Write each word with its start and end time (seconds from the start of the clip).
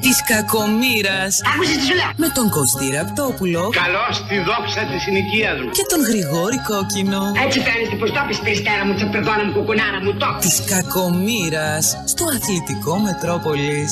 Της 0.00 0.22
κακομήρας 0.24 1.40
Άκουσες 1.54 1.76
τι 1.76 1.82
σου 1.86 1.94
λέω. 1.94 2.10
με 2.16 2.28
τον 2.28 2.50
Κωστή 2.50 2.86
Ραπτόπουλο 2.96 3.68
Καλώς 3.82 4.16
στη 4.16 4.36
δόξα 4.38 4.80
της 4.90 5.02
συνοικίας 5.02 5.56
μου. 5.60 5.70
και 5.70 5.84
τον 5.92 6.00
Γρηγόρη 6.08 6.58
Κόκκινο. 6.70 7.20
Έτσι 7.44 7.58
φαίνεται 7.66 7.96
πως 8.00 8.10
το 8.12 8.20
πεις 8.28 8.38
περιστέρα 8.38 8.82
μου, 8.86 8.94
τσαπερδόνα 8.94 9.44
μου, 9.44 9.52
κουκουνάρα 9.52 9.98
μου, 10.04 10.12
το. 10.22 10.26
Της 10.40 10.56
κακομήρας 10.72 11.84
στο 12.12 12.24
αθλητικό 12.36 12.94
Μετρόπολης. 13.06 13.90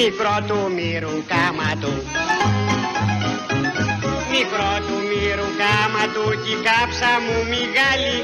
Μικρό 0.00 0.36
του 0.48 0.58
μύρου 0.76 1.14
κάμα 1.32 1.70
του. 1.82 1.92
Μικρό 4.34 4.72
του 4.86 4.96
μύρου 5.10 5.48
κάμα 5.62 6.04
του 6.14 6.24
κι 6.42 6.52
η 6.56 6.58
κάψα 6.66 7.12
μου 7.24 7.36
μεγάλη. 7.52 8.16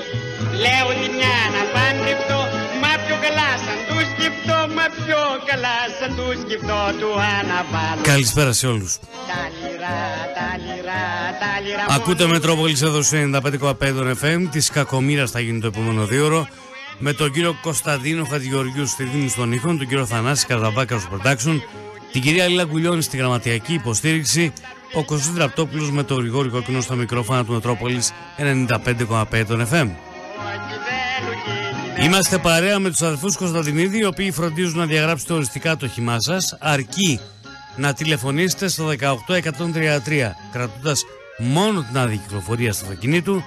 Λέω 0.62 0.88
τη 1.00 1.06
μια 1.16 1.38
να 1.54 1.62
παντρευτώ, 1.74 2.40
μα 2.82 2.92
πιο 3.04 3.16
καλά 3.24 3.50
σαν 3.64 3.78
τους 3.88 4.06
σκεφτώ, 4.12 4.58
μα 4.76 4.86
πιο 5.00 5.22
καλά 5.48 5.78
σαν 5.98 6.10
τους 6.16 6.36
σκεφτώ 6.44 6.80
του 7.00 7.10
αναβάλω. 7.38 8.00
Καλησπέρα 8.12 8.52
σε 8.60 8.66
όλους. 8.74 8.92
Τα 9.30 9.40
λιρά, 9.58 10.00
τα 10.36 10.48
λιρά, 10.64 11.04
τα 11.42 11.52
λιρά. 11.64 11.84
Ακούτε 11.96 12.26
Μετρόπολης 12.26 12.82
εδώ 12.82 13.02
σε 13.02 13.16
95,5 13.16 14.14
FM. 14.22 14.40
Της 14.50 14.70
κακομήρα 14.70 15.26
θα 15.26 15.40
γίνει 15.40 15.60
το 15.60 15.66
επόμενο 15.66 16.04
δύο 16.06 16.24
ώρο. 16.24 16.42
Με 17.04 17.12
τον 17.12 17.32
κύριο 17.32 17.56
Κωνσταντίνο 17.62 18.24
Χατζηγεωργιού 18.24 18.86
στη 18.86 19.04
Δήμη 19.04 19.30
των 19.30 19.52
Ήχων, 19.52 19.78
τον 19.78 19.88
κύριο 19.88 20.06
Θανάση 20.06 20.46
Καρδαμπάκα 20.46 20.98
στο 20.98 21.08
Production, 21.12 21.60
την 22.12 22.22
κυρία 22.22 22.48
Λίλα 22.48 22.64
Γκουλιώνη 22.64 23.02
στη 23.02 23.16
γραμματιακή 23.16 23.72
υποστήριξη, 23.72 24.52
ο 24.92 25.04
Κωνσταντίνος 25.04 25.46
Ραπτόπουλο 25.46 25.90
με 25.90 26.02
τον 26.02 26.18
Γρηγόρη 26.18 26.48
Κόκκινο 26.48 26.80
στα 26.80 26.94
μικρόφωνα 26.94 27.44
του 27.44 27.52
Μετρόπολης 27.52 28.12
95,5 28.38 29.44
των 29.48 29.66
FM. 29.72 29.88
Είμαστε 32.02 32.38
παρέα 32.38 32.78
με 32.78 32.90
τους 32.90 33.02
αδερφού 33.02 33.32
Κωνσταντινίδη, 33.32 33.98
οι 33.98 34.04
οποίοι 34.04 34.30
φροντίζουν 34.30 34.78
να 34.78 34.86
διαγράψετε 34.86 35.32
οριστικά 35.32 35.76
το 35.76 35.88
χυμά 35.88 36.20
σας, 36.20 36.56
αρκεί 36.60 37.20
να 37.76 37.92
τηλεφωνήσετε 37.92 38.68
στο 38.68 38.88
18133, 38.88 40.36
κρατώντας 40.52 41.04
μόνο 41.38 41.82
την 41.82 41.98
άδεια 41.98 42.16
κυκλοφορίας 42.16 42.78
του 42.78 42.84
αυτοκινήτου 42.84 43.42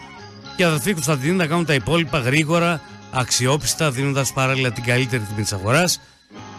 και 0.55 0.61
οι 0.61 0.65
αδερφοί 0.65 0.93
Κωνσταντινίδη 0.93 1.37
να 1.37 1.47
κάνουν 1.47 1.65
τα 1.65 1.73
υπόλοιπα 1.73 2.19
γρήγορα, 2.19 2.81
αξιόπιστα, 3.15 3.91
δίνοντας 3.91 4.33
παράλληλα 4.33 4.71
την 4.71 4.83
καλύτερη 4.83 5.23
τιμή 5.23 5.41
της 5.41 5.53
αγοράς. 5.53 6.01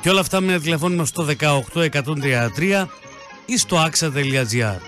Και 0.01 0.11
όλα 0.11 0.21
αυτά 0.21 0.41
με 0.41 0.53
ένα 0.53 0.61
τηλεφώνημα 0.61 1.05
στο 1.05 1.27
18133 1.27 2.89
ή 3.47 3.59
στο 3.59 3.85
axa.gr. 3.85 4.79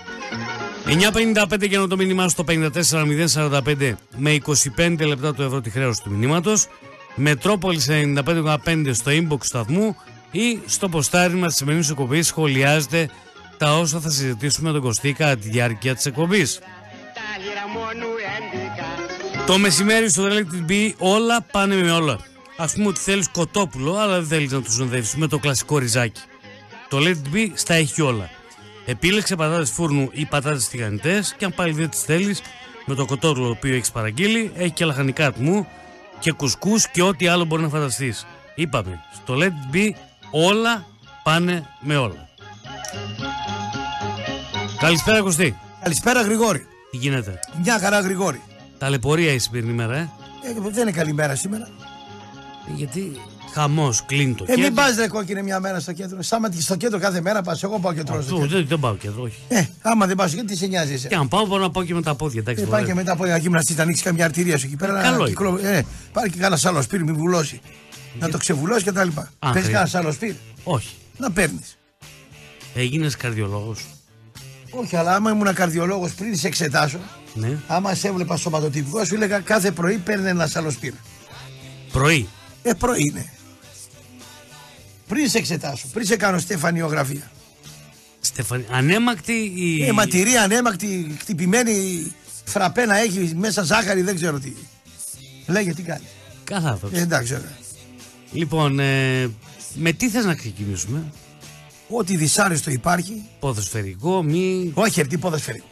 9.55 0.85 1.67
για 1.67 1.79
να 1.79 1.87
το 1.87 1.95
μήνυμά 1.95 2.27
στο 2.27 2.43
54.045 2.47 3.93
με 4.17 4.37
25 4.77 5.05
λεπτά 5.05 5.33
το 5.33 5.43
ευρώ 5.43 5.61
τη 5.61 5.69
χρέωση 5.69 6.01
του 6.03 6.11
μηνύματος 6.11 6.67
Μετρόπολης 7.15 7.87
95,5 7.89 8.89
στο 8.91 9.11
inbox 9.11 9.39
του 9.39 9.45
σταθμού 9.45 9.95
ή 10.31 10.59
στο 10.65 10.89
ποστάρισμα 10.89 11.47
της 11.47 11.55
σημερινής 11.55 11.89
εκπομπής 11.89 12.27
σχολιάζετε 12.27 13.09
τα 13.57 13.77
όσα 13.77 13.99
θα 13.99 14.09
συζητήσουμε 14.09 14.67
με 14.67 14.73
τον 14.73 14.81
Κωστή 14.81 15.13
κατά 15.13 15.37
τη 15.37 15.49
διάρκεια 15.49 15.95
της 15.95 16.05
εκπομπής. 16.05 16.59
Το 19.49 19.57
μεσημέρι 19.57 20.09
στο 20.09 20.27
Reality 20.27 20.71
B 20.71 20.91
όλα 20.97 21.41
πάνε 21.41 21.75
με 21.75 21.91
όλα. 21.91 22.19
Α 22.57 22.67
πούμε 22.67 22.87
ότι 22.87 22.99
θέλεις 22.99 23.29
κοτόπουλο, 23.29 23.97
αλλά 23.97 24.15
δεν 24.15 24.27
θέλεις 24.27 24.51
να 24.51 24.61
του 24.61 24.71
συνοδεύσεις 24.71 25.15
με 25.15 25.27
το 25.27 25.37
κλασικό 25.37 25.77
ριζάκι. 25.77 26.21
Το 26.89 26.97
Let 26.97 27.35
B 27.35 27.51
στα 27.53 27.73
έχει 27.73 28.01
όλα. 28.01 28.29
Επίλεξε 28.85 29.35
πατάτες 29.35 29.71
φούρνου 29.71 30.09
ή 30.11 30.25
πατάτες 30.25 30.67
τηγανιτές 30.67 31.35
και 31.37 31.45
αν 31.45 31.53
πάλι 31.53 31.73
δεν 31.73 31.89
τις 31.89 32.01
θέλεις, 32.01 32.41
με 32.85 32.95
το 32.95 33.05
κοτόπουλο 33.05 33.45
το 33.45 33.51
οποίο 33.51 33.75
έχεις 33.75 33.91
παραγγείλει, 33.91 34.51
έχει 34.55 34.71
και 34.71 34.85
λαχανικά 34.85 35.25
ατμού 35.25 35.67
και 36.19 36.31
κουσκούς 36.31 36.87
και 36.87 37.01
ό,τι 37.01 37.27
άλλο 37.27 37.45
μπορεί 37.45 37.61
να 37.61 37.69
φανταστείς. 37.69 38.25
Είπαμε, 38.55 38.99
στο 39.15 39.37
Let 39.37 39.75
B 39.75 39.89
όλα 40.31 40.85
πάνε 41.23 41.67
με 41.79 41.97
όλα. 41.97 42.29
Καλησπέρα 44.79 45.21
Κωστή. 45.21 45.57
Καλησπέρα 45.81 46.21
Γρηγόρη. 46.21 46.67
Τι 46.91 46.97
γίνεται; 46.97 47.39
Μια 47.63 47.79
χαρά 47.79 47.99
Γρηγόρη. 47.99 48.41
Ταλαιπωρία 48.79 49.33
η 49.33 49.39
σημερινή 49.39 49.73
μέρα, 49.73 49.95
ε. 49.97 50.01
Ε, 50.43 50.69
δεν 50.71 50.81
είναι 50.81 50.91
καλή 50.91 51.13
μέρα 51.13 51.35
σήμερα. 51.35 51.67
Γιατί 52.75 53.11
χαμός, 53.53 54.05
κλείνει 54.05 54.33
το 54.33 54.43
Ε, 54.47 54.51
μην 54.55 54.63
κέντρο. 54.63 54.83
πας 54.83 54.95
ρε 54.95 55.07
κόκκινε 55.07 55.41
μια 55.41 55.59
μέρα 55.59 55.79
στο 55.79 55.93
κέντρο. 55.93 56.21
Σάμα 56.21 56.49
στο 56.59 56.75
κέντρο 56.75 56.99
κάθε 56.99 57.21
μέρα 57.21 57.41
πας. 57.41 57.63
Εγώ 57.63 57.79
πάω 57.79 57.93
κέντρο. 57.93 58.13
στο 58.13 58.19
Αυτό, 58.35 58.35
κέντρο. 58.35 58.57
δεν, 58.57 58.67
δεν 58.67 58.79
πάω 58.79 58.95
κέντρο, 58.95 59.21
όχι. 59.23 59.37
Ε, 59.47 59.63
άμα 59.81 60.05
δεν 60.05 60.15
πας 60.15 60.27
στο 60.29 60.37
κέντρο, 60.39 60.53
τι 60.53 60.59
σε 60.59 60.67
νοιάζει. 60.67 60.93
εσύ; 60.93 61.07
Και 61.07 61.15
αν 61.15 61.27
πάω, 61.27 61.45
μπορώ 61.45 61.61
να 61.61 61.71
πάω 61.71 61.83
και 61.83 61.93
με 61.93 62.01
τα 62.01 62.15
πόδια. 62.15 62.39
Εντάξει, 62.39 62.63
Ε, 62.63 62.65
πάει 62.65 62.71
και 62.71 62.85
βολεύει. 62.85 62.97
μετά 62.97 63.11
από 63.11 63.25
ένα 63.25 63.37
γυμναστή, 63.37 63.73
να 63.73 63.81
ανοίξει 63.83 64.03
καμιά 64.03 64.25
αρτηρία 64.25 64.57
σου 64.57 64.65
εκεί 64.65 64.75
πέρα. 64.75 65.01
καλό 65.01 65.09
να 65.09 65.15
είναι. 65.17 65.27
κυκλο... 65.29 65.59
ε, 65.63 65.81
πάρει 66.13 66.29
και 66.29 66.37
κανένα 66.39 66.61
άλλο 66.63 66.81
σπίρ, 66.81 67.03
μην 67.03 67.15
βουλώσει. 67.15 67.61
Να 68.19 68.29
το 68.29 68.37
ξεβουλώσει 68.37 68.83
και 68.83 68.91
τα 68.91 69.03
λοιπά. 69.03 69.21
Α, 69.39 69.51
Παίζει 69.51 69.67
χρειάζεται. 69.67 69.91
κανένα 69.91 69.99
άλλο 69.99 70.11
σπίρ. 70.11 70.33
Όχι. 70.63 70.89
Να 71.17 71.31
παίρνεις. 71.31 71.77
Έγινες 72.75 73.15
καρδιολόγος. 73.15 73.85
Όχι, 74.71 74.95
αλλά 74.95 75.15
άμα 75.15 75.31
ήμουν 75.31 75.53
καρδιολόγος 75.53 76.11
πριν 76.13 76.35
σε 76.37 76.47
εξετάσω, 76.47 76.99
Ναι. 77.33 77.57
άμα 77.67 77.95
σε 77.95 78.07
έβλεπα 78.07 78.37
σωματοτυπικό, 78.37 79.05
σου 79.05 79.15
έλεγα 79.15 79.39
κάθε 79.39 79.71
πρωί 79.71 79.97
παίρνει 79.97 80.29
ένα 80.29 80.49
άλλο 80.53 80.69
σπίρ. 80.71 80.93
Πρωί. 81.91 82.27
Ε, 82.61 82.73
πρωί 82.73 83.01
είναι. 83.11 83.33
Πριν 85.07 85.29
σε 85.29 85.37
εξετάσω, 85.37 85.87
πριν 85.93 86.05
σε 86.05 86.15
κάνω 86.15 86.39
στεφανιογραφία. 86.39 87.31
Στεφανή. 88.19 88.65
Ανέμακτη 88.71 89.33
η. 89.55 89.83
Ε, 89.83 89.91
ματηρία 89.91 90.41
ανέμακτη, 90.43 91.15
χτυπημένη 91.19 92.05
φραπέ 92.45 92.85
να 92.85 92.97
έχει 92.97 93.33
μέσα 93.35 93.63
ζάχαρη, 93.63 94.01
δεν 94.01 94.15
ξέρω 94.15 94.39
τι. 94.39 94.53
Λέγε 95.47 95.73
τι 95.73 95.81
κάνει. 95.81 96.03
Καλά, 96.43 96.69
αυτό. 96.69 96.89
Ε, 96.93 97.01
εντάξει, 97.01 97.33
ωραία. 97.33 97.57
Λοιπόν, 98.31 98.79
ε, 98.79 99.29
με 99.73 99.91
τι 99.91 100.09
θες 100.09 100.25
να 100.25 100.35
ξεκινήσουμε; 100.35 101.03
Ό,τι 101.89 102.15
δυσάρεστο 102.15 102.71
υπάρχει, 102.71 103.23
Ποδοσφαιρικό, 103.39 104.23
μη. 104.23 104.71
όχι 104.73 104.99
ερτή 104.99 105.17
ποδοσφαιρικό. 105.17 105.65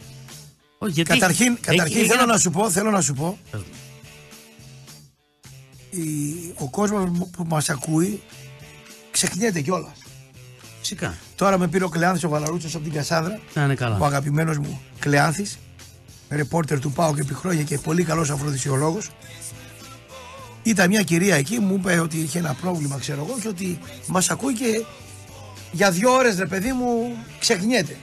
Όχι, 0.77 0.91
γιατί. 0.91 1.09
Καταρχήν, 1.11 1.51
Έχει- 1.51 1.61
καταρχήν 1.61 1.97
έχει 1.97 2.07
θέλω 2.07 2.21
ένα- 2.23 2.31
να 2.33 2.37
σου 2.39 2.49
πω, 2.51 2.71
θέλω 2.71 2.91
να 2.91 3.01
σου 3.01 3.13
πω, 3.13 3.37
Πες 3.51 3.61
μου. 3.61 3.67
η- 6.03 6.53
ο 6.57 6.69
κόσμος 6.69 7.09
που 7.31 7.43
μας 7.47 7.69
ακούει 7.69 8.21
ξεχνιέται 9.11 9.61
κιόλας. 9.61 9.97
Φυσικά. 10.79 11.17
Τώρα 11.35 11.57
με 11.57 11.67
πήρε 11.67 11.83
ο 11.83 11.89
Κλεάνθης 11.89 12.23
ο 12.23 12.29
Βαλαρούτσος 12.29 12.75
από 12.75 12.83
την 12.83 12.93
Κασάνδρα, 12.93 13.39
Να 13.53 13.63
είναι 13.63 13.73
ο 13.73 13.75
καλά. 13.75 13.97
αγαπημένος 14.05 14.57
μου 14.57 14.81
Κλεάνθης, 14.99 15.57
ρεπόρτερ 16.29 16.79
του 16.79 16.91
ΠΑΟ 16.91 17.13
και 17.15 17.21
επί 17.21 17.33
χρόνια 17.33 17.63
και 17.63 17.77
πολύ 17.77 18.03
καλός 18.03 18.29
αφροδισιολόγος. 18.29 19.09
Ήταν 20.63 20.89
μια 20.89 21.01
κυρία 21.01 21.35
εκεί, 21.35 21.59
μου 21.59 21.73
είπε 21.75 21.99
ότι 21.99 22.17
είχε 22.17 22.39
ένα 22.39 22.53
πρόβλημα, 22.61 22.97
ξέρω 22.99 23.25
εγώ, 23.29 23.39
και 23.39 23.47
ότι 23.47 23.79
μας 24.07 24.29
ακούει 24.29 24.53
και 24.53 24.83
για 25.71 25.91
δύο 25.91 26.11
ώρες, 26.13 26.37
ρε 26.37 26.45
παιδί 26.45 26.71
μου, 26.71 27.15
ξεχνιέται. 27.39 27.97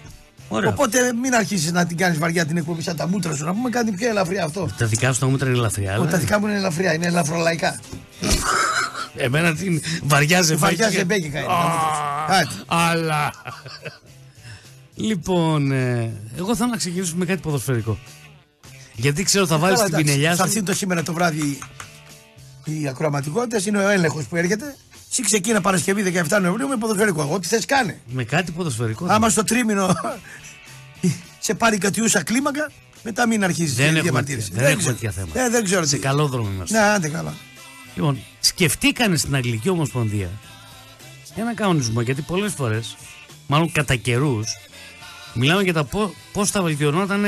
Ωραία. 0.54 0.70
Οπότε 0.70 0.98
μην 1.22 1.34
αρχίσεις 1.34 1.72
να 1.72 1.86
την 1.86 1.96
κάνεις 1.96 2.18
βαριά 2.18 2.46
την 2.46 2.56
εκπομπή 2.56 2.82
σαν 2.82 2.96
τα 2.96 3.08
μούτρα 3.08 3.34
σου, 3.34 3.44
να 3.44 3.52
πούμε 3.54 3.70
κάτι 3.70 3.92
πιο 3.92 4.08
ελαφριά 4.08 4.44
αυτό. 4.44 4.68
Τα 4.78 4.86
δικά 4.86 5.12
σου 5.12 5.20
τα 5.20 5.26
μούτρα 5.28 5.48
είναι 5.48 5.58
ελαφριά. 5.58 5.90
Ότι 5.92 6.00
αλλά- 6.00 6.10
τα 6.10 6.18
δικά 6.18 6.40
μου 6.40 6.46
είναι 6.46 6.56
ελαφριά, 6.56 6.94
είναι 6.94 7.06
ελαφρολαϊκά. 7.06 7.80
Εμένα 9.16 9.54
την 9.54 9.80
βαριά 10.02 10.42
ζεμπέκικα. 10.42 10.66
Βαριά 10.84 10.98
ζεμπέκικα 10.98 11.38
είναι. 11.38 11.46
τα 11.48 11.54
μούτρα 11.54 11.94
σου. 11.94 12.26
Κάτι. 12.28 12.62
Αλλά. 12.66 13.32
λοιπόν, 14.94 15.72
ε, 15.72 16.12
εγώ 16.38 16.56
θέλω 16.56 16.70
να 16.70 16.76
ξεκινήσουμε 16.76 17.18
με 17.18 17.24
κάτι 17.24 17.40
ποδοσφαιρικό. 17.40 17.98
Γιατί 18.94 19.22
ξέρω 19.22 19.46
θα 19.46 19.58
βάλεις 19.58 19.76
Καλά, 19.78 19.88
την 19.88 19.94
εντάξει, 19.98 20.12
πινελιά 20.14 20.36
Θα 20.36 20.42
σου. 20.42 20.48
έρθει 20.48 20.62
το 20.62 20.74
σήμερα 20.74 21.02
το 21.02 21.12
βράδυ 21.12 21.58
η 22.64 22.88
ακροαματικότητας, 22.88 23.66
είναι 23.66 23.78
ο 23.78 23.88
έλεγχος 23.88 24.24
που 24.24 24.36
έρχεται. 24.36 24.76
Εσύ 25.10 25.22
ξεκίνα 25.22 25.60
Παρασκευή 25.60 26.02
17 26.02 26.40
Νοεμβρίου 26.40 26.68
με 26.68 26.76
ποδοσφαιρικό. 26.76 27.20
Εγώ 27.22 27.38
τι 27.38 27.46
θες 27.46 27.64
κάνε. 27.64 28.00
Με 28.06 28.24
κάτι 28.24 28.52
ποδοσφαιρικό. 28.52 29.06
Άμα 29.08 29.28
στο 29.28 29.44
τρίμηνο 29.44 29.94
σε 31.44 31.54
πάρει 31.54 31.78
κατιούσα 31.78 32.22
κλίμακα, 32.22 32.70
μετά 33.02 33.26
μην 33.26 33.44
αρχίσει 33.44 33.68
Δεν 33.74 33.76
τη 33.76 33.82
έχουμε 33.84 34.00
διαμαρτύρηση. 34.02 34.50
τέτοια- 34.50 34.62
δεν 34.62 34.72
έχουμε 34.78 34.82
ξέρω. 34.82 34.94
τέτοια 34.94 35.10
θέματα. 35.10 35.40
Ε, 35.44 35.48
δεν 35.50 35.64
ξέρω 35.64 35.84
Σε 35.86 35.94
τι. 35.96 36.00
καλό 36.02 36.26
δρόμο 36.26 36.50
είμαστε. 36.54 36.78
Ναι, 36.78 36.84
άντε 36.84 37.08
καλά. 37.08 37.34
Λοιπόν, 37.94 38.18
σκεφτήκανε 38.40 39.16
στην 39.16 39.34
Αγγλική 39.34 39.68
Ομοσπονδία 39.68 40.30
ένα 41.36 41.54
κανονισμό 41.54 42.00
γιατί 42.00 42.22
πολλές 42.22 42.52
φορές, 42.52 42.96
μάλλον 43.46 43.72
κατά 43.72 43.96
καιρούς, 43.96 44.46
μιλάμε 45.34 45.62
για 45.62 45.72
τα 45.72 45.88
πώς 46.32 46.50
θα 46.50 46.62
βελτιωνόταν 46.62 47.24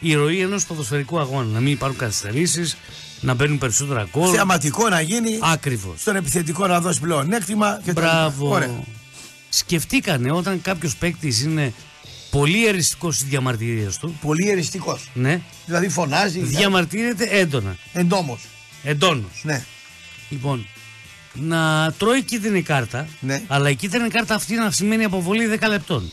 η 0.00 0.14
ροή 0.14 0.40
ενός 0.40 0.64
ποδοσφαιρικού 0.66 1.18
αγώνα. 1.18 1.48
Να 1.50 1.60
μην 1.60 1.72
υπάρχουν 1.72 1.98
καθυστερήσεις, 1.98 2.76
να 3.20 3.34
μπαίνουν 3.34 3.58
περισσότερα 3.58 4.08
γκολ. 4.12 4.30
Θεαματικό 4.34 4.88
να 4.88 5.00
γίνει. 5.00 5.38
Ακριβώς. 5.42 6.00
Στον 6.00 6.16
επιθετικό 6.16 6.66
να 6.66 6.80
δώσει 6.80 7.00
πλέον 7.00 7.32
έκτημα. 7.32 7.80
Και 7.84 7.92
τα 7.92 8.00
λοιπά. 8.00 8.12
Μπράβο. 8.12 8.48
Ωραία. 8.48 8.70
Σκεφτήκανε 9.48 10.32
όταν 10.32 10.62
κάποιος 10.62 10.96
παίκτης 10.96 11.42
είναι 11.42 11.72
πολύ 12.30 12.66
εριστικός 12.66 13.16
στι 13.16 13.24
διαμαρτυρίε 13.28 13.88
του. 14.00 14.18
Πολύ 14.20 14.50
εριστικός. 14.50 15.10
Ναι, 15.14 15.40
Δηλαδή 15.66 15.88
φωνάζει. 15.88 16.40
διαμαρτύρεται 16.40 17.24
έντονα. 17.30 17.76
Εντόμως. 17.92 18.40
Εντόνως. 18.82 19.40
Ναι. 19.42 19.64
Λοιπόν, 20.28 20.66
να 21.32 21.92
τρώει 21.98 22.22
κίτρινη 22.22 22.62
κάρτα, 22.62 23.06
Ναι. 23.20 23.42
αλλά 23.46 23.70
η 23.70 23.74
κίτρινη 23.74 24.08
κάρτα 24.08 24.34
αυτή 24.34 24.54
να 24.54 24.70
σημαίνει 24.70 25.04
αποβολή 25.04 25.46
10 25.46 25.68
λεπτών. 25.68 26.12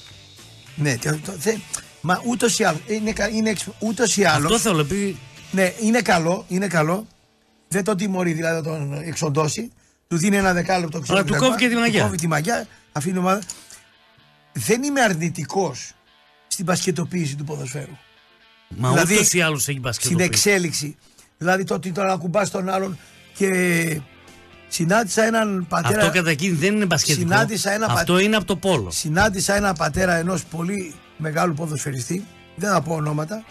Ναι, 0.76 0.96
και 0.96 1.12
το- 1.12 1.36
θε- 1.40 1.58
μα 2.02 2.22
ούτως 2.26 2.60
ή 2.60 2.64
άλλως. 2.64 2.82
Είναι, 2.88 3.12
κα- 3.12 3.30
είναι 3.30 3.50
εξ- 3.50 3.68
ούτως 3.80 4.18
ή 4.18 4.24
άλλως- 4.24 4.52
Αυτό 4.54 4.70
θέλω, 4.70 4.80
επειδή 4.80 5.18
Ναι, 5.52 5.74
είναι 5.82 6.02
καλό, 6.02 6.46
είναι 6.48 6.68
καλό. 6.68 7.08
Δεν 7.68 7.84
τον 7.84 7.98
τιμωρεί 7.98 8.34
δηλαδή 8.34 8.56
να 8.56 8.64
τον 8.64 8.94
εξοντώσει. 9.04 9.72
Του 10.08 10.18
δίνει 10.18 10.36
ένα 10.36 10.54
δεκάλεπτο 10.54 11.00
ξέρω. 11.00 11.18
Αλλά 11.18 11.28
του 11.28 11.34
κτλ. 11.34 11.44
κόβει 11.46 11.58
και 11.58 11.68
τη 11.68 11.76
μαγιά. 11.76 12.00
Του 12.00 12.06
κόβει 12.06 12.18
τη 12.18 12.28
μαγιά, 12.28 12.68
αφήνει 12.92 13.18
ομάδα. 13.18 13.42
Δεν 14.54 14.84
είμαι 14.84 15.02
αρνητικός 15.02 15.92
στην 16.58 16.70
πασχετοποίηση 16.70 17.36
του 17.36 17.44
ποδοσφαίρου. 17.44 17.98
Μα 18.68 18.90
Δηλαδή, 18.92 19.14
ούτως 19.14 19.34
ή 19.34 19.42
άλλως 19.42 19.60
έχει 19.60 19.70
Στην 19.72 19.82
μπασκετοπή. 19.82 20.24
εξέλιξη. 20.24 20.96
Δηλαδή 21.38 21.64
το 21.64 21.74
ότι 21.74 21.92
τον 21.92 22.10
ακουμπάς 22.10 22.50
τον 22.52 22.70
άλλον 22.70 22.98
και 23.38 24.02
συνάντησα 24.68 25.24
έναν 25.24 25.66
πατέρα. 25.70 26.00
Αυτό 26.02 26.12
κατά 26.18 26.30
εκείνη 26.30 26.56
δεν 26.56 26.76
είναι 26.76 26.86
μπασκετικό. 26.86 27.28
Συνάντησα 27.30 27.72
ένα 27.72 27.86
Αυτό 27.90 28.14
πα- 28.14 28.22
είναι 28.22 28.36
από 28.36 28.46
το 28.46 28.56
πόλο. 28.56 28.92
Συνάντησα 28.92 29.56
ένα 29.56 29.74
πατέρα 29.74 30.14
ενός 30.16 30.44
πολύ 30.46 30.94
μεγάλου 31.18 31.54
ποδοσφαιριστή, 31.54 32.26
δεν 32.56 32.70
θα 32.70 32.82
πω 32.82 32.94
ονόματα, 32.94 33.44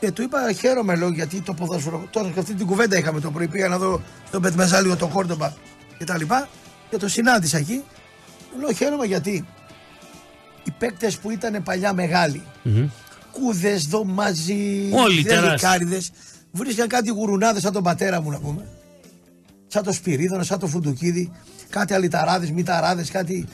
και 0.00 0.10
του 0.10 0.22
είπα 0.22 0.52
χαίρομαι 0.52 0.96
λέω 0.96 1.08
γιατί 1.10 1.40
το 1.40 1.54
ποδόσφαιρο. 1.54 2.06
Τώρα 2.10 2.28
και 2.30 2.40
αυτή 2.40 2.54
την 2.54 2.66
κουβέντα 2.66 2.96
είχαμε 2.98 3.20
το 3.20 3.30
πρωί. 3.30 3.48
Πήγα 3.48 3.68
να 3.68 3.78
δω 3.78 4.02
τον 4.30 4.42
Πετμεζάλιο, 4.42 4.96
τον 4.96 5.10
Κόρντομπα 5.10 5.52
και 5.98 6.04
τα 6.04 6.16
λοιπά. 6.18 6.48
Και 6.90 6.96
το 6.96 7.08
συνάντησα 7.08 7.58
εκεί. 7.58 7.82
Του 8.52 8.60
λέω 8.60 8.72
χαίρομαι 8.72 9.04
γιατί 9.06 9.46
οι 10.66 10.70
παίκτες 10.78 11.16
που 11.18 11.30
ήταν 11.30 11.62
παλιά 11.62 11.92
μεγάλοι, 11.92 12.42
Μμμ. 12.62 12.88
κούδες, 13.32 13.86
δωμάζι, 13.86 14.88
Όλοι 14.92 15.22
δελικάριδε, 15.22 16.02
βρίσκαν 16.52 16.88
κάτι 16.88 17.10
γουρουνάδες 17.10 17.62
σαν 17.62 17.72
τον 17.72 17.82
πατέρα 17.82 18.20
μου 18.20 18.30
να 18.30 18.38
πούμε. 18.38 18.66
Σαν 19.66 19.82
το 19.82 19.92
Σπυρίδωνα, 19.92 20.42
σαν 20.42 20.58
το 20.58 20.66
Φουντουκίδη, 20.66 21.32
κάτι 21.68 21.94
αλυταράδες, 21.94 22.50
μηταράδες, 22.50 23.10
κάτι 23.10 23.46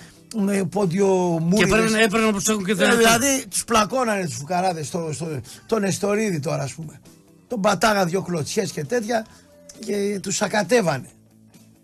ε, 0.50 0.62
πόντιο 0.70 1.37
Και 1.38 1.44
μούριδες. 1.44 1.79
έπρεπε, 1.79 2.05
έπρεπε 2.05 2.25
να 2.25 2.31
προσέχουν 2.31 2.64
και 2.64 2.75
τον 2.75 2.81
Ε, 2.82 2.85
εαυτό. 2.87 2.99
δηλαδή 2.99 3.47
τους 3.49 3.65
πλακώνανε 3.65 4.25
τους 4.25 4.35
φουκαράδες, 4.35 4.87
στο, 4.87 5.11
στο, 5.12 5.41
τον 5.67 5.85
Εστορίδη 5.85 6.41
τώρα 6.41 6.62
ας 6.62 6.73
πούμε. 6.73 7.00
Τον 7.49 7.61
πατάγα 7.61 8.05
δύο 8.05 8.23
κλωτσιές 8.23 8.73
και 8.73 8.85
τέτοια 8.85 9.26
και 9.87 10.19
τους 10.23 10.37
σακατεύανε. 10.37 11.08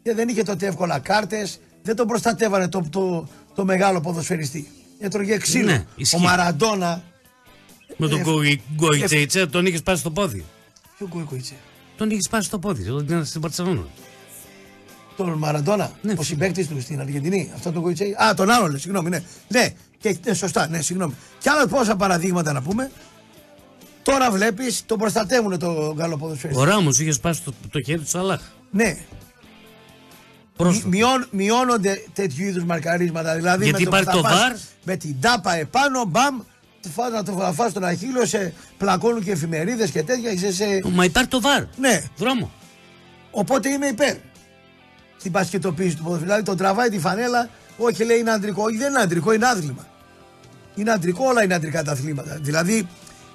Και 0.03 0.15
δεν 0.15 0.29
είχε 0.29 0.43
τότε 0.43 0.67
εύκολα 0.67 0.99
κάρτες, 0.99 1.61
δεν 1.83 1.97
τον 1.97 2.07
προστατεύανε 2.07 2.69
το, 2.69 2.87
το, 2.91 3.29
το 3.55 3.65
μεγάλο 3.65 4.01
ποδοσφαιριστή. 4.01 4.69
Έτρωγε 4.99 5.37
ξύλο. 5.37 5.65
Ναι, 5.71 5.85
Ο 5.89 5.93
ισχύει. 5.97 6.19
Μαραντόνα. 6.21 7.03
Με 7.97 8.09
τον 8.09 8.19
ε, 8.19 8.23
Γκοϊ- 8.23 8.61
Γκοϊτσέιτσε 8.75 9.47
τον 9.47 9.67
είχες 9.67 9.79
σπάσει 9.79 10.03
το 10.03 10.11
πόδι. 10.11 10.45
Ποιο 10.97 11.07
κοϊκοϊτσέ. 11.07 11.55
Τον 11.97 12.11
είχες 12.11 12.25
σπάσει 12.25 12.51
το 12.51 12.59
πόδι 12.59 12.89
όταν 12.91 13.05
ήταν 13.05 13.25
στην 13.25 13.41
Παρσελόνα. 13.41 13.87
Τον 15.17 15.31
Μαραντόνα, 15.33 15.93
Ναι, 16.03 16.11
ο 16.13 16.15
φίλε. 16.15 16.25
συμπαίκτης 16.25 16.69
του 16.69 16.81
στην 16.81 17.01
Αργεντινή. 17.01 17.51
Αυτό 17.55 17.73
το 17.73 17.81
Κοϊτσέι. 17.81 18.17
Α, 18.23 18.35
τον 18.35 18.51
άλλο, 18.51 18.67
λέει, 18.67 18.79
συγγνώμη, 18.79 19.09
ναι. 19.09 19.23
Ναι, 19.49 19.69
και, 19.99 20.17
ναι, 20.27 20.35
σωστά, 20.35 20.69
ναι, 20.69 20.81
συγγνώμη. 20.83 21.15
Και 21.39 21.51
άλλα 21.51 21.67
πόσα 21.69 21.97
παραδείγματα 21.97 22.53
να 22.53 22.63
πούμε. 22.63 22.91
Τώρα 24.03 24.31
βλέπεις, 24.31 24.83
τον 24.87 24.99
προστατεύουν 24.99 25.59
το 25.59 25.73
Γάλλο 25.99 26.17
ποδοσφαιριστή. 26.17 26.63
Ο 26.63 26.65
Ράμο 26.65 26.91
είχες 26.91 27.15
σπάσει 27.15 27.43
το, 27.43 27.53
το 27.71 27.81
χέρι 27.83 27.99
του 27.99 28.09
Σαλάχ. 28.09 28.41
Ναι, 28.71 28.85
Πρόσφατα. 28.85 29.18
Μειών, 30.87 31.27
μειώνονται 31.31 32.03
τέτοιου 32.13 32.47
είδους 32.47 32.65
μαρκαρίσματα. 32.65 33.35
Δηλαδή 33.35 33.65
Γιατί 33.65 33.85
με 33.85 33.91
το, 33.91 33.91
που 33.91 33.97
υπάρχει 33.97 34.17
θα 34.17 34.23
το 34.23 34.23
πας 34.23 34.39
βαρ. 34.39 34.53
Με 34.85 34.97
την 34.97 35.21
τάπα 35.21 35.55
επάνω, 35.55 36.05
μπαμ, 36.05 36.39
του 36.83 36.89
φας 36.89 37.13
να 37.13 37.23
το 37.23 37.33
θα 37.33 37.53
φας 37.53 37.73
τον 37.73 37.85
αχύλο, 37.85 38.27
σε 38.27 38.53
πλακώνουν 38.79 39.25
και 39.25 39.31
εφημερίδες 39.31 39.91
και 39.91 40.03
τέτοια. 40.03 40.31
Είσαι 40.33 40.53
σε... 40.53 40.65
Μα 40.93 41.05
υπάρχει 41.05 41.31
το 41.31 41.41
βαρ. 41.41 41.65
Ναι, 41.77 42.03
Δρόμο. 42.17 42.51
οπότε 43.31 43.69
είμαι 43.69 43.87
υπέρ. 43.87 44.17
Στην 45.17 45.33
πασχετοποίηση 45.33 45.97
του 45.97 46.03
ποδοσφαίρου. 46.03 46.27
Δηλαδή 46.27 46.45
τον 46.45 46.57
τραβάει 46.57 46.89
τη 46.89 46.99
φανέλα, 46.99 47.49
όχι 47.77 48.05
λέει 48.05 48.19
είναι 48.19 48.31
αντρικό. 48.31 48.63
Όχι, 48.63 48.77
δεν 48.77 48.89
είναι 48.89 49.01
αντρικό, 49.01 49.33
είναι 49.33 49.47
άθλημα. 49.47 49.87
Είναι 50.75 50.91
αντρικό, 50.91 51.25
όλα 51.27 51.43
είναι 51.45 51.55
αντρικά 51.55 51.83
τα 51.83 51.93
αθλήματα. 51.93 52.39
Δηλαδή 52.41 52.89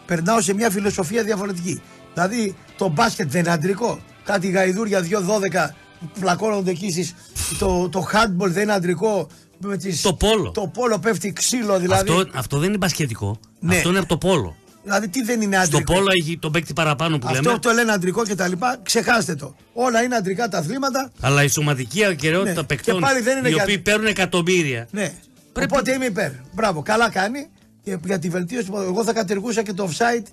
περνάω 0.06 0.42
σε 0.42 0.54
μια 0.54 0.70
φιλοσοφία 0.70 1.24
διαφορετική. 1.24 1.82
Δηλαδή 2.14 2.56
το 2.78 2.88
μπάσκετ 2.88 3.32
δεν 3.32 3.42
είναι 3.42 3.52
αντρικό. 3.52 4.00
Κάτι 4.24 4.50
γαϊδούρια 4.50 5.02
2-12 5.02 5.06
που 5.10 5.74
πλακώνονται 6.20 6.72
εκεί 6.72 6.92
στις- 6.92 7.16
το, 7.60 7.90
το 7.90 8.08
handball 8.14 8.48
δεν 8.50 8.64
είναι 8.64 8.74
αντρικό. 8.74 9.28
Με 9.66 9.78
τις, 9.78 10.02
Το 10.02 10.14
πόλο. 10.14 10.52
Το 10.52 10.68
πόλο 10.74 11.00
πέφτει 11.00 11.34
ξύλο 11.34 11.80
δηλαδή. 11.80 12.10
Αυτό, 12.12 12.30
αυτό 12.34 12.58
δεν 12.60 12.70
είναι 12.70 12.78
μπασκετικό. 12.78 13.40
Ναι. 13.60 13.76
Αυτό 13.76 13.90
είναι 13.90 14.00
από 14.00 14.08
το 14.08 14.18
πόλο. 14.18 14.56
Δηλαδή 14.84 15.08
τι 15.10 15.24
δεν 15.24 15.42
είναι 15.42 15.56
Στο 15.56 15.64
αντρικό; 15.64 15.94
πόλο 15.94 16.08
έχει 16.20 16.38
τον 16.38 16.52
παίκτη 16.52 16.74
παραπάνω 16.74 17.18
που 17.18 17.28
Αυτό 17.30 17.42
λέμε. 17.42 17.60
το 17.60 17.72
λένε 17.72 17.92
αντρικό 17.92 18.24
και 18.24 18.36
τα 18.36 18.48
λοιπά, 18.48 18.80
ξεχάστε 18.84 19.36
το. 19.36 19.56
Όλα 19.74 20.04
είναι 20.04 20.16
αντρικά 20.16 20.48
τα 20.48 20.58
αθλήματα. 20.58 21.12
Αλλά 21.22 21.44
η 21.44 21.48
σωματική 21.48 22.06
ακαιρεότητα 22.06 22.54
Ναι. 22.62 22.64
παικτών 22.68 22.96
Και 22.96 23.02
πάλι 23.02 23.22
δεν 23.22 23.38
είναι 23.38 23.50
οι 23.50 23.52
για- 23.52 23.64
οποίοι 23.64 23.78
παίρνουν 23.80 24.08
εκατομμύρια. 24.08 24.88
Ναι. 24.92 25.14
Πρέπει- 25.54 25.72
Οπότε 25.72 25.94
είμαι 25.94 26.06
υπέρ. 26.06 26.32
Μπράβο, 26.54 26.82
καλά 26.82 27.10
κάνει. 27.10 27.48
Και 27.84 27.98
για 28.06 28.20
τη 28.20 28.30
βελτίωση 28.30 28.66
του 28.66 28.72
ποδοσφαίρου. 28.72 28.96
Εγώ 28.98 29.06
θα 29.06 29.14
κατεργούσα 29.14 29.64
και 29.64 29.74
το 29.74 29.90
offside 29.92 30.24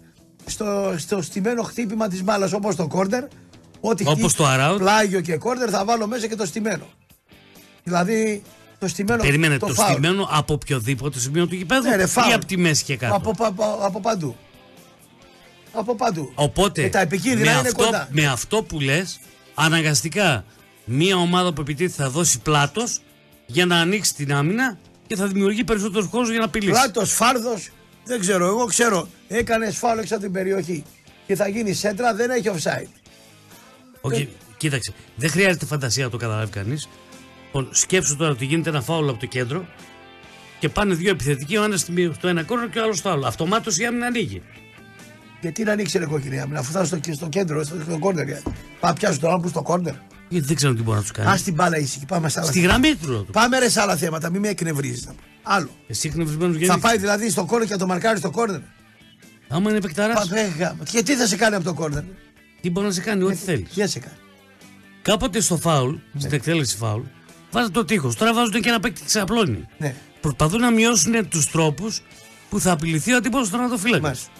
στο, 0.46 0.94
στο 0.96 1.22
στημένο 1.22 1.62
χτύπημα 1.62 2.08
της 2.08 2.22
μπάλας 2.24 2.52
όπως 2.52 2.76
το 2.76 2.86
κόρνερ. 2.86 3.24
Ό,τι 3.80 4.02
Όπως 4.08 4.32
χτύπη, 4.32 4.34
το 4.36 4.44
around. 4.48 4.78
Πλάγιο 4.78 5.20
και 5.20 5.36
κόρνερ 5.36 5.68
θα 5.72 5.84
βάλω 5.84 6.06
μέσα 6.06 6.26
και 6.26 6.36
το 6.36 6.46
στημένο. 6.46 6.84
Δηλαδή 7.82 8.42
το 8.78 8.88
στημένο. 8.88 9.22
Περίμενε 9.22 9.58
το, 9.58 9.66
φάουλ. 9.68 9.92
στημένο 9.92 10.28
από 10.30 10.52
οποιοδήποτε 10.54 11.18
σημείο 11.18 11.46
του 11.46 11.54
γηπέδου 11.54 11.88
Ναι, 11.88 11.96
ρε, 11.96 12.02
ή 12.02 12.06
φάουλ. 12.06 12.32
από 12.32 12.44
τη 12.44 12.56
μέση 12.56 12.84
και 12.84 12.96
κάτω; 12.96 13.14
Από, 13.14 13.34
πα- 13.36 13.52
πα- 13.52 13.78
από 13.80 14.00
παντού. 14.00 14.36
Από 15.72 15.94
παντού. 15.94 16.32
Οπότε 16.34 16.82
Και 16.82 16.88
τα 16.88 17.00
επικίνδυνα 17.00 17.52
με, 17.52 17.58
είναι 17.58 17.68
αυτό, 17.68 17.84
κοντά. 17.84 18.08
με 18.10 18.26
αυτό 18.26 18.62
που 18.62 18.80
λες, 18.80 19.20
αναγκαστικά 19.54 20.44
μια 20.84 21.16
ομάδα 21.16 21.52
που 21.52 21.60
επιτίθεται 21.60 22.02
θα 22.02 22.10
δώσει 22.10 22.40
πλάτος 22.40 23.00
για 23.46 23.66
να 23.66 23.76
ανοίξει 23.76 24.14
την 24.14 24.32
άμυνα 24.34 24.78
και 25.06 25.16
θα 25.16 25.26
δημιουργεί 25.26 25.64
περισσότερο 25.64 26.08
κόσμο 26.08 26.30
για 26.30 26.38
να 26.38 26.44
απειλήσει. 26.44 26.70
Πλάτος, 26.72 27.12
φάρδος, 27.12 27.70
δεν 28.04 28.20
ξέρω. 28.20 28.46
Εγώ 28.46 28.64
ξέρω. 28.64 29.08
Έκανες 29.28 29.76
φάουλ 29.76 29.98
έξω 29.98 30.14
από 30.14 30.22
την 30.24 30.32
περιοχή 30.32 30.84
και 31.26 31.34
θα 31.36 31.48
γίνει 31.48 31.72
σέντρα, 31.72 32.14
δεν 32.14 32.30
έχει 32.30 32.50
offside. 32.54 32.88
Όχι, 34.00 34.28
κοίταξε. 34.56 34.92
Δεν 35.16 35.30
χρειάζεται 35.30 35.66
φαντασία 35.66 36.04
να 36.04 36.10
το 36.10 36.16
καταλάβει 36.16 36.50
κανείς. 36.50 36.88
Σκέψου 37.70 38.16
τώρα 38.16 38.30
ότι 38.30 38.44
γίνεται 38.44 38.68
ένα 38.70 38.80
φάουλ 38.82 39.08
από 39.08 39.18
το 39.18 39.26
κέντρο 39.26 39.64
και 40.58 40.68
πάνε 40.68 40.94
δύο 40.94 41.10
επιθετικοί, 41.10 41.56
ο 41.56 41.64
ένας 41.64 41.80
στο 42.14 42.28
ένα 42.28 42.42
κόρνο 42.42 42.68
και 42.68 42.78
ο 42.78 42.82
άλλος 42.82 42.98
στο 42.98 43.08
άλλο. 43.10 43.26
Αυτομάτως 43.26 43.78
η 43.78 43.84
άμυνα 43.86 44.06
ανοίγει. 44.06 44.42
Γιατί 45.40 45.62
να 45.64 45.72
ανοίξει 45.72 45.98
ρε 45.98 46.06
κόκκινη 46.06 46.40
άμυνα, 46.40 46.58
αφού 46.58 46.72
θα 46.72 46.84
στο, 46.84 46.98
στο 47.12 47.28
κέντρο, 47.28 47.64
στο, 47.64 47.76
στο 47.86 47.98
κόρνερ. 47.98 48.26
Πάμε 48.80 48.94
πιάσουν 48.98 49.20
τον 49.20 49.30
άλλο 49.30 49.40
που 49.40 49.48
στο 49.48 49.62
κόρνερ. 49.62 49.94
Γιατί 50.28 50.46
δεν 50.46 50.56
ξέρω 50.56 50.74
τι 50.74 50.82
μπορεί 50.82 50.96
να 50.96 51.02
τους 51.02 51.10
κάνει. 51.10 51.28
Α 51.30 51.40
την 51.44 51.54
μπάλα 51.54 51.78
ήσυχη, 51.78 52.06
πάμε 52.06 52.28
σε 52.28 52.40
άλλα 52.40 52.48
Στη 52.48 52.60
θέματα. 52.60 52.78
γραμμή 52.78 52.96
του 52.96 53.06
ρωτώ. 53.12 53.32
Πάμε 53.32 53.58
ρε 53.58 53.68
σε 53.68 53.80
άλλα 53.80 53.96
θέματα, 53.96 54.30
μην 54.30 54.40
με 54.40 54.48
εκνευρίζεις. 54.48 55.08
Άλλο. 55.42 55.68
Εσύ 55.86 56.08
εκνευρισμένος 56.08 56.56
Θα 56.56 56.64
γιατί. 56.64 56.80
πάει 56.80 56.98
δηλαδή 56.98 57.30
στο 57.30 57.44
κόρνερ 57.44 57.66
και 57.66 57.72
θα 57.72 57.78
το 57.78 57.86
μαρκάρει 57.86 58.18
στο 58.18 58.30
κόρνερ. 58.30 58.60
Άμα 59.48 59.70
είναι 59.70 59.80
παικταρά, 59.80 60.14
Πάμε, 60.14 60.54
γάμα. 60.58 60.84
Και 60.84 61.02
τι 61.02 61.14
θα 61.16 61.26
σε 61.26 61.36
κάνει 61.36 61.54
από 61.54 61.64
το 61.64 61.74
κόρνερ. 61.74 62.02
Τι 62.60 62.70
μπορείς 62.70 62.88
να 62.88 62.94
σε 62.94 63.00
κάνει, 63.10 63.22
ό,τι 63.24 63.34
θέλεις. 63.34 63.68
Τι 63.74 63.80
θα 63.80 63.86
σε 63.86 63.98
κάνει. 63.98 64.14
Κάποτε 65.02 65.40
στο 65.40 65.56
φάουλ, 65.56 65.94
Ναι. 66.12 66.20
στην 66.20 66.32
εκτέλεση 66.32 66.76
φάουλ, 66.76 67.02
βάζουν 67.50 67.72
το 67.72 67.84
τείχος. 67.84 68.14
Τώρα 68.16 68.34
βάζουν 68.34 68.60
και 68.62 68.68
ένα 68.68 68.80
παίκτη 68.80 69.04
ξαπλώνει. 69.04 69.66
Ναι. 69.78 69.94
Προσπαθούν 70.20 70.60
να 70.60 70.70
μειώσουν 70.70 71.28
τους 71.28 71.50
τρόπους 71.50 72.02
που 72.50 72.60
θα 72.60 72.72
απειληθεί 72.72 73.12
ο 73.12 73.16
αντίπαλο 73.16 73.44
στον 73.44 73.60
ατοφύλακα. 73.60 74.02
Μάλιστα. 74.02 74.30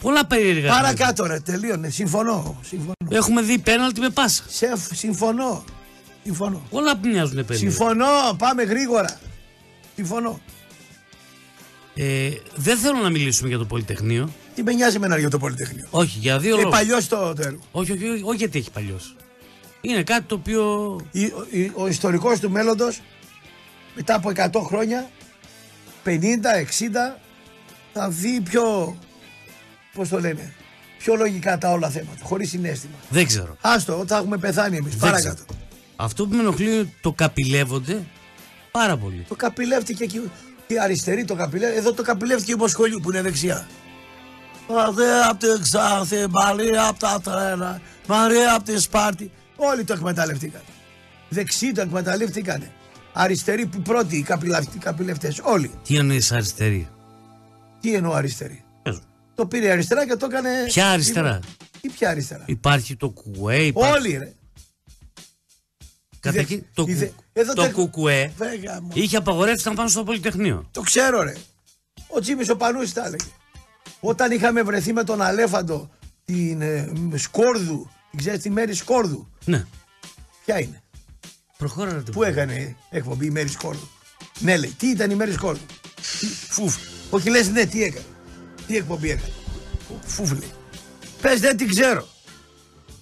Πολλά 0.00 0.26
περίεργα. 0.26 0.68
Παρακάτω 0.70 1.24
ρε, 1.26 1.40
τελείωνε. 1.40 1.88
Συμφωνώ. 1.90 2.60
Συμφωνώ. 2.64 2.92
Έχουμε 3.10 3.42
δει 3.42 3.58
πέναλτι 3.58 4.00
με 4.00 4.08
πάσα. 4.10 4.44
Σεφ, 4.48 4.80
συμφωνώ. 4.92 5.64
Συμφωνώ. 6.24 6.62
Όλα 6.70 6.96
που 6.96 7.08
μοιάζουν 7.08 7.44
περίεργα. 7.44 7.70
Συμφωνώ, 7.70 8.06
πάμε 8.38 8.62
γρήγορα. 8.62 9.20
Συμφωνώ. 9.94 10.40
Ε, 11.94 12.30
δεν 12.54 12.76
θέλω 12.76 12.98
να 12.98 13.10
μιλήσουμε 13.10 13.48
για 13.48 13.58
το 13.58 13.64
Πολυτεχνείο. 13.64 14.30
Τι 14.60 14.66
με 14.66 14.72
νοιάζει 14.72 14.96
εμένα 14.96 15.18
για 15.18 15.30
το 15.30 15.38
Πολυτεχνείο. 15.38 15.86
Όχι, 15.90 16.18
για 16.18 16.38
δύο 16.38 16.54
Ε, 16.54 16.56
λόγους. 16.62 16.78
παλιός 16.78 17.08
το, 17.08 17.32
το 17.34 17.42
έργο. 17.42 17.60
Όχι, 17.72 17.92
όχι, 17.92 18.08
όχι, 18.08 18.22
όχι, 18.24 18.36
γιατί 18.36 18.58
έχει 18.58 18.70
παλιώσει. 18.70 19.14
Είναι 19.80 20.02
κάτι 20.02 20.22
το 20.22 20.34
οποίο. 20.34 20.96
Η- 21.10 21.24
ο, 21.24 21.46
η- 21.50 21.72
ο 21.74 21.88
ιστορικός 21.88 22.40
του 22.40 22.50
μέλλοντος 22.50 23.00
μετά 23.94 24.14
από 24.14 24.28
100 24.34 24.60
χρόνια 24.66 25.10
50-60 26.04 27.18
θα 27.92 28.08
δει 28.08 28.40
πιο 28.40 28.96
πώς 29.94 30.08
το 30.08 30.20
λένε 30.20 30.52
πιο 30.98 31.14
λογικά 31.16 31.58
τα 31.58 31.70
όλα 31.70 31.88
θέματα 31.90 32.18
χωρίς 32.22 32.48
συνέστημα 32.48 32.94
Δεν 33.10 33.26
ξέρω. 33.26 33.56
άστο 33.60 33.98
ότι 33.98 34.08
θα 34.08 34.16
έχουμε 34.16 34.36
πεθάνει 34.38 34.76
εμείς 34.76 34.90
Δεν 34.96 35.00
παρακάτω 35.10 35.34
ξέρω. 35.44 35.58
Αυτό 35.96 36.26
που 36.26 36.34
με 36.34 36.40
ενοχλεί 36.42 36.72
είναι 36.74 36.92
το 37.00 37.12
καπηλεύονται 37.12 38.02
πάρα 38.70 38.96
πολύ. 38.96 39.24
το 39.28 39.34
καπηλεύτηκε 39.34 40.04
και 40.06 40.20
η 40.66 40.78
αριστερή 40.78 41.24
το 41.24 41.34
καπηλεύτηκε 41.34 41.78
εδώ 41.80 41.92
το 41.92 42.02
καπηλεύτηκε 42.02 42.52
η 42.52 42.56
Μοσχολιού 42.58 43.00
που 43.02 43.10
είναι 43.10 43.22
δεξιά 43.22 43.66
Αδε 44.78 45.22
απ' 45.28 45.38
την 45.38 45.60
Ξάνθη, 45.62 46.28
πάλι 46.28 46.78
απ' 46.78 46.98
τα 46.98 47.20
τρένα 47.20 47.80
Μαρία 48.06 48.54
από 48.54 48.64
τη 48.64 48.78
Σπάρτη. 48.80 49.30
Όλοι 49.56 49.84
το 49.84 49.92
εκμεταλλευτήκαν. 49.92 50.60
Δεξιοί 51.28 51.72
το 51.72 51.80
εκμεταλλευτήκαν. 51.80 52.70
Αριστεροί 53.12 53.66
που 53.66 53.82
πρώτοι, 53.82 54.16
οι 54.16 54.26
καπηλευτές. 54.78 55.40
Όλοι. 55.42 55.70
Τι 55.84 55.96
εννοείς 55.96 56.32
αριστερή. 56.32 56.88
Τι 57.80 57.94
εννοώ 57.94 58.12
αριστεροί; 58.12 58.64
Πες 58.82 58.94
μου. 58.96 59.02
Το 59.34 59.46
πήρε 59.46 59.66
η 59.66 59.70
αριστερά 59.70 60.06
και 60.06 60.16
το 60.16 60.26
έκανε. 60.26 60.48
Ποια 60.66 60.90
αριστερά; 60.90 61.38
Ή 61.80 61.88
ποια 61.88 62.10
αριστερά; 62.10 62.42
Υπάρχει 62.46 62.96
το 62.96 63.08
κουκουέ, 63.10 63.62
υπάρχει. 63.64 63.96
Όλοι 63.98 64.16
ρε. 64.16 64.32
Καταρχήν, 66.20 66.56
Είδε- 66.56 66.68
το, 66.74 66.84
είδε- 66.88 67.12
κου- 67.14 67.24
εδώ 67.32 67.52
το 67.52 67.62
τα- 67.62 67.68
κουκουέ 67.70 68.32
Βέγα 68.36 68.80
μου. 68.82 68.90
είχε 68.92 69.16
απαγορεύσει 69.16 69.68
να 69.68 69.74
πάνε 69.74 69.88
στο 69.88 70.04
Πολυτεχνείο. 70.04 70.68
Το 70.70 70.80
ξέρω 70.80 71.22
ρε. 71.22 71.34
Ο 72.08 72.20
Τζίμις 72.20 72.48
ο 72.48 72.56
Πανούσης 72.56 72.92
τα 72.92 73.04
έλεγε. 73.06 73.24
Όταν 74.00 74.30
είχαμε 74.30 74.62
βρεθεί 74.62 74.92
με 74.92 75.04
τον 75.04 75.22
Αλέφαντο 75.22 75.90
την 76.24 76.60
ε, 76.62 76.90
μ, 76.94 77.16
Σκόρδου, 77.16 77.90
ξέρεις 78.16 78.40
τη 78.42 78.50
Μέρη 78.50 78.74
Σκόρδου; 78.74 79.28
Ναι. 79.44 79.66
Ποια 80.44 80.60
είναι; 80.60 80.82
Προχώρα 81.56 81.92
ρε, 81.92 81.98
Πού 82.00 82.22
έκανε 82.22 82.76
εκπομπή 82.90 83.26
η 83.26 83.30
Μέρη 83.30 83.48
Σκόρδου; 83.48 83.88
Ναι 84.38 84.56
λέει, 84.56 84.74
τι 84.78 84.86
ήταν 84.90 85.10
η 85.10 85.14
Μέρη 85.14 85.32
Σκόρδου; 85.32 85.64
Τι, 86.20 86.26
Φουφ. 86.26 86.76
Όχι 87.10 87.30
λες 87.30 87.48
ναι, 87.48 87.64
τι 87.66 87.82
έκανε; 87.82 88.04
Τι 88.66 88.76
εκπομπή 88.76 89.10
έκανε; 89.10 89.32
Φουφ 90.06 90.30
λέει. 90.30 90.50
Πες 91.20 91.40
δεν 91.40 91.56
την 91.56 91.68
ξέρω. 91.68 92.08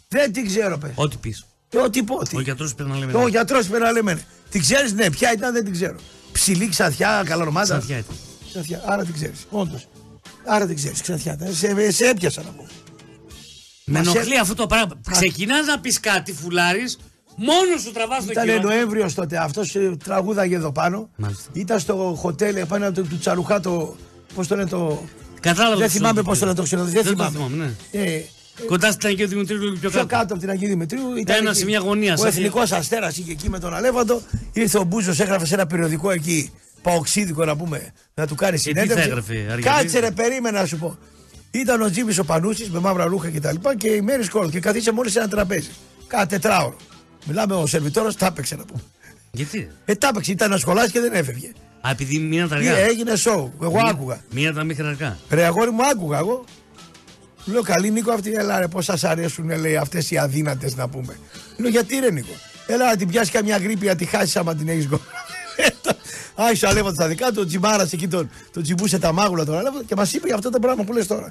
Δεν 0.09 0.33
την 0.33 0.47
ξέρω 0.47 0.79
πες. 0.79 0.91
Ό,τι 0.95 1.17
πεις. 1.17 1.47
Ε, 1.71 1.79
Ό,τι 1.79 2.03
πω. 2.03 2.23
τι. 2.23 2.37
Ο 2.37 2.41
γιατρός 2.41 2.75
πρέπει 2.75 2.91
να 2.91 2.97
λέμε. 2.99 3.13
Ο 3.13 3.23
ναι. 3.23 3.29
γιατρός 3.29 3.67
πρέπει 3.67 3.83
να 3.83 3.93
λέμε. 3.93 4.15
ναι. 4.15 4.21
Την 4.51 4.61
ξέρεις 4.61 4.93
ναι, 4.93 5.11
ποια 5.11 5.33
ήταν 5.33 5.53
δεν 5.53 5.65
την 5.65 5.73
ξέρω. 5.73 5.97
Ψηλή 6.33 6.69
ξαθιά, 6.69 7.23
καλονομάτα. 7.27 7.67
Ξανθιά 7.67 7.99
ήταν. 7.99 8.17
Ξανθιά. 8.49 8.83
Άρα 8.87 9.05
την 9.05 9.15
ξέρεις. 9.15 9.47
Όντως. 9.51 9.89
Άρα 10.49 10.67
την 10.67 10.77
ξέρεις. 10.77 11.01
Ξανθιά. 11.01 11.37
Ε, 11.41 11.53
Σε, 11.53 11.91
σε 11.91 12.05
έπιασα 12.09 12.43
να 12.43 12.51
πω. 12.51 12.67
Με 13.85 13.99
Μας 13.99 14.15
ενοχλεί 14.15 14.35
έ- 14.35 14.41
αυτό 14.41 14.55
το 14.55 14.67
πράγμα. 14.67 15.01
Ξεκινάς 15.11 15.67
να 15.67 15.81
πεις 15.81 16.01
κάτι, 16.01 16.33
φουλάρι, 16.33 16.83
μόνος 17.37 17.81
σου 17.83 17.93
τραβάς 17.93 18.25
το 18.25 18.31
Ήταν 18.31 18.45
κύριο. 18.45 18.61
Νοέμβριος 18.61 19.15
τότε. 19.15 19.37
Αυτός 19.39 19.77
τραγούδαγε 20.05 20.55
εδώ 20.57 20.73
πάνω. 20.73 21.09
Μάλιστα. 21.17 21.51
Ήταν 21.53 21.79
στο 21.81 22.15
χοτέλ 22.19 22.57
επάνω 22.57 22.93
του, 22.93 23.03
του 23.07 23.19
Τσαρουχά 23.19 23.61
το. 23.61 23.97
Πώς 24.35 24.47
το 24.47 24.57
λένε 24.57 24.69
το. 24.69 25.03
Κατάλαβα. 25.41 25.77
δεν 25.77 25.87
το 25.87 25.93
θυμάμαι 25.93 26.15
σώμα 26.17 26.29
πώς 26.29 26.39
το 26.39 26.45
λένε 26.45 26.57
το 26.57 26.63
ξενοδοχείο. 26.63 27.03
Δεν 27.03 27.15
Δεν 27.17 27.25
το 27.25 27.31
θυμάμαι. 27.31 27.49
θυμάμαι, 27.55 27.75
ναι. 27.93 28.01
Ε, 28.05 28.23
Κοντά 28.67 28.91
στην 28.93 29.09
Αγίου 29.09 29.29
Δημητρίου 29.29 29.59
λίγο 29.59 29.71
πιο 29.73 29.91
πιο 29.91 29.99
κάτω. 30.01 30.07
κάτω 30.17 30.33
από 30.35 30.43
την 30.43 30.51
Αγία 30.51 30.69
Δημητρίου 30.69 31.17
ήταν. 31.17 31.37
Ένας 31.37 31.51
εκεί. 31.51 31.59
σε 31.59 31.65
μια 31.65 31.79
γωνία, 31.79 32.13
Ο 32.13 32.17
σαν 32.17 32.27
εθνικός 32.27 32.73
αστέρας 32.73 33.17
είχε 33.17 33.31
εκεί 33.33 33.49
με 33.51 33.59
τον 33.59 33.75
Αλέφαντο. 33.75 34.23
Ήρθε 34.53 34.79
ο 34.79 34.83
Μπούζος, 34.85 35.21
έγραφε 35.21 35.47
σε 35.47 35.55
ένα 35.55 35.67
περιοδικό 35.67 36.11
εκεί. 36.11 36.51
Παοξίδικο 36.83 37.45
να 37.45 37.57
πούμε, 37.57 37.93
να 38.15 38.27
του 38.27 38.35
κάνει 38.35 38.57
τι 38.57 38.63
συνέντευξη. 38.63 38.95
θα 38.97 39.03
έγραφε, 39.03 39.33
Αργεντίνη; 39.35 39.63
Κάτσε 39.63 39.99
ρε, 39.99 40.11
περίμενα 40.11 40.61
να 40.61 40.67
σου 40.67 40.77
πω. 40.79 40.99
Ήταν 41.51 41.83
ο 41.83 41.91
Τζίμι 41.91 42.19
ο 42.19 42.25
Πανούσης 42.25 42.71
με 42.71 42.79
μαύρα 42.79 43.05
ρούχα 43.05 43.31
και 43.31 43.41
τα 43.41 43.53
λοιπά 43.53 43.77
και 43.77 43.89
η 43.89 44.01
Μέρη 44.01 44.25
Σκόλ 44.25 44.51
και 44.51 44.61
καθίσε 44.61 44.93
μόλι 44.93 45.11
σε 45.11 45.19
ένα 45.19 45.29
τραπέζι. 45.29 45.71
Κάθε 46.07 46.27
τετράωρο. 46.27 46.77
Μιλάμε 47.27 47.55
ο 47.55 47.67
σερβιτόρο, 47.67 48.13
τα 48.13 48.27
έπαιξε 48.27 48.57
να 48.57 48.65
πούμε. 48.65 48.81
Γιατί; 49.31 49.71
Ε, 49.85 49.95
τα 49.95 50.09
έπαιξε, 50.09 50.31
ήταν 50.33 50.51
να 50.51 50.57
σχολάσει 50.57 50.91
και 50.91 51.01
δεν 51.01 51.13
έφευγε. 51.13 51.53
Α, 51.81 51.91
επειδή 51.91 52.19
μείναν 52.19 52.49
τα 52.49 52.55
Ε, 52.55 52.59
αργά. 52.59 52.77
έγινε 52.79 53.17
σοου. 53.17 53.53
Εγώ 53.63 53.81
άκουγα. 53.89 54.21
Μείναν 54.31 54.55
τα 54.55 54.65
μέχρι 54.65 54.87
αργά. 54.87 55.19
Ρε 55.31 55.45
αγόρι 55.45 55.71
μου 55.71 55.87
άκουγα 55.93 56.19
εγώ. 56.19 56.45
Του 57.45 57.51
Λέω 57.53 57.63
καλή 57.63 57.91
Νίκο 57.91 58.13
αυτή, 58.13 58.33
έλα 58.33 58.61
ρε 58.61 58.69
πώς 58.69 58.85
σας 58.85 59.05
αρέσουν 59.05 59.61
λέει 59.61 59.77
αυτές 59.77 60.11
οι 60.11 60.19
αδύνατες 60.19 60.77
να 60.77 60.89
πούμε. 60.89 61.19
Λέω 61.57 61.71
γιατί 61.71 61.99
ρε 61.99 62.11
Νίκο. 62.11 62.33
Έλα 62.67 62.87
να 62.87 62.97
την 62.97 63.09
πιάσεις 63.09 63.31
καμιά 63.33 63.57
γρήπη 63.57 63.87
να 63.87 63.95
τη 63.97 64.05
χάσεις 64.05 64.37
άμα 64.37 64.55
την 64.55 64.69
έχεις 64.69 64.87
γκολ. 64.89 64.99
Άρχισε 66.41 66.67
ο 66.67 66.69
Αλέφαντος 66.69 66.95
στα 66.95 67.09
δικά 67.09 67.33
του, 67.33 67.41
ο 67.41 67.47
Τζιμάρας 67.47 67.93
εκεί 67.93 68.09
τον, 68.09 68.31
τον 68.53 68.63
τσιμπούσε 68.63 68.99
τα 68.99 69.13
μάγουλα 69.13 69.45
τον 69.45 69.59
Αλέφαντο 69.59 69.83
και 69.83 69.97
μας 69.97 70.13
είπε 70.13 70.27
για 70.27 70.37
αυτό 70.37 70.51
το 70.51 70.59
πράγμα 70.59 70.85
που 70.85 70.93
λες 70.93 71.07
τώρα. 71.07 71.29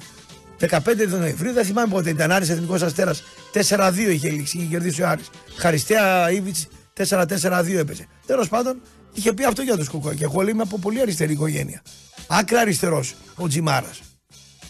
15 0.60 0.78
Νοεμβρίου, 1.08 1.52
δεν 1.52 1.64
θυμάμαι 1.64 1.88
πότε 1.88 2.10
ήταν. 2.10 2.32
Άρης 2.32 2.48
Εθνικός 2.48 2.82
Αστέρας 2.82 3.22
4-2 3.52 3.92
είχε 4.08 4.30
λήξει, 4.30 4.56
είχε 4.56 4.66
κερδίσει 4.66 5.02
ο 5.02 5.08
Άρης. 5.08 5.30
Χαριστέα 5.56 6.30
Ήβιτς 6.30 6.66
4-4-2 6.96 7.76
έπαιζε. 7.76 8.06
Τέλος 8.26 8.48
πάντων, 8.48 8.80
είχε 9.12 9.32
πει 9.32 9.44
αυτό 9.44 9.62
για 9.62 9.76
τους 9.76 9.88
Κουκό. 9.88 10.14
Και 10.14 10.24
εγώ 10.24 10.48
είμαι 10.48 10.62
από 10.62 10.78
πολύ 10.78 11.00
αριστερή 11.00 11.32
οικογένεια. 11.32 11.82
Άκρα 12.26 12.60
αριστερός 12.60 13.14
ο 13.36 13.48
Τζιμάρας. 13.48 14.00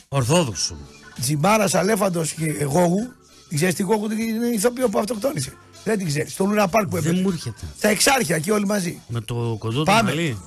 Ορθόδοξο. 0.09 0.77
Τζιμπάρα, 1.21 1.69
Αλέφαντος 1.73 2.33
και 2.33 2.65
Γόγου. 2.65 3.13
Ξέρεις 3.55 3.75
τι 3.75 3.83
Γόγου 3.83 4.11
είναι 4.11 4.47
ηθοποιό 4.47 4.89
που 4.89 4.99
αυτοκτόνησε. 4.99 5.53
Δεν 5.89 5.99
την 5.99 6.07
ξέρεις. 6.07 6.33
Στο 6.33 6.45
Λούνα 6.45 6.69
Πάρκ 6.69 6.89
που 6.89 6.97
Δεν 6.97 7.05
έπαιζε. 7.07 7.23
μου 7.23 7.31
έρχεται. 7.31 7.57
Στα 7.77 7.89
εξάρχεια 7.89 8.37
εκεί 8.37 8.51
όλοι 8.51 8.67
μαζί. 8.67 9.01
Με 9.09 9.21
το 9.21 9.57
κοντό 9.59 9.79
του 9.79 9.85
Πάμε. 9.85 10.03
μαλλί. 10.11 10.39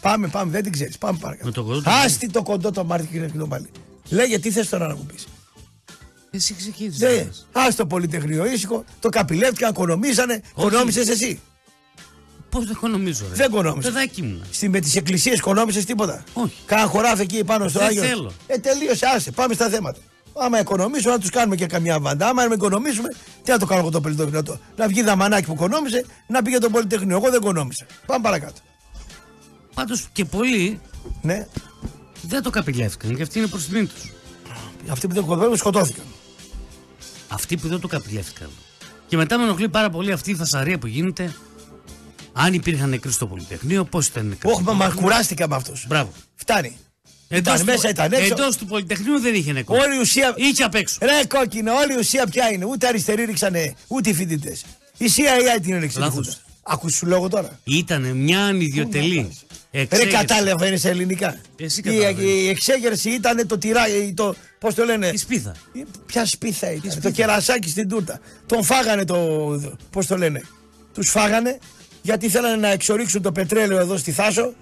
Πάμε, 0.00 0.28
πάμε, 0.28 0.50
δεν 0.50 0.62
την 0.62 0.72
ξέρεις. 0.72 0.98
Πάμε 0.98 1.18
παρακάτω. 1.20 1.46
Με 1.46 1.52
το 1.52 1.64
κοντό 1.64 1.80
του 1.80 1.90
Άστι 1.90 2.30
το 2.30 2.42
κοντό 2.42 2.70
το 2.70 2.84
Μάρτι 2.84 3.06
και 3.30 3.38
το 3.38 3.46
πάλι. 3.46 3.66
Λέγε, 4.08 4.38
τι 4.38 4.50
θες 4.50 4.68
τώρα 4.68 4.86
να 4.86 4.94
μου 4.94 5.06
πεις. 5.06 5.26
Εσύ 6.30 6.54
ξεκίνησες. 6.54 6.98
Δεν. 6.98 7.62
Α 7.62 7.74
το 7.76 7.86
Πολυτεχνείο 7.86 8.46
ήσυχο, 8.46 8.84
το 9.00 9.08
καπηλεύτηκαν, 9.08 9.70
οικονομήσανε. 9.70 10.40
Όχι. 10.54 10.66
Οικονόμησε 10.66 11.00
εσύ. 11.00 11.40
Πώς 12.50 12.64
δεν 12.64 12.72
οικονομίζω, 12.72 13.24
ρε; 13.28 13.34
Δεν 13.34 13.46
οικονόμησες. 13.50 13.92
Παιδάκι 13.92 14.22
μου. 14.22 14.40
Στη, 14.50 14.68
με 14.68 14.80
τις 14.80 14.96
εκκλησίες 14.96 15.38
οικονόμησε 15.38 15.84
τίποτα; 15.84 16.24
Όχι. 16.32 16.54
Κάνα 16.66 16.86
χωράφι 16.86 17.22
εκεί 17.22 17.44
πάνω 17.44 17.68
στο 17.68 17.78
Δεν 17.78 17.88
Άγιο. 17.88 18.02
θέλω. 18.02 18.32
Ε, 18.46 18.58
τελείωσε, 18.58 19.06
άσε. 19.16 19.30
Πάμε 19.30 19.54
στα 19.54 19.68
θέματα. 19.68 19.98
Άμα 20.40 20.60
οικονομήσουμε, 20.60 21.12
να 21.12 21.18
τους 21.20 21.30
κάνουμε 21.30 21.56
και 21.56 21.66
καμιά 21.66 22.00
βαντά. 22.00 22.28
Άμα 22.28 22.44
οικονομήσουμε, 22.54 23.08
τι 23.42 23.50
να 23.50 23.58
το 23.58 23.66
κάνω 23.66 23.80
εγώ 23.80 23.90
το 23.90 24.00
Πολυτεχνείο. 24.00 24.42
το- 24.42 24.58
Να 24.76 24.88
βγει 24.88 25.02
δαμανάκι 25.02 25.46
που 25.46 25.52
οικονόμησε, 25.52 26.04
να 26.26 26.42
πήγε 26.42 26.58
το 26.58 26.70
Πολυτεχνείο. 26.70 27.16
Εγώ 27.16 27.30
δεν 27.30 27.40
οικονόμησα. 27.40 27.86
Πάμε 28.06 28.22
παρακάτω. 28.22 28.60
Πάντως 29.74 30.08
και 30.12 30.24
πολλοί 30.24 30.80
Ναι, 31.22 31.46
δεν 32.22 32.42
το 32.42 32.50
καπηλεύτηκαν 32.50 33.16
και 33.16 33.22
αυτή 33.22 33.38
είναι 33.38 33.46
προς 33.46 33.64
τιμή 33.66 33.86
τους. 33.86 34.10
αυτοί 34.90 35.06
που 35.06 35.14
δεν 35.14 35.22
οικονομήσαν 35.22 35.56
σκοτώθηκαν. 35.56 36.04
Αυτοί 37.28 37.56
που 37.56 37.68
δεν 37.68 37.80
το 37.80 37.88
καπηλεύτηκαν. 37.88 38.48
Και 39.08 39.16
μετά 39.16 39.38
με 39.38 39.44
ενοχλεί 39.44 39.68
πάρα 39.68 39.90
πολύ 39.90 40.12
αυτή 40.12 40.30
η 40.30 40.34
φασαρία 40.34 40.78
που 40.78 40.86
γίνεται. 40.86 41.34
Αν 42.32 42.52
υπήρχαν 42.54 42.88
νεκροί 42.88 43.12
στο 43.12 43.26
Πολυτεχνείο, 43.26 43.84
πώς 43.84 44.06
ήταν 44.06 44.26
νεκροί. 44.26 44.50
Όχι, 44.50 44.62
μα, 44.62 44.72
μα 44.72 44.90
κουράστηκα 44.90 45.48
με 45.48 45.54
αυτούς. 45.56 45.84
Μπράβο. 45.88 46.12
Φτάνει. 46.34 46.76
Εντός 47.28 47.54
Ήταν 47.54 47.58
του- 47.66 47.72
μέσα, 47.72 47.88
ήταν 47.88 48.12
έξω. 48.12 48.34
εντός 48.34 48.56
του 48.56 48.66
Πολυτεχνείου 48.66 49.20
δεν 49.20 49.34
είχε 49.34 49.52
νεκρό. 49.52 49.76
Όλη 49.76 49.96
η 49.96 49.98
ουσία. 50.00 50.34
Είχε 50.36 50.62
απ' 50.62 50.74
έξω. 50.74 50.98
Ρε 51.00 51.24
κόκκινο, 51.28 51.72
όλη 51.72 51.92
η 51.94 51.96
ουσία 51.98 52.26
ποια 52.26 52.50
είναι. 52.52 52.64
Ούτε 52.64 52.86
αριστεροί 52.86 53.24
ρίξανε, 53.24 53.74
ούτε 53.88 54.10
οι 54.10 54.14
φοιτητές. 54.14 54.64
Η 54.98 55.04
CIA 55.16 55.60
την 55.62 55.74
έριξε. 55.74 55.98
Λάθος. 55.98 56.40
Ακούς 56.62 56.94
σου 56.94 57.06
λόγο 57.06 57.28
τώρα. 57.28 57.60
Ήταν 57.64 58.02
μια 58.02 58.40
ανιδιοτελή. 58.44 59.30
Ρε 59.70 59.80
εξέγερση. 59.80 60.16
κατάλαβες 60.16 60.80
σε 60.80 60.88
ελληνικά. 60.88 61.36
Εσύ 61.56 61.80
η, 61.80 61.82
κατάλαβες. 61.82 62.24
η 62.24 62.48
εξέγερση 62.48 63.10
ήταν 63.10 63.46
το 63.46 63.58
τυράκι, 63.58 64.12
το. 64.16 64.34
Πώς 64.58 64.74
το 64.74 64.84
λένε; 64.84 65.10
Η 65.14 65.16
σπίθα. 65.16 65.54
Ποια 66.06 66.26
σπίθα 66.26 66.66
ήταν; 66.72 66.90
σπίθα. 66.90 67.00
Το 67.08 67.10
κερασάκι 67.10 67.68
στην 67.68 67.88
τούρτα. 67.88 68.20
Τον 68.46 68.64
φάγανε 68.64 69.04
το. 69.04 69.16
Πώς 69.90 70.06
το 70.06 70.16
λένε; 70.16 70.42
Τους 70.94 71.10
φάγανε 71.10 71.58
γιατί 72.02 72.28
θέλανε 72.28 72.56
να 72.56 72.68
εξορίξουν 72.68 73.22
το 73.22 73.32
πετρέλαιο 73.32 73.78
εδώ 73.78 73.96
στη 73.96 74.12
Θάσο. 74.12 74.54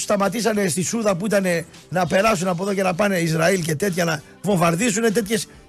Τους 0.00 0.08
σταματήσανε 0.08 0.68
στη 0.68 0.82
Σούδα 0.82 1.16
που 1.16 1.26
ήταν 1.26 1.44
να 1.88 2.06
περάσουν 2.06 2.48
από 2.48 2.62
εδώ 2.62 2.74
και 2.74 2.82
να 2.82 2.94
πάνε 2.94 3.18
Ισραήλ 3.18 3.62
και 3.62 3.74
τέτοια 3.74 4.04
να 4.04 4.22
βομβαρδίσουν. 4.42 5.02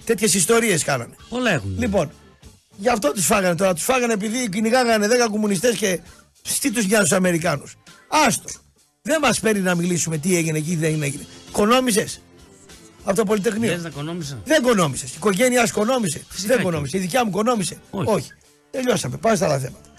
Τέτοιες 0.03 0.33
ιστορίες 0.33 0.83
κάνανε. 0.83 1.15
Πολλά 1.29 1.51
έχουν. 1.51 1.75
Λοιπόν, 1.79 2.11
γι' 2.77 2.89
αυτό 2.89 3.11
τους 3.11 3.25
φάγανε 3.25 3.55
τώρα. 3.55 3.73
Τους 3.73 3.83
φάγανε 3.83 4.13
επειδή 4.13 4.49
κυνηγάγανε 4.49 5.07
10 5.07 5.29
κομμουνιστές 5.31 5.75
και 5.75 5.99
τι 6.59 6.71
τους 6.71 6.85
νοιάζει 6.85 7.03
τους 7.03 7.11
Αμερικάνους. 7.11 7.75
Άστο. 8.27 8.49
Δεν 9.01 9.19
μας 9.21 9.39
παίρνει 9.39 9.61
να 9.61 9.75
μιλήσουμε 9.75 10.17
τι 10.17 10.35
έγινε 10.35 10.57
εκεί, 10.57 10.75
δεν 10.75 11.03
έγινε. 11.03 11.25
Οικονόμησε 11.47 12.07
από 13.03 13.15
το 13.15 13.23
Πολυτεχνείο. 13.23 13.71
Λες 13.71 13.81
να 13.81 13.89
οικονόμησα. 13.89 14.41
Δεν 14.45 14.63
οικονόμησε. 14.63 15.05
Η 15.05 15.13
οικογένειά 15.15 15.65
σου 15.65 15.73
οικονόμησε. 15.75 16.21
Φυσικά 16.29 16.47
δεν 16.47 16.55
και 16.55 16.61
οικονόμησε. 16.61 16.97
Η 16.97 16.99
δικιά 16.99 17.23
μου 17.23 17.29
οικονόμησε. 17.29 17.77
Όχι. 17.89 18.27
Τελειώσαμε. 18.71 19.17
Πάμε 19.17 19.35
στα 19.35 19.45
άλλα 19.45 19.59
θέματα. 19.59 19.89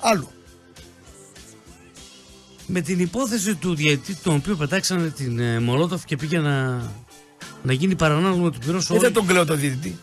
Άλλο. 0.00 0.30
Με 2.66 2.80
την 2.80 2.98
υπόθεση 3.00 3.54
του 3.54 3.74
διαιτητή, 3.74 4.14
τον 4.22 4.34
οποίο 4.34 4.56
πετάξανε 4.56 5.08
την 5.08 5.38
ε, 5.38 5.60
Μολότοφ 5.60 6.04
και 6.04 6.16
πήγε 6.16 6.38
να, 6.38 6.82
να 7.62 7.72
γίνει 7.72 7.94
παρανάλογο 7.94 8.42
με 8.42 8.50
του 8.50 8.58
πυρός 8.58 8.90
Ε, 8.90 8.92
όλοι. 8.92 9.02
δεν 9.02 9.12
τον 9.12 9.26
κλαίω 9.26 9.44
το 9.44 9.54
διαιτητή. 9.54 9.98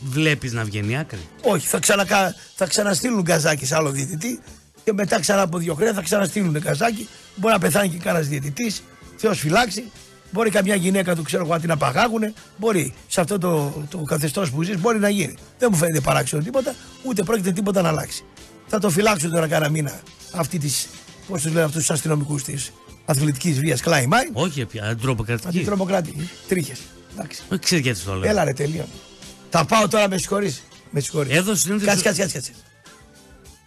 Βλέπεις 0.00 0.52
να 0.52 0.64
βγαίνει 0.64 0.98
άκρη; 0.98 1.18
Όχι, 1.42 1.66
θα, 1.66 1.78
ξανακα... 1.78 2.34
θα 2.54 2.66
ξαναστείλουν 2.66 3.24
καζάκι 3.24 3.66
σε 3.66 3.74
άλλο 3.76 3.90
διαιτητή 3.90 4.40
και 4.84 4.92
μετά 4.92 5.20
ξανά 5.20 5.42
από 5.42 5.58
δύο 5.58 5.74
χρόνια 5.74 5.94
θα 5.94 6.02
ξαναστείλουν 6.02 6.60
καζάκι. 6.60 7.08
Μπορεί 7.36 7.52
να 7.52 7.60
πεθάνει 7.60 7.88
και 7.88 7.96
κανένας 7.98 8.28
διαιτητής, 8.28 8.82
Θεός 9.16 9.38
φυλάξει. 9.38 9.84
Μπορεί 10.30 10.50
καμιά 10.50 10.74
γυναίκα 10.74 11.14
του 11.14 11.22
ξέρω 11.22 11.42
εγώ 11.44 11.52
να 11.52 11.60
την 11.60 11.70
απαγάγουνε. 11.70 12.32
Μπορεί 12.56 12.94
σε 13.08 13.20
αυτό 13.20 13.38
το, 13.38 13.72
το 13.90 13.98
καθεστώς 13.98 14.50
που 14.50 14.62
ζεις, 14.62 14.80
μπορεί 14.80 14.98
να 14.98 15.08
γίνει. 15.08 15.34
Δεν 15.58 15.68
μου 15.72 15.76
φαίνεται 15.78 16.00
παράξενο 16.00 16.42
τίποτα, 16.42 16.74
ούτε 17.02 17.22
πρόκειται 17.22 17.52
τίποτα 17.52 17.82
να 17.82 17.88
αλλάξει. 17.88 18.24
Θα 18.66 18.78
το 18.78 18.90
φυλάξουν 18.90 19.30
τώρα 19.30 19.48
κάνα 19.48 19.68
μήνα 19.68 20.00
αυτή 20.32 20.58
της, 20.58 20.88
πώς 21.28 21.42
τους 21.42 21.52
λένε 21.52 21.64
αυτούς 21.64 21.80
τους 21.80 21.90
αστυνομικούς 21.90 22.42
της 22.42 22.72
αθλητικής 23.04 23.58
βίας 23.58 23.80
Κλάι 23.80 24.06
Μάιν. 24.06 24.30
Όχι 24.32 24.64
πια, 24.66 24.84
αντροποκρατική. 24.84 25.48
Αντιτρομοκράτη. 25.48 26.28
Τρίχες. 26.48 26.78
Εντάξει. 27.14 27.42
Όχι, 27.52 27.60
ξέρει 27.60 27.80
γιατί 27.80 28.00
το 28.00 28.14
λέω. 28.14 28.30
Έλα 28.30 28.44
ρε, 28.44 28.52
τελείω. 28.52 28.86
Θα 29.50 29.64
πάω 29.64 29.88
τώρα 29.88 30.08
με 30.08 30.18
συγχωρείς. 30.18 30.62
Με 30.90 31.00
συγχωρείς. 31.00 31.36
Έδωσε 31.36 31.60
συνέντευξη- 31.60 32.04
Κάτσε, 32.04 32.20
κάτσε, 32.22 32.38
κάτσε. 32.38 32.50
κάτσε. 32.52 32.64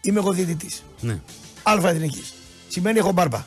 Είμαι 0.01 0.19
εγώ 0.19 0.31
διαιτητής. 0.31 0.83
Ναι. 1.01 1.19
Αλφα 1.63 1.89
εθνικής. 1.89 2.33
Σημαίνει 2.67 2.99
έχω 2.99 3.11
μπάρμπα. 3.11 3.45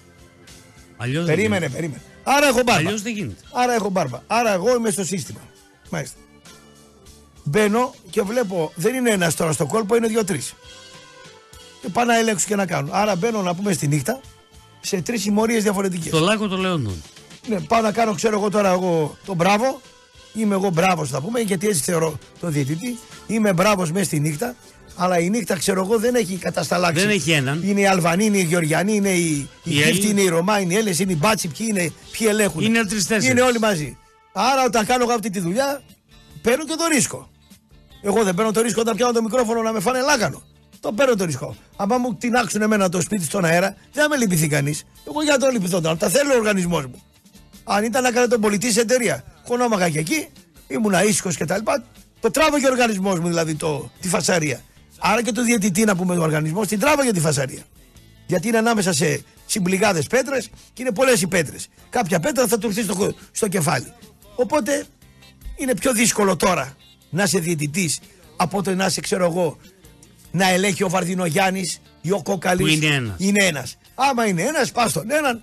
Αλλιώς 0.97 1.27
Περίμενε, 1.27 1.59
δεν 1.67 1.73
περίμενε. 1.73 2.03
Άρα 2.25 2.47
έχω 2.47 2.55
μπάρμπα. 2.63 2.75
Αλλιώς 2.75 3.03
δεν 3.03 3.13
γίνεται. 3.13 3.41
Άρα 3.53 3.73
έχω 3.75 3.91
μπάρμπα. 3.91 4.23
Άρα 4.27 4.53
εγώ 4.53 4.75
είμαι 4.77 4.91
στο 4.91 5.05
σύστημα. 5.05 5.41
Μάλιστα. 5.91 6.17
Μπαίνω 7.45 7.95
και 8.11 8.23
βλέπω, 8.23 8.73
δεν 8.75 8.95
είναι 8.95 9.11
ένας 9.11 9.35
τώρα 9.35 9.53
στο 9.53 9.67
κόλπο, 9.67 9.97
είναι 9.97 10.07
δύο-τρεις. 10.07 10.55
Και 11.81 11.89
πάω 11.89 12.05
να 12.05 12.19
ελέγξω 12.19 12.47
και 12.49 12.57
να 12.57 12.67
κάνω. 12.67 12.89
Άρα 12.93 13.17
μπαίνω 13.17 13.43
να 13.43 13.55
πούμε 13.55 13.73
στη 13.73 13.87
νύχτα 13.89 14.21
σε 14.81 15.01
τρεις 15.03 15.23
συμμορίες 15.23 15.63
διαφορετικές. 15.63 16.11
Το 16.11 16.19
λάκκο 16.19 16.49
των 16.49 16.61
Λεόντων. 16.61 17.03
Ναι, 17.49 17.61
πάω 17.61 17.81
να 17.81 17.93
κάνω, 17.93 18.15
ξέρω 18.15 18.39
εγώ 18.39 18.51
τώρα, 18.51 18.71
εγώ 18.71 19.17
τον 19.27 19.37
μπράβο. 19.37 19.81
Είμαι 20.35 20.55
εγώ 20.55 20.71
μπράβος, 20.71 21.11
θα 21.11 21.21
πούμε, 21.21 21.41
γιατί 21.41 21.69
έτσι 21.69 21.83
θεωρώ 21.83 22.19
τον 22.41 22.53
διαιτητή. 22.53 22.99
Είμαι 23.27 23.53
μπράβος 23.53 23.93
μέσα 23.93 24.05
στη 24.05 24.21
νύχτα. 24.21 24.55
Αλλά 24.97 25.19
η 25.19 25.31
νύχτα, 25.31 25.57
ξέρω 25.57 25.81
εγώ, 25.85 25.99
δεν 25.99 26.15
έχει 26.15 26.37
κατασταλάξει. 26.37 27.01
Δεν 27.05 27.11
έχει 27.11 27.31
έναν. 27.31 27.63
Είναι 27.65 27.81
οι 27.81 27.87
Αλβανοί, 27.87 28.25
είναι 28.25 28.37
οι 28.39 28.43
Γεωργιανοί, 28.43 28.95
είναι 28.95 29.09
οι, 29.11 29.21
οι 29.29 29.49
Οι 29.63 29.71
Χίφτοι, 29.73 29.89
Έλληνες. 29.89 30.11
είναι 30.11 30.21
οι 30.21 30.29
Ρωμά, 30.29 30.61
είναι 30.61 30.73
οι 30.75 30.77
Έλληνε, 30.77 30.97
είναι 30.99 31.13
οι 31.13 31.17
Μπάτσι, 31.19 31.49
ποιοι, 31.49 31.67
είναι, 31.71 31.93
ποιοι 32.13 32.27
ελέγχουν. 32.31 32.63
Είναι 32.65 32.85
τρεις-τέσσερις. 32.85 33.29
Είναι 33.29 33.41
όλοι 33.41 33.59
μαζί. 33.59 33.97
Άρα 34.33 34.65
όταν 34.67 34.87
κάνω 34.87 35.03
εγώ 35.05 35.13
αυτή 35.13 35.31
τη 35.31 35.41
δουλειά, 35.41 35.83
παίρνω 36.43 36.65
και 36.65 36.75
το 36.79 36.87
ρίσκο. 36.93 37.29
Εγώ 38.03 38.25
δεν 38.25 38.35
παίρνω 38.35 38.53
το 38.53 38.61
ρίσκο 38.61 38.81
όταν 38.81 38.97
πιάνω 38.97 39.13
το 39.13 39.23
μικρόφωνο 39.23 39.63
να 39.63 39.73
με 39.73 39.81
φάνε 39.81 40.01
λάκανο. 40.01 40.43
Το 40.81 40.93
παίρνω 40.93 41.15
το 41.15 41.25
ρίσκο. 41.25 41.57
Αν 41.77 41.89
μου 42.01 42.15
τεινάξουν 42.15 42.63
εμένα 42.63 42.89
το 42.89 43.01
σπίτι 43.01 43.25
στον 43.25 43.45
αέρα, 43.45 43.77
δεν 43.93 44.03
θα 44.03 44.09
με 44.09 44.17
λυπηθεί 44.17 44.49
κανείς. 44.49 44.85
Εγώ 45.09 45.23
για 45.23 45.33
να 45.33 45.39
το 45.39 45.49
λυπηθώ 45.53 45.81
τώρα. 45.81 45.97
Τα 45.97 46.09
θέλει 46.09 46.31
ο 46.31 46.37
οργανισμός 46.37 46.87
μου. 46.87 47.03
Αν 47.65 47.85
ήταν 47.85 48.03
να 48.03 48.13
κάνω 48.13 48.27
τον 48.29 48.41
πολιτή 48.41 48.73
σε 48.73 48.81
εταιρεία, 48.81 49.25
χωνόμαγα 49.47 49.89
και 49.89 49.99
εκεί, 49.99 50.29
ήμουν 50.67 50.93
ήσυχος 51.09 51.37
κτλ. 51.37 51.61
Το 52.21 52.31
τράβαγε 52.31 52.67
ο 52.67 52.71
οργανισμός 52.71 53.19
μου, 53.21 53.27
δηλαδή 53.27 53.55
το, 53.55 53.91
τη 54.01 54.09
φασαρία. 54.09 54.61
Άρα 54.99 55.23
και 55.23 55.33
το 55.33 55.43
διαιτητή 55.43 55.85
να 55.85 55.97
πούμε 55.97 56.17
ο 56.17 56.23
οργανισμός 56.23 56.67
την 56.67 56.79
τράβαγε 56.79 57.13
τη 57.13 57.21
φασαρία. 57.21 57.63
Γιατί 58.27 58.49
είναι 58.49 58.59
ανάμεσα 58.59 58.93
σε 58.93 59.23
συμπληγάδες 59.47 60.07
πέτρες 60.07 60.51
και 60.73 60.83
είναι 60.83 60.93
πολλές 60.93 61.23
οι 61.23 61.27
πέτρες. 61.27 61.69
Κάποια 61.91 62.21
πέτρα 62.21 62.47
θα 62.47 62.59
του 62.59 62.67
έρθει 62.67 62.83
στο, 62.83 63.15
στο 63.33 63.49
κεφάλι. 63.49 63.93
Οπότε 64.35 64.85
είναι 65.57 65.75
πιο 65.75 65.93
δύσκολο 65.93 66.37
τώρα 66.37 66.77
να 67.11 67.23
είσαι 67.23 67.39
διαιτητής 67.39 68.01
από 68.37 68.63
το 68.63 68.75
να 68.75 68.87
είσαι, 68.87 69.01
ξέρω 69.01 69.25
εγώ, 69.25 69.59
να 70.31 70.51
ελέγχει 70.51 70.85
ο 70.85 70.89
Βαρδινογιάννης 70.89 71.81
ή 72.01 72.13
ο 72.13 72.23
Κόκαλης. 72.23 72.67
Που 72.67 72.85
είναι 72.85 72.95
ένας. 72.95 73.15
Είναι 73.19 73.45
ένας. 73.45 73.77
Άμα 73.95 74.27
είναι 74.27 74.43
ένας, 74.43 74.73
πας 74.73 74.91
στον 74.91 75.11
έναν, 75.11 75.43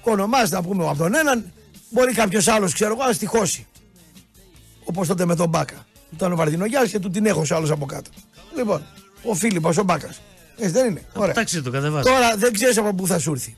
ονομάζει 0.00 0.52
να 0.52 0.62
πούμε 0.62 0.88
από 0.88 0.96
τον 0.96 1.14
έναν, 1.14 1.52
μπορεί 1.90 2.12
κάποιος 2.12 2.48
άλλος, 2.48 2.72
ξέρω 2.72 2.92
εγώ, 2.92 3.06
να 3.06 3.12
στοιχώσει. 3.12 3.66
Όπως 4.84 5.06
τότε 5.06 5.24
με 5.24 5.36
τον 5.36 5.48
Μπάκα. 5.48 5.86
Ήταν 6.12 6.32
ο 6.32 6.36
Βαρδινογιάννης 6.36 6.90
και 6.90 6.98
του 6.98 7.10
την 7.10 7.26
έχω 7.26 7.44
άλλος 7.50 7.70
από 7.70 7.86
κάτω. 7.86 8.10
Λοιπόν, 8.56 8.86
ο 9.22 9.34
Φίλιππος 9.34 9.76
ο 9.76 9.82
Μπάκας. 9.82 10.20
Έτσι 10.56 10.72
δεν 10.72 10.90
είναι. 10.90 11.02
Ωραία. 11.12 11.34
Τάξε 11.34 11.62
το 11.62 11.70
κατεβάζει. 11.70 12.08
Τώρα 12.08 12.36
δεν 12.36 12.52
ξέρεις 12.52 12.78
από 12.78 12.94
πού 12.94 13.06
θα 13.06 13.18
σου 13.18 13.32
έρθει. 13.32 13.56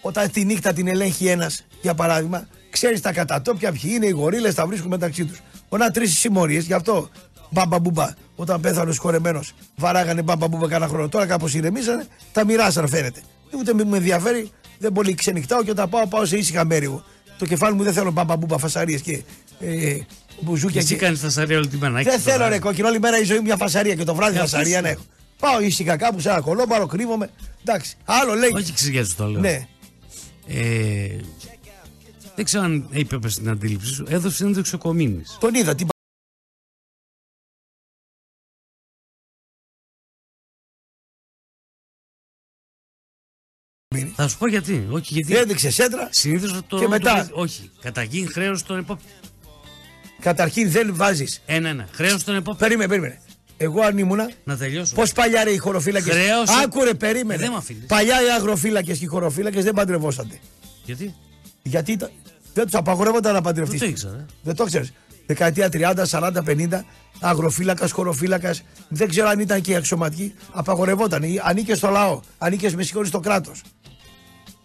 Όταν 0.00 0.30
τη 0.30 0.44
νύχτα 0.44 0.72
την 0.72 0.88
ελέγχει 0.88 1.26
ένας, 1.26 1.66
για 1.80 1.94
παράδειγμα, 1.94 2.48
ξέρεις 2.70 3.00
τα 3.00 3.12
κατατόπια 3.12 3.72
ποιοι 3.72 3.90
είναι 3.94 4.06
οι 4.06 4.10
γορίλες, 4.10 4.54
τα 4.54 4.66
βρίσκουν 4.66 4.88
μεταξύ 4.90 5.24
τους. 5.24 5.40
Όταν 5.68 5.92
τρεις 5.92 6.18
συμμορίες, 6.18 6.64
γι' 6.64 6.72
αυτό 6.72 7.10
μπαμπα 7.50 7.78
μπουμπα. 7.78 8.08
Όταν 8.36 8.60
πέθανε 8.60 8.90
ο 8.90 8.92
σκορεμένος, 8.92 9.52
βαράγανε 9.76 10.22
μπαμπα 10.22 10.48
μπουμπα 10.48 10.68
κάνα 10.68 10.88
χρόνο. 10.88 11.08
Τώρα 11.08 11.26
κάπως 11.26 11.54
ηρεμήσανε, 11.54 12.06
τα 12.32 12.44
μοιράσαν 12.44 12.88
φαίνεται. 12.88 13.20
Ούτε 13.58 13.74
με 13.74 13.84
με 13.84 13.96
ενδιαφέρει, 13.96 14.50
δεν 14.78 14.92
πολύ 14.92 15.14
ξενυχτάω 15.14 15.62
και 15.64 15.70
όταν 15.70 15.88
πάω, 15.88 16.06
πάω 16.06 16.24
σε 16.24 16.36
ήσυχα 16.36 16.64
μέρη. 16.64 16.84
εγώ. 16.84 17.04
Το 17.38 17.46
κεφάλι 17.46 17.74
μου 17.74 17.82
δεν 17.82 17.92
θέλω 17.92 18.10
μπαμπα 18.10 18.36
μπουμπα 18.36 18.58
φασαρίες 18.58 19.00
και 19.00 19.22
ε, 19.60 19.96
μπουζούκια. 20.40 20.80
Εσύ 20.80 20.94
και- 20.94 21.00
κάνεις 21.00 21.20
τα 21.20 21.30
σαρία 21.30 21.56
όλη 21.56 21.68
τη 21.68 21.76
μέρα. 21.76 21.92
δεν 21.92 22.00
Έχεις 22.06 22.12
το 22.14 22.18
θέλω 22.20 22.36
βράδυ. 22.36 22.52
ρε 22.54 22.58
κόκκινο, 22.60 22.88
όλη 22.88 22.98
μέρα 23.00 23.18
η 23.20 23.24
ζωή 23.24 23.36
μου 23.36 23.42
μια 23.42 23.56
φασαρία 23.56 23.94
και 23.94 24.04
το 24.04 24.14
βράδυ 24.14 24.36
Ε, 24.36 24.40
φασαρία 24.40 24.66
αφήσου. 24.78 24.82
να 24.82 24.88
έχω. 24.88 25.02
Πάω 25.38 25.60
ήσυχα 25.60 25.96
κάπου 25.96 26.20
σε 26.20 26.28
ένα 26.28 26.40
κολόμπαρο, 26.40 26.86
κρύβομαι. 26.86 27.30
Εντάξει, 27.64 27.96
άλλο 28.04 28.34
λέει. 28.34 28.50
Όχι 28.54 28.72
ξηγιάζω 28.72 29.14
το 29.16 29.26
λέω. 29.26 29.40
Ναι, 29.40 29.66
Ε, 30.46 31.16
δεν 32.34 32.44
ξέρω 32.44 32.64
αν 32.64 32.86
είπε 32.90 33.28
στην 33.28 33.48
αντίληψη 33.48 33.92
σου. 33.92 34.04
Έδωσε 34.08 34.36
συνέντευξη 34.36 34.74
ο 34.74 34.78
Κομίνης. 34.78 35.36
τον 35.40 35.54
είδα. 35.54 35.74
Τι 35.74 35.84
Θα 44.22 44.28
σου 44.28 44.38
πω 44.38 44.46
γιατί. 44.48 44.86
Όχι 44.90 45.12
γιατί. 45.14 45.36
έδειξε 45.36 45.70
σέντρα. 45.70 46.08
Συνήθως 46.10 46.60
το. 46.66 46.78
Και 46.78 46.88
μετά; 46.88 47.26
το- 47.30 47.40
όχι. 47.40 47.70
Καταρχήν 47.80 48.28
χρέος 48.32 48.60
στον 48.60 48.78
επόπτη. 48.78 49.04
Καταρχήν 50.20 50.70
δεν 50.70 50.94
βάζεις. 50.94 51.42
Ένα-ένα. 51.46 51.88
Χρέος 51.92 52.20
στον 52.20 52.34
επόπτη. 52.34 52.58
Περίμενε, 52.58 52.88
περίμενε. 52.88 53.20
Εγώ 53.56 53.80
αν 53.82 53.98
ήμουνα. 53.98 54.30
Να 54.44 54.56
τελειώσω. 54.56 54.94
Πώς 54.94 55.12
παλιά 55.12 55.44
ρε 55.44 55.50
οι 55.50 55.56
χωροφύλακες. 55.56 56.12
Χρέωσε. 56.14 56.52
Άκουρε, 56.64 56.90
Ε, 56.90 56.92
περίμενε. 56.92 57.42
δεν 57.42 57.50
μ' 57.52 57.56
αφήνεις. 57.56 57.84
παλιά 57.86 58.22
οι 58.22 58.30
αγροφύλακες 58.38 58.98
και 58.98 59.04
οι 59.04 59.08
χωροφύλακες 59.08 59.64
δεν 59.64 59.74
παντρευόσανται. 59.74 60.38
Γιατί; 60.84 61.14
Γιατί 61.62 61.96
τα- 61.96 62.10
δεν 62.54 62.64
τους 62.64 62.74
απαγορεύονταν 62.74 63.32
να 63.32 63.40
Δεν 63.40 63.42
παντρευτείς. 63.42 63.80
το 63.80 63.86
ήξερα. 63.86 64.26
Δεν 64.42 64.54
το 64.54 64.64
ξέρεις. 64.64 64.92
Δεκαετία 65.26 65.68
30, 65.68 66.06
40, 66.06 66.42
50, 66.42 66.84
αγροφύλακας, 67.20 67.90
χωροφύλακας, 67.92 68.62
δεν 68.88 69.08
ξέρω 69.08 69.28
αν 69.28 69.38
ήταν 69.40 69.60
και 69.60 69.70
οι 69.72 69.74
αξιωματικοί, 69.76 70.34
απαγορευόταν. 70.52 71.22
Ή 71.22 71.40
Ανήκες 71.42 71.78
στο 71.78 71.88
λαό, 71.90 72.20
ανήκες 72.38 72.74
με 72.74 72.82
συγχωρείς 72.82 73.08
στο 73.08 73.20
κράτος. 73.20 73.60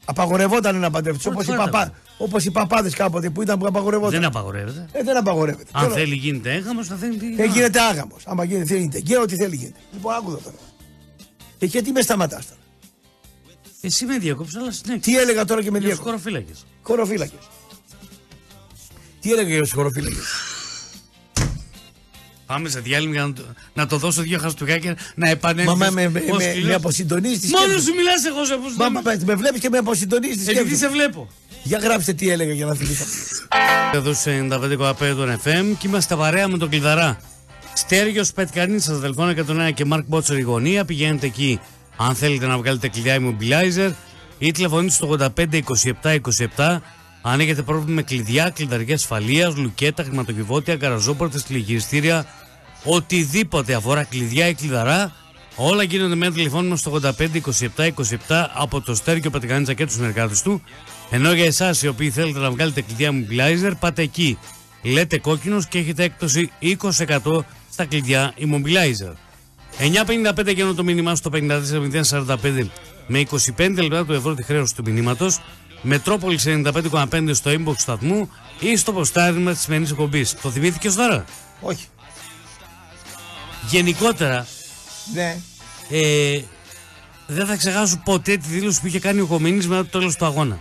Απαγορευόταν 0.06 0.80
να 0.80 0.90
παντρευτείς. 0.92 1.26
Όπως 1.26 1.46
Πρώτη 1.46 1.52
οι, 1.60 1.62
φορά 1.62 1.72
παπά, 1.72 1.86
τα 1.92 1.98
όπως 2.18 2.46
οι 2.46 2.52
παπάδες 2.52 2.94
κάποτε 2.96 3.30
που 3.30 3.42
ήταν 3.42 3.60
που 3.60 3.66
απαγορευόταν. 3.68 4.12
Δεν 4.20 4.26
απαγορεύεται. 4.26 4.86
Ε, 4.92 5.04
δεν 5.04 5.18
απαγορεύεται. 5.18 5.70
Αν 5.72 5.84
Τώρα, 5.84 5.96
θέλει 5.96 6.16
γίνεται 6.16 6.54
έγχαμος, 6.54 6.88
θα 6.88 6.96
θέλει. 6.96 7.18
τι- 7.18 7.42
ε, 7.42 7.46
γίνεται 7.46 7.80
άγαμος. 7.82 8.24
Άμα 8.28 8.44
γίνεται, 8.44 8.76
γίνεται. 8.78 9.00
Και 9.00 9.18
ό,τι 9.18 9.36
θέλει 9.36 9.56
γίνεται. 9.56 9.80
Λοιπόν, 9.94 10.14
άκου 10.14 10.30
εδώ 10.30 10.38
τώρα. 10.40 10.56
Και 11.58 11.66
γιατί 11.66 11.92
με 11.92 12.02
σταματάς 12.02 12.48
τώρα. 12.48 12.60
Εσύ 13.82 14.06
με 14.06 14.18
διακόψε, 14.18 14.60
αλλά 14.60 14.72
συνέχεια. 14.72 15.02
Τι 15.02 15.18
έλεγα 15.18 15.46
τώρα 15.46 15.64
και 15.64 15.72
με 15.72 15.78
Για 15.80 15.88
τους 15.90 15.98
δύο 15.98 16.06
χωροφύλακες. 16.06 16.66
χωροφύλακες. 16.82 17.40
Τι 19.22 19.32
έλεγα 19.32 19.50
για 19.50 19.62
τους 19.62 19.72
χωροφύλακες. 19.72 20.24
Πάμε 22.46 22.70
σε 22.70 22.80
διάλειμμα 22.80 23.14
για 23.14 23.24
να 23.26 23.34
το, 23.34 23.44
να 23.74 23.88
το 23.88 23.98
δώσω 23.98 24.22
δύο 24.22 24.40
χαστούκάκια 24.40 24.98
να 25.16 25.30
επανέλθεις. 25.30 25.74
Μα 25.76 25.90
με, 25.90 25.92
με, 25.92 26.10
με, 26.10 26.24
με, 26.38 26.62
με 26.66 26.74
αποσυντονίζει 26.74 27.40
τη 27.40 27.48
Μόνος 27.48 27.68
σκέψη. 27.68 27.86
σου 27.86 27.94
μιλάς, 27.96 28.26
εγώ 28.26 28.46
σε 28.46 28.54
πώ. 28.56 28.84
Μα, 28.84 28.90
μα, 28.90 29.02
με, 29.04 29.20
με 29.26 29.36
βλέπεις 29.36 29.62
και 29.62 29.70
με 29.70 29.78
αποσυντονίζει 29.78 30.36
τη 30.36 30.42
Επειδή 30.42 30.56
σκέψη. 30.60 30.76
σε 30.76 30.90
βλέπω. 30.90 31.28
Για 31.64 31.78
γράψτε 31.78 32.14
τι 32.14 32.30
έλεγα 32.30 32.54
για 32.54 32.66
να 32.66 32.74
θυμηθώ. 32.74 33.06
Εδώ 33.94 34.14
σε 34.14 34.48
95,5 34.52 34.96
των 35.16 35.40
FM 35.44 35.76
και 35.80 35.88
είμαστε 35.88 36.16
παρέα 36.16 36.48
με 36.48 36.58
τον 36.58 36.70
Κλειδαρά. 36.70 37.20
Στέργιος 37.74 38.32
Πετκανής 38.32 38.84
σας 38.84 39.00
δελφών 39.00 39.36
101 39.70 39.72
και 39.74 39.86
Μαρκ 39.86 40.06
Μπότσερ 40.08 40.38
η 40.38 40.42
γωνία. 40.42 40.86
Πηγαίνετε 40.86 41.26
εκεί 41.26 41.60
αν 41.98 42.16
θέλετε 42.16 42.46
να 42.48 42.58
βγάλετε 42.58 42.88
κλειδιά 42.88 43.18
immobilizer 43.20 43.92
ή 44.38 44.52
τηλεφωνείτε 44.52 44.94
στο 44.94 45.16
85 45.20 45.62
27 46.04 46.18
27 46.58 46.78
αν 47.28 47.40
έχετε 47.40 47.62
πρόβλημα 47.62 47.96
με 47.96 48.02
κλειδιά, 48.02 48.50
κλειδαριά 48.50 48.96
ασφαλείας, 48.96 49.56
λουκέτα, 49.56 50.04
χρηματοκιβώτια, 50.04 50.76
καραζόπορτε, 50.76 51.40
τηλεγυριστήρια, 51.40 52.26
οτιδήποτε 52.84 53.74
αφορά 53.74 54.04
κλειδιά 54.04 54.48
ή 54.48 54.54
κλειδαρά, 54.54 55.12
όλα 55.56 55.84
γίνονται 55.84 56.16
με 56.16 56.26
ένα 56.26 56.36
τηλεφώνημα 56.36 56.76
στο 56.76 57.00
85 57.02 57.10
27 57.78 57.90
27 58.28 58.46
από 58.54 58.82
το 58.82 58.96
Στέργιο 58.96 59.30
Πετκανίτσα 59.30 59.74
και 59.74 59.86
τους 59.86 59.94
συνεργάτες 59.94 60.42
του. 60.42 60.62
Ενώ 61.10 61.34
για 61.34 61.46
εσάς 61.46 61.82
οι 61.82 61.88
οποίοι 61.88 62.10
θέλετε 62.10 62.40
να 62.40 62.52
βγάλετε 62.52 62.82
κλειδιά 62.82 63.12
immobilizer, 63.12 63.72
πάτε 63.80 64.02
εκεί. 64.02 64.38
Λέτε 64.82 65.18
κόκκινος 65.20 65.68
και 65.68 65.78
έχετε 65.78 66.04
έκπτωση 66.04 66.52
20% 66.62 67.40
στα 67.72 67.86
κλειδιά 67.86 68.34
immobilizer. 68.38 69.14
9.55 69.80 70.56
και 70.56 70.64
το 70.64 70.84
μήνυμά 70.84 71.16
στο 71.16 71.30
54.045 71.34 72.68
με 73.08 73.24
25 73.58 73.76
λεπτά 73.82 74.06
του 74.06 74.14
ευρώ 74.14 74.34
τη 74.34 74.44
χρέωση 74.44 74.76
του 74.76 74.84
μηνύματος. 74.86 75.40
Μετρόπολης 75.82 76.44
95,5 76.48 77.30
στο 77.34 77.52
inbox 77.52 77.64
του 77.64 77.76
σταθμού 77.80 78.30
ή 78.60 78.76
στο 78.78 78.94
ποστάρισμα 78.94 79.52
της 79.52 79.62
σημερινής 79.62 79.92
εκπομπής. 79.92 80.36
Το 80.42 80.50
θυμήθηκε 80.52 80.92
τώρα; 80.92 81.26
Όχι. 81.62 81.86
Γενικότερα, 83.70 84.48
Ναι. 85.14 85.38
ε, 85.90 86.40
δεν 87.28 87.46
θα 87.46 87.56
ξεχάσω 87.56 88.02
ποτέ 88.04 88.38
τη 88.38 88.48
δήλωση 88.48 88.82
που 88.82 88.88
είχε 88.88 89.00
κάνει 89.00 89.20
ο 89.22 89.26
Κομίνης 89.26 89.68
μετά 89.68 89.82
το 89.86 90.00
τέλος 90.00 90.16
του 90.16 90.26
αγώνα. 90.26 90.60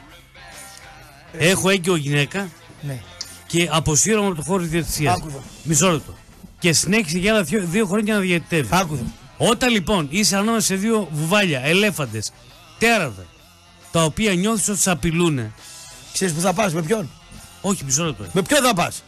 Έχω 1.38 1.68
έγκυο 1.68 1.96
γυναίκα 1.96 2.48
ναι. 2.80 3.00
και 3.46 3.68
αποσύρωμαι 3.70 4.26
από 4.26 4.36
το 4.36 4.42
χώρο 4.42 4.62
της 4.62 4.70
διαιτησίας. 4.70 5.16
Άκου 5.16 5.26
εδώ. 5.28 5.42
Μισό 5.62 5.90
λεπτό. 5.90 6.14
Και 6.58 6.72
συνέχισε 6.72 7.18
για 7.18 7.32
άλλα 7.32 7.42
δύο, 7.42 7.64
δύο 7.66 7.86
χρόνια 7.86 8.14
να 8.14 8.20
διαιτητεύει. 8.20 8.68
Άκου 8.70 8.94
εδώ. 8.94 9.04
Όταν 9.36 9.70
λοιπόν 9.70 10.06
είσαι 10.10 10.36
ανάμεσα 10.36 10.66
σε 10.66 10.74
δύο 10.74 11.08
βουβάλια, 11.12 11.60
ελέφαντες, 11.64 12.32
τέρατα, 12.78 13.26
τα 13.94 14.04
οποία 14.04 14.34
νιώθεις 14.34 14.68
ότι 14.68 14.78
σε 14.78 14.90
απειλούν. 14.90 15.52
Ξέρεις 16.12 16.34
που 16.34 16.40
θα 16.40 16.52
πας, 16.52 16.74
με 16.74 16.82
ποιον; 16.82 17.10
Όχι, 17.60 17.84
μισό 17.84 18.04
λεπτό. 18.04 18.26
Με 18.32 18.42
ποιον 18.42 18.62
θα 18.62 18.74
πας; 18.74 19.04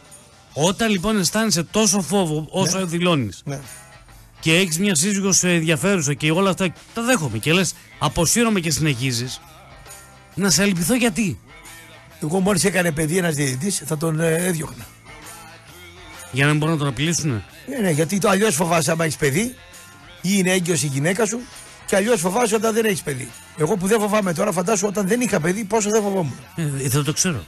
Όταν 0.53 0.89
λοιπόν 0.89 1.19
αισθάνεσαι 1.19 1.63
τόσο 1.63 2.01
φόβο 2.01 2.47
όσο 2.49 2.77
Ναι. 2.79 2.85
δηλώνεις 2.85 3.41
Ναι. 3.45 3.59
και 4.39 4.55
έχεις 4.55 4.79
μια 4.79 4.95
σύζυγος 4.95 5.37
σου 5.37 5.47
ενδιαφέρουσα 5.47 6.13
και 6.13 6.31
όλα 6.31 6.49
αυτά 6.49 6.73
τα 6.93 7.01
δέχομαι 7.01 7.37
και 7.37 7.53
λες, 7.53 7.73
αποσύρωμαι 7.99 8.59
και 8.59 8.71
συνεχίζεις. 8.71 9.41
Να 10.35 10.49
σε 10.49 10.61
αλυπηθώ 10.61 10.95
γιατί. 10.95 11.39
Εγώ 12.23 12.39
μόλις 12.39 12.63
έκανε 12.63 12.91
παιδί 12.91 13.17
ένας 13.17 13.35
διαιτητής 13.35 13.81
θα 13.85 13.97
τον 13.97 14.19
ε, 14.19 14.35
έδιωχνα. 14.35 14.85
Για 16.31 16.43
να 16.45 16.49
μην 16.49 16.59
μπορούν 16.59 16.73
να 16.73 16.79
τον 16.79 16.89
απειλήσουν. 16.89 17.43
Ναι, 17.69 17.77
ναι, 17.81 17.89
γιατί 17.89 18.17
το 18.17 18.29
αλλιώς 18.29 18.55
φοβάσαι 18.55 18.91
άμα 18.91 19.03
έχεις 19.03 19.17
παιδί 19.17 19.55
ή 20.21 20.29
είναι 20.33 20.51
έγκυος 20.51 20.83
η 20.83 20.87
γυναίκα 20.87 21.25
σου 21.25 21.39
και 21.85 21.95
αλλιώς 21.95 22.19
φοβάσαι 22.19 22.55
όταν 22.55 22.73
δεν 22.73 22.85
έχεις 22.85 23.01
παιδί. 23.01 23.31
Εγώ 23.57 23.77
που 23.77 23.87
δεν 23.87 23.99
φοβάμαι 23.99 24.33
τώρα, 24.33 24.51
φαντάσου 24.51 24.87
όταν 24.87 25.07
δεν 25.07 25.21
είχα 25.21 25.39
παιδί, 25.39 25.63
πόσο 25.63 25.89
δεν 25.89 26.01
φοβόμουν. 26.01 26.35
Ε, 26.55 26.65
δεν 26.65 27.03
το 27.03 27.13
ξέρω. 27.13 27.43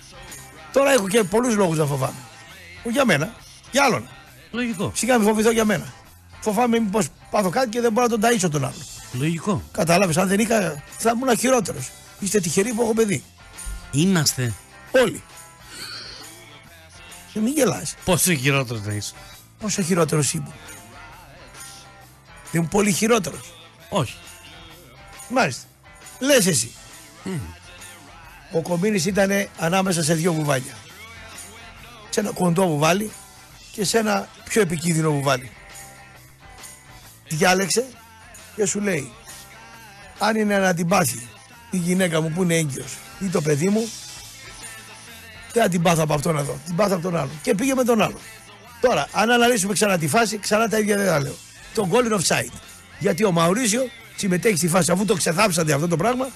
Τώρα 0.73 0.91
έχω 0.91 1.07
και 1.07 1.23
πολλούς 1.23 1.55
λόγους 1.55 1.77
να 1.77 1.85
φοβάμαι. 1.85 2.17
Όχι 2.83 2.89
για 2.89 3.05
μένα, 3.05 3.35
για 3.71 3.83
άλλον. 3.83 4.09
Λογικό. 4.51 4.91
Σιγά 4.95 5.17
μην 5.17 5.27
φοβηθώ 5.27 5.51
για 5.51 5.65
μένα. 5.65 5.93
Φοβάμαι 6.39 6.79
μήπως 6.79 7.07
πάθω 7.31 7.49
κάτι 7.49 7.69
και 7.69 7.81
δεν 7.81 7.91
μπορώ 7.91 8.07
να 8.07 8.19
τον 8.19 8.29
ταΐσω 8.29 8.49
τον 8.51 8.65
άλλο. 8.65 8.81
Λογικό. 9.13 9.63
Κατάλαβες, 9.71 10.17
αν 10.17 10.27
δεν 10.27 10.39
είχα, 10.39 10.83
θα 10.97 11.11
ήμουν 11.15 11.37
χειρότερος. 11.37 11.89
Είστε 12.19 12.39
τυχεροί 12.39 12.73
που 12.73 12.81
έχω 12.81 12.93
παιδί. 12.93 13.23
Είμαστε. 13.91 14.53
Όλοι. 14.91 15.23
Και 17.33 17.39
μην 17.39 17.53
γελάς. 17.53 17.95
Πόσο 18.05 18.33
χειρότερος 18.33 18.81
θα 18.81 18.91
είσαι. 18.91 19.13
Πόσο 19.59 19.81
χειρότερος 19.81 20.33
ήμουν. 20.33 20.53
Δεν 22.51 22.61
είμαι 22.61 22.69
πολύ 22.71 22.91
χειρότερος. 22.91 23.53
Όχι. 23.89 24.15
Μάλιστα. 25.29 25.67
Λες 26.19 26.45
εσύ. 26.47 26.71
Ο 28.51 28.61
Κομίνης 28.61 29.05
ήταν 29.05 29.47
ανάμεσα 29.57 30.03
σε 30.03 30.13
δύο 30.13 30.33
βουβάλια. 30.33 30.73
Σε 32.09 32.19
ένα 32.19 32.31
κοντό 32.31 32.67
βουβάλι 32.67 33.11
και 33.71 33.85
σε 33.85 33.97
ένα 33.97 34.29
πιο 34.43 34.61
επικίνδυνο 34.61 35.11
βουβάλι. 35.11 35.51
Διάλεξε 37.27 37.85
και 38.55 38.65
σου 38.65 38.79
λέει 38.79 39.11
αν 40.19 40.35
είναι 40.35 40.57
να 40.57 40.73
την 40.73 40.87
πάθει 40.87 41.27
η 41.71 41.77
γυναίκα 41.77 42.21
μου 42.21 42.31
που 42.31 42.43
είναι 42.43 42.55
έγκυος 42.55 42.97
ή 43.19 43.25
το 43.25 43.41
παιδί 43.41 43.69
μου 43.69 43.89
δεν 45.53 45.63
θα 45.63 45.69
την 45.69 45.81
πάθω 45.81 46.01
από 46.01 46.13
αυτόν 46.13 46.37
εδώ, 46.37 46.59
την 46.65 46.75
πάθω 46.75 46.93
από 46.93 47.03
τον 47.03 47.17
άλλο. 47.17 47.29
Και 47.41 47.55
πήγε 47.55 47.73
με 47.73 47.83
τον 47.83 48.01
άλλο. 48.01 48.19
Τώρα, 48.81 49.07
αν 49.11 49.31
αναλύσουμε 49.31 49.73
ξανά 49.73 49.97
τη 49.97 50.07
φάση, 50.07 50.37
ξανά 50.37 50.67
τα 50.67 50.79
ίδια 50.79 50.97
δεν 50.97 51.07
θα 51.07 51.19
λέω. 51.19 51.35
Το 51.73 51.89
goal 51.91 52.11
in 52.11 52.19
offside. 52.19 52.53
Γιατί 52.99 53.23
ο 53.23 53.31
Μαουρίσιο 53.31 53.89
συμμετέχει 54.19 54.55
στη 54.57 54.67
φάση, 54.67 54.91
αφού 54.91 55.05
το 55.05 55.15
ξεθάψατε 55.15 55.73
αυτό 55.73 55.87
το 55.87 55.97
πράγμα. 55.97 56.27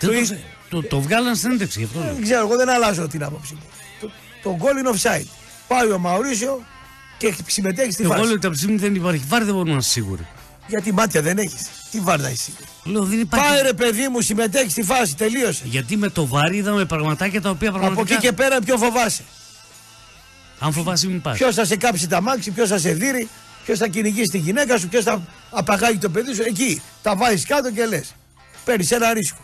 Δεν 0.00 0.08
το 0.10 0.14
το, 0.14 0.20
είσαι- 0.20 0.40
το, 0.68 0.82
το 0.82 1.00
βγάλαν 1.00 1.36
στην 1.36 1.50
έντευξη 1.50 1.78
γι' 1.78 1.84
αυτό. 1.84 1.98
λέω. 1.98 2.14
δεν 2.14 2.22
ξέρω, 2.22 2.40
εγώ 2.46 2.56
δεν 2.56 2.68
αλλάζω 2.68 3.08
την 3.08 3.22
άποψή 3.24 3.54
μου. 3.54 3.60
Το, 4.00 4.10
το 4.42 4.58
goal 4.60 4.86
in 4.86 4.94
offside. 4.96 5.26
Πάει 5.68 5.90
ο 5.90 5.98
Μαουρίσιο 5.98 6.64
και 7.18 7.34
συμμετέχει 7.46 7.90
στη 7.92 8.02
Εγώ 8.02 8.12
φάση. 8.12 8.24
λέω 8.24 8.34
ότι 8.34 8.46
από 8.46 8.54
τη 8.54 8.60
στιγμή 8.60 8.76
που 8.78 8.82
δεν 8.82 8.94
υπάρχει 8.94 9.24
βάρη 9.28 9.44
δεν 9.44 9.52
μπορούμε 9.52 9.68
να 9.70 9.72
είμαστε 9.72 10.00
σίγουροι. 10.00 10.26
Γιατί 10.66 10.92
μάτια 10.92 11.22
δεν 11.22 11.38
έχεις. 11.38 11.66
Τι 11.90 12.00
βάρδα 12.00 12.28
εσύ. 12.28 12.52
Λέω 12.84 13.02
δεν 13.04 13.20
υπάρχει. 13.20 13.48
Πάει 13.48 13.62
ρε 13.62 13.72
παιδί 13.72 14.08
μου, 14.08 14.20
συμμετέχει 14.20 14.70
στη 14.70 14.82
φάση, 14.82 15.16
τελείωσε. 15.16 15.62
Γιατί 15.64 15.96
με 15.96 16.08
το 16.08 16.26
βάρη 16.26 16.56
είδαμε 16.56 16.84
πραγματάκια 16.84 17.40
τα 17.40 17.50
οποία 17.50 17.68
Από 17.68 17.78
πραγματικά. 17.78 18.14
εκεί 18.14 18.26
και 18.26 18.32
πέρα 18.32 18.58
ποιο 18.60 18.76
φοβάσαι; 18.78 19.22
Αν 20.58 20.72
φοβάσαι, 20.72 21.06
μην 21.06 21.20
πας. 21.20 21.36
Ποιος 21.36 21.54
θα 21.54 21.64
σε 21.64 21.76
κάψει 21.76 22.08
τα 22.08 22.20
μάξι, 22.20 22.50
ποιος 22.50 22.68
θα 22.68 22.78
σε 22.78 22.92
δίνει, 22.92 23.28
ποιος 23.64 23.78
θα 23.78 23.86
κυνηγήσει 23.86 24.30
τη 24.30 24.38
γυναίκα 24.38 24.78
σου, 24.78 24.88
ποιος 24.88 25.04
θα 25.04 25.22
απαγάγει 25.50 25.98
το 25.98 26.08
παιδί 26.10 26.34
σου. 26.34 26.42
Εκεί 26.42 26.82
τα 27.02 27.16
βάζεις 27.16 27.46
κάτω 27.46 27.70
και 27.70 27.86
λες. 27.86 28.14
Παίρνεις 28.64 28.90
ένα 28.90 29.12
ρίσκο. 29.12 29.38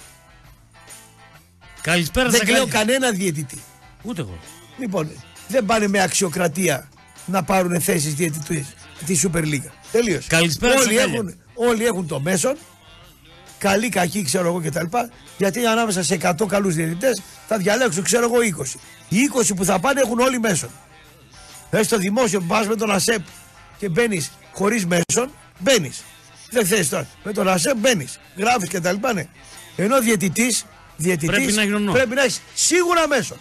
Καλησπέρα 1.81 2.29
Δεν 2.29 2.37
στα 2.37 2.45
κλαίω 2.45 2.67
καλιά. 2.67 2.73
κανένα 2.73 3.11
διαιτητή. 3.11 3.59
Ούτε 4.03 4.21
εγώ. 4.21 4.39
Λοιπόν, 4.79 5.11
δεν 5.49 5.65
πάνε 5.65 5.89
με 5.89 6.03
αξιοκρατία 6.03 6.89
να 7.27 7.43
πάρουν 7.43 7.81
θέσεις 7.81 8.15
διαιτητής 8.15 8.67
τη 9.07 9.21
Super 9.23 9.43
League. 9.45 9.71
Τελείωσε. 9.93 10.29
Καλησπέρα 10.29 10.73
όλοι 10.73 10.83
στα 10.83 10.95
καλιά. 10.95 11.15
έχουν, 11.15 11.35
όλοι 11.55 11.85
έχουν 11.85 12.07
το 12.07 12.21
μέσον. 12.21 12.57
Καλή, 13.59 13.89
κακή, 13.89 14.23
ξέρω 14.23 14.47
εγώ 14.47 14.61
κτλ. 14.61 14.97
Γιατί 15.39 15.67
ανάμεσα 15.67 16.03
σε 16.03 16.19
100 16.23 16.47
καλούς 16.49 16.75
διαιτητές 16.75 17.23
θα 17.49 17.57
διαλέξουν, 17.57 18.03
ξέρω 18.03 18.25
εγώ, 18.25 18.37
20. 18.43 18.79
Οι 19.09 19.19
20 19.49 19.55
που 19.57 19.65
θα 19.65 19.79
πάνε 19.79 20.01
έχουν 20.01 20.19
όλοι 20.19 20.41
μέσον. 20.41 20.71
Θε 21.71 21.83
στο 21.83 21.97
δημόσιο 21.97 22.41
που 22.41 22.47
πας 22.47 22.67
με 22.67 22.77
τον 22.77 22.91
ΑΣΕΠ 22.91 23.27
και 23.81 23.89
μπαίνεις 23.89 24.31
χωρίς 24.53 24.87
μέσον, 24.87 25.31
μπαίνεις. 25.59 26.03
Δεν 26.51 26.67
θες 26.67 26.89
τώρα. 26.89 27.07
Με 27.25 27.33
τον 27.33 27.49
ΑΣΕΠ 27.49 27.77
μπαίνεις. 27.77 28.21
Γράφεις 28.37 28.69
κτλ. 28.69 28.95
Ναι. 29.15 29.27
Ενώ 29.77 30.01
διαιτητής 30.01 30.65
διαιτητής, 30.97 31.29
Πρέπει 31.37 31.53
να 31.53 31.63
έχει 31.63 31.71
γνώμη. 31.71 31.93
πρέπει 31.99 32.15
να 32.15 32.23
έχεις 32.23 32.41
σίγουρα 32.55 33.09
μέσον. 33.09 33.39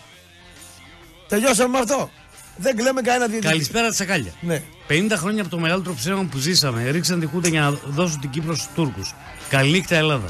Τελειώσαμε 1.27 1.69
με 1.69 1.79
αυτό. 1.79 2.09
Δεν 2.57 2.75
κλαίμε 2.75 3.01
κανένα 3.01 3.25
διαιτητή. 3.25 3.47
Καλησπέρα 3.51 3.91
στα 3.91 4.05
καλιά. 4.05 4.31
Ναι. 4.41 4.61
50 4.87 5.11
χρόνια 5.15 5.41
από 5.41 5.49
το 5.51 5.59
μεγαλύτερο 5.59 5.95
ψέμα 5.95 6.23
που 6.23 6.37
ζήσαμε, 6.37 6.89
ρίξαν 6.89 7.19
τη 7.19 7.25
χούντα 7.25 7.47
για 7.47 7.61
να 7.61 7.71
δώσουν 7.71 8.19
την 8.19 8.29
Κύπρο 8.29 8.55
στους 8.55 8.67
Τούρκους. 8.75 9.13
Καληνύχτα 9.49 9.95
Ελλάδα. 9.95 10.29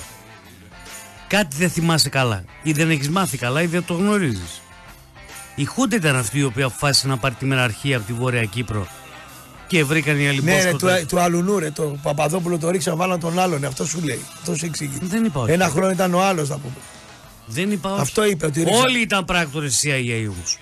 Κάτι 1.28 1.56
δεν 1.56 1.70
θυμάσαι 1.70 2.10
καλά, 2.10 2.44
ή 2.64 2.72
δεν 2.72 2.90
έχεις 2.90 3.10
μάθει 3.10 3.38
καλά, 3.38 3.62
ή 3.62 3.66
δεν 3.66 3.86
το 3.86 3.94
γνωρίζεις. 3.94 4.62
Η 5.56 5.66
Χούντα 5.66 5.96
ήταν 5.96 6.16
αυτή 6.16 6.40
η 6.40 6.44
οποία 6.44 6.66
αποφάσισε 6.66 7.08
να 7.08 7.18
πάρει 7.18 7.36
τη 7.36 7.46
μεραρχία 7.46 7.98
από 7.98 8.06
τη 8.06 8.14
Βόρεια 8.14 8.46
Κύπρο 8.46 8.88
και 9.70 9.84
βρήκαν 9.84 10.20
οι 10.20 10.28
άλλοι 10.28 10.42
Ναι, 10.44 10.64
ρε, 10.64 10.72
μπόσκοτες. 10.72 11.00
του, 11.00 11.06
του 11.06 11.20
Αλουνού, 11.20 11.60
ρε, 11.60 11.72
το 11.72 11.98
Παπαδόπουλο 12.04 12.58
το 12.58 12.70
ρίξαν, 12.70 12.96
βάλαν 12.98 13.20
τον 13.20 13.40
άλλον. 13.40 13.66
Αυτό 13.66 13.86
σου 13.86 14.02
λέει. 14.04 14.26
Αυτό 14.38 14.56
σου 14.56 14.66
εξηγεί. 14.66 14.98
Δεν 15.02 15.26
είπα 15.26 15.40
όχι. 15.42 15.52
Ένα 15.52 15.70
χρόνο 15.70 15.90
ήταν 15.90 16.14
ο 16.14 16.22
άλλος, 16.24 16.48
θα 16.48 16.58
πούμε. 16.58 16.74
Δεν 17.46 17.72
είπα 17.72 17.92
όχι. 17.92 18.02
Αυτό 18.02 18.26
είπε, 18.26 18.46
ότι 18.46 18.64
ρίξαν. 18.64 18.84
Όλοι 18.84 19.00
ήταν 19.02 19.26
πράκτορες 19.26 19.84
CIA 19.84 20.28
όμως. 20.30 20.58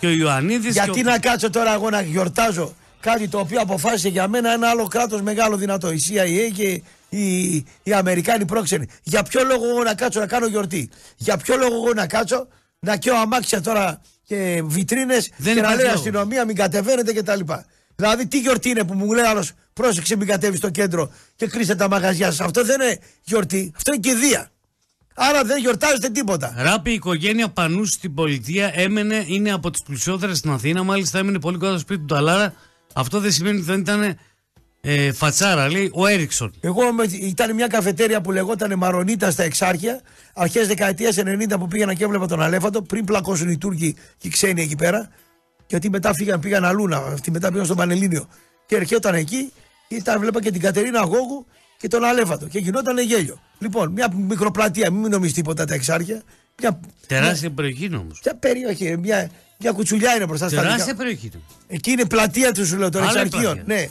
Και 0.00 0.06
ο 0.06 0.10
Ιωαννίδης. 0.10 0.72
Γιατί 0.72 1.02
να 1.02 1.18
κάτσω 1.18 1.50
τώρα 1.50 1.72
εγώ 1.74 1.90
να 1.90 2.00
γιορτάζω 2.00 2.74
κάτι 3.00 3.28
το 3.28 3.38
οποίο 3.38 3.60
αποφάσισε 3.60 4.08
για 4.08 4.28
μένα 4.28 4.52
ένα 4.52 4.68
άλλο 4.68 4.86
κράτος 4.86 5.22
μεγάλο 5.22 5.56
δυνατό. 5.56 5.90
Η 5.92 6.02
CIA 6.08 6.52
και 6.54 6.82
οι, 7.08 7.54
οι 7.82 7.92
Αμερικάνοι 7.92 8.44
πρόξενοι. 8.44 8.86
Για 9.02 9.22
ποιο 9.22 9.44
λόγο 9.44 9.68
εγώ 9.68 9.82
να 9.82 9.94
κάτσω 9.94 10.20
να 10.20 10.26
κάνω 10.26 10.46
γιορτή; 10.46 10.90
Για 11.16 11.36
ποιο 11.36 11.56
λόγο 11.56 11.74
εγώ 11.74 11.92
να 11.94 12.06
κάτσω 12.06 12.46
να 12.78 12.96
καίω 12.96 13.14
αμάξια 13.16 13.60
τώρα 13.60 14.00
και 14.24 14.62
βιτρίνες 14.64 15.30
Δεν 15.36 15.54
και 15.54 15.60
να 15.60 15.66
υπάρχει 15.66 15.76
λέει 15.76 15.84
λόγος. 15.86 16.00
αστυνομία 16.00 16.44
μην 16.44 16.56
κατεβαίνετε 16.56 17.12
κτλ. 17.12 17.40
Δηλαδή 18.00 18.26
τι 18.26 18.40
γιορτή 18.40 18.68
είναι 18.68 18.84
που 18.84 18.94
μου 18.94 19.12
λέει 19.12 19.24
άλλος 19.24 19.52
πρόσεξε 19.72 20.16
μην 20.16 20.26
κατέβεις 20.26 20.58
στο 20.58 20.70
κέντρο 20.70 21.12
και 21.36 21.46
κλείστε 21.46 21.74
τα 21.74 21.88
μαγαζιά 21.88 22.26
σας. 22.26 22.40
Αυτό 22.40 22.64
δεν 22.64 22.80
είναι 22.80 22.98
γιορτή. 23.22 23.72
Αυτό 23.76 23.92
είναι 23.92 24.00
κηδεία. 24.00 24.50
Άρα 25.14 25.44
δεν 25.44 25.58
γιορτάζετε 25.58 26.08
τίποτα. 26.08 26.54
Ράπη, 26.56 26.90
η 26.90 26.94
οικογένεια 26.94 27.48
Πανού 27.48 27.84
στην 27.84 28.14
πολιτεία 28.14 28.70
έμενε, 28.74 29.24
είναι 29.26 29.52
από 29.52 29.70
τις 29.70 29.82
πλουσιότερες 29.82 30.38
στην 30.38 30.50
Αθήνα. 30.50 30.82
Μάλιστα 30.82 31.18
έμενε 31.18 31.38
πολύ 31.38 31.58
κοντά 31.58 31.70
στο 31.70 31.80
σπίτι 31.80 32.00
του 32.00 32.14
Ταλάρα. 32.14 32.54
Αυτό 32.92 33.20
δεν 33.20 33.32
σημαίνει 33.32 33.56
ότι 33.56 33.66
δεν 33.66 33.80
ήταν 33.80 34.16
ε, 34.80 35.12
φατσάρα, 35.12 35.70
λέει 35.70 35.90
ο 35.94 36.06
Έριξον. 36.06 36.52
Εγώ 36.60 36.92
με, 36.92 37.04
ήταν 37.04 37.54
μια 37.54 37.66
καφετέρια 37.66 38.20
που 38.20 38.32
λεγόταν 38.32 38.78
Μαρονίτα 38.78 39.30
στα 39.30 39.42
Εξάρχεια, 39.42 40.00
αρχές 40.34 40.66
δεκαετίας 40.66 41.16
90 41.18 41.58
που 41.58 41.68
πήγαινα 41.68 41.94
και 41.94 42.04
έβλεπα 42.04 42.26
τον 42.26 42.42
Αλέφαντο, 42.42 42.82
πριν 42.82 43.04
πλακώσουν 43.04 43.48
οι 43.48 43.58
Τούρκοι 43.58 43.96
και 44.18 44.26
οι 44.26 44.30
ξένοι 44.30 44.62
εκεί 44.62 44.76
πέρα. 44.76 45.08
Γιατί 45.68 45.90
μετά 45.90 46.14
φύγαν, 46.14 46.40
πήγαν 46.40 46.64
αλλού, 46.64 46.88
να- 46.88 46.96
αυτοί 46.96 47.30
μετά 47.30 47.48
πήγαν 47.50 47.64
στον 47.64 47.76
Πανελλήνιο. 47.76 48.28
Και 48.66 48.76
ερχόταν 48.76 49.14
εκεί, 49.14 49.52
ήταν, 49.88 50.20
βλέπα 50.20 50.42
και 50.42 50.50
την 50.50 50.60
Κατερίνα 50.60 51.00
Γόγου 51.00 51.46
και 51.78 51.88
τον 51.88 52.04
Αλέφαντο. 52.04 52.46
Και 52.46 52.58
γινόταν 52.58 52.98
γέλιο. 52.98 53.40
Λοιπόν, 53.58 53.92
μια 53.92 54.12
μικροπλατεία, 54.14 54.90
μην 54.90 55.10
νομίζεις 55.10 55.34
τίποτα 55.34 55.64
τα 55.64 55.74
Εξάρχεια. 55.74 56.22
Μια, 56.60 56.80
Τεράστια 57.06 57.50
περιοχή 57.50 57.84
είναι 57.84 57.96
όμως. 57.96 58.20
μια 58.24 58.34
περιοχή, 58.34 58.96
μια, 58.96 59.30
μια 59.58 59.72
κουτσουλιά 59.72 60.14
είναι 60.14 60.26
μπροστά 60.26 60.48
στα 60.48 60.56
Τεράστια 60.60 60.84
δικά. 60.84 60.96
περιοχή 60.96 61.28
του. 61.28 61.44
Εκεί 61.66 61.90
είναι 61.90 62.04
πλατεία 62.04 62.52
τους, 62.52 62.68
σου 62.68 62.76
λέω, 62.76 62.88
των 62.90 63.02
Άλλη 63.02 63.18
Εξαρχείων. 63.18 63.54
πλατεία. 63.54 63.74
Ναι. 63.76 63.88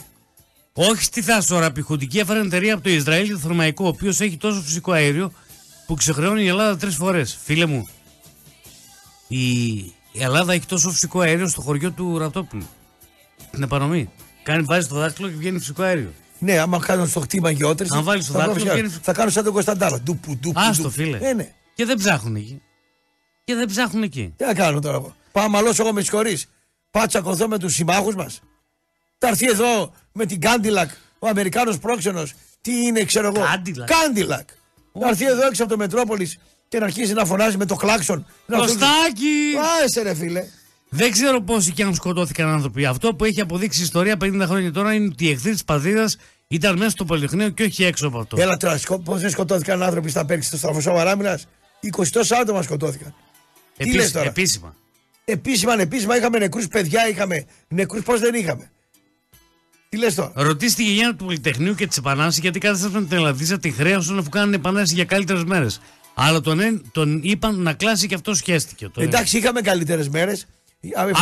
Όχι 0.72 1.02
στη 1.04 1.22
θάση 1.22 1.48
τώρα. 1.48 1.72
Η 1.76 1.80
Χουντική 1.80 2.18
έφερε 2.18 2.40
εταιρεία 2.40 2.74
από 2.74 2.82
το 2.82 2.90
Ισραήλ 2.90 3.30
το 3.30 3.38
Θερμαϊκό, 3.38 3.84
ο 3.84 3.88
οποίος 3.88 4.20
έχει 4.20 4.36
τόσο 4.36 4.60
φυσικό 4.60 4.92
αέριο 4.92 5.32
που 5.86 5.94
ξεχρεώνει 5.94 6.42
η 6.42 6.48
Ελλάδα 6.48 6.76
τρεις 6.76 6.94
φορές. 6.94 7.38
Φίλε 7.44 7.66
μου, 7.66 7.88
η 9.28 9.38
η 10.18 10.22
Ελλάδα 10.22 10.52
έχει 10.52 10.66
τόσο 10.66 10.90
φυσικό 10.90 11.20
αέριο 11.20 11.48
στο 11.48 11.60
χωριό 11.60 11.90
του 11.90 12.18
Ραπτόπουλου. 12.18 12.68
Την 13.50 13.62
επανομή. 13.62 14.10
Κάνει, 14.42 14.62
βάζει 14.62 14.88
το 14.88 14.94
δάχτυλο 14.94 15.28
και 15.28 15.34
βγαίνει 15.36 15.58
φυσικό 15.58 15.82
αέριο. 15.82 16.12
Ναι, 16.38 16.58
άμα 16.58 16.78
κάνουν 16.78 17.08
στο 17.08 17.20
χτύμα 17.20 17.50
γεώτρηση. 17.50 17.94
Αν 17.96 18.02
βάλεις 18.04 18.26
το 18.26 18.32
θα, 18.32 18.38
δάχτυλο, 18.38 18.64
βγάλω- 18.64 18.80
βγαίνει- 18.80 19.02
θα 19.02 19.12
κάνω 19.12 19.30
σαν 19.30 19.44
τον 19.44 19.52
Κωνσταντάλο. 19.52 19.98
Ντουπου, 20.00 20.36
ντουπου, 20.36 20.60
Άστο, 20.60 20.82
ντουπου. 20.82 20.94
φίλε. 20.94 21.18
Ε, 21.22 21.32
ναι. 21.32 21.52
Και 21.74 21.84
δεν 21.84 21.96
ψάχνουν 21.98 22.36
εκεί. 22.36 22.62
Και 23.44 23.54
δεν 23.54 23.66
ψάχνουν 23.66 24.02
εκεί. 24.02 24.32
Τι 24.36 24.44
να 24.44 24.54
κάνω 24.54 24.80
τώρα 24.80 24.96
εγώ. 24.96 25.14
Πάω 25.32 25.44
να 25.44 25.50
μαλώσω 25.50 25.82
εγώ 25.82 25.92
με 25.92 26.00
συγχωρεί. 26.00 26.38
Πάω 26.90 27.02
να 27.02 27.08
τσακωθώ 27.08 27.48
με 27.48 27.58
τους 27.58 27.74
συμμάχους 27.74 28.14
μας. 28.14 28.40
Θα 29.18 29.28
έρθει 29.28 29.46
εδώ 29.46 29.92
με 30.12 30.26
την 30.26 30.40
Κάντιλακ 30.40 30.90
ο 31.18 31.28
Αμερικάνος 31.28 31.78
πρόξενος. 31.78 32.32
Τι 32.60 32.72
είναι, 32.86 33.04
ξέρω 33.04 33.26
εγώ. 33.26 33.42
Cadillac. 33.44 33.84
Κάντιλακ. 33.86 34.48
Να 34.92 35.08
έρθει 35.08 35.24
εδώ 35.24 35.46
έξω 35.46 35.62
από 35.62 35.72
το 35.72 35.78
Μετρόπολης 35.78 36.38
και 36.68 36.78
να 36.78 36.84
αρχίσει 36.84 37.12
να 37.12 37.24
φωνάζει 37.24 37.56
με 37.56 37.64
το 37.66 37.74
κλάξον. 37.74 38.26
Να 38.46 38.56
Κωστάκι! 38.56 39.54
Άσε 39.84 40.02
ρε 40.02 40.14
φίλε. 40.14 40.44
Δεν 40.88 41.10
ξέρω 41.12 41.40
πόσοι 41.40 41.72
και 41.72 41.82
αν 41.82 41.94
σκοτώθηκαν 41.94 42.48
άνθρωποι. 42.48 42.84
Αυτό 42.84 43.14
που 43.14 43.24
έχει 43.24 43.40
αποδείξει 43.40 43.80
η 43.80 43.82
ιστορία 43.82 44.16
50 44.20 44.42
χρόνια 44.46 44.72
τώρα 44.72 44.94
είναι 44.94 45.08
ότι 45.12 45.24
οι 45.26 45.30
εχθροί 45.30 45.52
της 45.52 45.64
πατρίδας 45.64 46.10
ήταν 46.48 46.76
μέσα 46.78 46.90
στο 46.90 47.04
Πολυτεχνείο 47.04 47.48
και 47.48 47.62
όχι 47.62 47.84
έξω 47.84 48.06
από 48.06 48.18
αυτό. 48.18 48.36
Έλα 48.40 48.56
τώρα, 48.56 48.78
πώ 49.04 49.16
δεν 49.16 49.30
σκοτώθηκαν 49.30 49.82
άνθρωποι 49.82 50.10
στα 50.10 50.24
Πέρξη 50.24 50.48
στο 50.48 50.56
στραφοσό 50.56 50.92
Μαράμινας; 50.92 51.46
20 51.80 52.08
τόσα 52.12 52.36
άτομα 52.36 52.62
σκοτώθηκαν. 52.62 53.14
τι 53.76 53.82
Επίση- 53.82 53.96
λες 53.96 54.12
τώρα; 54.12 54.26
Επίσημα. 54.26 54.74
Επίσημα, 55.24 55.72
ανεπίσημα 55.72 56.16
είχαμε 56.16 56.38
νεκρούς 56.38 56.68
παιδιά, 56.68 57.08
είχαμε 57.08 57.44
νεκρούς. 57.68 58.02
Πώς 58.02 58.20
δεν 58.20 58.34
είχαμε; 58.34 58.70
Τι 59.88 59.96
λες 59.96 60.14
τώρα; 60.14 60.32
Ρωτήστε 60.34 60.82
τη 60.82 60.88
γενιά 60.88 61.14
του 61.14 61.24
Πολυτεχνείου 61.24 61.74
και 61.74 61.86
της 61.86 61.96
Επανάστασης 61.96 62.40
γιατί 62.40 62.58
κάθεσαν 62.58 63.08
την 63.08 63.16
Ελλαδίσα 63.16 63.58
τη 63.58 63.70
χρέωσαν 63.70 64.18
αφού 64.18 64.28
κάνανε 64.28 64.56
επανάσταση 64.56 64.94
για 64.94 65.04
καλύτερες 65.04 65.44
μέρες. 65.44 65.80
Αλλά 66.20 66.40
τον, 66.40 66.60
εν- 66.60 66.84
τον 66.92 67.20
είπαν 67.22 67.60
να 67.62 67.72
κλάσει 67.72 68.06
και 68.06 68.14
αυτό 68.14 68.34
σχέστηκε. 68.34 68.88
Το 68.88 69.02
Εντάξει, 69.02 69.38
είχαμε 69.38 69.60
καλύτερες 69.60 70.08
μέρες. 70.08 70.46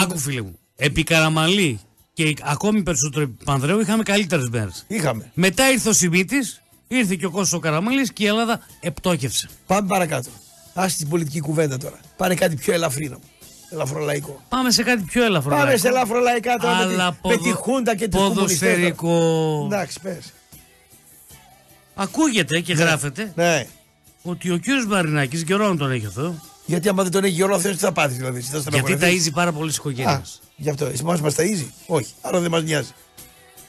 Άκου 0.02 0.18
φίλε 0.18 0.42
μου. 0.42 0.58
Επί 0.76 1.02
Καραμαλή 1.02 1.80
και 2.12 2.34
ακόμη 2.42 2.82
περισσότερο 2.82 3.22
επί 3.24 3.44
Πανδρέου 3.44 3.80
είχαμε 3.80 4.02
καλύτερες 4.02 4.48
μέρες. 4.48 4.84
Είχαμε. 4.88 5.30
Μετά 5.34 5.70
ήρθε 5.70 5.88
ο 5.88 5.92
Σιμίτης, 5.92 6.62
ήρθε 6.88 7.14
και 7.14 7.26
ο 7.26 7.30
Κώστος 7.30 7.52
ο 7.52 7.58
Καραμαλής 7.58 8.12
και 8.12 8.24
η 8.24 8.26
Ελλάδα 8.26 8.60
επτόχευσε. 8.80 9.48
Πάμε 9.66 9.88
παρακάτω. 9.88 10.30
Άσε 10.74 10.96
την 10.96 11.08
πολιτική 11.08 11.40
κουβέντα 11.40 11.76
τώρα. 11.78 11.98
Πάνε 12.16 12.34
κάτι 12.34 12.56
πιο 12.56 12.72
ελαφρύ 12.72 13.08
να 13.08 13.14
μου. 13.16 13.22
ελαφρολαϊκό. 13.70 14.42
Πάμε 14.48 14.70
σε 14.70 14.82
κάτι 14.82 15.02
πιο 15.02 15.24
ελαφρό. 15.24 15.50
Πάμε 15.56 15.76
σε 15.76 15.88
ελαφρολαϊκά 15.88 16.56
τώρα 16.56 16.76
με 16.76 16.86
τη- 16.86 16.92
Αλλά 16.94 17.18
με 17.24 17.36
τη 17.36 17.50
Χούντα 17.50 17.96
και 17.96 18.08
τους 18.08 18.20
κομμουνιστές. 18.20 18.58
Ποδοσφαιρικό. 18.68 19.62
Εντάξει, 19.66 20.00
πες. 20.00 20.32
Ακούγεται 21.94 22.60
και 22.60 22.72
γράφεται 22.72 23.32
Ναι. 23.34 23.66
Ότι 24.30 24.50
ο 24.50 24.56
κύριος 24.56 24.86
Μαρινάκης 24.86 25.44
καιρό 25.44 25.68
να 25.68 25.76
τον 25.76 25.90
έχει 25.90 26.04
εδώ. 26.04 26.40
Γιατί 26.66 26.88
άμα 26.88 27.02
δεν 27.02 27.12
τον 27.12 27.24
έχει 27.24 27.32
γερό 27.34 27.54
ο 27.54 27.60
Θεός 27.60 27.74
τι 27.74 27.80
θα 27.80 27.92
πάθεις 27.92 28.16
δηλαδή. 28.16 28.38
εσύ 28.38 28.48
Θα 28.50 28.56
Γιατί 28.58 28.70
στεναχωρηθείς. 28.76 29.26
ταΐζει 29.28 29.32
πάρα 29.34 29.52
πολλές 29.52 29.72
Α, 29.74 29.76
οικογένειες. 29.78 30.40
γι' 30.56 30.70
αυτό. 30.70 30.90
Εμάς 31.00 31.20
μας 31.20 31.34
ταΐζει. 31.36 31.66
Όχι. 31.86 32.12
Άρα 32.20 32.40
δεν 32.40 32.50
μας 32.50 32.62
νοιάζει. 32.62 32.90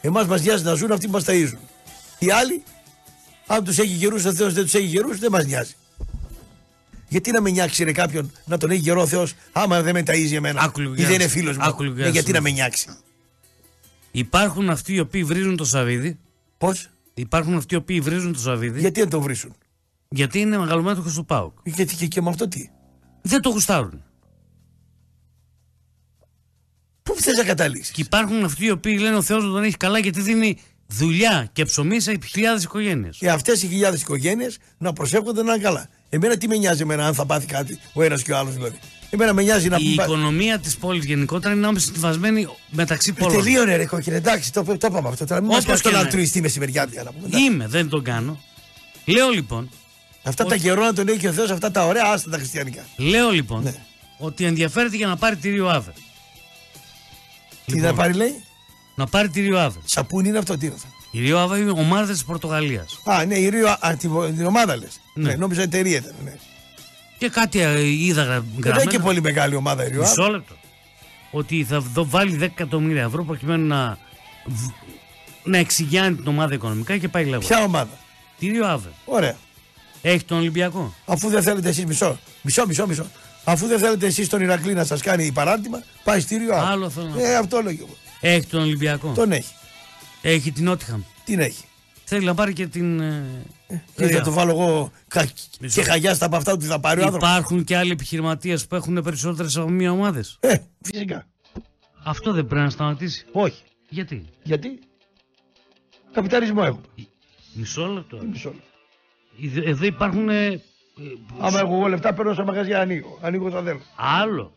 Εμάς 0.02 0.26
μας 0.28 0.41
νοιάζει 0.41 0.63
να 0.63 0.74
ζουν 0.74 0.91
αυτοί 0.91 1.06
που 1.06 1.12
μας 1.12 1.24
ταΐζουν. 1.28 1.58
Οι 2.20 2.32
άλλοι, 2.32 2.63
αν 3.48 3.63
τους 3.63 3.78
έχει 3.78 3.93
γερούς 3.93 4.26
ο 4.26 4.34
Θεός 4.34 4.54
δεν 4.54 4.63
τους 4.63 4.74
έχει 4.74 4.86
γερούς, 4.86 5.20
δεν 5.20 5.32
μας 5.32 5.46
νοιάζει. 5.46 5.74
Γιατί 7.08 7.32
να 7.32 7.41
με 7.41 7.50
νιάξεις 7.50 7.86
ρε 7.86 7.91
κάποιον 7.91 8.32
να 8.46 8.58
τον 8.58 8.70
έχει 8.72 8.80
γερό 8.80 9.02
ο 9.02 9.08
Θεός 9.08 9.34
άμα 9.52 9.82
δεν 9.82 9.93
με 9.93 10.04
ταΐζει 10.08 10.34
εμένα 10.34 10.62
Άκου 10.62 10.80
λίγο, 10.80 10.93
ή 10.93 10.96
δεν 10.96 11.06
Γιάννης. 11.06 11.24
είναι 11.34 11.39
φίλος 11.41 11.58
μου; 11.58 11.63
Άκου 11.65 11.82
λίγο, 11.84 11.93
Ε, 11.93 11.98
Γιάννης, 11.98 12.15
γιατί 12.20 12.32
να 12.32 12.41
με 12.41 12.48
σήμερα. 12.50 12.67
νιάξεις; 12.67 12.88
Υπάρχουν 14.12 14.70
αυτοί 14.70 14.93
οι 14.93 15.00
οποίοι 15.00 15.24
βρίζουν 15.24 15.56
το 15.56 15.65
σαβίδι. 15.65 16.17
Πώς, 16.58 16.89
Υπάρχουν 17.13 17.56
αυτοί 17.56 17.74
οι 17.74 17.78
οποίοι 17.78 18.00
βρίζουν 18.00 18.34
το 18.34 18.39
σαβίδι. 18.39 18.80
γιατί 18.80 19.00
να 19.00 19.08
τον 19.08 19.22
βρίσουν. 19.22 19.56
Γιατί 20.10 20.39
είναι 20.39 20.58
μεγαλομέτωχος 20.58 21.13
του 21.13 21.26
ΠΑΟΚ. 21.26 21.58
Γιατί 21.63 21.96
και, 21.96 22.08
και 22.08 22.22
με 22.22 22.30
αυτό 22.30 22.48
τι; 22.48 22.70
Δεν 23.22 23.41
το 23.41 23.50
γουστάρουν. 23.50 24.02
Πού 27.04 27.15
θες 27.20 27.38
να 27.38 27.43
καταλήξεις; 27.43 27.93
Και 27.93 28.02
υπάρχουν 28.02 28.43
αυτοί 28.43 28.65
οι 28.65 28.72
οποίοι 28.72 28.98
λένε 29.00 29.15
ο 29.15 29.22
Θεός 29.22 29.43
να 29.43 29.50
τον 29.50 29.63
έχει 29.63 29.78
καλά 29.78 30.00
γιατί 30.00 30.22
δίνει 30.22 30.58
δουλειά 30.88 31.50
και 31.54 31.65
ψωμί 31.65 32.00
σε 32.00 32.20
χιλιάδες 32.26 32.63
οικογένειες. 32.63 33.17
Και 33.17 33.30
αυτές 33.30 33.63
οι 33.63 33.67
χιλιάδες 33.67 34.02
οικογένειες 34.02 34.58
να 34.78 34.93
προσεύχονται 34.93 35.43
να 35.43 35.54
είναι 35.54 35.63
καλά. 35.63 35.89
Εμένα 36.10 36.38
τι 36.38 36.48
με 36.48 36.58
νοιάζει 36.58 36.82
εμένα 36.82 37.06
αν 37.08 37.13
θα 37.13 37.26
πάθει 37.26 37.46
κάτι 37.46 37.80
ο 37.93 38.04
ένας 38.04 38.22
και 38.24 38.32
ο 38.32 38.38
άλλος 38.38 38.54
δηλαδή. 38.54 38.78
Εμένα 39.10 39.34
με 39.34 39.41
νοιάζει 39.43 39.67
να 39.70 39.78
Η 39.80 39.89
πούμε. 39.89 40.04
οικονομία 40.04 40.60
της 40.60 40.78
πόλης 40.78 41.06
γενικότερα 41.06 41.54
είναι 41.54 41.67
άμεσα 41.67 41.86
συμβασμένη 41.86 42.48
μεταξύ 42.70 43.13
πολλών. 43.13 43.43
Τελείωνε 43.43 43.76
ρε 43.76 43.86
κόκκινε, 43.86 44.15
εντάξει, 44.15 44.54
το, 44.54 44.63
το 44.63 44.88
είπαμε 44.88 45.08
αυτό. 45.10 45.26
Τώρα 45.26 45.41
μην 45.41 45.50
μας 45.52 45.63
Όπως 45.63 45.67
κάνει 45.67 45.82
τον 45.82 45.91
και 45.91 45.98
να- 45.98 46.04
αλτρουιστή 46.04 46.41
μεσημεριάτικα 46.41 47.04
να 47.04 47.12
πούμε. 47.12 47.38
Είμαι, 47.39 47.67
δεν 47.67 47.89
τον 47.89 48.04
κάνω. 48.04 48.39
Λέω 49.06 49.30
λοιπόν, 49.30 49.70
Αυτά 50.28 50.46
τα 50.46 50.58
καιρό 50.58 50.84
να 50.84 50.94
τον 50.94 51.08
έχει 51.08 51.28
ο 51.28 51.32
Θεός, 51.34 51.50
αυτά 51.52 51.72
τα 51.72 51.86
ωραία, 51.86 52.04
άστα 52.06 52.30
τα 52.30 52.38
χριστιανικά. 52.38 52.86
λέω 52.98 53.30
λοιπόν 53.30 53.63
Ναι. 53.63 53.74
ότι 54.18 54.46
ενδιαφέρεται 54.46 54.96
για 54.96 55.08
να 55.08 55.16
πάρει 55.18 55.36
τυρίο 55.36 55.70
άβε. 55.70 55.94
Τι 57.66 57.74
Λοιπόν. 57.74 57.88
να 57.90 57.94
πάρει 57.94 58.13
λέει, 58.13 58.42
Να 58.96 59.06
πάρει 59.06 59.30
τυρίο 59.30 59.60
άβε. 59.60 59.80
σαπούνι 59.86 60.28
είναι 60.30 60.38
αυτό, 60.38 60.58
τι 60.58 60.66
είναι 60.66 60.76
αυτό; 60.76 60.88
Η 61.12 61.20
Ρίο 61.20 61.40
Άβε 61.40 61.58
είναι 61.58 61.72
ομάδας 61.72 62.10
της 62.10 62.24
Πορτογαλίας. 62.24 63.00
Α, 63.06 63.26
ναι, 63.26 63.36
η 63.38 63.50
Ρίο, 63.50 63.70
α, 63.80 63.96
την, 64.00 64.36
την 64.36 64.46
ομάδα 64.46 64.78
λες. 64.78 65.00
Ναι. 65.13 65.30
Ναι. 65.30 65.36
νόμιζα 65.36 65.62
εταιρεία 65.62 65.98
ήταν. 65.98 66.13
Ναι. 66.24 66.36
Και 67.18 67.30
κάτι 67.30 67.60
ε, 67.60 67.82
είδα 67.88 68.24
γρα- 68.24 68.40
Δεν 68.40 68.50
είναι 68.58 68.68
γραμμένο. 68.68 68.92
και 68.92 69.00
πολύ 69.00 69.22
μεγάλη 69.22 69.56
ομάδα 69.56 69.86
η 69.86 69.90
Ρίο. 69.90 70.02
α. 70.04 70.08
Μισό 70.08 70.28
λεπτό. 70.30 70.56
Ότι 71.32 71.63
θα 71.63 71.80
δω, 71.80 72.06
βάλει 72.06 72.38
10 72.38 72.42
εκατομμύρια 72.42 73.04
ευρώ 73.04 73.24
προκειμένου 73.24 73.66
να, 73.68 73.98
β- 74.46 74.72
να 75.44 75.58
εξηγιάνει 75.58 76.16
την 76.16 76.28
ομάδα 76.28 76.54
οικονομικά 76.54 76.98
και 76.98 77.08
πάει 77.08 77.26
λέγοντα. 77.26 77.48
Ποια 77.48 77.63
ομάδα; 77.63 77.98
Τι 78.40 78.48
Ρίο 78.48 78.68
Άβε. 78.68 78.90
Ωραία. 79.06 79.36
Έχει 80.01 80.23
τον 80.23 80.38
Ολυμπιακό; 80.38 80.93
Αφού 81.05 81.29
δεν 81.29 81.41
θέλετε 81.43 81.69
εσείς 81.69 81.86
μισό, 81.86 82.19
μισό, 82.41 82.65
μισό, 82.67 82.88
μισό. 82.88 83.05
Αφού 83.43 83.67
δεν 83.67 83.79
θέλετε 83.79 84.05
εσείς 84.05 84.29
τον 84.29 84.41
Ηρακλή 84.41 84.73
να 84.73 84.83
σας 84.83 85.01
κάνει 85.01 85.31
παράρτημα, 85.31 85.83
πάει 86.03 86.19
στη 86.19 86.36
Ρίο. 86.38 86.55
Άβε. 86.55 86.67
Άλλο 86.71 86.89
θέλω 86.89 87.07
να 87.07 87.21
Ε, 87.27 87.36
αυτό 87.36 87.62
λέω 87.62 87.73
και 87.73 87.81
εγώ. 87.83 87.95
Έχει 88.21 88.45
τον 88.45 88.62
Ολυμπιακό; 88.62 89.12
Τον 89.15 89.31
έχει. 89.31 89.53
Έχει 90.21 90.51
την 90.51 90.63
Νότιχαμ. 90.63 91.01
Την 91.23 91.39
έχει. 91.39 91.63
Θέλει 92.03 92.25
να 92.25 92.33
πάρει 92.33 92.53
και 92.53 92.67
την. 92.67 92.99
ε, 92.99 93.23
Τι 93.95 94.05
Ρίο. 94.05 94.17
θα 94.17 94.23
το 94.23 94.31
βάλω 94.31 94.51
εγώ 94.51 94.91
κα... 95.07 95.27
Μισό. 95.60 95.81
και 95.81 95.88
χαγιάς 95.88 96.15
στα 96.15 96.25
από 96.25 96.36
αυτά 96.36 96.57
που 96.57 96.65
θα 96.65 96.79
πάρει 96.79 96.99
ο 97.01 97.03
άνθρωπος. 97.03 97.27
Υπάρχουν 97.29 97.63
και 97.63 97.77
άλλοι 97.77 97.91
επιχειρηματίες 97.91 98.67
που 98.67 98.75
έχουν 98.75 99.01
περισσότερες 99.03 99.57
από 99.57 99.69
μία 99.69 99.91
ομάδες; 99.91 100.38
Ε, 100.39 100.55
φυσικά. 100.81 101.27
Αυτό 102.03 102.31
δεν 102.33 102.45
πρέπει 102.47 102.63
να 102.63 102.69
σταματήσει; 102.69 103.25
Όχι. 103.31 103.62
Γιατί; 103.89 104.25
Γιατί; 104.43 104.79
Καπιταλισμό 106.13 106.62
έχουμε. 106.65 106.86
Μισό 107.53 107.86
λεπτό. 107.86 108.17
Μισό 108.31 108.49
λεπτό. 108.49 108.66
Ιδ- 109.38 109.67
Εδώ 109.67 109.86
υπάρχουν. 109.86 110.30
ε, 110.30 110.45
ε, 110.45 110.62
Άμα 111.39 111.60
έχω 111.60 111.73
εγώ 111.76 111.88
λεφτά, 111.88 112.13
παίρνω 112.13 112.34
στα 112.34 112.43
μαγαζιά, 112.45 112.80
ανοίγω. 112.80 113.17
Ανοίγω 113.21 113.50
τα 113.50 113.62
θέλω. 113.62 113.80
άλλο. 113.95 114.52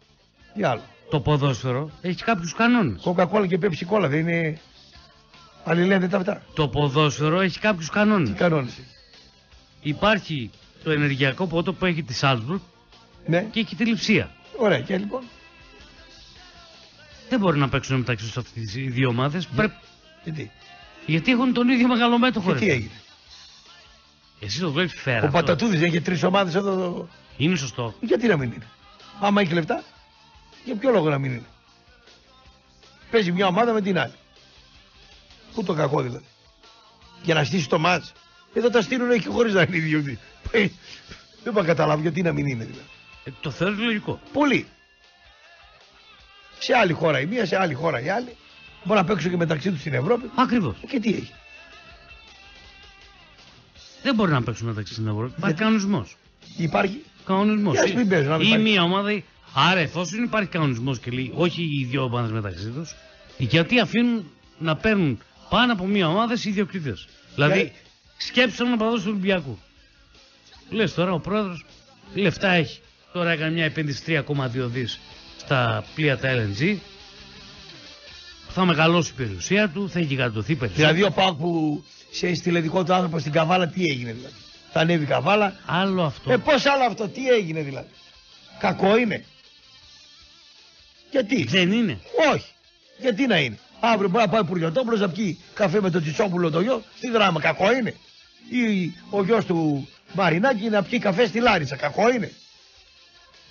Τι 0.55 0.63
άλλο; 0.63 0.83
Το 1.11 1.21
ποδόσφαιρο 1.21 1.91
έχει 2.01 2.23
κάποιους 2.25 2.55
κανόνες. 2.55 3.03
Coca-Cola 3.05 3.47
και 3.49 3.59
Pepsi 3.63 3.95
Cola 3.97 4.09
δεν 4.09 4.19
είναι. 4.29 4.59
Αλληλένδετα 5.65 6.17
αυτά. 6.17 6.43
Το 6.55 6.69
ποδόσφαιρο 6.69 7.41
έχει 7.41 7.59
κάποιους 7.59 7.87
Τι 7.87 7.93
κανόνες. 7.93 8.33
κανόνε. 8.37 8.71
Υπάρχει 9.83 10.51
το 10.85 10.91
ενεργειακό 10.91 11.47
πότο 11.47 11.73
που 11.73 11.85
έχει 11.87 12.03
τη 12.03 12.15
Σάλτσμπουργκ 12.15 12.61
Ναι. 13.27 13.47
και 13.51 13.61
έχει 13.61 13.77
τη 13.77 13.85
Λιψία. 13.85 14.31
Ωραία. 14.59 14.81
Και 14.81 14.97
λοιπόν; 14.99 15.21
Δεν 17.29 17.39
μπορεί 17.39 17.59
να 17.59 17.69
παίξουν 17.69 17.99
μεταξύ 17.99 18.25
τους 18.25 18.37
αυτές 18.37 18.75
οι 18.75 18.81
δύο 18.89 19.09
ομάδες. 19.09 19.49
Και 20.25 20.31
τι. 20.33 20.51
Γιατί; 21.07 21.31
Έχουν 21.31 21.53
τον 21.53 21.69
ίδιο 21.69 21.89
μεγαλομέτωχο. 21.89 22.47
Και 22.47 22.53
ρε. 22.53 22.59
τι 22.59 22.71
έγινε; 22.71 22.91
Εσύ 24.41 24.61
το 24.61 24.73
βλέπει 24.73 24.97
φέρα. 24.97 25.23
Ο 25.23 25.27
αυτό. 25.27 25.39
Πατατούδης 25.39 25.83
έχει 25.83 26.01
τρεις 26.01 26.23
ομάδες 26.23 26.55
εδώ. 26.55 27.09
Είναι 27.37 27.57
σωστό. 27.57 27.95
Γιατί 28.01 28.27
να 28.27 28.37
μην 28.37 28.53
είναι; 28.53 28.67
Άμα 29.21 29.41
έχει 29.41 29.53
λεφτά, 29.53 29.83
για 30.65 30.75
ποιο 30.75 30.91
λόγο 30.91 31.09
να 31.09 31.19
μην 31.19 31.31
είναι; 31.33 31.47
Παίζει 33.11 33.33
μια 33.33 33.47
ομάδα 33.47 33.73
με 33.73 33.81
την 33.81 33.99
άλλη. 33.99 34.15
Πού 35.55 35.65
το 35.65 35.75
κακό 35.75 36.03
δηλαδή; 36.03 36.25
Για 37.23 37.35
να 37.35 37.45
στήσει 37.45 37.69
το 37.69 37.79
μάτς. 37.79 38.13
Εδώ 38.55 38.71
τα 38.71 38.83
στείλουν 38.83 39.21
και 39.21 39.29
χωρίς 39.29 39.55
να 39.55 39.63
είναι 39.63 39.77
ιδιωτή. 39.77 40.19
Δεν 41.43 41.53
μπορώ 41.53 41.61
να 41.61 41.73
καταλάβω 41.73 42.01
γιατί 42.01 42.23
να 42.23 42.33
μην 42.33 42.47
είναι 42.47 42.65
δηλαδή. 42.65 42.89
Ε, 43.25 43.31
το 43.41 43.51
θεωρώ 43.51 43.75
λογικό. 43.75 44.21
Πολύ. 44.33 44.67
Σε 46.59 46.75
άλλη 46.75 46.93
χώρα 46.93 47.21
η 47.21 47.27
μία, 47.27 47.47
σε 47.47 47.57
άλλη 47.61 47.75
χώρα 47.75 48.01
η 48.01 48.09
άλλη. 48.09 48.37
Μπορεί 48.85 48.99
να 48.99 49.05
παίξουν 49.05 49.31
και 49.31 49.37
μεταξύ 49.37 49.71
τους 49.71 49.81
στην 49.81 49.95
Ευρώπη. 49.95 50.31
Ακριβώς. 50.35 50.77
Και 50.89 51.01
τι 51.01 51.09
έχει. 51.09 51.33
Δεν 54.03 54.15
μπορεί 54.15 54.33
να 54.33 54.43
παίξουν 54.43 54.67
μεταξύ 54.67 54.93
στην 54.93 55.07
Ευρώπη. 55.07 55.27
Υπάρχει 55.27 55.45
Γιατί; 55.47 55.63
κανονισμός. 55.63 56.17
Υπάρχει. 56.57 57.03
Κανονισμός. 57.27 57.73
Για 57.75 57.83
ας 57.83 57.93
μην 57.93 58.09
παίζουν, 58.09 58.29
να 58.31 58.37
μην 58.37 58.47
Ή 58.47 58.49
υπάρχει. 58.49 58.71
μία 58.71 58.83
ομάδα. 58.83 59.23
Άρα, 59.55 59.81
εφόσον 59.81 60.23
υπάρχει 60.23 60.49
κανονισμός 60.49 60.99
και 60.99 61.11
λέει 61.11 61.33
όχι 61.35 61.63
οι 61.63 61.85
δύο 61.85 62.03
ομάδες 62.03 62.31
μεταξύ 62.31 62.67
τους, 62.67 62.95
γιατί 63.39 63.81
αφήνουν 63.81 64.25
να 64.59 64.77
παίρνουν 64.77 65.21
πάνω 65.49 65.73
από 65.73 65.87
μία 65.87 66.09
ομάδα 66.09 66.35
οι 66.45 66.49
ιδιοκτήτες. 66.49 67.09
Δηλαδή, 67.35 67.59
Για- 67.61 67.73
σκέψτε 68.19 68.65
τον 68.65 68.73
οπαδό 68.73 68.97
του 68.97 69.03
Ολυμπιακού. 69.07 69.59
Λες 70.71 70.95
τώρα 70.95 71.13
ο 71.13 71.19
πρόεδρος 71.21 71.65
λεφτά 72.15 72.49
έχει. 72.51 72.81
Τώρα 73.13 73.31
έκανε 73.31 73.51
μια 73.51 73.65
επένδυση 73.65 74.03
3,2 74.07 74.67
δις 74.67 75.01
στα 75.37 75.85
πλοία 75.95 76.19
τα 76.19 76.29
LNG. 76.35 76.77
Θα 78.49 78.65
μεγαλώσει 78.65 79.11
η 79.11 79.15
περιουσία 79.17 79.69
του, 79.69 79.91
θα 79.91 80.01
γιγαντωθεί 80.01 80.55
περισσότερο. 80.55 80.89
Δηλαδή 80.93 81.09
ο 81.09 81.11
Πάουκ 81.13 81.39
που 81.39 81.85
σε 82.11 82.27
έστειλε 82.27 82.61
δικό 82.61 82.85
του 82.85 82.95
άνθρωπο 82.95 83.19
στην 83.19 83.33
Καβάλα, 83.33 83.69
τι 83.69 83.83
έγινε 83.83 84.13
δηλαδή. 84.13 84.35
Θα 84.73 84.81
ανέβει 84.81 85.03
η 85.03 85.07
Καβάλα. 85.07 85.57
Άλλο 85.67 86.03
αυτό. 86.03 86.33
Ε, 86.33 86.37
πώς 86.37 86.67
άλλο 86.67 86.85
αυτό, 86.85 87.09
τι 87.09 87.29
έγινε 87.29 87.61
δηλαδή. 87.63 87.89
Κακό 88.59 88.97
είναι. 88.97 89.25
Γιατί; 91.11 91.45
Δεν 91.45 91.73
είναι. 91.73 92.01
Όχι. 92.33 92.53
Γιατί 92.99 93.27
να 93.27 93.39
είναι; 93.39 93.59
Αύριο 93.81 94.09
μπορεί 94.09 94.25
να 94.25 94.31
πάει 94.31 94.41
ο 94.41 94.45
Πουργιωτόπουλο 94.45 94.97
να 94.97 95.09
πιει 95.09 95.39
καφέ 95.55 95.81
με 95.81 95.91
τον 95.91 96.03
Τσιτσόπουλο 96.03 96.51
το 96.51 96.61
γιο 96.61 96.83
στη 96.97 97.11
δράμα. 97.11 97.41
Κακό 97.41 97.73
είναι; 97.73 97.95
Ή 98.51 98.95
ο 99.11 99.25
γιος 99.25 99.45
του 99.45 99.89
Μαρινάκη 100.13 100.69
να 100.69 100.83
πιει 100.83 100.99
καφέ 100.99 101.27
στη 101.27 101.41
Λάρισα. 101.41 101.77
Κακό 101.77 102.11
είναι; 102.11 102.33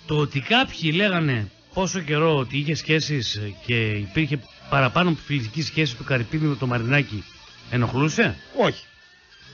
Το 0.06 0.16
ότι 0.16 0.40
κάποιοι 0.40 0.92
λέγανε 0.94 1.50
πόσο 1.74 2.00
καιρό 2.00 2.36
ότι 2.36 2.58
είχε 2.58 2.74
σχέσεις 2.74 3.40
και 3.66 3.90
υπήρχε 3.90 4.40
παραπάνω 4.70 5.08
από 5.10 5.18
φιλική 5.24 5.62
σχέση 5.62 5.96
του 5.96 6.04
Καρυπίδη 6.04 6.46
με 6.46 6.56
το 6.56 6.66
Μαρινάκι 6.66 7.24
ενοχλούσε; 7.70 8.36
Όχι. 8.56 8.84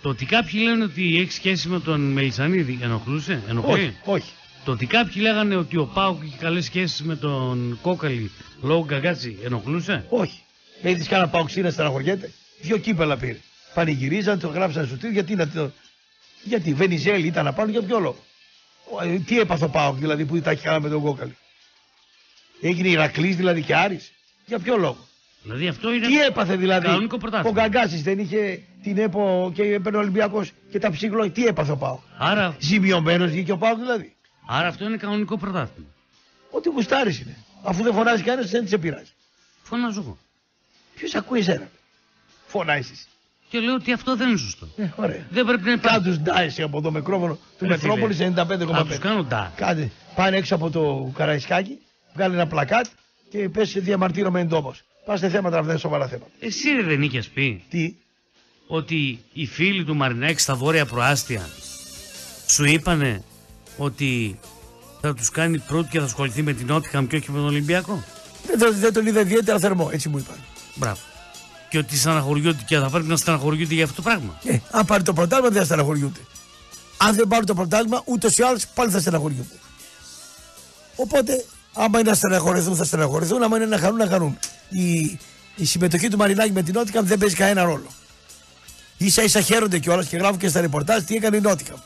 Το 0.02 0.08
ότι 0.08 0.24
κάποιοι 0.24 0.60
λένε 0.64 0.84
ότι 0.84 1.20
έχει 1.20 1.32
σχέση 1.32 1.68
με 1.68 1.80
τον 1.80 2.00
Μελισανίδη 2.00 2.78
ενοχλούσε; 2.82 3.42
Ενοχλεί; 3.48 3.72
Όχι. 3.72 3.96
Όχι. 4.04 4.30
Το 4.64 4.72
ότι 4.72 4.86
κάποιοι 4.86 5.14
λέγανε 5.22 5.56
ότι 5.56 5.76
ο 5.76 5.86
Πάουκ 5.86 6.22
είχε 6.22 6.36
καλές 6.36 6.64
σχέσεις 6.64 7.02
με 7.02 7.16
τον 7.16 7.78
Κόκαλη 7.82 8.30
λόγω 8.62 8.84
Γκαγκάτσι 8.84 9.38
ενοχλούσε; 9.44 10.04
Όχι. 10.08 10.40
Είδε 10.82 11.04
κανένα 11.04 11.28
παουξί 11.28 11.60
να 11.60 11.70
στεναχωριέται. 11.70 12.32
Δύο 12.60 12.76
κύπελα 12.76 13.16
πήρε. 13.16 13.38
Πανηγυρίζαν, 13.74 14.38
το 14.38 14.48
γράψαν 14.48 14.86
στο 14.86 14.94
τίτλο. 14.94 15.10
Γιατί 15.10 15.34
να 15.34 15.48
το. 15.48 15.72
Γιατί 16.42 16.74
Βενιζέλη 16.74 17.26
ήταν 17.26 17.44
να 17.44 17.52
πάνε 17.52 17.70
για 17.70 17.82
ποιο 17.82 17.98
λόγο; 17.98 18.24
Ο, 18.90 19.02
ε, 19.02 19.18
Τι 19.18 19.38
έπαθε 19.40 19.64
ο 19.64 19.68
Πάοκ 19.68 19.96
δηλαδή 19.96 20.24
που 20.24 20.40
τα 20.40 20.50
έχει 20.50 20.62
κάνει 20.62 20.82
με 20.82 20.88
τον 20.88 21.02
Κόκαλη; 21.02 21.36
Έγινε 22.60 22.88
Ηρακλής 22.88 23.36
δηλαδή 23.36 23.62
και 23.62 23.76
Άρης. 23.76 24.12
Για 24.46 24.58
ποιο 24.58 24.76
λόγο; 24.76 25.05
Δηλαδή 25.46 25.68
αυτό 25.68 25.92
είναι. 25.92 26.06
Τι 26.06 26.20
έπαθε 26.20 26.56
δηλαδή; 26.56 26.86
Κανονικό 26.86 27.14
Ο 27.14 27.18
πρωτάθλημα. 27.18 27.60
Γκαγκάσης 27.60 28.02
δεν 28.02 28.18
είχε 28.18 28.62
την 28.82 28.98
ΕΠΟ 28.98 29.50
και 29.54 29.62
έπαιρνε 29.62 29.98
ο 29.98 30.00
Ολυμπιακός 30.00 30.52
και 30.70 30.78
τα 30.78 30.90
ψυχολογία. 30.90 31.32
Τι 31.32 31.46
έπαθε 31.46 31.72
ο 31.72 31.76
Πάοκ; 31.76 32.00
Άρα, 32.18 32.56
Ζημιωμένος 32.58 33.30
βγήκε 33.30 33.52
ο 33.52 33.56
Πάοκ 33.56 33.78
δηλαδή. 33.78 34.14
άρα 34.46 34.68
αυτό 34.68 34.84
είναι 34.84 34.96
κανονικό 34.96 35.38
πρωτάθλημα. 35.38 35.88
Ότι 36.50 36.68
γουστάρι 36.68 37.18
είναι. 37.22 37.36
Αφού 37.62 37.82
δεν 37.82 37.94
φωνάζει 37.94 38.22
κανένας 38.22 38.50
δεν 38.50 38.68
σε 38.68 38.78
πειράζει. 38.78 39.12
Φωνάζω 39.62 40.00
εγώ. 40.00 40.18
Ποιος 40.94 41.14
ακούει 41.14 41.38
εσένα; 41.38 41.68
Φωνάζεις. 42.46 43.08
Και 43.48 43.58
λέω 43.58 43.74
ότι 43.74 43.92
αυτό 43.92 44.16
δεν 44.16 44.28
είναι 44.28 44.38
σωστό. 44.38 44.68
Ε, 44.76 44.88
ωραία. 44.96 45.26
Δεν 45.30 45.44
πρέπει 45.46 45.62
να 45.62 45.72
υπάρχει. 45.72 45.98
Κάντους 45.98 46.18
ντάισε 46.18 46.62
από 46.62 46.80
το 46.80 46.90
μικρόφωνο 46.90 47.34
του 47.34 47.64
Ρε 47.64 47.68
Μετρόπολης 47.68 48.16
φίλε, 48.16 48.32
95,5. 48.36 48.66
Θα 48.72 48.84
τους 48.86 48.98
κάνω 48.98 49.24
τα. 49.24 49.52
Κάντε, 49.56 49.90
πάνε 50.14 50.36
έξω 50.36 50.54
από 50.54 50.70
το 50.70 51.12
Καραϊσκάκι, 51.16 51.78
βγάλει 52.14 52.34
ένα 52.34 52.46
πλακάτ 52.46 52.86
και 53.30 53.48
πέσει 53.48 53.80
διαμαρτύρομαι 53.80 54.40
εν 54.40 54.48
τόπο. 54.48 54.74
Πάστε 55.04 55.28
θέματα, 55.28 55.58
αυτά 55.58 55.70
είναι 55.70 55.80
σοβαρά 55.80 56.08
θέματα. 56.08 56.30
Εσύ 56.40 56.68
ρε 56.70 56.82
δεν 56.82 57.02
είχες 57.02 57.28
πει 57.28 57.64
Τι, 57.70 57.94
ότι 58.66 59.22
οι 59.32 59.46
φίλοι 59.46 59.84
του 59.84 59.96
Μαρινάκη 59.96 60.40
στα 60.40 60.54
βόρεια 60.54 60.86
προάστια 60.86 61.48
σου 62.46 62.64
είπανε 62.64 63.22
ότι 63.76 64.38
θα 65.00 65.14
τους 65.14 65.30
κάνει 65.30 65.58
πρώτη 65.58 65.88
και 65.88 65.98
θα 65.98 66.04
ασχοληθεί 66.04 66.42
με 66.42 66.52
την 66.52 66.66
Νότιχαμ 66.66 67.06
και 67.06 67.16
όχι 67.16 67.30
με 67.30 67.36
τον 67.38 67.46
Ολυμπιακό; 67.46 68.04
δεν, 68.46 68.58
τον- 68.58 68.78
δεν 68.78 68.92
τον 68.92 69.06
είδα 69.06 69.20
ιδιαίτερα 69.20 69.58
θερμό, 69.58 69.88
έτσι 69.92 70.08
μου 70.08 70.18
είπαν. 70.18 70.36
Μπράβο. 70.74 71.00
Και 71.70 71.78
ότι 71.78 71.96
στεναχωριούνται 71.96 72.62
και 72.66 72.78
θα 72.78 72.90
πρέπει 72.90 73.06
να 73.06 73.16
στεναχωριούνται 73.16 73.74
για 73.74 73.84
αυτό 73.84 73.96
το 73.96 74.02
πράγμα; 74.02 74.40
Ε, 74.44 74.58
αν 74.70 74.84
πάρει 74.84 75.02
το 75.02 75.12
πρωτάθλημα 75.12 75.48
δεν 75.50 75.58
θα 75.60 75.64
στεναχωριούνται. 75.66 76.20
Αν 76.96 77.14
δεν 77.14 77.28
πάρει 77.28 77.44
το 77.46 77.54
πρωτάθλημα, 77.54 78.02
ούτως 78.04 78.38
ή 78.38 78.42
άλλως 78.42 78.66
πάλι 78.66 78.90
θα 78.90 79.00
στεναχωριούνται. 79.00 79.54
Οπότε, 80.96 81.44
άμα 81.76 81.98
είναι 82.00 82.10
να 82.10 82.16
στεναχωρηθούν, 82.16 82.76
θα 82.76 82.84
στεναχωρηθούν. 82.84 83.42
Άμα 83.42 83.56
είναι 83.56 83.66
να 83.66 83.78
χαρούν, 83.78 83.96
να 83.96 84.06
χαρούν. 84.06 84.38
Η, 84.68 85.18
η 85.56 85.64
συμμετοχή 85.64 86.08
του 86.08 86.16
Μαρινάκη 86.16 86.52
με 86.52 86.62
την 86.62 86.74
Νότικαμ 86.74 87.06
δεν 87.06 87.18
παίζει 87.18 87.34
κανένα 87.34 87.64
ρόλο. 87.64 87.86
σα 89.06 89.22
ίσα 89.22 89.40
χαίρονται 89.40 89.78
κιόλας 89.78 90.06
και 90.06 90.16
γράφουν 90.16 90.38
και 90.38 90.48
στα 90.48 90.60
ρεπορτάζ 90.60 91.02
τι 91.02 91.14
έκανε 91.14 91.36
η 91.36 91.40
Νότικαμ. 91.40 91.78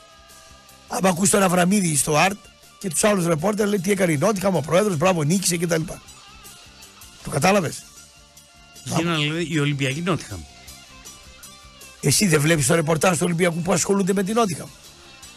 Άμα 0.87 1.09
ακούς 1.09 1.29
τον 1.29 1.43
Αβραμίδη 1.43 1.95
στο 1.95 2.17
ΑΡΤ 2.17 2.37
και 2.79 2.89
τους 2.89 3.03
άλλους 3.03 3.25
ρεπόρτερ 3.25 3.67
λέει 3.67 3.79
τι 3.79 3.91
έκανε 3.91 4.11
η 4.11 4.17
Νότικαμ, 4.17 4.55
ο 4.55 4.61
πρόεδρος, 4.61 4.97
μπράβο, 4.97 5.23
νίκησε 5.23 5.57
κτλ. 5.57 5.81
Το 7.23 7.29
κατάλαβες; 7.29 7.83
Γίνανε 8.83 9.17
δηλαδή 9.17 9.47
οι 9.49 9.59
Ολυμπιακοί 9.59 10.01
Νότιχαμ. 10.01 10.39
Εσύ 12.01 12.27
δεν 12.27 12.41
βλέπεις 12.41 12.67
το 12.67 12.75
ρεπορτάζ 12.75 13.17
του 13.17 13.23
Ολυμπιακού 13.25 13.61
που 13.61 13.73
ασχολούνται 13.73 14.13
με 14.13 14.23
την 14.23 14.35
Νότικαμ. 14.35 14.67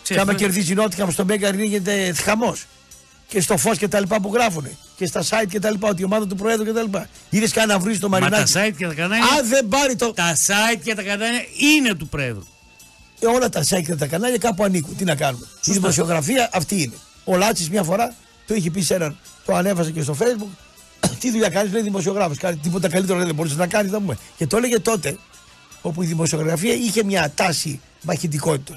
Και 0.03 0.21
άμα 0.21 0.35
κερδίζει 0.35 0.73
η 0.73 0.75
Νότιχαμ 0.75 1.11
στο 1.11 1.25
Μέγκα 1.25 1.51
γίνεται 1.51 2.13
χαμός. 2.13 2.67
Και 3.35 3.41
στο 3.41 3.57
φως 3.57 3.79
και 3.79 3.89
τα 3.89 4.01
λοιπά 4.01 4.21
που 4.21 4.31
γράφουν. 4.35 4.67
Και 4.97 5.07
στα 5.07 5.23
site 5.23 5.47
και 5.49 5.61
τα 5.61 5.71
λοιπά. 5.71 5.89
Ότι 5.89 6.03
η 6.03 6.05
ομάδα 6.05 6.27
του 6.27 6.37
Προέδρου 6.37 6.65
και 6.65 6.73
τα 6.73 6.83
λοιπά. 6.83 7.09
Είδες 7.31 7.53
κανένα 7.53 7.79
βρει 7.79 7.99
το 7.99 8.09
Μα 8.09 8.19
τα 8.19 8.29
Μαρινάκι; 8.29 8.53
site 8.57 8.75
και 8.77 8.87
τα 8.87 8.95
κανάλια. 8.95 9.25
Αν 9.39 9.49
δεν 9.49 9.69
πάρει 9.69 9.97
το. 9.97 10.13
Τα 10.13 10.37
site 10.47 10.81
και 10.83 10.95
τα 10.95 11.03
κανάλια 11.03 11.45
είναι 11.75 11.95
του 11.95 12.09
Πρόεδρου. 12.09 12.47
Ε, 13.21 13.27
όλα 13.27 13.49
τα 13.49 13.61
site 13.61 13.83
και 13.87 13.95
τα 13.95 14.07
κανάλια 14.07 14.39
κάπου 14.39 14.65
ανήκουν. 14.65 14.97
Τι 14.97 15.05
να 15.05 15.15
κάνουμε; 15.15 15.47
Η 15.65 15.73
δημοσιογραφία 15.73 16.51
αυτή 16.53 16.83
είναι. 16.83 16.95
Ο 17.25 17.37
Λάτσης 17.37 17.71
μια 17.71 17.83
φορά 17.83 18.15
το 18.47 18.55
είχε 18.55 18.71
πει 18.71 18.81
σε 18.81 18.95
έναν. 18.95 19.17
Το 19.45 19.55
ανέβασε 19.55 19.91
και 19.91 20.03
στο 20.03 20.17
Facebook. 20.19 20.79
Τι 21.21 21.31
δουλειά 21.31 21.49
κάνεις, 21.49 21.73
λέει 21.73 21.83
δημοσιογράφος. 21.83 22.39
Κάτι 22.39 22.57
τίποτα 22.57 22.89
καλύτερο 22.89 23.19
δεν 23.19 23.35
μπορούσε 23.35 23.55
να 23.55 23.67
κάνεις, 23.67 23.91
θα 23.91 23.99
πούμε. 23.99 24.19
Και 24.37 24.47
το 24.47 24.57
έλεγε 24.57 24.81
τότε, 24.81 25.17
όπου 25.83 26.03
η 26.03 26.07
δημοσιογραφία 26.07 26.75
είχε 26.75 27.05
μια 27.05 27.33
τάση 27.35 27.81
μαχητικότητα. 28.03 28.75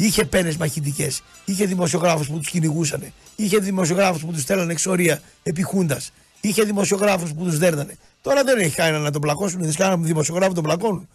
Είχε 0.00 0.24
πένες 0.24 0.56
μαχητικές. 0.56 1.22
Είχε 1.44 1.66
δημοσιογράφους 1.66 2.28
που 2.28 2.38
τους 2.38 2.48
κυνηγούσαν. 2.50 3.12
Είχε 3.36 3.58
δημοσιογράφους 3.58 4.22
που 4.24 4.32
τους 4.32 4.42
στέλνανε 4.42 4.72
εξορία 4.72 5.22
επί 5.42 5.62
χούντας. 5.62 6.12
Είχε 6.40 6.62
δημοσιογράφους 6.62 7.32
που 7.32 7.44
τους 7.44 7.58
δέρνανε. 7.58 7.96
Τώρα 8.22 8.44
δεν 8.44 8.58
έχει 8.58 8.74
κανένα 8.74 8.98
να 8.98 9.10
τον 9.10 9.20
πλακώσουν. 9.20 9.62
Δεν 9.62 9.74
κανένα 9.74 10.02
δημοσιογράφο 10.02 10.52
τον 10.52 10.62
πλακώνουν. 10.62 11.08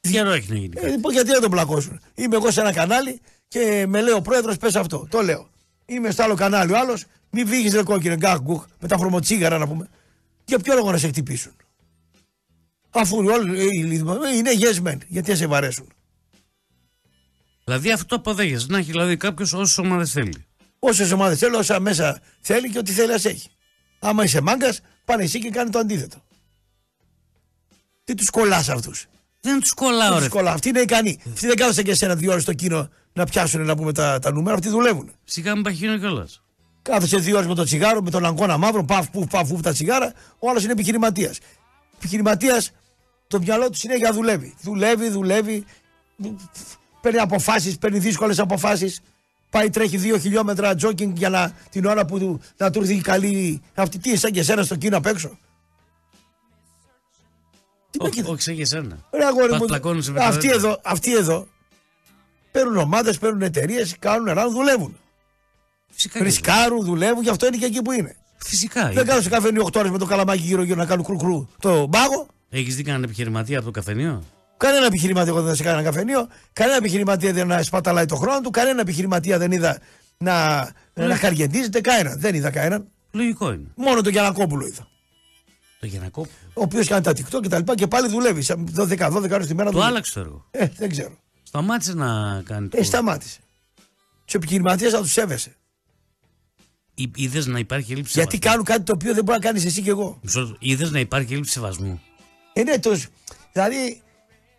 Καιρό 0.00 0.30
έχει 0.30 0.50
να 0.50 0.56
γίνει. 0.56 0.72
Ε, 0.76 0.80
κάτι. 0.80 0.92
λοιπόν, 0.92 1.12
γιατί 1.12 1.30
να 1.30 1.40
τον 1.40 1.50
πλακώσουν. 1.50 2.00
Είμαι 2.14 2.36
εγώ 2.36 2.50
σε 2.50 2.60
ένα 2.60 2.72
κανάλι 2.72 3.20
και 3.48 3.84
με 3.88 4.00
λέει 4.00 4.12
ο 4.14 4.20
πρόεδρος, 4.20 4.56
πες 4.56 4.76
αυτό. 4.76 5.06
Το 5.10 5.20
λέω. 5.22 5.48
Είμαι 5.86 6.10
στο 6.10 6.22
άλλο 6.22 6.34
κανάλι 6.34 6.72
ο 6.72 6.78
άλλος, 6.78 7.04
μην 7.30 7.46
βγει 7.46 7.68
ρε 7.68 7.82
κόκκινε 7.82 8.16
γκάχ 8.16 8.38
γκουχ 8.40 8.64
με 8.80 8.88
τα 8.88 8.96
χρωμοτσίγαρα 8.96 9.58
να 9.58 9.66
πούμε. 9.68 9.88
Για 10.44 10.58
ποιο 10.58 10.74
λόγο 10.74 10.90
να 10.90 10.98
σε 10.98 11.08
χτυπήσουν; 11.08 11.52
Αφού 12.90 13.16
όλοι 13.16 13.60
ε, 13.60 13.62
οι 13.62 13.82
λιδμα- 13.84 14.18
ε, 14.32 14.36
είναι 14.36 14.50
yes 14.60 14.88
men, 14.88 14.98
γιατί 15.08 15.30
να 15.30 15.36
σε 15.36 15.46
βαρέσουν. 15.46 15.86
Δηλαδή 17.68 17.92
αυτό 17.92 18.06
το 18.06 18.14
αποδέχεσαι. 18.14 18.66
Να 18.68 18.78
έχει 18.78 18.90
δηλαδή 18.90 19.16
κάποιος 19.16 19.52
όσες 19.52 19.78
ομάδες 19.78 20.10
θέλει. 20.10 20.46
Όσες 20.78 21.12
ομάδες 21.12 21.38
θέλει, 21.38 21.54
όσα 21.56 21.80
μέσα 21.80 22.20
θέλει 22.40 22.70
και 22.70 22.78
ό,τι 22.78 22.92
θέλει, 22.92 23.12
ας 23.12 23.24
έχει. 23.24 23.48
Άμα 23.98 24.24
είσαι 24.24 24.40
μάγκας, 24.40 24.80
πάνε 25.04 25.22
εσύ 25.22 25.38
και 25.38 25.50
κάνει 25.50 25.70
το 25.70 25.78
αντίθετο. 25.78 26.22
Τι 28.04 28.14
τους 28.14 28.30
κολλάς 28.30 28.68
αυτούς; 28.68 29.06
Δεν 29.40 29.60
τους 29.60 29.72
κολλάω, 29.72 30.18
ρε. 30.18 30.28
Κολλά. 30.28 30.52
Αυτοί 30.52 30.68
είναι 30.68 30.80
ικανοί. 30.80 31.18
Αυτοί 31.32 31.46
δεν 31.46 31.56
κάθονται 31.56 31.82
και 31.82 31.90
εσένα 31.90 32.14
δύο 32.14 32.30
ώρες 32.30 32.42
στο 32.42 32.52
κίνο 32.52 32.88
να 33.12 33.24
πιάσουν 33.24 33.64
να 33.64 33.76
πούμε 33.76 33.92
τα, 33.92 34.18
τα 34.18 34.32
νούμερα. 34.32 34.54
Αυτοί 34.54 34.68
δουλεύουν. 34.68 35.10
Σιγά 35.24 35.54
μην 35.54 35.62
παχύνω 35.62 35.98
κιόλας. 35.98 36.42
Κάθεσαι 36.82 37.18
δύο 37.18 37.36
ώρες 37.36 37.48
με 37.48 37.54
το 37.54 37.64
τσιγάρο, 37.64 38.02
με 38.02 38.10
τον 38.10 38.24
αγκώνα 38.24 38.56
μαύρο, 38.56 38.84
παφ, 38.84 39.10
πουφ, 39.10 39.26
παφ, 39.26 39.48
πουφ 39.48 39.60
τα 39.60 39.72
τσιγάρα. 39.72 40.12
Ο 40.38 40.50
άλλος 40.50 40.62
είναι 40.62 40.72
επιχειρηματίας. 40.72 41.38
Επιχειρηματίας, 41.96 42.70
το 43.26 43.38
μυαλό 43.38 43.70
του 43.70 43.76
συνέχεια 43.76 44.12
δουλεύει. 44.12 44.54
Δουλεύει, 44.62 45.08
δουλεύει. 45.08 45.64
Παίρνει 47.08 47.22
αποφάσεις, 47.22 47.78
παίρνει 47.78 47.98
δύσκολες 47.98 48.38
αποφάσεις. 48.38 49.00
Πάει, 49.50 49.70
τρέχει 49.70 49.96
δύο 49.96 50.18
χιλιόμετρα 50.18 50.74
τζόκινγκ 50.74 51.16
για 51.16 51.28
να, 51.28 51.52
την 51.70 51.84
ώρα 51.84 52.04
που 52.04 52.18
του, 52.18 52.40
να 52.56 52.70
του 52.70 52.80
έρθει 52.80 52.94
η 52.94 53.00
καλή. 53.00 53.62
Αυτή 53.74 53.98
τι, 53.98 54.16
σαν 54.16 54.30
και 54.30 54.40
εσένα 54.40 54.62
στο 54.62 54.76
κίνο 54.76 54.96
απ' 54.96 55.06
έξω. 55.06 55.38
Τι 57.90 57.98
με 57.98 58.04
Όχι, 58.04 58.14
κοίτα. 58.14 58.28
όχι 58.30 58.42
σαν 58.42 58.54
και 58.54 58.62
εσένα. 58.62 58.98
Ρε 59.12 59.24
αγόρι 59.24 59.48
Πας 59.48 59.58
μου, 59.58 59.66
πλακώνεσαι 59.66 60.10
με 60.10 60.24
αυτοί 60.24 60.48
τα 60.48 60.54
εδώ, 60.54 60.80
αυτοί 60.84 61.14
εδώ 61.14 61.46
παίρνουν 62.50 62.76
ομάδες, 62.76 63.18
παίρνουν 63.18 63.42
εταιρείες, 63.42 63.96
κάνουν 63.98 64.34
ραν, 64.34 64.50
δουλεύουν. 64.50 64.96
Φυσικά. 65.90 66.18
και 66.18 66.24
Ρισκάρουν, 66.24 66.84
δουλεύουν, 66.84 67.22
γι' 67.22 67.30
αυτό 67.30 67.46
είναι 67.46 67.56
και 67.56 67.64
εκεί 67.66 67.82
που 67.82 67.92
είναι. 67.92 68.02
δεν. 68.02 68.16
Φυσικά. 68.36 68.90
Δεν 68.90 69.06
κάνω 69.06 69.20
σε 69.20 69.28
καφενείο 69.28 69.64
8 69.64 69.76
ώρες 69.78 69.90
με 69.90 69.98
το 69.98 70.06
καλαμάκι 70.06 70.42
γύρω-γύρω 70.42 70.76
να 70.76 70.86
κάνουν 70.86 71.04
κρου-κρου 71.04 71.48
το 71.60 71.88
πάγο. 71.90 72.26
Έχεις 72.50 72.76
δει 72.76 72.82
κανέναν 72.82 73.04
επιχειρηματία 73.04 73.56
από 73.56 73.66
το 73.66 73.72
καφενείο. 73.72 74.22
Κανένα 74.58 74.86
επιχειρηματία 74.86 75.32
εγώ 75.32 75.42
δεν 75.42 75.54
σε 75.54 75.62
κάνα 75.62 75.82
καφενείο. 75.82 76.28
Κανένα 76.52 76.76
επιχειρηματία 76.76 77.32
δεν 77.32 77.46
να 77.46 77.62
σπαταλάει 77.62 78.04
το 78.06 78.16
χρόνο 78.16 78.40
του. 78.40 78.50
Κανένα 78.50 78.80
επιχειρηματία 78.80 79.38
δεν 79.38 79.52
είδα 79.52 79.78
να, 80.18 80.68
να 80.94 81.16
χαργεντίζεται. 81.16 81.80
Κανένα. 81.80 82.16
Δεν 82.16 82.34
είδα 82.34 82.50
κανέναν. 82.50 82.88
Λογικό 83.10 83.52
είναι. 83.52 83.66
Μόνο 83.74 84.00
τον 84.00 84.12
Γιανακόπουλο 84.12 84.66
είδα. 84.66 84.88
Το 85.80 85.86
Γιανακόπουλο. 85.86 86.34
Ο 86.54 86.62
οποίος 86.62 86.86
κάνει 86.86 87.02
τα 87.02 87.10
TikTok 87.10 87.40
και 87.42 87.48
τα 87.48 87.58
λοιπά 87.58 87.74
και 87.74 87.86
πάλι 87.86 88.08
δουλεύει. 88.08 88.42
Σαν 88.42 88.68
12, 88.76 88.98
12 89.12 89.30
ώρες 89.30 89.46
τη 89.46 89.54
μέρα 89.54 89.70
Το 89.70 89.72
δουλεύει. 89.74 89.90
άλλαξε 89.90 90.12
το 90.14 90.20
έργο. 90.20 90.46
Ε, 90.50 90.68
δεν 90.76 90.88
ξέρω. 90.90 91.18
Σταμάτησε 91.42 91.94
να 91.94 92.42
κάνει. 92.44 92.68
Ε, 92.72 92.82
σταμάτησε. 92.82 93.38
Τους 94.24 94.34
επιχειρηματίες 94.34 94.92
θα 94.92 94.98
τους 95.00 95.12
σέβεσαι. 95.12 95.52
Είδες 97.14 97.46
να 97.46 97.58
υπάρχει 97.58 97.92
έλλειψη 97.92 98.12
Γιατί 98.14 98.30
σεβασμού; 98.30 98.50
κάνουν 98.50 98.64
κάτι 98.64 98.82
το 98.82 98.92
οποίο 98.92 99.14
δεν 99.14 99.24
μπορεί 99.24 99.38
να 99.38 99.44
κάνεις 99.44 99.64
εσύ 99.64 99.82
και 99.82 99.90
εγώ. 99.90 100.20
Είδες 100.58 100.90
να 100.90 100.98
υπάρχει 101.00 101.32
έλλειψη 101.32 101.52
σεβασμού; 101.52 102.00
Ε, 102.52 102.62
ναι, 102.62 102.78
τους, 102.78 103.06
δηλαδή, 103.52 104.02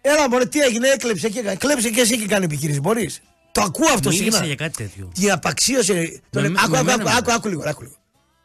έλα 0.02 0.30
μωρέ, 0.30 0.46
τι 0.46 0.60
έγινε, 0.60 0.88
έκλεψε 0.88 1.30
και 1.30 1.40
έκανε. 1.40 1.56
Κλέψε 1.56 1.90
και 1.90 2.02
εσύ 2.02 2.18
και 2.18 2.26
κάνει 2.26 2.46
επιχείρηση. 2.46 2.80
Μπορείς. 2.80 3.22
Το 3.52 3.62
ακούω 3.62 3.88
αυτό 3.94 4.10
Μίλησε 4.10 4.30
συχνά. 4.32 4.46
για 4.46 4.56
κάτι 4.56 4.84
τέτοιο. 4.84 5.12
Την 5.14 5.32
απαξίωσε. 5.32 6.22
Τον... 6.30 6.52
Με- 6.52 6.60
άκου, 6.60 6.72
με 6.72 6.78
άκου, 6.78 6.86
μένα, 6.86 6.94
άκου, 6.94 7.04
με 7.04 7.16
άκου, 7.18 7.32
άκου 7.32 7.48
λίγο. 7.48 7.62
Άκου 7.66 7.82
λίγο. 7.82 7.96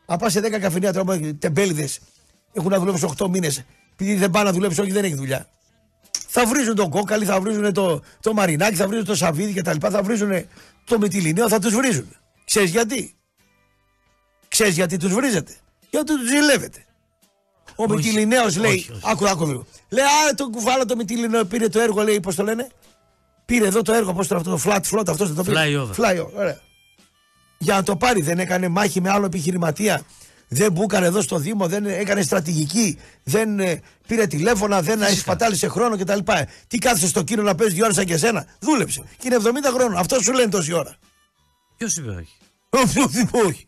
Αν 0.07 0.19
πας 0.19 0.33
σε 0.33 0.41
10 0.41 0.51
καφενεία 0.61 0.93
τώρα, 0.93 1.19
τεμπέληδες 1.39 1.99
έχουν 2.53 2.71
να 2.71 2.79
δουλέψουν 2.79 3.15
8 3.19 3.29
μήνες. 3.29 3.65
Επειδή 3.93 4.15
δεν 4.15 4.31
πάνε 4.31 4.45
να 4.45 4.53
δουλέψουν, 4.53 4.85
όχι 4.85 4.93
δεν 4.93 5.05
έχει 5.05 5.15
δουλειά. 5.15 5.49
Θα 6.29 6.47
βρίζουν 6.47 6.75
τον 6.75 6.91
κόκαλι, 6.91 7.25
θα 7.25 7.41
βρίζουν 7.41 7.73
το, 7.73 8.03
το 8.21 8.33
μαρινάκι, 8.33 8.77
θα 8.77 8.87
βρίζουν 8.87 9.05
το 9.05 9.15
σαβίδι 9.15 9.53
κτλ. 9.53 9.77
Θα 9.91 10.03
βρίζουν 10.03 10.47
το 10.85 10.99
μετυλινέο, 10.99 11.49
θα 11.49 11.59
τους 11.59 11.75
βρίζουν. 11.75 12.17
Ξέρεις 12.45 12.71
γιατί; 12.71 13.15
Ξέρεις 14.49 14.75
γιατί 14.75 14.97
τους 14.97 15.13
βρίζετε; 15.15 15.53
Γιατί 15.91 16.07
τους 16.07 16.29
ζηλεύετε. 16.29 16.85
Ο 17.77 17.85
Όχι. 17.85 17.95
Μητυλινέο 17.95 18.47
λέει. 18.57 18.73
Όχι, 18.73 18.93
όχι. 18.93 19.01
Άκου, 19.05 19.29
άκου 19.29 19.47
λίγο. 19.47 19.67
Λέει, 19.89 20.05
Α, 20.05 20.35
το 20.37 20.49
κουβάλα 20.51 20.85
το 20.85 20.97
Μητυλινέο 20.97 21.45
πήρε 21.45 21.69
το 21.69 21.81
έργο, 21.81 22.03
λέει, 22.03 22.21
πώς 22.21 22.35
το 22.35 22.43
λένε; 22.43 22.69
Πήρε 23.45 23.67
εδώ 23.67 23.83
το 23.83 23.93
έργο, 23.93 24.13
πώς 24.15 24.27
το 24.29 24.37
αυτό, 24.37 24.51
το 24.51 24.61
flat 24.65 24.81
float, 24.91 25.09
αυτός 25.09 25.33
δεν 25.33 25.37
το 25.37 25.43
πήρε. 25.43 25.57
Flyover. 25.61 25.95
Flyover, 25.95 26.31
ωραία. 26.37 26.61
Για 27.59 27.75
να 27.75 27.83
το 27.83 27.97
πάρει, 27.97 28.23
δεν 28.23 28.39
έκανε 28.39 28.69
μάχη 28.69 29.01
με 29.01 29.11
άλλο 29.11 29.25
επιχειρηματία. 29.27 30.03
Δεν 30.49 30.73
μπούκανε 30.73 31.07
εδώ 31.07 31.21
στο 31.23 31.39
Δήμο, 31.39 31.67
δεν 31.69 31.87
έκανε 31.87 32.23
στρατηγική, 32.23 32.99
δεν 33.23 33.61
ε, 33.61 33.81
πήρε 34.07 34.27
τηλέφωνα, 34.27 34.83
δεν 34.83 35.03
εσπατάλησε 35.03 35.69
χρόνο 35.69 35.97
κτλ. 35.99 36.19
Τι 36.67 36.79
κάθισε 36.79 37.07
στο 37.07 37.23
κίνο 37.23 37.43
να 37.43 37.55
παίζεις 37.55 37.75
δύο 37.75 37.85
ώρες 37.85 37.97
σαν 37.97 38.05
και 38.05 38.13
εσένα; 38.15 38.47
Δούλεψε. 38.61 39.03
Και 39.19 39.27
είναι 39.27 39.37
70 39.43 39.75
χρόνων. 39.75 39.97
Αυτό 39.99 40.21
σου 40.23 40.33
λένε 40.33 40.49
τόση 40.51 40.73
ώρα. 40.73 40.97
Ποιος 41.77 41.97
είπε 41.97 42.11
όχι; 42.11 42.37
Όποιο 42.71 43.07
δεν 43.07 43.29
μπορεί. 43.33 43.67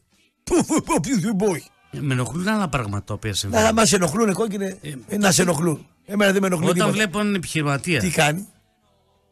Όποιος 0.87 1.19
δεν 1.21 1.35
μπορεί. 1.35 1.65
Ε, 1.91 1.99
Με 2.01 2.13
ενοχλούν 2.15 2.49
άλλα 2.49 2.69
πράγματα 2.69 3.05
τα 3.05 3.15
οποία 3.15 3.31
Να 3.31 3.37
συμβαίνουν. 3.37 3.75
μας 3.75 3.93
ενοχλούν 3.93 4.33
κόκκινε, 4.33 4.79
ε, 5.09 5.17
να 5.17 5.33
σε 5.33 5.43
ενοχλούν. 5.43 5.87
Εμένα 6.07 6.33
δεν 6.33 6.41
με 6.41 6.47
ενοχλούν. 6.47 6.69
Όταν 6.69 6.79
τίποτα. 6.81 6.97
βλέπω 6.97 7.21
έναν 7.21 7.35
επιχειρηματία 7.35 8.01
Τι 8.01 8.11
κάνει, 8.11 8.47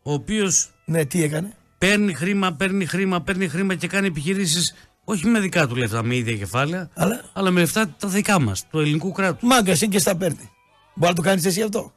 ο 0.02 0.12
οποίος 0.12 0.70
ναι, 0.84 1.04
τι 1.04 1.22
έκανε; 1.22 1.56
παίρνει 1.78 2.14
χρήμα, 2.14 2.52
παίρνει 2.52 2.86
χρήμα, 2.86 3.20
παίρνει 3.22 3.48
χρήμα 3.48 3.74
και 3.74 3.86
κάνει 3.86 4.06
επιχειρήσεις 4.06 4.74
όχι 5.04 5.26
με 5.26 5.40
δικά 5.40 5.66
του 5.66 5.76
λεφτά, 5.76 6.02
με 6.02 6.16
ίδια 6.16 6.36
κεφάλαια, 6.36 6.90
Αλλά- 6.94 7.50
με 7.50 7.60
λεφτά 7.60 7.88
τα 7.98 8.08
δικά 8.08 8.40
μας, 8.40 8.66
του 8.70 8.78
ελληνικού 8.78 9.12
κράτους. 9.12 9.48
Μάγκας 9.48 9.80
είναι 9.80 9.92
και 9.92 9.98
στα 9.98 10.16
παίρνει. 10.16 10.50
Μπορεί 10.94 11.10
να 11.10 11.16
το 11.16 11.22
κάνεις 11.22 11.44
εσύ 11.44 11.62
αυτό; 11.62 11.92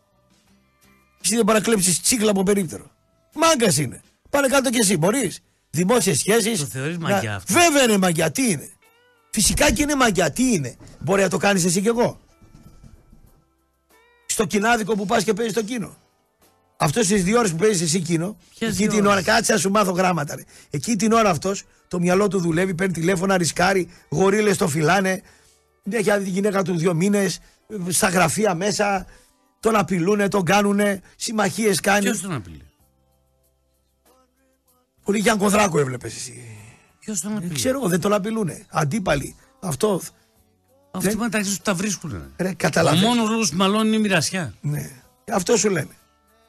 Εσύ 1.23 1.35
δεν 1.35 1.45
μπορεί 1.45 1.57
να 1.57 1.63
κλέψει 1.63 2.01
τσίκλα 2.01 2.31
από 2.31 2.43
περίπτερο. 2.43 2.91
Μάγκας 3.33 3.77
είναι. 3.77 4.01
Πάνε 4.29 4.47
κάτω 4.47 4.69
κι 4.69 4.77
εσύ. 4.79 4.97
Μπορείς. 4.97 5.39
Δημόσιες 5.69 6.17
σχέσεις. 6.17 6.59
Το 6.59 6.65
θεωρείς 6.65 6.97
μαγιά 6.97 7.35
αυτό; 7.35 7.53
Βέβαια 7.53 7.83
είναι 7.83 7.97
μαγιά. 7.97 8.31
Τι 8.31 8.49
είναι; 8.51 8.69
Φυσικά 9.29 9.71
και 9.71 9.81
είναι 9.81 9.95
μαγιά. 9.95 10.31
Τι 10.31 10.53
είναι; 10.53 10.75
Μπορεί 10.99 11.21
να 11.21 11.29
το 11.29 11.37
κάνεις 11.37 11.65
εσύ 11.65 11.81
κι 11.81 11.87
εγώ; 11.87 12.19
Στο 14.29 14.45
κοινάδικο 14.45 14.95
που 14.95 15.05
πας 15.05 15.23
και 15.23 15.33
παίζεις 15.33 15.53
το 15.53 15.63
κίνο. 15.63 15.97
Αυτός 16.77 17.07
τι 17.07 17.15
δύο 17.15 17.37
ώρες 17.39 17.51
που 17.51 17.57
παίζεις 17.57 17.81
εσύ 17.81 17.97
εκείνο, 17.97 18.37
Ποιες 18.59 18.69
εκεί 18.69 18.77
δύο 18.77 18.91
την 18.91 19.05
ώρα, 19.05 19.11
ώρες; 19.13 19.25
κάτσε 19.25 19.51
να 19.53 19.57
σου 19.57 19.69
μάθω 19.69 19.91
γράμματα. 19.91 20.35
Ρε. 20.35 20.43
Εκεί 20.69 20.95
την 20.95 21.11
ώρα 21.11 21.29
αυτός 21.29 21.63
το 21.87 21.99
μυαλό 21.99 22.27
του 22.27 22.39
δουλεύει, 22.39 22.73
παίρνει 22.73 22.93
τηλέφωνα, 22.93 23.37
ρισκάρει, 23.37 23.89
γορίλες 24.09 24.57
το 24.57 24.67
φυλάνε. 24.67 25.21
Έχει 25.89 26.11
άδει 26.11 26.23
τη 26.23 26.29
γυναίκα 26.29 26.61
του 26.61 26.77
δύο 26.77 26.93
μήνες, 26.93 27.39
στα 27.89 28.09
γραφεία 28.09 28.55
μέσα, 28.55 29.05
τον 29.59 29.75
απειλούνε, 29.75 30.27
τον 30.27 30.43
κάνουνε, 30.43 31.01
συμμαχίες 31.15 31.79
κάνει. 31.79 32.03
Ποιος 32.03 32.21
τον 32.21 32.33
απειλεί; 32.33 32.61
Πολύ 35.03 35.19
Γιάνν 35.19 35.39
Κονδράκο 35.39 35.79
έβλεπες 35.79 36.15
εσύ. 36.15 36.43
Ποιος 36.99 37.19
τον 37.21 37.31
Ε, 37.31 37.35
απειλεί; 37.37 37.53
ξέρω 37.53 37.77
εγώ, 37.77 37.87
δεν 37.87 38.01
τον 38.01 38.13
απειλούνε. 38.13 38.65
Αντίπαλοι. 38.69 39.35
Αυτό. 39.59 40.01
Αυτοί 40.97 41.09
δεν- 41.09 41.17
μεταξύ 41.17 41.51
του 41.55 41.61
τα 41.63 41.73
βρίσκουν. 41.73 42.23
Ρε, 42.37 42.49
Ο 42.49 42.53
καταλαβαίνω. 42.57 43.07
μόνος 43.07 43.29
λόγο 43.29 43.41
που 43.41 43.55
μαλώνει 43.55 43.87
είναι 43.87 43.95
η 43.95 43.99
μοιρασιά. 43.99 44.53
Ναι. 44.61 44.89
Αυτό 45.33 45.57
σου 45.57 45.69
λένε. 45.69 45.87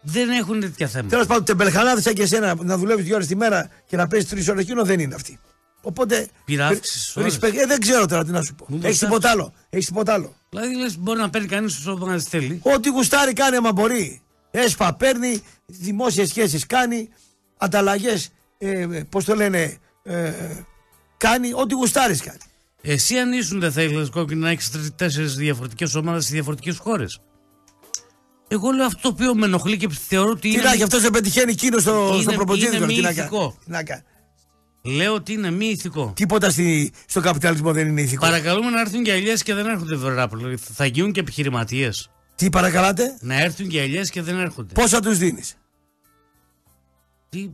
Δεν 0.03 0.30
έχουν 0.30 0.61
τέτοια 0.61 0.86
θέματα. 0.88 1.09
Τέλος 1.11 1.26
πάντων, 1.26 1.44
τεμπελχανάδε 1.44 2.01
σαν 2.01 2.14
και 2.14 2.22
εσένα 2.22 2.55
να 2.62 2.76
δουλεύεις 2.78 3.05
δύο 3.05 3.14
ώρες 3.14 3.26
τη 3.26 3.36
μέρα 3.36 3.68
και 3.86 3.96
να 3.96 4.07
παίζεις 4.07 4.28
τρεις 4.28 4.49
ώρες 4.49 4.62
εκείνο 4.62 4.84
δεν 4.84 5.01
είναι 5.01 5.14
αυτή. 5.14 5.38
Οπότε. 5.82 6.28
Πήρα 6.44 6.66
αύξηση 6.66 6.99
στις 7.01 7.16
ώρες. 7.16 7.34
respect- 7.40 7.57
ε, 7.57 7.66
δεν 7.66 7.80
ξέρω 7.80 8.07
τώρα 8.07 8.24
τι 8.24 8.30
να 8.30 8.42
σου 8.42 8.55
πω. 8.55 8.64
Μου 8.68 8.76
Έχεις 8.82 8.86
δώσε 8.99 9.05
τίποτα 9.05 9.30
άλλο. 9.30 9.53
Έχεις 9.70 9.86
τίποτα 9.86 10.12
άλλο. 10.12 10.36
Δηλαδή 10.51 10.76
λες, 10.76 10.99
μπορεί 10.99 11.20
να 11.20 11.30
παίρνει 11.30 11.46
κανείς 11.49 11.76
όσο 11.86 11.96
να 12.07 12.18
θέλει. 12.18 12.61
Ό,τι 12.62 12.88
γουστάρει 12.88 13.32
κάνει 13.32 13.57
άμα 13.57 13.72
μπορεί. 13.72 14.22
Έσπα 14.51 14.94
παίρνει, 14.94 15.42
δημόσιες 15.66 16.28
σχέσεις 16.28 16.66
κάνει, 16.66 17.09
ανταλλαγές, 17.57 18.28
ε, 18.59 18.86
πώς 19.09 19.24
το 19.24 19.34
λένε, 19.34 19.76
ε, 20.03 20.32
κάνει, 21.16 21.53
ό,τι 21.55 21.74
γουστάρεις 21.74 22.20
κάνει. 22.22 22.38
Εσύ 22.83 23.16
αν 23.18 23.33
ήσουν 23.33 23.61
δεν 23.61 23.72
θα 23.72 23.83
ήθελες 23.83 24.09
κόκκινο 24.11 24.41
να 24.45 24.51
έχεις 24.51 24.70
τέσσερις 24.97 25.35
διαφορετικές 25.35 25.95
ομάδες 25.95 26.24
σε 26.24 26.33
διαφορετικές 26.33 26.79
χώρες. 26.79 27.20
Εγώ 28.49 28.70
λέω 28.70 28.87
αυτό 28.87 29.01
το 29.03 29.09
οποίο 29.09 29.35
με 29.35 29.47
ενοχλεί 29.47 29.76
και 29.76 29.89
θεωρώ 30.09 30.31
ότι 30.31 30.41
Τι 30.41 30.49
είναι. 30.51 30.62
να 30.62 30.72
έχει, 30.72 30.83
αυτό 30.83 31.01
δεν 31.01 31.11
πετυχαίνει 31.11 31.51
εκείνος 31.53 31.83
στο, 31.83 32.11
Είναι- 32.12 32.22
στο 32.22 32.33
προποτζίδικο. 32.33 32.76
είναι 32.76 32.87
μη 32.87 32.95
Τι 32.95 33.01
να 33.01 33.09
κάνει. 33.09 33.18
ηθικό. 33.20 33.57
Τι 33.64 33.70
να 33.70 33.83
κάνει. 33.83 34.03
Λέω 34.83 35.14
ότι 35.14 35.33
είναι 35.33 35.51
μη 35.51 35.66
ηθικό. 35.66 36.12
Τίποτα 36.16 36.51
στη, 36.51 36.93
στο 37.07 37.20
καπιταλισμό 37.20 37.72
δεν 37.72 37.89
είναι 37.89 38.01
ηθικό. 38.01 38.20
Παρακαλούμε 38.24 38.70
να 38.70 38.81
έρθουν 38.81 39.03
και 39.03 39.12
ελιέ 39.12 39.35
και 39.37 39.55
δεν 39.55 39.66
έρχονται 39.66 39.97
Βεράπολο. 39.97 40.59
Θα 40.59 40.87
γίνουν 40.87 41.12
και 41.12 41.20
επιχειρηματίες. 41.20 42.11
Τι 42.35 42.51
παρακαλάτε, 42.51 43.16
Να 43.20 43.41
έρθουν 43.43 43.68
και 43.68 43.81
ελιέ 43.81 44.03
και 44.03 44.22
δεν 44.22 44.39
έρχονται. 44.39 44.72
πόσα 44.74 45.01
τους 45.01 45.18
δίνεις; 45.18 45.55
Τι, 47.29 47.51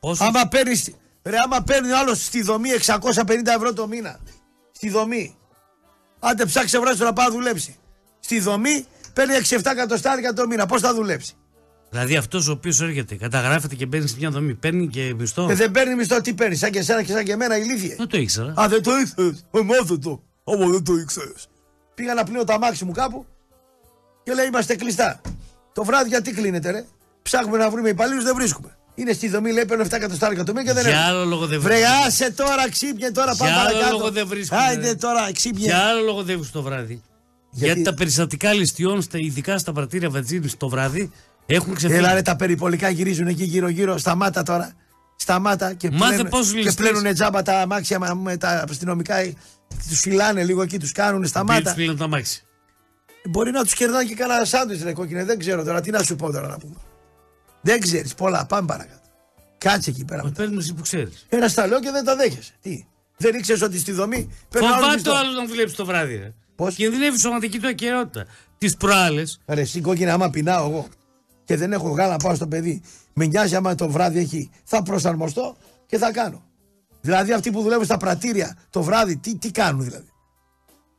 πόσο. 0.00 0.24
Άμα 0.24 0.48
παίρνει, 0.48 0.84
ρε, 1.22 1.36
άμα 1.44 1.62
παίρνει 1.62 1.90
ο 1.90 1.98
άλλος 1.98 2.24
στη 2.24 2.42
δομή 2.42 2.68
650 2.70 3.52
ευρώ 3.56 3.72
το 3.72 3.86
μήνα. 3.88 4.20
Στη 4.84 4.92
δομή. 4.92 5.36
Άντε 6.18 6.44
ψάξε 6.44 6.78
βράδυ 6.78 7.02
να 7.02 7.12
πάει 7.12 7.26
να 7.26 7.32
δουλέψει. 7.32 7.76
Στη 8.20 8.40
δομή 8.40 8.86
παίρνει 9.12 9.34
6-7 9.48 9.60
εκατοστάρικα 9.64 10.32
το 10.32 10.46
μήνα. 10.46 10.66
Πώς 10.66 10.80
θα 10.80 10.94
δουλέψει; 10.94 11.34
Δηλαδή 11.90 12.16
αυτός 12.16 12.48
ο 12.48 12.52
οποίος 12.52 12.80
έρχεται, 12.80 13.14
καταγράφεται 13.14 13.74
και 13.74 13.86
μπαίνει 13.86 14.08
σε 14.08 14.16
μια 14.18 14.30
δομή, 14.30 14.54
παίρνει 14.54 14.88
και 14.88 15.14
μισθό; 15.14 15.46
Και 15.46 15.54
δεν 15.54 15.70
παίρνει 15.70 15.94
μισθό, 15.94 16.20
τι 16.20 16.34
παίρνει. 16.34 16.56
Σαν 16.56 16.70
και 16.70 16.78
εσένα 16.78 17.02
και 17.02 17.12
σαν 17.12 17.24
και 17.24 17.32
εμένα, 17.32 17.56
ηλίθιε. 17.58 17.94
Δεν 17.98 18.08
το 18.08 18.18
ήξερα. 18.18 18.54
Α, 18.56 18.68
δεν 18.68 18.82
το 18.82 18.90
ήξερες. 18.96 19.44
Ε, 19.50 19.62
μάθε 19.62 19.96
το. 19.98 20.22
Άμα 20.44 20.66
δεν 20.66 20.84
το 20.84 20.94
ήξερες. 20.94 21.48
Πήγα 21.94 22.14
να 22.14 22.24
πλύνω 22.24 22.44
τα 22.44 22.58
μάξι 22.58 22.84
μου 22.84 22.92
κάπου 22.92 23.26
και 24.22 24.34
λέει 24.34 24.46
είμαστε 24.46 24.76
κλειστά. 24.76 25.20
Το 25.72 25.84
βράδυ 25.84 26.08
γιατί 26.08 26.32
κλείνετε, 26.32 26.70
ρε; 26.70 26.84
Ψάχνουμε 27.22 27.58
να 27.58 27.70
βρούμε 27.70 27.88
υπαλλήλους, 27.88 28.24
δεν 28.24 28.34
βρίσκουμε. 28.34 28.76
Είναι 28.94 29.12
στη 29.12 29.28
δομή, 29.28 29.52
λέει 29.52 29.64
παίρνω 29.64 29.84
7 29.84 29.92
εκατοστάρικα 29.92 30.44
το 30.44 30.52
μήνα 30.52 30.64
και 30.66 30.72
δεν 30.72 30.82
Για 30.82 30.92
έρχεται. 30.92 31.08
άλλο 31.10 31.24
λόγο 31.24 31.46
δεν 31.46 31.60
Βρε, 31.60 31.74
βρίσκονται. 31.74 32.06
άσε 32.06 32.30
τώρα, 32.32 32.70
ξύπνε 32.70 33.10
τώρα, 33.10 33.34
πάμε 33.36 33.50
Για 33.50 33.60
άλλο 33.60 33.68
παρακάτω. 33.70 33.96
λόγο 33.98 34.10
δεν 34.10 34.26
βρίσκονται, 34.26 34.62
Άιντε 34.62 34.86
ρε. 34.88 34.94
τώρα, 34.94 35.32
ξύπνε. 35.32 35.60
Για 35.64 35.78
άλλο 35.78 36.00
λόγο 36.04 36.22
δεν 36.22 36.36
βρίσκονται 36.38 36.64
το 36.64 36.70
βράδυ. 36.74 37.02
Γιατί- 37.50 37.66
Γιατί... 37.66 37.82
τα 37.82 37.94
περιστατικά 37.94 38.52
ληστείων, 38.52 39.02
στα, 39.02 39.18
ειδικά 39.18 39.58
στα 39.58 39.72
πρατήρια 39.72 40.10
βενζίνης 40.10 40.56
το 40.56 40.68
βράδυ, 40.68 41.10
έχουν 41.46 41.74
ξεφύγει. 41.74 41.98
Έλα 41.98 42.14
ρε, 42.14 42.22
τα 42.22 42.36
περιπολικά 42.36 42.88
γυρίζουν 42.88 43.26
εκεί 43.26 43.44
γύρω-γύρω. 43.44 43.98
Σταμάτα 43.98 44.42
τώρα. 44.42 44.72
Σταμάτα 45.16 45.72
και 45.74 45.90
Μάθε 45.90 46.06
πλένουν, 46.12 46.28
πώς 46.30 46.50
και 46.50 46.56
ληστείς. 46.56 46.74
πλένουν 46.74 47.14
τζάμπα 47.14 47.42
τα 47.42 47.60
αμάξια 47.60 47.98
με- 47.98 48.14
με 48.14 48.36
τα 48.36 48.64
αστυνομικά. 48.70 49.14
Τους 49.88 50.00
φυλάνε 50.00 50.44
λίγο 50.44 50.62
εκεί, 50.62 50.78
τους 50.78 50.92
κάνουν. 50.92 51.20
Τους 51.20 51.30
Σταμάτα. 51.30 51.72
φίλων 51.74 51.96
τα 51.96 52.08
μάξι. 52.08 52.42
Μπορεί 53.30 53.50
να 53.50 53.62
τους 53.62 53.74
κερδάνε 53.74 54.04
και 54.04 54.14
κανένα 54.14 54.44
σάντουιτς, 54.44 54.82
ρε 54.82 54.92
κόκκινε. 54.92 55.24
Δεν 55.24 55.38
ξέρω 55.38 55.64
τώρα 55.64 55.80
τι 55.80 55.90
να 55.90 56.02
σου 56.02 56.16
πω 56.16 56.32
τώρα 56.32 56.48
να 56.48 56.58
πούμε. 56.58 56.74
Δεν 57.64 57.80
ξέρεις 57.80 58.14
πολλά. 58.14 58.46
Πάμε 58.46 58.66
παρακάτω. 58.66 59.00
Κάτσε 59.58 59.90
εκεί 59.90 60.04
πέρα. 60.04 60.24
Μα 60.24 60.30
παίρνει 60.30 60.56
εσύ 60.56 60.74
που 60.74 60.82
ξέρεις. 60.82 61.26
Ένα 61.28 61.48
στα 61.48 61.66
λέω 61.66 61.80
και 61.80 61.90
δεν 61.90 62.04
τα 62.04 62.16
δέχεσαι. 62.16 62.52
Τι. 62.62 62.84
Δεν 63.16 63.34
ήξερες 63.34 63.62
ότι 63.62 63.78
στη 63.78 63.92
δομή 63.92 64.28
παίρνει 64.48 64.66
άλλο 64.66 64.76
Φοβάται 64.76 64.94
μισθό. 64.94 65.12
ο 65.12 65.16
άλλος 65.16 65.34
να 65.34 65.46
δουλέψει 65.46 65.76
το 65.76 65.84
βράδυ. 65.84 66.16
Ρε. 66.16 66.32
Πώς; 66.56 66.74
Κινδυνεύει 66.74 67.16
η 67.16 67.18
σωματική 67.18 67.58
του 67.60 67.68
ακαιρεότητα. 67.68 68.26
Τις 68.58 68.76
προάλλες. 68.76 69.40
Ρε, 69.46 69.60
εσύ 69.60 69.80
κόκκινε, 69.80 70.10
άμα 70.10 70.30
πεινάω 70.30 70.68
εγώ 70.70 70.88
και 71.44 71.56
δεν 71.56 71.72
έχω 71.72 71.88
γάλα 71.88 72.10
να 72.10 72.16
πάω 72.16 72.34
στο 72.34 72.46
παιδί, 72.46 72.82
με 73.12 73.26
νοιάζει 73.26 73.56
άμα 73.56 73.74
το 73.74 73.88
βράδυ 73.88 74.18
έχει, 74.18 74.50
θα 74.64 74.82
προσαρμοστώ 74.82 75.56
και 75.86 75.98
θα 75.98 76.12
κάνω. 76.12 76.42
Δηλαδή 77.00 77.32
αυτοί 77.32 77.50
που 77.50 77.62
δουλεύουν 77.62 77.84
στα 77.84 77.96
πρατήρια 77.96 78.56
το 78.70 78.82
βράδυ, 78.82 79.16
τι, 79.16 79.36
τι 79.36 79.50
κάνουν 79.50 79.84
δηλαδή; 79.84 80.08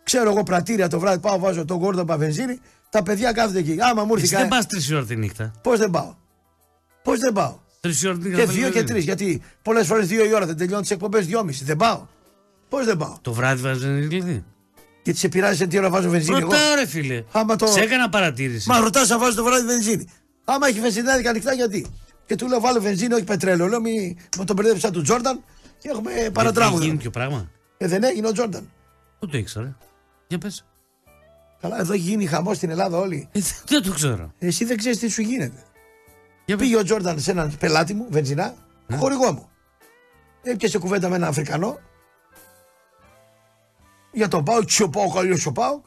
Ξέρω 0.04 0.30
εγώ 0.30 0.44
πρατήρια 0.44 0.88
το 0.88 1.00
βράδυ, 1.00 1.20
πάω, 1.20 1.40
βάζω 1.40 1.66
τον 1.66 1.80
κόρδο 1.80 2.06
βενζίνη, 2.18 2.60
τα 2.90 3.04
παιδιά 3.04 3.32
κάθονται 3.32 3.60
εκεί. 3.60 3.78
Άμα 3.80 4.04
μου 4.04 4.14
έρθει 4.14 4.24
Εσύ 4.26 4.36
δεν 4.36 4.44
κανένα. 4.44 4.56
πας 4.56 4.66
τρεις 4.66 4.92
ώρα 4.92 5.06
τη 5.06 5.16
νύχτα. 5.16 5.54
Πώς 5.62 5.80
δεν 5.80 5.90
πάω; 5.90 6.16
Πώς 7.06 7.20
δεν 7.20 7.34
πάω; 7.34 7.58
Τρεις 7.80 8.06
ώρα 8.06 8.14
τη 8.18 8.20
νύχτα. 8.28 8.40
Και 8.40 8.46
δεν 8.46 8.56
δύο 8.56 8.70
και 8.70 8.78
είναι. 8.80 8.88
τρεις. 8.88 9.04
Γιατί 9.04 9.42
πολλές 9.62 9.88
φορές 9.88 10.08
δύο 10.08 10.26
η 10.26 10.34
ώρα 10.34 10.46
δεν 10.46 10.58
τελειώνουν 10.58 10.82
τις 10.82 10.92
εκπομπές, 10.92 11.26
δυόμιση. 11.26 11.64
Δεν 11.64 11.78
πάω. 11.78 12.06
Πώς 12.70 12.86
δεν 12.86 12.98
πάω; 12.98 13.18
Το 13.22 13.34
βράδυ 13.34 13.62
βάζεις 13.62 13.84
να 13.84 13.90
δηλαδή. 13.94 14.44
Γιατί 15.04 15.20
σε 15.20 15.30
πειράζει 15.30 15.58
σε 15.58 15.68
τι 15.68 15.78
ώρα 15.78 15.90
βάζω 15.90 16.10
βενζίνη. 16.10 16.38
Εγώ; 16.38 16.46
Ρωτάω 16.52 16.76
ρε 16.76 16.86
φίλε. 16.86 17.24
Άμα 17.32 17.56
το- 17.56 17.68
Σε 17.68 17.80
έκανα 17.80 18.10
παρατήρηση. 18.10 18.70
Μα 18.70 18.80
ρωτάς 18.80 19.10
να 19.10 19.18
βάζει 19.18 19.36
το 19.36 19.44
βράδυ 19.44 19.66
βενζίνη. 19.66 20.08
Άμα 20.46 20.68
έχει 20.68 20.80
βενζινάδικα 20.80 21.30
ανοιχτά, 21.30 21.54
γιατί; 21.54 21.86
Και 22.26 22.36
του 22.36 22.48
λέω 22.48 22.60
βάλω 22.60 22.82
βενζίνη, 22.82 23.14
όχι 23.14 23.24
πετρέλαιο. 23.24 23.68
Λέω 23.68 23.82
μη 23.82 24.18
με 24.38 24.46
τον 24.46 24.56
μπερδέψα 24.56 24.92
του 24.92 25.02
Τζόρνταν 25.02 25.44
και 25.78 25.90
έχουμε 25.90 26.12
Έχει 26.14 26.32
παρατράγουδο. 26.32 26.84
γίνει 26.84 26.98
πιο 26.98 27.10
πράγμα; 27.10 27.50
Ε, 27.78 27.88
δεν 27.88 28.04
έγινε 28.04 28.28
ο 28.28 28.32
Τζόρνταν. 28.32 28.70
Πού 29.20 29.28
το 29.28 29.38
ήξερα. 29.38 29.78
Για 30.28 30.38
πες. 30.38 30.66
Καλά, 31.62 31.80
εδώ 31.80 31.94
έχει 31.94 32.02
γίνει 32.02 32.26
χαμός 32.26 32.58
στην 32.58 32.70
Ελλάδα 32.70 32.98
όλοι. 32.98 33.28
Ε, 33.32 33.40
δεν 33.68 33.82
το 33.84 33.92
ξέρω. 33.92 34.34
Εσύ 34.40 34.66
δεν 34.66 34.78
ξέρεις 34.78 35.00
τι 35.00 35.08
σου 35.08 35.22
γίνεται. 35.22 35.64
Για 36.46 36.58
πες. 36.58 36.66
Πήγε 36.68 36.78
ο 36.78 36.84
Τζόρνταν 36.84 37.20
σε 37.20 37.32
έναν 37.32 37.56
πελάτη 37.60 37.94
μου, 37.94 38.08
βενζινά, 38.10 38.56
χορηγό 38.96 39.32
μου. 39.34 39.50
Έπιασε 40.44 40.78
κουβέντα 40.78 41.10
με 41.10 41.16
έναν 41.16 41.30
Αφρικανό. 41.30 41.80
Για 44.12 44.28
τον 44.28 44.44
Πάοκ, 44.44 44.64
και 44.66 44.84
ο 44.84 44.90
Πάοκ, 44.90 45.18
αλλιώ 45.18 45.38
ο 45.46 45.52
Πάοκ. 45.52 45.86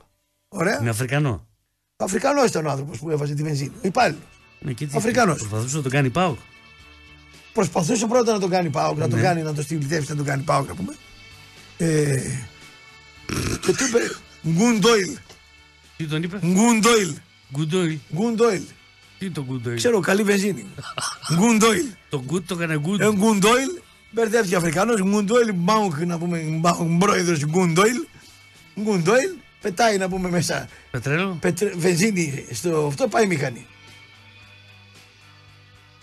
Ωραία. 0.48 0.78
Είναι 0.80 0.90
Αφρικανό. 0.90 1.46
Αφρικανός 1.96 2.48
ήταν 2.48 2.66
ο 2.66 2.70
άνθρωπος 2.70 2.98
που 2.98 3.11
έβαζε 3.11 3.34
τη 3.34 3.42
βενζίνη. 3.42 3.72
Ο 3.76 3.80
υπάλληλος. 3.82 4.22
Ναι, 4.61 4.72
και 4.72 4.86
τι- 4.86 4.96
Αφρικανός. 4.96 5.38
Προσπαθούσε 5.38 5.76
να 5.76 5.82
το 5.82 5.88
κάνει 5.88 6.11
Πάοκ. 6.11 6.38
Προσπαθούσε 7.52 8.06
πρώτα 8.06 8.32
να 8.32 8.38
τον 8.38 8.50
κάνει 8.50 8.70
Πάοκ, 8.70 8.98
να 8.98 9.09
τον 9.09 9.18
Ναι. 9.18 9.24
κάνει, 9.24 9.42
να 9.42 9.54
τον 9.54 9.64
στυλιτεύσει, 9.64 10.11
να 10.11 10.16
τον 10.16 10.24
κάνει 10.24 10.42
Πάοκ, 10.42 10.68
να 10.68 10.74
πούμε. 10.74 10.94
Ε, 11.78 12.20
και 13.61 13.72
του 13.72 13.84
είπε 13.88 13.98
good 14.49 14.82
oil. 14.82 15.16
Τι 15.96 16.06
τον 16.06 16.22
είπε; 16.22 16.38
Good 16.47 16.80
oil. 16.80 17.14
Good 18.14 18.39
oil. 18.39 18.62
Good 19.18 19.20
oil. 19.20 19.20
Τι 19.21 19.25
είναι 19.25 19.35
το 19.35 19.45
good 19.45 19.61
oil. 19.61 19.76
Ξέρω, 19.77 20.01
καλή 20.01 20.23
βενζίνη. 20.23 20.66
Good 21.34 21.59
oil. 21.59 21.84
Το 22.09 22.23
good 22.24 22.49
το 22.49 22.55
έκανε 22.55 22.79
good. 22.78 23.01
Ε, 23.01 23.12
good 23.12 23.41
oil. 23.41 23.70
Μπερδεύτηκε 24.11 24.55
ο 24.55 24.59
Αφρικανό. 24.59 24.95
Good 24.95 25.24
oil, 25.24 25.53
Μπάουκ, 25.55 25.99
να 25.99 26.19
πούμε, 26.19 26.61
πρόεδρο 26.99 27.37
good 27.47 27.72
oil. 27.72 27.97
Good 28.82 29.07
oil. 29.07 29.30
Πετάει 29.61 29.99
να 29.99 30.09
πούμε 30.09 30.29
μέσα 30.31 30.69
Πετρέλαιο; 30.91 31.37
πετρε... 31.41 31.73
βενζίνη 31.77 32.47
στο 32.53 32.87
αυτό, 32.87 33.09
πάει 33.09 33.25
η 33.25 33.27
μηχανή. 33.27 33.66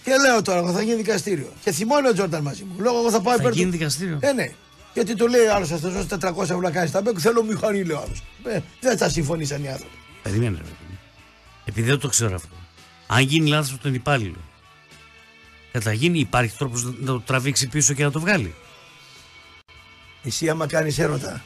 Και 0.04 0.12
λέω 0.26 0.42
τώρα, 0.42 0.60
εγώ 0.60 0.72
θα 0.72 0.82
γίνει 0.82 0.96
δικαστήριο. 0.96 1.54
Και 1.64 1.72
θυμώνει 1.72 2.08
ο 2.08 2.14
Τζόρνταν 2.14 2.42
μαζί 2.42 2.64
μου. 2.64 2.82
Λέω, 2.84 2.98
εγώ 2.98 3.12
θα 3.12 3.22
πάω 3.22 3.34
Θα 3.34 3.40
υπέρ 3.40 3.52
του- 3.52 3.58
γίνει 3.58 3.70
δικαστήριο; 3.72 4.18
Ε, 4.22 4.32
ναι. 4.32 4.52
Γιατί 4.94 5.16
του 5.16 5.28
λέει 5.28 5.46
άλλος, 5.46 5.68
θα 5.70 5.78
σου 5.78 5.90
δώσω 5.90 6.08
400 6.22 6.42
ευρώ 6.44 6.60
να 6.60 6.72
κάνει 6.72 6.90
τα 6.90 7.02
μπέκ. 7.02 7.16
Θέλω 7.20 7.44
μηχανή, 7.44 7.84
λέει 7.84 7.96
ο 7.96 8.00
άλλος. 8.06 8.24
Ε, 8.44 8.60
δεν 8.82 8.98
θα 8.98 9.10
συμφωνήσαν 9.10 9.64
οι 9.64 9.68
άνθρωποι. 9.70 9.96
Περίμενε. 10.24 10.58
ρε 10.58 10.64
παιδί. 10.64 11.00
Επειδή 11.66 11.88
δεν 11.90 12.00
το 12.00 12.08
ξέρω 12.08 12.36
αυτό. 12.36 12.56
Αν 13.08 13.22
γίνει 13.22 13.50
λάθος 13.50 13.72
από 13.74 13.82
τον 13.84 13.94
υπάλληλο. 13.94 14.38
Θα 15.80 15.94
γίνει, 15.94 16.20
υπάρχει 16.20 16.58
τρόπος 16.58 16.84
να 16.84 17.06
το 17.06 17.20
τραβήξει 17.20 17.68
πίσω 17.68 17.94
και 17.94 18.04
να 18.04 18.12
το 18.12 18.20
βγάλει. 18.20 18.54
Εσύ, 20.24 20.50
άμα 20.50 20.68
κάνεις 20.68 21.00
έρωτα. 21.00 21.44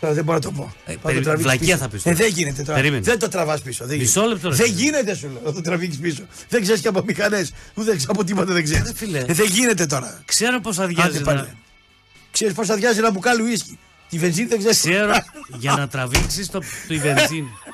Τώρα 0.00 0.14
δεν 0.14 0.24
μπορώ 0.24 0.38
να 0.38 0.44
το 0.44 0.50
πω. 0.50 0.72
Ε, 0.84 0.92
Θα 0.92 0.98
περί- 0.98 1.16
το 1.18 1.22
τραβήξεις 1.24 1.42
βλακεία 1.42 1.66
πίσω. 1.74 1.76
θα 1.78 1.88
πεις 1.88 2.00
Ε, 2.00 2.02
τώρα. 2.04 2.16
δεν 2.16 2.28
γίνεται 2.32 2.62
τώρα. 2.62 2.78
Περίμενε. 2.78 3.02
Δεν 3.02 3.18
το 3.18 3.28
τραβάς 3.28 3.62
πίσω. 3.62 3.86
Δεν 3.86 3.98
Μισό 3.98 4.20
γίνεται. 4.20 4.34
λεπτό, 4.34 4.48
ρε 4.48 4.54
Δεν 4.56 4.66
φίλε. 4.66 4.82
γίνεται, 4.82 5.14
σου 5.14 5.28
λέω, 5.28 5.40
να 5.44 5.52
το 5.52 5.60
τραβήξεις 5.60 6.00
πίσω. 6.00 6.22
Δεν 6.48 6.62
ξέρεις 6.62 6.80
και 6.80 6.88
από 6.88 7.02
μηχανές. 7.06 7.52
Ούτε 7.74 7.84
ξέρεις 7.86 8.08
από 8.08 8.24
τίποτα 8.24 8.52
δεν 8.52 8.64
ξέρεις. 8.64 8.86
Ρε 8.86 8.94
φίλε. 8.94 9.18
Ε, 9.18 9.32
δεν 9.32 9.46
γίνεται 9.46 9.86
τώρα. 9.86 10.22
Ξέρω 10.24 10.60
πώς 10.60 10.78
Άντε 10.78 10.92
αδειάζει. 11.02 11.22
πάλι. 11.24 11.38
Να... 11.38 11.54
Ξέρεις 12.30 12.54
πώς 12.54 12.68
αδειάζει 12.68 12.98
ένα 12.98 13.10
μπουκάλι 13.10 13.42
ουίσκι. 13.42 13.78
Τη 14.08 14.18
βενζίνη 14.18 14.48
δεν 14.48 14.58
ξέρεις. 14.58 14.78
Ξέρω 14.78 15.12
για 15.58 15.72
να 15.72 15.88
τραβήξεις 15.88 16.48
το, 16.50 16.62
τη 16.88 16.98
βενζίνη. 16.98 17.48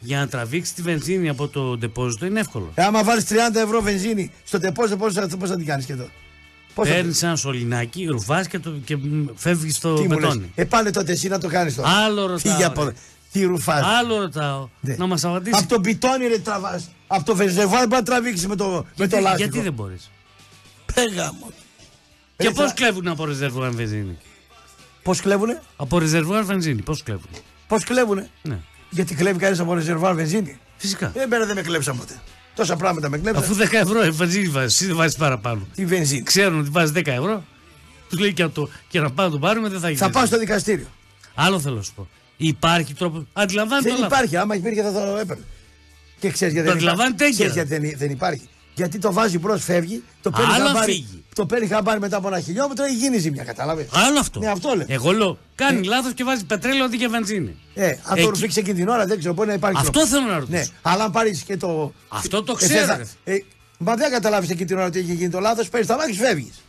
για 0.00 0.18
να 0.18 0.28
τραβήξει 0.28 0.74
τη 0.74 0.82
βενζίνη 0.82 1.28
από 1.28 1.48
το 1.48 1.76
ντεπόζιτο 1.76 2.26
είναι 2.26 2.40
εύκολο. 2.40 2.70
Ε, 2.74 2.82
άμα 2.82 3.04
βάλεις 3.04 3.24
30 3.28 3.34
ευρώ 3.54 3.80
βενζίνη 3.82 4.30
στο 4.44 4.58
τεπόζιτο, 4.58 4.96
πώς 4.96 5.12
θα, 5.14 5.28
πώς 5.38 5.48
θα 5.48 5.56
την 5.56 5.66
κάνεις 5.66 5.84
και 5.84 5.92
εδώ; 5.92 6.08
Πώς 6.74 6.88
θα- 6.88 6.94
Παίρνεις 6.94 7.22
ένα 7.22 7.36
σωληνάκι, 7.36 8.04
ρουφάς 8.06 8.48
και, 8.48 8.58
το, 8.58 8.70
και 8.84 8.98
φεύγεις 9.34 9.76
στο 9.76 9.94
Τι 9.94 10.02
μου 10.02 10.08
λες; 10.08 10.18
μπετόνι. 10.18 10.52
Ε, 10.54 10.64
πάνε 10.64 10.90
τότε 10.90 11.12
εσύ 11.12 11.28
να 11.28 11.38
το 11.38 11.48
κάνεις 11.48 11.74
τώρα. 11.74 11.88
Άλλο 11.88 12.20
ρωτάω. 12.20 12.38
Φύγε 12.38 12.64
από 12.64 12.82
ρε. 12.84 12.88
εδώ. 12.88 12.98
Τι 13.32 13.44
ρουφάς; 13.44 13.82
Άλλο 13.84 14.18
ρωτάω. 14.18 14.68
Ναι. 14.80 14.94
Να 14.98 15.06
μας 15.06 15.24
απαντήσεις. 15.24 15.58
Από 15.60 15.68
τον 15.68 15.82
πιτόνι 15.82 16.26
ρε 16.26 16.38
τραβάς. 16.38 16.88
Από 17.06 17.24
το 17.24 17.36
βεζεβάρ 17.36 17.80
μπορεί 17.86 17.88
να 18.00 18.02
τραβήξεις 18.02 18.46
με 18.46 18.56
το, 18.56 18.86
με 18.96 19.06
το 19.08 19.16
λάστιχο. 19.18 19.36
Γιατί 19.36 19.60
δεν 19.60 19.72
μπορείς; 19.72 20.10
Πέγα 20.94 21.32
μου. 21.40 21.50
Και 22.36 22.46
Ε, 22.46 22.50
πώς 22.50 22.66
θα- 22.66 22.72
κλέβουν 22.74 23.08
από 23.08 23.24
ρεζερβουάρ 23.24 23.70
βενζίνη; 23.70 24.18
Πώς 25.02 25.20
κλέβουνε, 25.20 25.62
Από 25.76 25.98
ρεζερβουάρ 25.98 26.44
βενζίνη, 26.44 26.82
πώς 26.82 27.02
κλέβουν. 27.02 27.28
πώς 27.68 27.84
κλέβουνε; 27.84 28.30
Ναι. 28.42 28.58
Γιατί 28.90 29.14
κλέβει 29.14 29.38
κανείς 29.38 29.60
από 29.60 29.74
ρεζερβάρ 29.74 30.14
βενζίνη. 30.14 30.58
Φυσικά. 30.76 31.12
Ε, 31.14 31.20
εμένα 31.22 31.44
δεν 31.44 31.54
με 31.54 31.62
κλέψαν 31.62 31.96
ποτέ. 31.98 32.20
Τόσα 32.54 32.76
πράγματα 32.76 33.08
με 33.08 33.18
κλέψαν. 33.18 33.42
Αφού 33.42 33.54
10 33.54 33.60
ευρώ 33.72 34.04
η 34.04 34.10
βενζίνη 34.10 34.48
βάζεις, 34.48 34.74
εσύ 34.74 34.86
δεν 34.86 34.96
βάζεις 34.96 35.16
παραπάνω. 35.16 35.66
Τη 35.74 35.84
βενζίνη. 35.86 36.22
Ξέρουν 36.22 36.58
ότι 36.60 36.68
βάζεις 36.70 36.92
10 36.96 37.06
ευρώ. 37.06 37.44
Τους 38.08 38.18
λέει 38.18 38.32
και, 38.32 38.42
από 38.42 38.54
το, 38.54 38.70
και 38.88 39.00
να 39.00 39.10
πάμε 39.10 39.28
να 39.28 39.34
το 39.34 39.38
πάρουμε 39.40 39.68
δεν 39.68 39.80
θα 39.80 39.86
γίνει. 39.86 39.98
Θα 39.98 40.10
πάω 40.10 40.26
στο 40.26 40.38
δικαστήριο. 40.38 40.86
Άλλο 41.34 41.60
θέλω 41.60 41.76
να 41.76 41.82
σου 41.82 41.92
πω. 41.94 42.08
Υπάρχει 42.36 42.94
τρόπο. 42.94 43.26
Αντιλαμβάνεται 43.32 43.88
Δεν 43.88 43.98
όλα. 43.98 44.06
υπάρχει. 44.06 44.36
Άμα 44.36 44.54
υπήρχε 44.54 44.82
θα 44.82 44.92
το 44.92 45.16
έπαιρνε. 45.16 45.42
Και 46.18 46.30
ξέρεις 46.30 46.54
γιατί, 46.54 46.68
Το 46.68 46.74
δεν 46.74 46.82
υπάρχει. 46.82 47.00
αντιλαμβάνεται 47.00 47.24
έγκαιρα. 47.24 47.50
Ξέρεις 47.50 47.68
γιατί 47.68 47.86
δεν, 47.86 47.98
δεν 47.98 48.10
υπάρχει. 48.10 48.48
Γιατί 48.74 48.98
το 48.98 49.12
βάζει 49.12 49.38
μπρος, 49.38 49.64
φεύγει, 49.64 50.02
το 50.22 50.30
παίρνει 50.30 50.52
Άλλο 50.52 50.66
χαμπάρι, 50.66 50.92
φύγει. 50.92 51.17
Το 51.38 51.46
παίρνει 51.46 51.66
χαμπάρι 51.66 52.00
μετά 52.00 52.16
από 52.16 52.28
ένα 52.28 52.40
χιλιόμετρο 52.40 52.84
ή 52.86 52.92
γίνει 52.92 53.18
ζημιά. 53.18 53.44
Κατάλαβες; 53.44 53.86
Άλλο 53.92 54.18
αυτό. 54.18 54.40
Ναι, 54.40 54.46
αυτό 54.50 54.74
λέω. 54.76 54.86
Εγώ 54.88 55.10
λέω, 55.12 55.38
κάνει 55.54 55.82
λάθος 55.82 56.12
και 56.12 56.24
βάζει 56.24 56.44
πετρέλαιο 56.44 56.84
αντί 56.84 56.96
για 56.96 57.08
βενζίνη. 57.08 57.56
Ε, 57.74 57.86
αν 57.88 57.96
Εκεί- 58.12 58.22
το 58.22 58.28
ρουφήξει 58.30 58.58
εκείνη 58.60 58.78
την 58.78 58.88
ώρα 58.88 59.04
δεν 59.06 59.18
ξέρω, 59.18 59.34
μπορεί 59.34 59.48
να 59.48 59.54
υπάρχει. 59.54 59.76
Αυτό 59.78 59.90
τρόπος. 59.92 60.08
θέλω 60.10 60.26
να 60.26 60.38
ρωτήσω. 60.38 60.58
Ναι, 60.58 60.64
αλλά 60.82 61.04
αν 61.04 61.10
πάρεις 61.10 61.42
και 61.42 61.56
το. 61.56 61.92
Αυτό 62.08 62.42
το 62.42 62.56
Ε, 62.60 62.64
ξέρω, 62.64 62.86
θα- 62.86 62.96
ρε. 63.24 63.34
Ε, 63.34 63.44
μα 63.78 63.94
δεν 63.94 64.10
καταλάβεις 64.10 64.50
εκείνη 64.50 64.66
την 64.66 64.76
ώρα 64.76 64.86
ότι 64.86 64.98
έχει 64.98 65.12
γίνει 65.14 65.30
το 65.30 65.40
λάθος, 65.40 65.68
παίρνεις 65.68 65.88
τα 65.88 65.96
μάτια 65.96 66.12
και 66.14 66.18
φεύγεις. 66.20 66.62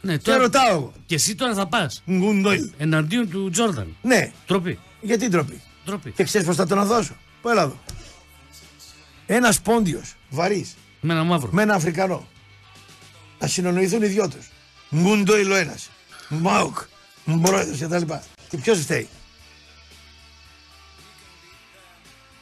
Ναι, 0.00 0.16
Και 0.16 0.34
ρωτάω 0.34 0.68
εγώ. 0.70 0.92
Και 1.06 1.14
εσύ 1.14 1.34
τώρα 1.34 1.54
θα 1.54 1.66
πας 1.66 2.02
Γκουντοϊλ. 2.10 2.70
εναντίον 2.78 3.30
του 3.30 3.50
Τζόρνταν. 3.50 3.96
Ναι, 4.02 4.32
Τροπή. 4.46 4.78
γιατί 5.00 5.28
ντροπή. 5.28 5.60
Τροπή. 5.84 6.10
Και 6.10 6.24
ξέρεις 6.24 6.46
πώς 6.46 6.56
θα 6.56 6.66
τον 6.66 6.84
δώσω. 6.86 7.12
Πού 7.42 7.48
έλα 7.48 7.62
εδώ. 7.62 7.78
Ένας 9.26 9.60
πόντιος 9.60 10.14
βαρύς 10.30 10.74
Με 11.00 11.12
ένα 11.12 11.22
μαύρο. 11.24 11.48
με 11.52 11.62
ένα 11.62 11.74
Αφρικανό. 11.74 12.26
Να 13.40 13.46
συνονοηθούν 13.46 14.02
οι 14.02 14.06
δυο 14.06 14.28
τους. 14.28 14.50
Γκουντοϊλ 14.96 15.50
ο 15.50 15.54
ένας. 15.54 15.90
Μάουκ. 16.28 16.78
Πρόεδρο 17.42 17.76
και 17.76 17.86
τα 17.86 17.98
λοιπά. 17.98 18.22
Και 18.48 18.56
ποιος 18.56 18.80
φταίει. 18.80 19.08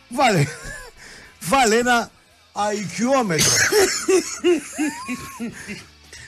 Βάλε. 0.09 0.45
Βάλε 1.41 1.77
ένα 1.79 2.11
αϊκιόμετρο. 2.53 3.51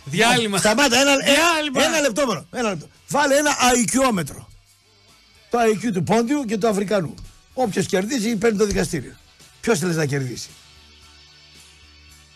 Διάλειμμα. 0.05 0.59
Σταμάτα, 0.59 1.01
ένα, 1.01 1.16
Διάλειμμα. 1.16 1.83
ένα, 1.83 1.97
ένα 1.97 2.01
λεπτό 2.01 2.27
μόνο. 2.27 2.47
Ένα 2.51 2.68
λεπτό. 2.68 2.89
Βάλε 3.09 3.37
ένα 3.37 3.57
αϊκιόμετρο. 3.59 4.49
Το 5.51 5.59
IQ 5.61 5.93
του 5.93 6.03
Πόντιου 6.03 6.45
και 6.45 6.57
του 6.59 6.68
Αφρικανού. 6.68 7.14
Όποιος 7.55 7.87
κερδίσει 7.87 8.37
παίρνει 8.37 8.59
το 8.59 8.66
δικαστήριο. 8.66 9.16
Ποιος 9.61 9.79
θέλεις 9.79 9.97
να 9.97 10.07
κερδίσει; 10.07 10.49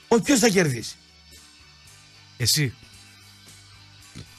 Ο 0.09 0.21
ποιος 0.21 0.39
θα 0.39 0.49
κερδίσει; 0.49 0.97
Εσύ. 2.37 2.75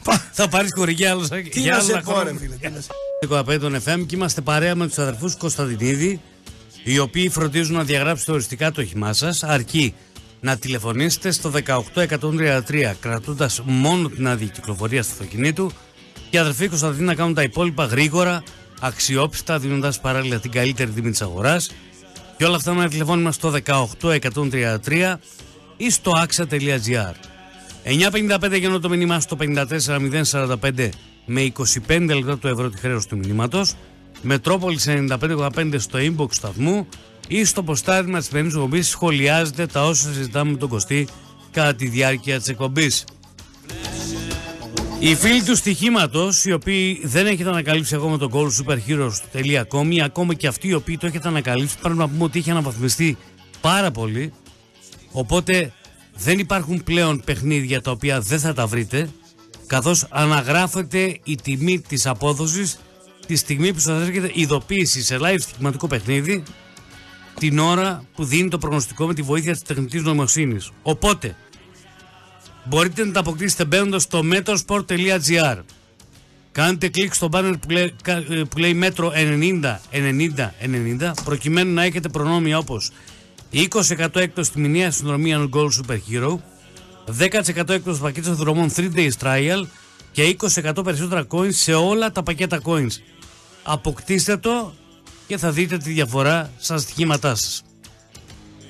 Πα- 0.03 0.29
Θα 0.31 0.47
πάρεις 0.49 0.69
χορηγία 0.75 1.11
άλλο. 1.11 1.27
Τι 1.51 1.61
να 1.61 1.79
σε 1.79 2.01
πω, 2.05 2.21
ρε 2.21 2.37
φίλε. 2.37 2.55
τι 2.55 2.69
να 2.69 2.81
σε- 2.81 2.89
15 3.29 3.59
των 3.59 3.75
FM 3.85 4.05
και 4.07 4.15
είμαστε 4.15 4.41
παρέα 4.41 4.75
με 4.75 4.87
τους 4.87 4.97
αδερφούς 4.97 5.35
Κωνσταντινίδη, 5.35 6.21
οι 6.83 6.99
οποίοι 6.99 7.29
φροντίζουν 7.29 7.75
να 7.75 7.83
διαγράψετε 7.83 8.31
οριστικά 8.31 8.71
το 8.71 8.81
όχημά 8.81 9.13
σας, 9.13 9.43
αρκεί 9.43 9.93
να 10.39 10.57
τηλεφωνήσετε 10.57 11.31
στο 11.31 11.49
18133 11.49 12.93
κρατώντας 12.99 13.61
μόνο 13.65 14.09
την 14.09 14.27
άδεια 14.27 14.47
κυκλοφορία 14.47 15.01
του 15.01 15.07
αυτοκινήτου 15.11 15.71
και 16.29 16.37
οι 16.37 16.39
αδερφοί 16.39 16.67
Κωνσταντινίδη 16.67 17.05
να 17.05 17.15
κάνουν 17.15 17.33
τα 17.33 17.43
υπόλοιπα 17.43 17.85
γρήγορα, 17.85 18.43
αξιόπιστα, 18.79 19.59
δίνοντας 19.59 19.99
παράλληλα 19.99 20.39
την 20.39 20.51
καλύτερη 20.51 20.91
τιμή 20.91 21.11
της 21.11 21.21
αγοράς. 21.21 21.69
Και 22.37 22.45
όλα 22.45 22.55
αυτά 22.55 22.73
με 22.73 22.79
ένα 22.81 22.89
τηλεφώνημα 22.89 23.31
στο 23.31 23.49
18133 23.49 25.19
ή 25.77 25.89
στο 25.89 26.11
axa.gr. 26.27 27.13
9.55 27.87 28.59
γεννώ 28.59 28.79
το 28.79 28.89
μήνυμά 28.89 29.19
στο 29.19 29.37
54045 29.39 30.89
με 31.25 31.51
25 31.87 32.09
λεπτά 32.13 32.37
το 32.37 32.47
ευρώ 32.47 32.69
τη 32.69 32.77
χρέωση 32.77 33.07
του 33.07 33.17
μηνύματος. 33.17 33.73
Μετρόπολης 34.21 34.87
95,5 34.87 35.75
στο 35.77 35.99
inbox 36.01 36.33
σταθμού 36.33 36.87
ή 37.27 37.43
στο 37.45 37.63
ποστάρισμα 37.63 38.17
της 38.17 38.27
σημερινή 38.27 38.53
εκπομπή 38.53 38.81
σχολιάζετε 38.81 39.65
τα 39.65 39.85
όσα 39.85 40.13
συζητάμε 40.13 40.51
με 40.51 40.57
τον 40.57 40.69
Κωστή 40.69 41.07
κατά 41.51 41.75
τη 41.75 41.87
διάρκεια 41.87 42.37
της 42.37 42.47
εκπομπής. 42.47 43.05
Οι 44.99 45.15
φίλοι 45.15 45.43
του 45.43 45.55
στοιχήματος, 45.55 46.45
οι 46.45 46.51
οποίοι 46.51 47.01
δεν 47.03 47.25
έχετε 47.25 47.49
ανακαλύψει 47.49 47.95
ακόμα 47.95 48.17
το 48.17 48.29
goal 48.33 48.47
superheroes.com 48.63 49.87
ή 49.89 50.01
ακόμα 50.01 50.33
και 50.33 50.47
αυτοί 50.47 50.67
οι 50.67 50.73
οποίοι 50.73 50.97
το 50.97 51.05
έχετε 51.05 51.27
ανακαλύψει, 51.27 51.77
πρέπει 51.81 51.97
να 51.97 52.09
πούμε 52.09 52.23
ότι 52.23 52.39
έχει 52.39 52.51
αναβαθμιστεί 52.51 53.17
πάρα 53.61 53.91
πολύ. 53.91 54.33
Οπότε 55.11 55.71
δεν 56.17 56.39
υπάρχουν 56.39 56.83
πλέον 56.83 57.21
παιχνίδια 57.25 57.81
τα 57.81 57.91
οποία 57.91 58.19
δεν 58.19 58.39
θα 58.39 58.53
τα 58.53 58.67
βρείτε, 58.67 59.09
καθώς 59.67 60.05
αναγράφεται 60.09 61.19
η 61.23 61.35
τιμή 61.35 61.79
της 61.79 62.05
απόδοσης 62.05 62.79
τη 63.27 63.35
στιγμή 63.35 63.73
που 63.73 63.79
σας 63.79 64.07
έρχεται 64.07 64.31
ειδοποίηση 64.33 65.03
σε 65.03 65.17
live 65.21 65.39
στοιχηματικό 65.39 65.87
παιχνίδι 65.87 66.43
την 67.39 67.59
ώρα 67.59 68.03
που 68.15 68.23
δίνει 68.23 68.49
το 68.49 68.57
προγνωστικό 68.57 69.05
με 69.07 69.13
τη 69.13 69.21
βοήθεια 69.21 69.51
της 69.51 69.61
τεχνητής 69.61 70.01
νοημοσύνης. 70.03 70.71
Οπότε, 70.81 71.35
μπορείτε 72.63 73.05
να 73.05 73.11
τα 73.11 73.19
αποκτήσετε 73.19 73.65
μπαίνοντας 73.65 74.03
στο 74.03 74.21
metrosport.gr 74.31 75.57
Κάντε 76.51 76.87
κλικ 76.89 77.13
στο 77.13 77.29
banner 77.31 77.53
που 77.61 77.69
λέει, 77.69 77.93
κα- 78.03 78.23
ε, 78.29 78.43
που 78.49 78.57
λέει 78.57 78.73
μέτρο 78.73 79.11
90 79.15 79.79
90 79.91 80.53
90 80.59 81.13
προκειμένου 81.23 81.73
να 81.73 81.83
έχετε 81.83 82.09
προνόμια 82.09 82.57
όπως 82.57 82.91
20% 83.53 84.15
έκπτωση 84.15 84.49
στη 84.49 84.59
μηνιαία 84.59 84.91
συνδρομή 84.91 85.49
Gold 85.53 85.69
Super 85.69 85.97
Hero 86.11 86.35
10% 87.19 87.69
έκπτωση 87.69 87.95
στο 87.95 88.03
πακέτος 88.03 88.35
δρομών 88.37 88.71
3 88.75 88.89
days 88.95 89.11
trial 89.21 89.61
και 90.11 90.35
20% 90.39 90.83
περισσότερα 90.83 91.25
coins 91.29 91.53
σε 91.53 91.73
όλα 91.73 92.11
τα 92.11 92.23
πακέτα 92.23 92.61
coins. 92.63 92.91
Αποκτήστε 93.63 94.37
το 94.37 94.73
και 95.27 95.37
θα 95.37 95.51
δείτε 95.51 95.77
τη 95.77 95.91
διαφορά 95.91 96.51
στα 96.59 96.77
στοιχήματά 96.77 97.35
σας. 97.35 97.63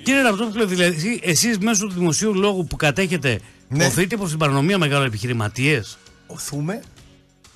Κύριε 0.04 0.22
Ραπτόπουλο, 0.22 0.66
δηλαδή 0.66 1.20
εσείς 1.24 1.58
μέσω 1.58 1.88
του 1.88 1.94
δημοσίου 1.94 2.34
λόγου 2.34 2.66
που 2.66 2.76
κατέχετε 2.76 3.40
Ναι. 3.68 3.86
οθείτε 3.86 4.18
προς 4.18 4.30
την 4.30 4.38
παρανομία 4.40 4.78
μεγάλων 4.78 5.06
επιχειρηματίες; 5.06 5.98
Οθούμε. 6.28 6.82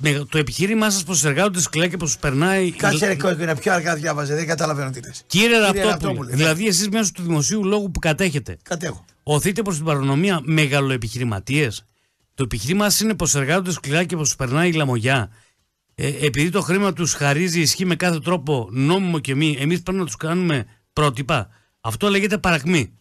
Με 0.01 0.25
το 0.29 0.37
επιχείρημά 0.37 0.89
σας 0.89 1.03
πως 1.03 1.25
εργάζονται 1.25 1.61
σκληρά 1.61 1.87
και 1.87 1.97
πως 1.97 2.11
τους 2.11 2.19
περνάει. 2.19 2.71
Κάτσε 2.71 3.07
ρε 3.07 3.15
κόκκινα, 3.15 3.55
πιο 3.55 3.73
αργά 3.73 3.95
διάβαζε, 3.95 4.35
δεν 4.35 4.47
καταλαβαίνω 4.47 4.89
τι 4.89 5.01
λες. 5.01 5.23
Κύριε 5.27 5.57
Ραπτόπουλε, 5.57 5.89
Ραπτόπουλε, 5.89 6.29
ναι. 6.29 6.35
δηλαδή 6.35 6.67
εσείς 6.67 6.89
μέσω 6.89 7.11
του 7.11 7.23
δημοσίου 7.23 7.65
λόγου 7.65 7.91
που 7.91 7.99
κατέχετε, 7.99 8.57
Κατέχω. 8.63 9.05
οθείτε 9.23 9.61
προς 9.61 9.75
την 9.75 9.85
παρανομία 9.85 10.39
μεγαλοεπιχειρηματίες. 10.43 11.85
Το 12.33 12.43
επιχείρημά 12.43 12.89
σας 12.89 12.99
είναι 12.99 13.15
πως 13.15 13.35
εργάζονται 13.35 13.71
σκληρά 13.71 14.03
και 14.03 14.15
πως 14.15 14.27
τους 14.27 14.35
περνάει 14.35 14.69
η 14.69 14.73
λαμογιά. 14.73 15.29
Ε, 15.95 16.07
επειδή 16.25 16.49
το 16.49 16.61
χρήμα 16.61 16.93
τους 16.93 17.13
χαρίζει 17.13 17.61
ισχύ 17.61 17.85
με 17.85 17.95
κάθε 17.95 18.19
τρόπο 18.19 18.67
νόμιμο 18.71 19.19
και 19.19 19.35
μη, 19.35 19.57
εμείς 19.59 19.81
πρέπει 19.81 19.97
να 19.97 20.05
τους 20.05 20.15
κάνουμε 20.15 20.65
πρότυπα. 20.93 21.49
Αυτό 21.81 22.09
λέγεται 22.09 22.37
παρακμή. 22.37 22.93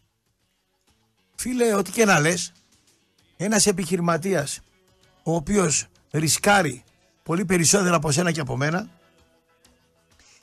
Φίλε, 1.34 1.74
ό,τι 1.74 1.90
και 1.90 2.04
να 2.04 2.20
λες, 2.20 2.52
ένας 3.36 3.66
επιχειρηματίας 3.66 4.60
ο 5.22 5.34
οποίος 5.34 5.86
ρισκάρει 6.10 6.82
πολύ 7.28 7.44
περισσότερα 7.44 7.96
από 7.96 8.10
σένα 8.10 8.32
και 8.32 8.40
από 8.40 8.56
μένα 8.56 8.88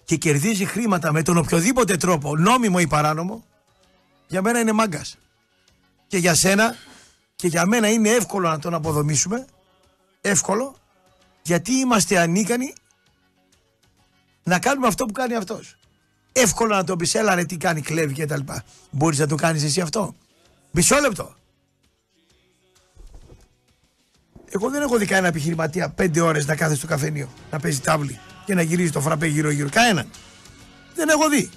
και 0.03 0.15
κερδίζει 0.15 0.65
χρήματα 0.65 1.11
με 1.11 1.21
τον 1.21 1.37
οποιοδήποτε 1.37 1.97
τρόπο, 1.97 2.37
νόμιμο 2.37 2.77
ή 2.79 2.87
παράνομο, 2.87 3.43
για 4.27 4.41
μένα 4.41 4.59
είναι 4.59 4.71
μάγκας. 4.71 5.17
Και 6.07 6.17
για 6.17 6.35
σένα 6.35 6.75
και 7.35 7.47
για 7.47 7.65
μένα 7.65 7.89
είναι 7.89 8.09
εύκολο 8.09 8.49
να 8.49 8.59
τον 8.59 8.73
αποδομήσουμε. 8.73 9.45
Εύκολο, 10.21 10.75
γιατί 11.41 11.71
είμαστε 11.71 12.19
ανίκανοι 12.19 12.73
να 14.43 14.59
κάνουμε 14.59 14.87
αυτό 14.87 15.05
που 15.05 15.11
κάνει 15.11 15.35
αυτός. 15.35 15.77
Εύκολο 16.31 16.75
να 16.75 16.83
τον 16.83 16.97
πεις, 16.97 17.15
έλα 17.15 17.35
ρε 17.35 17.45
τι 17.45 17.57
κάνει, 17.57 17.81
κλέβει 17.81 18.13
και 18.13 18.25
τα 18.25 18.37
λοιπά. 18.37 18.63
Μπορείς 18.91 19.19
να 19.19 19.27
το 19.27 19.35
κάνεις 19.35 19.63
εσύ 19.63 19.81
αυτό. 19.81 20.15
Μισό 20.71 20.99
λεπτό. 20.99 21.35
Εγώ 24.49 24.69
δεν 24.69 24.81
έχω 24.81 24.97
δει 24.97 25.05
κανένα 25.05 25.27
επιχειρηματία 25.27 25.89
πέντε 25.89 26.21
ώρες 26.21 26.45
να 26.45 26.55
κάθεται 26.55 26.77
στο 26.77 26.87
καφενείο, 26.87 27.29
να 27.51 27.59
παίζει 27.59 27.79
τάβλη 27.79 28.19
και 28.45 28.53
να 28.53 28.61
γυρίζει 28.61 28.91
το 28.91 29.01
φραπέ 29.01 29.27
γύρω-γύρω. 29.27 29.69
Κανέναν. 29.71 30.07
Δεν 30.95 31.09
έχω 31.09 31.29
δει. 31.29 31.49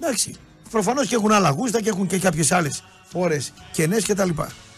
Εντάξει. 0.00 0.34
Προφανώς 0.70 1.06
και 1.06 1.14
έχουν 1.14 1.32
άλλα 1.32 1.50
γούστα 1.50 1.80
και 1.80 1.88
έχουν 1.88 2.06
και 2.06 2.18
κάποιες 2.18 2.52
άλλες 2.52 2.84
ώρες 3.12 3.52
κενές 3.72 4.04
κτλ. 4.06 4.28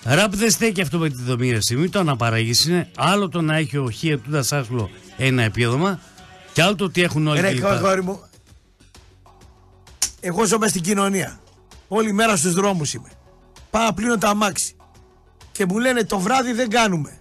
Ραπ 0.03 0.35
δεν 0.37 0.51
στέκει 0.51 0.81
αυτό 0.81 0.99
με 0.99 1.09
τη 1.09 1.23
δομή 1.23 1.51
ρε 1.51 1.59
Μην 1.77 1.91
το 1.91 1.99
αναπαραγείς 1.99 2.65
είναι 2.67 2.91
άλλο 2.97 3.29
το 3.29 3.41
να 3.41 3.57
έχει 3.57 3.77
ο 3.77 3.91
Χ 3.99 4.05
ετούντας 4.05 4.53
άσχολο 4.53 4.91
ένα 5.17 5.43
επίδομα 5.43 6.01
και 6.53 6.63
άλλο 6.63 6.75
το 6.75 6.85
ότι 6.85 7.03
έχουν 7.03 7.27
όλοι 7.27 7.41
Ρε 7.41 7.55
κλπ. 7.55 7.67
αγόρι 7.67 8.03
μου, 8.03 8.21
εγώ 10.21 10.45
ζω 10.45 10.59
μες 10.59 10.71
στην 10.71 10.83
κοινωνία. 10.83 11.41
Όλη 11.89 12.13
μέρα 12.13 12.37
στους 12.37 12.55
δρόμους 12.55 12.95
είμαι. 12.95 13.11
Πάω 13.71 13.85
να 13.85 13.95
πλύνω 13.95 14.19
τα 14.19 14.29
αμάξι. 14.29 14.77
Και 15.55 15.67
μου 15.67 15.79
λένε 15.79 16.05
το 16.05 16.19
βράδυ 16.19 16.53
δεν 16.53 16.71
κάνουμε. 16.71 17.19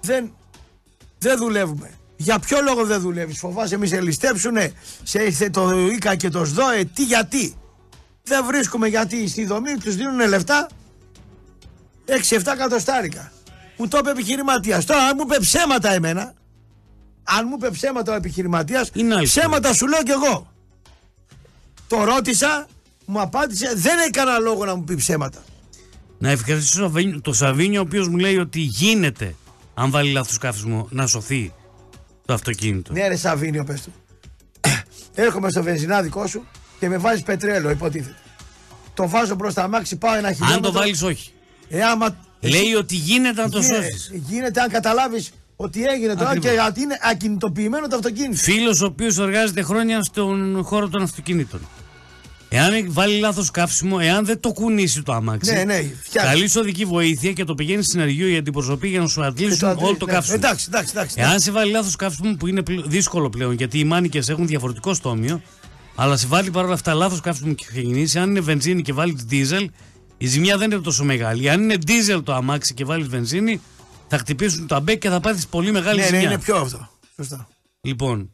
Δεν, 0.00 0.32
δεν 1.18 1.38
δουλεύουμε. 1.38 1.90
Για 2.16 2.38
ποιο 2.38 2.58
λόγο 2.62 2.84
δεν 2.84 3.00
δουλεύεις, 3.00 3.38
φοβάσαι 3.38 3.76
μη 3.76 3.86
σε 3.86 4.00
ληστέψουνε, 4.00 4.72
σε 5.02 5.22
ήρθε 5.22 5.50
το 5.50 5.70
ΙΚΑ 5.78 6.14
και 6.14 6.28
το 6.28 6.44
ΣΔΟΕ, 6.44 6.84
τι 6.84 7.04
γιατί. 7.04 7.54
Δεν 8.22 8.44
βρίσκουμε 8.44 8.88
γιατί 8.88 9.28
στη 9.28 9.44
δομή 9.44 9.74
τους 9.74 9.94
δίνουν 9.96 10.28
λεφτά 10.28 10.68
6-7 12.06 12.12
εκατοστάρικα. 12.54 13.32
Μου 13.76 13.88
το 13.88 13.98
είπε 13.98 14.10
επιχειρηματίας. 14.10 14.84
Τώρα, 14.84 15.02
αν 15.02 15.12
μου 15.16 15.22
είπε 15.26 15.38
ψέματα 15.40 15.92
εμένα, 15.92 16.34
αν 17.22 17.46
μου 17.48 17.54
είπε 17.58 17.70
ψέματα 17.70 18.12
ο 18.12 18.14
επιχειρηματίας, 18.14 18.90
Είναι 18.94 19.14
άλλη 19.14 19.24
ψέματα 19.24 19.74
σου 19.74 19.86
λέω 19.86 20.02
κι 20.02 20.10
εγώ. 20.10 20.52
Το 21.88 22.04
ρώτησα, 22.04 22.66
μου 23.04 23.20
απάντησε, 23.20 23.72
δεν 23.74 23.98
έκανα 24.06 24.38
λόγο 24.38 24.64
να 24.64 24.74
μου 24.74 24.84
πει 24.84 24.94
ψέματα. 24.94 25.42
Να 26.18 26.30
ευχαριστήσω 26.30 26.76
το 26.80 26.82
Σαββίνιο- 26.84 27.20
το 27.22 27.32
Σαβίνιο, 27.32 27.80
ο 27.80 27.82
οποίος 27.82 28.08
μου 28.08 28.16
λέει 28.16 28.36
ότι 28.38 28.60
γίνεται, 28.60 29.34
αν 29.74 29.90
βάλει 29.90 30.12
λάθος 30.12 30.38
καύσιμο, 30.38 30.88
να 30.90 31.06
σωθεί 31.06 31.52
το 32.24 32.32
αυτοκίνητο. 32.34 32.92
Ναι, 32.92 33.08
ρε 33.08 33.16
Σαβίνιο, 33.16 33.64
πες 33.64 33.82
του. 33.82 33.92
Έρχομαι 35.14 35.50
στο 35.50 35.62
βενζινάδικό 35.62 36.26
σου 36.26 36.44
και 36.78 36.88
με 36.88 36.96
βάζεις 36.98 37.22
πετρέλαιο, 37.22 37.70
υποτίθεται. 37.70 38.16
Το 38.94 39.08
βάζω 39.08 39.36
προς 39.36 39.54
τα 39.54 39.68
μάξι, 39.68 39.96
πάω 39.96 40.14
ένα 40.14 40.32
χιλιόμετρο. 40.32 40.56
αν 40.68 40.74
το 40.74 40.78
βάλεις, 40.80 41.02
όχι. 41.02 41.30
Ε, 41.68 41.82
άμα... 41.82 42.16
Λέει 42.40 42.74
ότι 42.74 42.94
γίνεται 42.94 43.42
να 43.42 43.48
το 43.50 43.58
Γίνεται- 43.58 43.82
σώσεις. 43.90 44.10
Γίνεται 44.28 44.60
αν 44.60 44.68
καταλάβεις 44.68 45.30
ότι 45.56 45.84
έγινε 45.84 46.14
τώρα 46.14 46.28
Ακριβώς. 46.30 46.50
και 46.50 46.60
ότι 46.68 46.80
είναι 46.80 46.98
ακινητοποιημένο 47.10 47.88
το 47.88 47.96
αυτοκίνητο. 47.96 48.36
Φίλος 48.36 48.80
ο 48.80 48.86
οποίος 48.86 49.18
εργάζεται 49.18 49.62
χρόνια 49.62 50.02
στον 50.02 50.62
χώρο 50.64 50.88
των 50.88 51.02
αυτοκινήτων. 51.02 51.60
Εάν 52.50 52.92
βάλει 52.92 53.18
λάθος 53.18 53.50
καύσιμο, 53.50 53.96
εάν 54.00 54.24
δεν 54.24 54.40
το 54.40 54.52
κουνήσει 54.52 55.02
το 55.02 55.12
αμάξι, 55.12 55.52
Ναι, 55.52 55.64
ναι, 55.64 55.90
φτιάχνει. 56.02 56.30
καλεί 56.30 56.50
οδική 56.56 56.84
βοήθεια 56.84 57.32
και 57.32 57.44
το 57.44 57.54
πηγαίνει 57.54 57.82
στην 57.82 58.00
Αργείο 58.00 58.28
για 58.28 58.42
την 58.42 58.52
προσωπή 58.52 58.88
για 58.88 59.00
να 59.00 59.06
σου 59.06 59.20
Και 59.20 59.26
αντλήσουν 59.26 59.58
το- 59.58 59.76
όλο 59.86 59.96
το 59.96 60.06
ναι, 60.06 60.12
καύσιμο. 60.12 60.36
Εντάξει, 60.38 60.66
εντάξει, 60.68 60.92
εντάξει. 60.96 61.14
Εάν 61.18 61.40
σε 61.40 61.50
βάλει 61.50 61.70
λάθος 61.70 61.96
καύσιμο 61.96 62.34
που 62.38 62.46
είναι 62.46 62.62
πλε- 62.62 62.86
δύσκολο 62.86 63.30
πλέον 63.30 63.52
γιατί 63.52 63.78
οι 63.78 63.84
μάνικες 63.84 64.28
έχουν 64.28 64.46
διαφορετικό 64.46 64.94
στόμιο, 64.94 65.42
αλλά 65.94 66.16
σε 66.16 66.26
βάλει 66.26 66.50
παρόλα 66.50 66.74
αυτά 66.74 66.94
λάθος 66.94 67.20
καύσιμο 67.20 67.52
και 67.54 67.64
ξεκινήσει, 67.68 68.18
αν 68.18 68.30
είναι 68.30 68.40
βενζίνη 68.40 68.82
και 68.82 68.92
βάλει 68.92 69.16
δίζελ, 69.26 69.70
η 70.18 70.26
ζημιά 70.26 70.56
δεν 70.58 70.70
είναι 70.70 70.80
τόσο 70.80 71.04
μεγάλη. 71.04 71.50
Αν 71.50 71.62
είναι 71.62 71.76
δίζελ 71.86 72.22
το 72.22 72.34
αμάξι 72.34 72.74
και 72.74 72.84
βάλεις 72.84 73.06
βενζίνη, 73.08 73.60
θα 74.08 74.18
χτυπήσουν 74.18 74.66
τα 74.66 74.80
μπέκ 74.80 74.98
και 74.98 75.08
θα 75.08 75.20
πάθεις 75.20 75.46
πολύ 75.46 75.72
μεγάλη 75.72 75.98
ναι, 75.98 76.04
ναι, 76.04 76.08
ζημιά. 76.10 76.30
είναι 76.30 76.38
πιο 76.38 76.56
αυτό. 76.56 76.88
Σωστά. 77.16 77.48
Λοιπόν, 77.80 78.32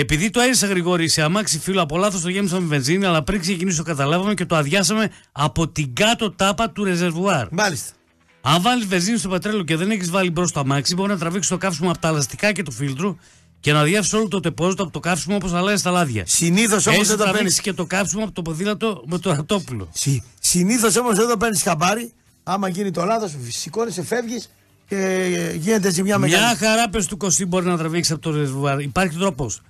επειδή 0.00 0.30
το 0.30 0.40
έρισα 0.40 0.66
γρηγόρη 0.66 1.08
σε 1.08 1.22
αμάξι 1.22 1.58
φίλο 1.58 1.82
από 1.82 1.96
λάθος 1.96 2.20
το 2.20 2.28
γέμισα 2.28 2.60
με 2.60 2.66
βενζίνη, 2.66 3.04
αλλά 3.04 3.22
πριν 3.22 3.40
ξεκινήσει 3.40 3.76
το 3.76 3.82
καταλάβαμε 3.82 4.34
και 4.34 4.46
το 4.46 4.56
αδειάσαμε 4.56 5.10
από 5.32 5.68
την 5.68 5.94
κάτω 5.94 6.30
τάπα 6.30 6.70
του 6.70 6.84
ρεζερβουάρ. 6.84 7.46
Μάλιστα. 7.50 7.92
Αν 8.40 8.62
βάλει 8.62 8.84
βενζίνη 8.84 9.18
στο 9.18 9.28
πετρέλαιο 9.28 9.62
και 9.62 9.76
δεν 9.76 9.90
έχεις 9.90 10.10
βάλει 10.10 10.30
μπρος 10.30 10.52
το 10.52 10.60
αμάξι, 10.60 10.94
μπορεί 10.94 11.08
να 11.08 11.18
τραβήξεις 11.18 11.50
το 11.50 11.56
καύσιμο 11.56 11.90
από 11.90 11.98
τα 11.98 12.08
ελαστικά 12.08 12.52
και 12.52 12.62
του 12.62 12.72
φίλτρου 12.72 13.16
και 13.60 13.72
να 13.72 13.82
διάσει 13.82 14.16
όλο 14.16 14.28
το 14.28 14.40
τεπόζιτο 14.40 14.82
από 14.82 14.92
το 14.92 15.00
καύσιμο 15.00 15.36
όπως 15.36 15.52
αλλάζει 15.52 15.82
τα 15.82 15.90
λάδια. 15.90 16.24
Συνήθως 16.26 16.86
όμως 16.86 16.98
Έτσι 16.98 17.08
δεν 17.10 17.16
θα 17.18 17.24
το 17.24 17.30
παίρνεις. 17.32 17.32
τραβήξει 17.32 17.60
και 17.60 17.72
το 17.72 17.84
καύσιμο 17.84 18.22
από 18.22 18.32
το 18.32 18.42
ποδήλατο 18.42 19.02
με 19.06 19.18
το 19.18 19.32
ρατόπουλο. 19.32 19.88
Συ, 19.92 20.22
Συνήθως 20.40 20.96
όμως 20.96 21.16
δεν 21.16 21.28
το 21.28 21.36
παίρνεις 21.36 21.62
χαμπάρι. 21.62 22.12
Άμα 22.42 22.68
γίνει 22.68 22.90
το 22.90 23.04
λάθος, 23.04 23.32
σηκώνεσαι, 23.48 24.02
φεύγεις 24.04 24.50
και 24.88 25.30
γίνεται 25.58 25.90
ζημιά 25.90 26.18
μεγάλη. 26.18 26.42
Μια 26.44 26.56
χαρά 26.56 26.88
πες 26.88 27.06
του 27.06 27.16
κοσί 27.16 27.44
μπορεί 27.44 27.66
να 27.66 27.76
τραβήξεις 27.76 28.12
από 28.12 28.22
το 28.22 28.30
ρεζερβουάρ. 28.30 28.80
Υπάρχει 28.80 29.16
τρόπος. 29.16 29.60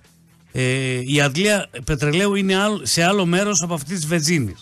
Ε, 0.58 1.00
η 1.06 1.20
αντλία 1.20 1.70
πετρελαίου 1.84 2.34
είναι 2.34 2.56
άλλο- 2.56 2.80
σε 2.86 3.02
άλλο 3.04 3.26
μέρος 3.26 3.62
από 3.62 3.74
αυτή 3.74 3.94
της 3.94 4.06
βενζίνη. 4.06 4.54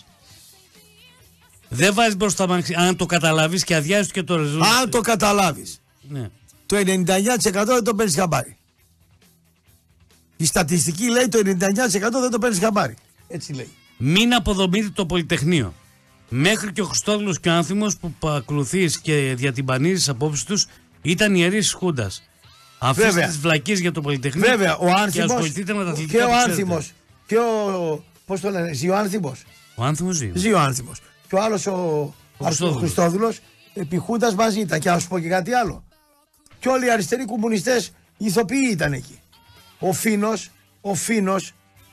Δεν 1.69 1.93
βάζεις 1.93 2.17
μπροστά 2.17 2.43
αμάξι. 2.43 2.73
Αν 2.77 2.95
το 2.95 3.05
καταλάβεις 3.05 3.63
και 3.63 3.75
αδειάζεις 3.75 4.11
και 4.11 4.23
το 4.23 4.35
ρεζερβουάρ. 4.35 4.71
Αν 4.75 4.89
το 4.89 5.01
καταλάβεις, 5.01 5.81
Ναι. 6.09 6.29
το 6.65 6.75
99% 6.75 7.73
δεν 7.73 7.83
το 7.83 7.95
παίρνεις 7.95 8.15
χαμπάρι. 8.15 8.57
Η 10.37 10.45
στατιστική 10.45 11.09
λέει 11.09 11.27
το 11.27 11.37
99% 11.37 12.19
δεν 12.19 12.31
το 12.31 12.39
παίρνεις 12.39 12.59
χαμπάρι. 12.59 12.95
Έτσι 13.27 13.53
λέει. 13.53 13.69
Μην 13.97 14.33
αποδομείτε 14.33 14.89
το 14.89 15.05
Πολυτεχνείο. 15.05 15.73
Μέχρι 16.29 16.71
και 16.71 16.81
ο 16.81 16.85
Χριστόδουλος 16.85 17.39
και 17.39 17.49
ο 17.49 17.53
Άνθιμος 17.53 17.97
που 17.97 18.27
ακολουθείς 18.29 18.99
και 18.99 19.33
διατυμπανίζεις 19.37 20.09
απόψεις 20.09 20.43
τους 20.43 20.67
ήταν 21.01 21.35
ιερεί 21.35 21.59
τη 21.59 21.71
Χούντας. 21.71 22.23
Αφήστε 22.79 23.09
Βέβαια. 23.09 23.27
τις 23.27 23.37
βλακίες 23.37 23.79
για 23.79 23.91
το 23.91 24.01
Πολυτεχνείο. 24.01 24.49
Βέβαια, 24.49 24.75
ο 24.75 24.85
Και 24.85 24.93
Άνθιμος 24.97 25.31
ασχοληθείτε 25.31 25.73
με 25.73 25.83
τα 25.83 25.89
αθλητικά 25.89 26.17
και 26.17 26.23
ο 26.23 26.27
που 26.27 26.33
ξέρετε. 26.33 26.51
Άνθιμος 26.51 26.91
και 27.25 27.37
ο. 27.37 28.03
Πώς 28.25 28.39
το 28.39 28.49
λένε, 28.49 28.73
ζει 28.73 28.89
ο 28.89 28.95
Άνθιμος. 28.95 29.43
Ο 29.75 29.83
Άνθιμος 29.83 30.15
ζει. 30.15 30.31
Ζει 30.33 30.51
ο 30.53 30.59
Άνθιμος. 30.59 31.01
Και 31.27 31.35
ο 31.35 31.41
άλλος 31.41 31.65
ο, 31.67 31.71
ο 32.37 32.45
Χριστόδουλος. 32.45 32.81
Χριστόδουλος 32.81 33.39
επί 33.73 33.97
Χούντας 33.97 34.35
μαζί 34.35 34.59
ήταν. 34.59 34.79
Και 34.79 34.89
να 34.89 34.99
σου 34.99 35.07
πω 35.07 35.19
και 35.19 35.27
κάτι 35.27 35.53
άλλο. 35.53 35.83
Και 36.59 36.69
όλοι 36.69 36.85
οι 36.85 36.89
αριστεροί 36.91 37.25
κομμουνιστές 37.25 37.91
ηθοποιοί 38.17 38.69
ήταν 38.71 38.93
εκεί. 38.93 39.19
Ο 39.79 39.93
Φίνος, 39.93 40.51
ο 40.81 40.93
Φίνος, 40.95 41.51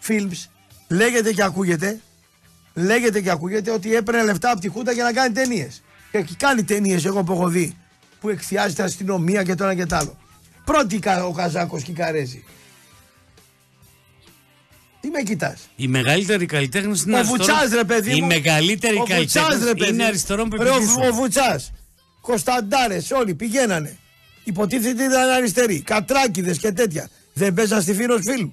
Films, 0.09 0.49
λέγεται 0.89 1.33
και 1.33 1.43
ακούγεται, 1.43 2.01
λέγεται 2.75 3.21
και 3.21 3.31
ακούγεται 3.31 3.71
ότι 3.71 3.95
έπαιρνε 3.95 4.23
λεφτά 4.25 4.51
από 4.51 4.61
τη 4.61 4.69
Χούντα 4.69 4.93
για 4.93 5.05
να 5.05 5.13
κάνει 5.13 5.35
ταινίες. 5.35 5.83
Και 6.11 6.27
κάνει 6.37 6.65
ταινίες, 6.65 7.05
εγώ 7.05 7.23
που 7.23 7.33
έχω 7.33 7.49
δει, 7.49 7.77
που 8.21 8.29
εκθιάζει 8.29 8.75
την 8.75 8.85
αστυνομία 8.85 9.43
και 9.43 9.55
το 9.55 9.65
ένα 9.65 9.75
και 9.75 9.87
το 9.87 9.97
άλλο. 9.97 10.17
Πρώτη 10.65 10.99
κα- 10.99 11.25
ο 11.25 11.33
Καζάκος 11.33 11.83
και 11.83 11.91
η 11.91 11.95
Καρέζη. 11.95 12.45
Τι 15.01 15.09
με 15.09 15.23
κοιτάς; 15.23 15.69
Η 15.77 15.89
μεγαλύτερη 15.89 16.47
καλλιτέχνη 16.47 16.99
είναι 17.07 17.15
Ο 17.15 17.19
αριστερών. 17.19 17.47
Βουτσάς, 17.47 17.71
ρε 17.73 17.85
παιδί 17.85 18.11
μου. 18.11 18.17
Η 18.17 18.23
μεγαλύτερη 18.23 18.97
Ο 18.97 19.05
Βουτσάς, 19.05 19.33
ρε 19.35 19.41
καλλιτέχνη 19.49 19.79
παιδί 19.79 19.91
είναι 19.93 20.03
μου. 20.03 20.09
αριστερών 20.09 20.51
Ρε, 20.61 20.69
ο- 20.69 20.73
Ο 20.75 20.79
πεπιθήσεων. 20.79 21.15
Βουτσάς. 21.15 21.73
Κωνσταντάρες, 22.21 23.11
όλοι 23.11 23.35
πηγαίνανε. 23.35 23.97
Υποτίθεται 24.45 25.05
ήταν 25.05 25.31
αριστεροί. 25.31 25.81
Κατράκιδε 25.83 26.55
και 26.55 26.73
τέτοια. 26.73 27.09
Δεν 27.33 27.55
παίζαν 27.55 27.83
στη 27.83 27.95
Φίνος 27.95 28.21
Φιλμ. 28.25 28.51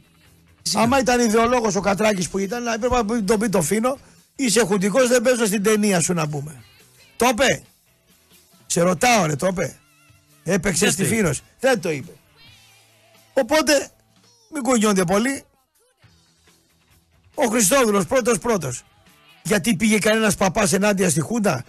Άμα 0.74 1.00
ήταν 1.00 1.20
ιδεολόγος 1.20 1.76
ο 1.76 1.80
Κατράκης 1.82 2.30
που 2.30 2.38
ήταν, 2.38 2.64
να 2.64 2.74
έπρεπε 2.74 2.96
να 3.04 3.24
τον 3.24 3.40
πει 3.40 3.50
το 3.50 3.62
Φίνο. 3.62 3.98
Είσαι 4.36 4.64
χουντικός, 4.66 5.08
δεν 5.08 5.22
παίζω 5.22 5.46
στην 5.46 5.64
ταινία 5.64 6.00
σου 6.00 6.14
να 6.14 6.28
πούμε. 6.28 6.64
Το 7.16 7.28
είπε. 7.32 7.64
Σε 8.66 8.82
ρωτάω, 8.82 9.26
ρε, 9.26 9.36
το 9.36 9.48
είπε. 9.48 9.79
Έπαιξε 10.52 10.86
Δεν 10.86 10.94
στη 10.94 11.02
το 11.02 11.08
είπε. 11.08 11.16
Φίνο. 11.16 11.34
Δεν 11.60 11.80
το 11.80 11.92
είπε. 11.92 12.12
Οπότε 13.34 13.90
μην 14.54 14.64
κουνιόνται 14.64 15.04
πολύ. 15.04 15.44
Ο 17.34 17.46
Χριστόδουλος 17.46 18.06
πρώτος 18.06 18.38
πρώτος. 18.38 18.84
Γιατί 19.44 19.76
πήγε 19.76 19.98
κανένας 19.98 20.36
παπάς 20.36 20.74
ενάντια 20.74 21.10
στη 21.10 21.20
Χούντα; 21.20 21.64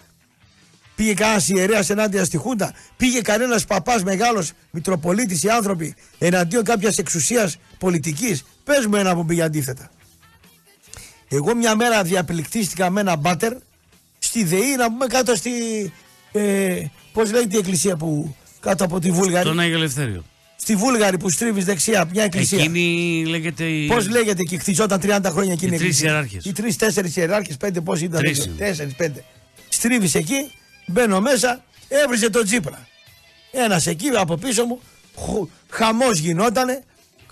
Πήγε 0.95 1.13
κανένας 1.13 1.49
ιερέας 1.49 1.89
ενάντια 1.89 2.25
στη 2.25 2.37
Χούντα; 2.37 2.73
Πήγε 2.97 3.21
κανένας 3.21 3.65
παπάς 3.65 4.03
μεγάλος 4.03 4.51
Μητροπολίτης 4.71 5.43
οι 5.43 5.49
άνθρωποι 5.49 5.95
εναντίον 6.17 6.63
κάποιας 6.63 6.97
εξουσίας 6.97 7.57
πολιτικής; 7.77 8.43
Πες 8.63 8.85
μου 8.85 8.95
ένα 8.95 9.15
που 9.15 9.25
πήγε 9.25 9.41
αντίθετα. 9.41 9.91
Εγώ 11.27 11.55
μια 11.55 11.75
μέρα 11.75 12.03
διαπληκτίστηκα 12.03 12.89
με 12.89 13.01
ένα 13.01 13.15
μπάτερ 13.15 13.53
στη 14.19 14.43
ΔΕΗ 14.43 14.75
να 14.75 14.85
πούμε 14.85 15.07
κάτω 15.07 15.35
στη. 15.35 15.51
Ε, 16.31 16.85
Πώς 17.13 17.31
λέγεται 17.31 17.55
η 17.55 17.59
εκκλησία 17.59 17.95
που 17.95 18.35
κάτω 18.61 18.83
από 18.83 18.99
τη 18.99 19.11
Βούλγαρη. 19.11 19.45
Τον 19.47 19.59
Άγιο 19.59 19.75
Ελευθέριο. 19.75 20.23
Στη 20.55 20.75
Βούλγαρη 20.75 21.17
που 21.17 21.29
στρίβεις 21.29 21.65
δεξιά, 21.65 22.05
μια 22.11 22.23
εκκλησία. 22.23 22.57
Εκείνη 22.57 23.23
λέγεται. 23.27 23.63
η- 23.65 23.87
Πώς 23.87 24.09
λέγεται 24.09 24.43
και 24.43 24.57
χτιζόταν 24.57 24.99
30 24.99 25.29
χρόνια 25.31 25.53
εκείνη 25.53 25.71
Οι 25.71 25.75
η 25.75 25.77
τρεις 25.77 25.81
εκκλησία; 25.81 26.09
ιεράρχες. 26.09 26.45
Οι 26.45 26.51
τρει-τέσσερι 26.51 27.13
ιεράρχες, 27.15 27.57
πέντε 27.57 27.81
πώς 27.81 28.01
ήταν. 28.01 28.19
Τρεις 28.21 28.37
δεν 28.37 28.45
είναι. 28.47 28.55
ξέρω. 28.55 28.69
Τέσσερις, 28.69 28.95
πέντε. 28.95 29.23
Στρίβεις 29.69 30.15
εκεί, 30.15 30.51
μπαίνω 30.87 31.21
μέσα, 31.21 31.63
έβριζε 31.87 32.29
τον 32.29 32.45
Τζίπρα. 32.45 32.87
Ένας 33.51 33.87
εκεί 33.87 34.07
από 34.07 34.35
πίσω 34.37 34.65
μου, 34.65 34.81
χαμός 35.69 36.19
γινότανε, 36.19 36.83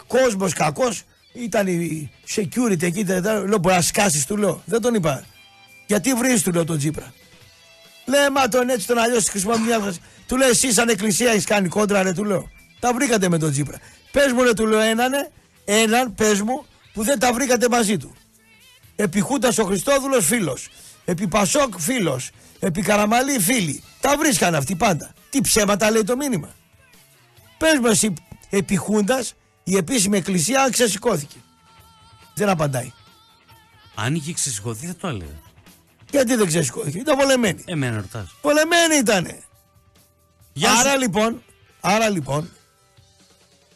κόσμος 0.08 0.54
κακός. 0.54 1.02
Ήταν 1.34 1.68
η 1.68 2.12
security 2.36 2.82
εκεί, 2.84 3.04
δεν- 3.04 3.22
δεν- 3.22 3.48
λέω 3.48 3.58
μπορεί 3.58 3.76
να 3.76 3.82
σκάσεις, 3.82 4.26
του 4.26 4.38
λέω. 4.38 4.62
Δεν 4.66 4.82
τον 4.82 4.94
είπα. 4.94 5.26
Γιατί 5.88 6.14
βρεις, 6.14 6.42
του 6.44 6.52
λέω 6.52 6.66
τον 6.66 6.78
Τζίπρα. 6.78 7.14
Λέει, 8.10 8.30
μα 8.32 8.48
τον 8.48 8.70
έτσι 8.70 8.88
τον 8.88 8.98
αλλιώς 8.98 9.30
χρησιμοποιεί 9.30 9.62
μια 9.62 9.80
φράση. 9.80 10.00
Του 10.28 10.38
λέει, 10.38 10.50
εσύ 10.50 10.74
σαν 10.74 10.90
εκκλησία 10.90 11.32
έχεις 11.32 11.46
κάνει 11.46 11.68
κόντρα, 11.68 12.04
ρε, 12.04 12.14
του 12.14 12.24
λέω. 12.24 12.50
Τα 12.80 12.94
βρήκατε 12.94 13.30
με 13.30 13.38
τον 13.38 13.52
Τζίπρα. 13.52 13.78
Πες 14.12 14.32
μου, 14.32 14.44
ρε, 14.44 14.54
του 14.54 14.66
λέω 14.66 14.80
έναν, 14.80 15.12
έναν, 15.66 16.16
πες 16.16 16.42
μου, 16.42 16.66
που 16.94 17.04
δεν 17.04 17.20
τα 17.20 17.34
βρήκατε 17.34 17.70
μαζί 17.70 17.98
του. 17.98 18.16
Επί 18.96 19.20
Χούντας 19.20 19.58
ο 19.58 19.64
Χριστόδουλος 19.64 20.26
φίλος. 20.26 20.70
Επί 21.06 21.28
Πασόκ 21.28 21.80
φίλος. 21.80 22.30
Επί 22.60 22.82
Καραμαλή 22.82 23.40
φίλοι. 23.40 23.84
Τα 24.02 24.18
βρίσκαν 24.18 24.56
αυτοί 24.56 24.76
πάντα. 24.76 25.14
Τι 25.30 25.42
ψέματα 25.42 25.92
λέει 25.92 26.04
το 26.04 26.16
μήνυμα. 26.16 26.56
Πες 27.58 27.80
μου 27.82 27.88
εσύ 27.88 28.14
επί 28.50 28.76
Χούντας 28.76 29.34
η 29.64 29.78
επίσημη 29.78 30.18
εκκλησία 30.18 30.62
αν 30.62 30.72
ξεσηκώθηκε. 30.72 31.38
Δεν 32.34 32.50
απαντάει. 32.50 32.92
Αν 33.96 34.16
είχε 34.16 34.34
ξεσηκωθεί 34.34 34.88
θα 34.88 34.96
το 34.96 35.08
έλεγα. 35.08 35.40
Γιατί 36.12 36.36
δεν 36.36 36.48
ξεσηκώθηκε. 36.48 36.98
Ήταν 36.98 37.18
βολεμένη. 37.18 37.64
Εμένα 37.66 37.96
ρωτάς. 37.96 38.36
Βολεμένη 38.42 38.96
ήτανε. 39.00 39.44
Γεια 40.54 40.72
άρα 40.72 40.92
σου. 40.92 40.98
λοιπόν, 40.98 41.44
άρα 41.80 42.10
λοιπόν, 42.10 42.50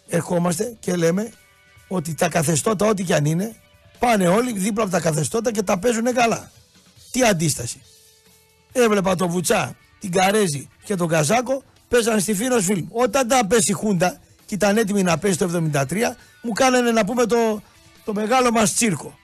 ερχόμαστε 0.07 0.77
και 0.79 0.95
λέμε 0.95 1.31
ότι 1.87 2.13
τα 2.13 2.29
καθεστώτα 2.29 2.85
ό,τι 2.85 3.03
και 3.03 3.15
αν 3.15 3.25
είναι, 3.25 3.55
πάνε 3.99 4.27
όλοι 4.27 4.51
δίπλα 4.59 4.83
από 4.83 4.91
τα 4.91 4.99
καθεστώτα 4.99 5.51
και 5.51 5.63
τα 5.63 5.79
παίζουν 5.79 6.13
καλά. 6.13 6.51
Τι 7.11 7.23
αντίσταση. 7.23 7.81
Έβλεπα 8.71 9.15
τον 9.15 9.29
Βουτσά, 9.29 9.75
την 9.99 10.11
Καρέζη 10.11 10.69
και 10.83 10.95
τον 10.95 11.07
Καζάκο, 11.07 11.63
παίζανε 11.87 12.19
στη 12.19 12.33
Φίνος 12.33 12.65
Φιλμ. 12.65 12.87
Όταν 12.91 13.27
τα 13.27 13.45
πέσει 13.47 13.71
η 13.71 13.73
Χούντα 13.73 14.19
και 14.45 14.55
ήταν 14.55 14.77
έτοιμη 14.77 15.03
να 15.03 15.17
πέσει 15.17 15.37
το 15.37 15.69
73, 15.73 16.15
μου 16.41 16.51
κάνανε 16.51 16.91
να 16.91 17.05
πούμε 17.05 17.25
το, 17.25 17.61
το 18.05 18.13
μεγάλο 18.13 18.51
μας 18.51 18.73
τσίρκο 18.73 19.17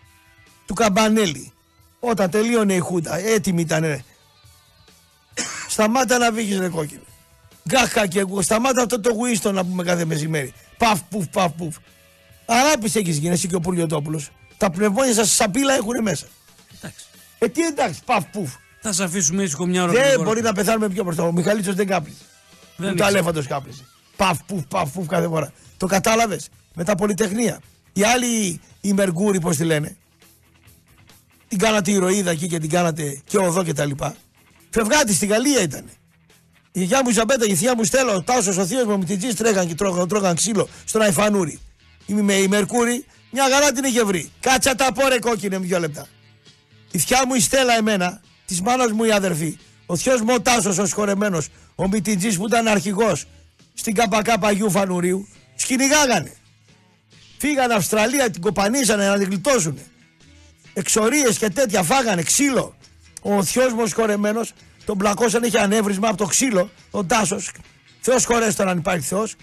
του 0.65 0.73
Καμπανέλη. 0.73 1.53
Όταν 1.99 2.29
τελείωνε 2.29 2.73
η 2.73 2.79
Χούντα, 2.79 3.17
έτοιμη 3.17 3.61
ήταν. 3.61 3.81
ρε. 3.81 4.03
Σταμάτα 5.67 6.17
να 6.17 6.31
βγεις 6.31 6.59
ρε 6.59 6.69
κόκκινο. 6.69 7.01
Γκάχα 7.69 8.07
και 8.07 8.19
εγώ. 8.19 8.41
Σταμάτα 8.41 8.81
αυτό 8.81 8.99
το 8.99 9.09
Winston 9.09 9.51
να 9.53 9.65
πούμε 9.65 9.83
κάθε 9.83 10.05
μεσημέρι. 10.05 10.53
Παφ, 10.77 10.99
πουφ, 11.09 11.27
παφ, 11.27 11.51
πουφ. 11.51 11.75
Αράπη 12.45 12.91
έχεις 12.99 13.17
γίνει 13.17 13.33
εσύ 13.33 13.47
και 13.47 13.55
ο 13.55 13.59
Πουλιοτόπουλο. 13.59 14.21
Τα 14.57 14.69
πνευμόνια 14.69 15.13
σας 15.13 15.31
σαπίλα 15.31 15.73
έχουν 15.73 16.01
μέσα. 16.01 16.25
Εντάξει. 16.77 17.05
Ε, 17.39 17.47
τι 17.47 17.61
εντάξει, 17.61 17.99
παφ, 18.05 18.25
πουφ. 18.25 18.53
Θα 18.81 18.93
σε 18.93 19.03
αφήσουμε 19.03 19.43
ήσυχο 19.43 19.65
μια 19.65 19.83
ώρα. 19.83 19.91
Δεν 19.91 20.01
γρήγορα. 20.01 20.23
μπορεί 20.29 20.41
να 20.41 20.53
πεθάνουμε 20.53 20.89
πιο 20.89 21.03
μπροστά. 21.03 21.23
Ο 21.23 21.31
Μιχαλίτσος 21.31 21.75
δεν 21.75 21.87
κάπνιζε. 21.87 22.17
Δεν 22.75 22.85
Ούτε 22.85 22.89
ήξερα. 22.91 23.07
αλέφαντος 23.09 23.47
κάπνιζε. 23.47 23.83
Παφ, 24.15 24.37
πουφ, 24.45 24.63
παφ, 24.67 24.91
πουφ 24.91 25.07
κάθε 25.07 25.27
φορά. 25.27 25.51
Το 25.77 25.85
κατάλαβες 25.87 26.49
με 26.73 26.83
τα 26.83 26.95
πολυτεχνία. 26.95 27.59
Οι 27.93 28.03
άλλοι, 28.03 28.61
οι 28.81 28.93
Μεργκούρι, 28.93 29.39
πώς 29.39 29.57
τη 29.57 29.63
λένε, 29.63 29.97
την 31.49 31.57
κάνατε 31.57 31.91
ηρωίδα 31.91 32.31
εκεί 32.31 32.47
και 32.47 32.59
την 32.59 32.69
κάνατε 32.69 33.21
και 33.25 33.37
οδό 33.37 33.63
και 33.63 33.73
τα 33.73 33.85
λοιπά. 33.85 34.15
Φευγάτης 34.69 35.15
στη 35.15 35.25
Γαλλία 35.25 35.61
ήταν. 35.61 35.85
Η 36.71 36.79
γιαγιά 36.79 37.01
μου 37.03 37.11
Ζαμπέτα, 37.11 37.45
η 37.45 37.55
θεία 37.55 37.75
μου 37.75 37.83
Στέλλα, 37.83 38.13
ο 38.13 38.21
Τάσος, 38.21 38.57
ο 38.57 38.65
θείος 38.65 38.85
μου 38.85 38.97
με 38.97 39.05
την 39.05 39.19
Τζι 39.19 39.33
τρέχαν 39.33 39.67
και 39.67 39.75
τρώγαν, 39.75 40.07
τρώγαν 40.07 40.35
ξύλο 40.35 40.67
στον 40.85 41.01
Αϊφανούρι. 41.01 41.59
Η, 42.05 42.13
με, 42.13 42.33
η 42.33 42.47
Μερκούρη, 42.47 43.05
μια 43.31 43.47
γαρά 43.47 43.71
την 43.71 43.83
είχε 43.83 44.03
βρει. 44.03 44.31
Κάτσα 44.39 44.75
τα 44.75 44.93
πόρε 44.93 45.19
κόκκινε 45.19 45.59
με 45.59 45.65
δύο 45.65 45.79
λεπτά. 45.79 46.07
Η 46.91 46.97
θιά 46.97 47.21
μου 47.27 47.33
η 47.33 47.39
Στέλλα 47.39 47.77
εμένα, 47.77 48.21
της 48.45 48.61
μάνας 48.61 48.91
μου 48.91 49.03
η 49.03 49.11
αδερφή. 49.11 49.57
Ο 49.85 49.95
θείος 49.95 50.21
μου 50.21 50.33
ο 50.33 50.41
Τάσος 50.41 50.77
ο 50.77 50.85
σχορεμένος, 50.85 51.47
ο 51.75 51.87
Μητιτζής 51.87 52.37
που 52.37 52.47
ήταν 52.47 52.67
αρχηγός 52.67 53.25
στην 53.73 53.93
ΚΚ 53.93 54.29
Αγίου 54.41 54.71
Φανουρίου, 54.71 55.27
σκυνηγάγανε. 55.55 56.33
Φύγανε 57.37 57.73
Αυστραλία, 57.73 58.29
την 58.29 58.41
κοπανίσανε 58.41 59.07
να 59.07 59.17
την 59.17 59.27
γλιτώσουν. 59.27 59.79
Εξορίες 60.73 61.37
και 61.37 61.49
τέτοια 61.49 61.83
φάγανε 61.83 62.21
ξύλο. 62.21 62.75
Ο 63.21 63.43
θειός 63.43 63.73
μου 63.73 63.81
ο 63.81 63.87
σχορεμένος 63.87 64.53
τον 64.85 64.97
πλακώσαν, 64.97 65.43
είχε 65.43 65.59
ανέβρισμα 65.59 66.07
από 66.07 66.17
το 66.17 66.25
ξύλο, 66.25 66.69
ο 66.91 67.03
Τάσος. 67.03 67.51
Θεός 67.99 68.25
χωρέστον 68.25 68.67
αν 68.67 68.77
υπάρχει 68.77 69.07
Θεός. 69.07 69.35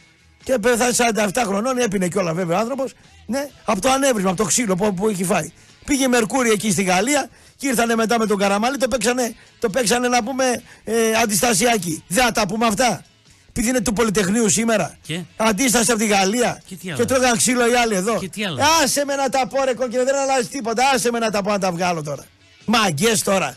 Και 0.44 0.58
πέθανε 0.58 0.92
47 1.32 1.42
χρονών, 1.46 1.78
έπινε 1.78 2.08
κιόλα 2.08 2.34
βέβαια 2.34 2.56
ο 2.56 2.60
άνθρωπος. 2.60 2.92
Ναι, 3.26 3.48
από 3.64 3.80
το 3.80 3.90
ανέβρισμα, 3.90 4.30
από 4.30 4.38
το 4.42 4.44
ξύλο 4.44 4.76
που, 4.76 4.94
που 4.94 5.08
έχει 5.08 5.24
φάει. 5.24 5.52
Πήγε 5.84 6.04
η 6.04 6.08
Μερκούρη 6.08 6.50
εκεί 6.50 6.70
στη 6.70 6.82
Γαλλία 6.82 7.28
και 7.56 7.66
ήρθανε 7.66 7.94
μετά 7.94 8.18
με 8.18 8.26
τον 8.26 8.38
Καραμάλι, 8.38 8.76
το 8.76 8.88
παίξανε, 8.88 9.34
το 9.58 9.70
παίξανε 9.70 10.08
να 10.08 10.22
πούμε 10.22 10.62
ε, 10.84 11.12
αντιστασιακοί. 11.22 12.04
Δεν 12.08 12.24
θα 12.24 12.32
τα 12.32 12.46
πούμε 12.46 12.66
αυτά. 12.66 13.04
Επειδή 13.58 13.70
είναι 13.70 13.80
του 13.80 13.92
Πολυτεχνείου 13.92 14.48
σήμερα. 14.48 14.96
Και; 15.02 15.20
Αντίσταση 15.36 15.90
από 15.90 16.00
τη 16.00 16.06
Γαλλία. 16.06 16.62
Και 16.66 16.76
τι 16.76 16.88
άλλο; 16.88 16.98
και 16.98 17.04
τρώγαν 17.04 17.36
ξύλο 17.36 17.70
οι 17.70 17.74
άλλοι 17.74 17.94
εδώ. 17.94 18.18
Και 18.18 18.28
τι 18.28 18.44
άλλο; 18.44 18.62
Άσε 18.82 19.04
με 19.04 19.14
να 19.14 19.28
τα 19.28 19.46
πω 19.46 19.64
ρε 19.64 19.74
κόκκινε, 19.74 20.04
δεν 20.04 20.16
αλλάζει 20.16 20.48
τίποτα. 20.48 20.90
Άσε 20.94 21.10
με 21.10 21.18
να 21.18 21.30
τα 21.30 21.42
πω 21.42 21.50
να 21.50 21.58
τα 21.58 21.72
βγάλω 21.72 22.02
τώρα. 22.02 22.24
Μαγκέ 22.64 23.16
τώρα. 23.24 23.56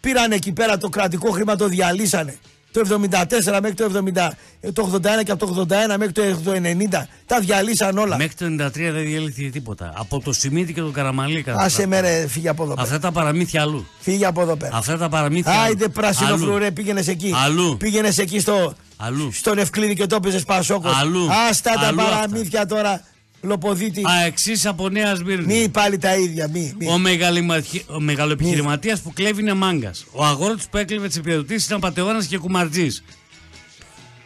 Πήραν 0.00 0.32
εκεί 0.32 0.52
πέρα 0.52 0.78
το 0.78 0.88
κρατικό 0.88 1.30
χρήμα, 1.30 1.56
το 1.56 1.68
διαλύσανε. 1.68 2.38
Το 2.72 2.80
74 2.80 3.58
μέχρι 3.62 3.74
το 3.74 4.02
70, 4.14 4.30
ε, 4.60 4.72
το 4.72 4.90
81 4.94 5.24
και 5.24 5.32
από 5.32 5.46
το 5.46 5.66
81 5.68 5.96
μέχρι 5.98 6.12
το 6.12 6.52
90. 6.52 7.08
Τα 7.26 7.40
διαλύσαν 7.40 7.98
όλα. 7.98 8.16
Μέχρι 8.16 8.34
το 8.34 8.64
93 8.64 8.70
δεν 8.72 9.02
διέλυθηκε 9.02 9.50
τίποτα. 9.50 9.92
Από 9.96 10.20
το 10.20 10.32
Σιμίτι 10.32 10.72
και 10.72 10.80
τον 10.80 10.92
Καραμαλή 10.92 11.42
κατά 11.42 11.60
Άσε 11.60 11.86
με 11.86 12.00
ρε, 12.00 12.26
φύγε 12.28 12.48
από 12.48 12.62
εδώ 12.62 12.74
πέρα. 12.74 12.86
Αυτά 12.86 12.98
τα 12.98 13.12
παραμύθια 13.12 13.62
αλλού. 13.62 13.86
Φύγε 14.00 14.26
από 14.26 14.42
εδώ 14.42 14.56
πέρα. 14.56 14.76
Αυτά 14.76 14.98
τα 14.98 15.08
παραμύθια. 15.08 15.60
Άιντε 15.60 15.84
αλλού. 15.84 15.92
πράσινο 15.92 16.28
Αλλού. 16.28 16.38
φλουρέ, 16.38 16.70
πήγαινες 16.70 17.08
εκεί. 17.08 17.32
Αλλού. 17.44 17.76
Πήγαινες 17.78 18.18
εκεί 18.18 18.40
στο, 18.40 18.74
Αλλού. 18.96 19.32
στον 19.32 19.58
Ευκλήδη 19.58 19.94
και 19.94 20.06
το 20.06 20.14
έπαιζες 20.16 20.44
Πασόκος. 20.44 20.96
Αλλού. 21.00 21.28
Άστα 21.50 21.72
τα 21.72 21.86
Αλλού 21.86 21.96
παραμύθια 21.96 22.66
τώρα. 22.66 23.02
Λοποδίτη. 23.42 24.02
Αεξή 24.04 24.60
από 24.64 24.88
Νέα 24.88 25.14
Σμύρνη. 25.14 25.58
Μη 25.60 25.68
πάλι 25.68 25.98
τα 25.98 26.16
ίδια. 26.16 26.48
Μη, 26.48 26.74
μη. 26.78 26.86
Ο, 26.88 26.98
μεγαλημαχι- 26.98 27.90
ο 27.90 28.00
μεγαλοεπιχειρηματίας 28.00 29.00
που 29.00 29.12
κλέβει 29.12 29.40
είναι 29.40 29.52
μάγκας. 29.54 30.04
Ο 30.12 30.24
αγόρτης 30.24 30.66
που 30.68 30.76
έκλεβε 30.76 31.06
τις 31.08 31.16
επιδοτήσει 31.16 31.66
ήταν 31.66 31.80
πατεώνας 31.80 32.26
και 32.26 32.38
κουμαρτζής. 32.38 33.04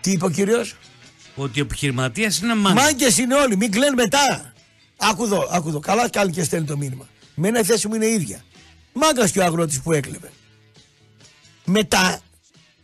Τι 0.01 0.11
είπε 0.11 0.25
ο 0.25 0.31
κύριος; 0.31 0.77
Ότι 1.37 1.61
ο 1.61 1.63
επιχειρηματίας 1.63 2.39
είναι 2.39 2.55
μάγκας. 2.55 2.85
Μάγκες 2.85 3.19
είναι 3.19 3.35
όλοι, 3.35 3.57
μην 3.57 3.71
κλαίνουν 3.71 3.95
μετά. 3.95 4.53
Άκου 4.97 5.25
εδώ, 5.25 5.49
άκου 5.51 5.69
εδώ. 5.69 5.79
Καλά 5.81 6.11
κάνει 6.11 6.31
και 6.33 6.43
στέλνει 6.43 6.67
το 6.67 6.77
μήνυμα. 6.77 7.09
Μένα 7.35 7.61
η 7.61 7.65
θέση 7.65 7.89
μου 7.89 7.95
είναι 7.95 8.07
ίδια. 8.07 8.45
Μάγκας 8.93 9.31
και 9.31 9.39
ο 9.39 9.45
αγρότης 9.45 9.81
που 9.81 9.93
έκλεβε. 9.93 10.31
Μετά, 11.65 12.21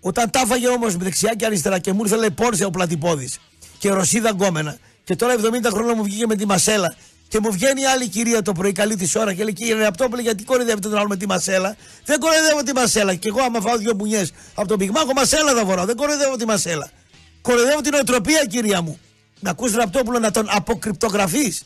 όταν 0.01 0.31
τα 0.31 0.41
έφαγε 0.41 0.69
όμως 0.69 0.97
με 0.97 1.05
δεξιά 1.05 1.35
και 1.35 1.45
αριστερά 1.45 1.79
και 1.79 1.93
μου 1.93 2.03
ήρθε 2.03 2.17
λέει 2.17 2.31
πόρσε 2.31 2.65
ο 2.65 2.71
πλατυπόδη 2.71 3.29
και 3.79 3.91
ρωσίδα 3.91 4.31
γκόμενα 4.31 4.79
και 5.05 5.17
τώρα 5.17 5.35
70 5.35 5.41
χρόνια 5.73 5.95
μου 5.95 6.03
βγήκε 6.03 6.27
με 6.27 6.37
τη 6.37 6.47
μασέλα 6.47 6.95
και 7.29 7.41
μου 7.41 7.53
βγαίνει 7.53 7.81
η 7.81 7.87
άλλη 7.87 8.09
κυρία 8.09 8.43
το 8.43 8.53
πρωί, 8.53 8.73
καλή 8.73 8.97
της 8.97 9.15
ώρα 9.17 9.35
και 9.35 9.43
λέει: 9.45 9.53
Κύριε 9.53 9.75
Ραπτόπουλε, 9.75 10.23
γιατί 10.23 10.45
κοροϊδεύετε 10.45 10.89
τον 10.89 10.99
άλλο 10.99 11.09
με 11.09 11.17
τη 11.17 11.27
μασέλα; 11.27 11.77
Δεν 12.05 12.19
κοροϊδεύω 12.19 12.63
τη 12.63 12.73
μασέλα. 12.73 13.15
Και 13.15 13.29
εγώ, 13.29 13.43
άμα 13.43 13.61
φάω 13.61 13.77
δύο 13.79 13.95
μπουνιές 13.95 14.33
από 14.55 14.69
τον 14.69 14.79
πυγμάχο, 14.79 15.13
μασέλα 15.13 15.55
θα 15.55 15.65
φοράω. 15.65 15.85
Δεν 15.85 15.97
κοροϊδεύω 15.97 16.37
τη 16.37 16.47
μασέλα. 16.47 16.91
Κοροϊδεύω 17.43 17.81
την 17.81 17.95
οτροπία, 17.95 18.45
κυρία 18.47 18.83
μου. 18.83 18.99
Να 19.41 19.51
ακούς 19.51 19.73
Ραπτόπουλο 19.75 20.19
να 20.19 20.31
τον 20.31 20.47
αποκρυπτογραφείς. 20.51 21.63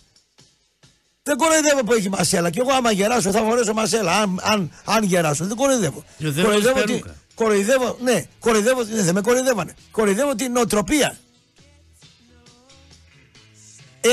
Δεν 1.23 1.37
κοροϊδεύω 1.37 1.85
που 1.85 1.93
έχει 1.93 2.09
μασέλα. 2.09 2.51
Και 2.51 2.61
εγώ, 2.61 2.73
άμα 2.73 2.91
γεράσω, 2.91 3.31
θα 3.31 3.41
φορέσω 3.43 3.73
μασέλα. 3.73 4.13
Αν, 4.21 4.41
αν, 4.43 4.71
αν 4.85 5.05
γεράσω, 5.05 5.45
δεν 5.45 5.57
κοροϊδεύω. 5.57 6.05
Και 6.19 6.31
δεν 6.31 6.45
βάζεις 6.45 6.67
τη- 6.67 6.73
περούκα. 6.73 7.15
κοροϊδεύω, 7.35 7.97
ναι, 8.03 8.23
κοροϊδεύω, 8.41 8.83
ναι, 8.83 9.03
δεν 9.03 9.15
με 9.15 9.21
κοροϊδεύανε. 9.21 9.75
Κοροϊδεύω 9.91 10.35
την 10.35 10.53
νοοτροπία. 10.53 11.17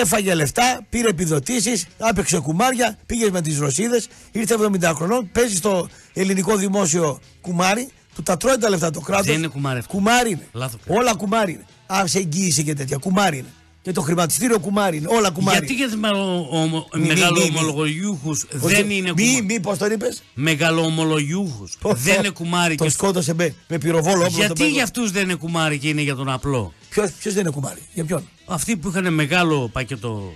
Έφαγε 0.01 0.33
λεφτά, 0.33 0.85
πήρε 0.89 1.07
επιδοτήσεις, 1.09 1.85
άπαιξε 1.99 2.39
κουμάρια, 2.39 2.97
πήγε 3.05 3.31
με 3.31 3.41
τις 3.41 3.59
Ρωσίδες, 3.59 4.07
ήρθε 4.31 4.55
70 4.55 4.91
χρονών, 4.95 5.29
παίζει 5.31 5.55
στο 5.55 5.89
ελληνικό 6.13 6.55
δημόσιο 6.55 7.19
κουμάρι, 7.41 7.89
του 8.15 8.23
τα 8.23 8.37
τρώει 8.37 8.57
τα 8.57 8.69
λεφτά 8.69 8.89
το 8.89 8.99
κράτος. 8.99 9.25
Δεν 9.25 9.35
είναι 9.35 9.47
κουμάρι 9.47 9.79
αυτό. 9.79 9.93
Κουμάρι 9.93 10.31
είναι. 10.31 10.47
Λάθος 10.53 10.79
πες. 10.85 10.97
Όλα 10.97 11.13
κουμάρι 11.13 11.51
είναι. 11.51 11.65
Α, 11.93 12.07
σε 12.07 12.17
εγγύηση 12.17 12.63
και 12.63 12.73
τέτοια. 12.73 12.97
Κουμάρι 12.97 13.37
είναι. 13.37 13.47
Και 13.83 13.91
το 13.91 14.01
χρηματιστήριο 14.01 14.59
κουμάρι 14.59 14.97
είναι. 14.97 15.07
Όλα 15.09 15.29
κουμάρι. 15.31 15.57
Γιατί 15.57 15.73
για 15.73 15.89
του 15.89 15.97
Μη, 15.99 16.85
μη, 17.01 17.07
μεγαλοομολογιούχου 17.07 18.29
Όχι, 18.29 18.47
δεν 18.75 18.89
είναι 18.89 19.13
Μη, 19.15 19.23
κουμάρι. 19.23 19.45
μη, 19.45 19.59
πώς 19.59 19.77
τον 19.77 19.91
είπες; 19.91 20.23
Μεγαλοομολογιούχου 20.33 21.67
δεν 21.81 22.19
είναι 22.19 22.29
κουμάρι. 22.29 22.75
Το 22.75 22.83
και- 22.83 22.89
σκότωσε 22.89 23.33
με, 23.33 23.55
με 23.67 23.77
πυροβόλο 23.77 24.23
όπλο. 24.25 24.37
Γιατί 24.37 24.69
για 24.69 24.83
αυτούς 24.83 25.11
δεν 25.11 25.23
είναι 25.23 25.35
κουμάρι 25.35 25.77
και 25.77 25.87
είναι 25.89 26.01
για 26.01 26.15
τον 26.15 26.29
απλό; 26.29 26.73
Ποιο 26.89 27.07
δεν 27.23 27.37
είναι 27.39 27.49
κουμάρι, 27.49 27.81
για 27.93 28.05
ποιον; 28.05 28.27
Αυτοί 28.45 28.77
που 28.77 28.87
είχαν 28.89 29.13
μεγάλο 29.13 29.69
πακέτο 29.73 30.33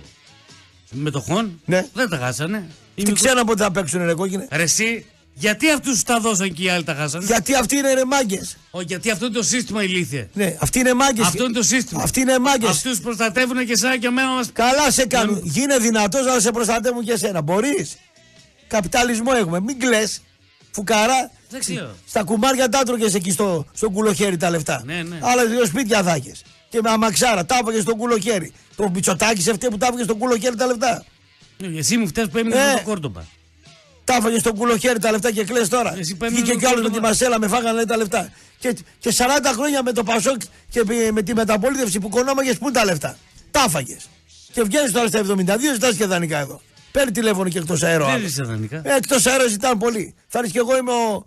μετοχών 0.90 1.60
Ναι. 1.64 1.86
δεν 1.92 2.08
τα 2.08 2.16
χάσανε. 2.16 2.56
Οι 2.94 3.02
Τι 3.02 3.10
μικρό- 3.10 3.14
ξέραν 3.28 3.46
πότε 3.46 3.62
θα 3.62 3.70
παίξουν 3.70 4.04
ρε 4.04 4.14
κόκκινε. 4.14 4.48
Ρε 4.50 4.62
εσύ, 4.62 5.04
γιατί 5.38 5.70
αυτούς 5.70 6.02
τα 6.02 6.20
δώσαν 6.20 6.52
και 6.52 6.62
οι 6.62 6.68
άλλοι 6.68 6.84
τα 6.84 6.94
χάσανε; 6.94 7.24
Γιατί 7.24 7.54
αυτοί 7.54 7.76
είναι 7.76 7.94
ρε 7.94 8.04
μάγκες. 8.04 8.56
Ο, 8.70 8.80
γιατί 8.80 9.10
αυτό 9.10 9.26
είναι 9.26 9.34
το 9.34 9.42
σύστημα 9.42 9.82
ηλίθιε. 9.82 10.28
Ναι, 10.32 10.56
αυτοί 10.60 10.78
είναι 10.78 10.94
μάγκες. 10.94 11.26
Αυτό 11.26 11.44
είναι 11.44 11.52
το 11.52 11.62
σύστημα. 11.62 12.02
Αυτοί 12.02 12.20
είναι 12.20 12.38
μάγκες. 12.38 12.68
Αυτούς 12.68 13.00
προστατεύουν 13.00 13.66
και 13.66 13.72
εσένα 13.72 13.98
και 13.98 14.06
εμένα 14.06 14.28
μας. 14.28 14.50
Καλά 14.52 14.90
σε 14.90 15.06
κάνουν. 15.06 15.34
Ναι. 15.34 15.40
Γίνε 15.44 15.78
δυνατός 15.78 16.26
να 16.26 16.40
σε 16.40 16.50
προστατεύουν 16.50 17.04
και 17.04 17.12
εσένα. 17.12 17.42
Μπορείς. 17.42 17.96
Καπιταλισμό 18.66 19.30
έχουμε. 19.36 19.60
Μην 19.60 19.78
κλε. 19.78 20.02
Φουκαρά. 20.70 21.30
Δεν 21.50 21.60
ξέρω. 21.60 21.90
Στα 22.08 22.22
κουμάρια 22.22 22.68
τα 22.68 22.78
έτρωγες 22.78 23.14
εκεί 23.14 23.30
στο, 23.30 23.66
στο 23.72 23.90
κουλοχέρι 23.90 24.36
τα 24.36 24.50
λεφτά. 24.50 24.82
Ναι, 24.84 25.02
ναι. 25.02 25.18
Άλλα 25.22 25.46
δύο 25.46 25.66
σπίτια 25.66 26.02
θα 26.02 26.12
έχεις. 26.14 26.42
Και 26.68 26.80
με 26.82 26.90
αμαξάρα. 26.90 27.44
Τα 27.44 27.58
έφαγε 27.62 27.80
στο 27.80 27.94
κουλοχέρι. 27.94 28.52
Το 28.76 28.88
μπιτσοτάκι 28.88 29.42
σε 29.42 29.50
αυτή 29.50 29.68
που 29.68 29.76
τα 29.76 29.86
έφαγε 29.86 30.02
στο 30.02 30.14
κουλοχέρι 30.14 30.56
τα 30.56 30.66
λεφτά. 30.66 31.04
Εσύ 31.76 31.96
μου 31.96 32.08
φταίει 32.08 32.28
που 32.28 32.38
έμεινες 32.38 32.58
Ε. 32.58 32.66
με 32.66 32.74
το 32.78 32.82
κόρτοπα. 32.84 33.26
Τα 34.08 34.14
έφαγες 34.14 34.40
στο 34.40 34.52
κουλοχέρι 34.52 34.98
τα 34.98 35.10
λεφτά 35.10 35.30
και 35.32 35.44
κλε 35.44 35.66
τώρα. 35.66 35.94
Εσύ 35.98 36.14
παίρνεις 36.16 36.38
Βγήκε 36.40 36.52
το 36.52 36.58
κι 36.58 36.66
άλλο 36.66 36.74
με 36.76 36.82
τη 36.82 36.88
κόρτομα. 36.88 37.08
μασέλα, 37.08 37.38
με 37.38 37.48
φάγανε 37.48 37.72
λέει, 37.74 37.84
τα 37.84 37.96
λεφτά. 37.96 38.30
Και, 38.58 38.76
και 38.98 39.12
40 39.16 39.24
χρόνια 39.54 39.82
με 39.82 39.92
το 39.92 40.02
Πασόκ 40.04 40.40
και 40.70 40.82
με- 40.86 41.10
με 41.12 41.22
τη 41.22 41.34
μεταπολίτευση 41.34 41.98
που 42.00 42.08
κονόμαγες, 42.08 42.58
πού 42.58 42.64
είναι 42.68 42.78
τα 42.78 42.84
λεφτά. 42.84 43.16
Τα 43.50 43.64
έφαγες. 43.66 44.08
Και 44.52 44.62
βγαίνεις 44.62 44.92
τώρα 44.92 45.06
στα 45.06 45.18
72, 45.18 45.72
ζητάς 45.72 45.94
και 45.96 46.06
δανεικά 46.06 46.38
εδώ. 46.38 46.60
Παίρνει 46.92 47.10
τηλέφωνο 47.12 47.48
και 47.48 47.58
εκτός 47.58 47.82
αέρο. 47.82 48.06
Δεν 48.06 48.24
είσαι 48.24 48.42
δανεικά. 48.42 48.80
Εκτός 48.84 49.26
αέρο 49.26 49.48
ζητάνε 49.48 49.78
πολύ. 49.78 50.14
Θα 50.28 50.38
έρθεις 50.38 50.52
κι 50.52 50.58
εγώ 50.58 50.76
είμαι 50.76 50.92
ο, 50.92 51.24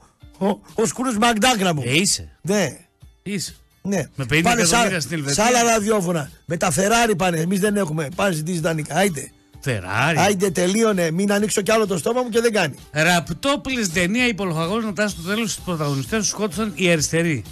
ο, 0.48 0.60
ο 0.74 0.86
Σκρούς 0.86 1.18
Μακντάκ 1.18 1.74
μου. 1.74 1.82
Ε, 1.86 1.96
είσαι. 1.98 2.30
Ναι. 2.42 2.78
Είσαι. 3.24 3.56
Ναι. 3.82 3.98
Με 4.16 4.26
50 4.26 4.42
Πάνε 4.44 4.62
εκατομμύρια 4.62 4.92
σαν- 4.92 5.02
στην 5.02 5.18
Ελβετία. 5.18 5.44
Σαν 5.44 5.56
άλλα 5.56 5.72
ραδιόφωνα. 5.72 6.32
Με 6.46 6.58
τα 6.58 6.72
Ferrari 6.76 7.14
πάνε. 7.18 7.38
Εμείς 7.40 7.60
δεν 7.60 7.76
έχουμε. 7.76 8.08
Πάνε 8.16 8.34
ζητήσεις 8.34 8.62
δανεικά. 8.62 8.96
Άιντε. 8.96 9.32
Φεράρι. 9.62 10.18
Άιντε 10.18 10.50
τελείωνε. 10.52 11.12
Μην 11.12 11.32
ανοίξω 11.32 11.62
κι 11.62 11.72
άλλο 11.72 11.88
το 11.88 11.98
στόμα 11.98 12.22
μου 12.22 12.30
και 12.30 12.42
δεν 12.42 12.54
κάνει. 12.54 12.76
Ραπτόπουλες 12.92 13.90
ταινία 13.92 14.28
υπολογαγό 14.28 14.80
να 14.80 14.94
τάσει 14.94 15.16
στο 15.20 15.30
τέλος 15.30 15.56
του 15.56 15.62
πρωταγωνιστές 15.62 16.20
τους 16.20 16.28
σκότωσαν 16.28 16.72
οι 16.76 16.92
αριστεροί. 16.92 17.44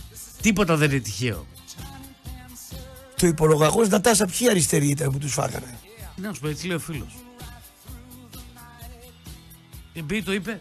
Τίποτα 0.42 0.76
δεν 0.76 0.92
είναι 0.92 1.00
τυχαίο. 1.00 1.46
Το 3.16 3.28
υπολογαγό 3.28 3.86
να 3.86 4.02
τάσα 4.02 4.26
ποιοι 4.26 4.50
αριστεροί 4.50 4.88
ήταν 4.90 5.12
που 5.12 5.18
τους 5.18 5.34
φάγανε; 5.34 5.78
Να 6.16 6.34
σου 6.34 6.40
πω, 6.42 6.48
έτσι 6.48 6.68
λέει 6.68 6.76
ο 6.76 6.80
φίλος. 6.80 7.16
Επειδή 9.94 10.24
το 10.24 10.34
είπε. 10.34 10.60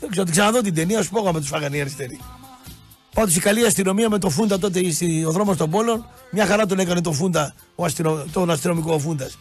Δεν 0.00 0.10
ξέρω, 0.10 0.24
την 0.24 0.32
ξαναδώ 0.34 0.60
την 0.60 0.74
ταινία, 0.74 1.02
σου 1.02 1.10
πω 1.10 1.18
εγώ 1.18 1.32
με 1.32 1.40
τους 1.40 1.48
φάγανε 1.48 1.76
οι 1.76 1.80
αριστεροί. 1.80 2.20
Πάντως 3.14 3.36
η 3.36 3.40
καλή 3.40 3.66
αστυνομία 3.66 4.08
με 4.08 4.18
το 4.18 4.30
Φούντα 4.30 4.58
τότε 4.58 4.90
στη- 4.90 5.24
ο 5.24 5.30
δρόμος 5.30 5.56
των 5.56 5.70
Πόλων, 5.70 6.06
μια 6.30 6.46
χαρά 6.46 6.66
τον 6.66 6.78
έκανε 6.78 7.00
το 7.00 7.12
Φούντα, 7.12 7.54
ο 7.74 7.84
αστυνο, 7.84 8.24
τον 8.32 8.50
αστυνομικό 8.50 8.98
Φούντας. 8.98 9.38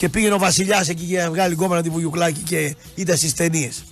Και 0.00 0.08
πήγαινε 0.08 0.34
ο 0.34 0.38
Βασιλιάς 0.38 0.88
εκεί 0.88 1.04
για 1.04 1.24
να 1.24 1.30
βγάλει 1.30 1.54
γκόμενα 1.54 1.82
τη 1.82 1.88
Βουγιουκλάκη 1.88 2.40
και 2.40 2.76
ήταν 2.94 3.16
στις 3.16 3.34
ταινίες. 3.34 3.84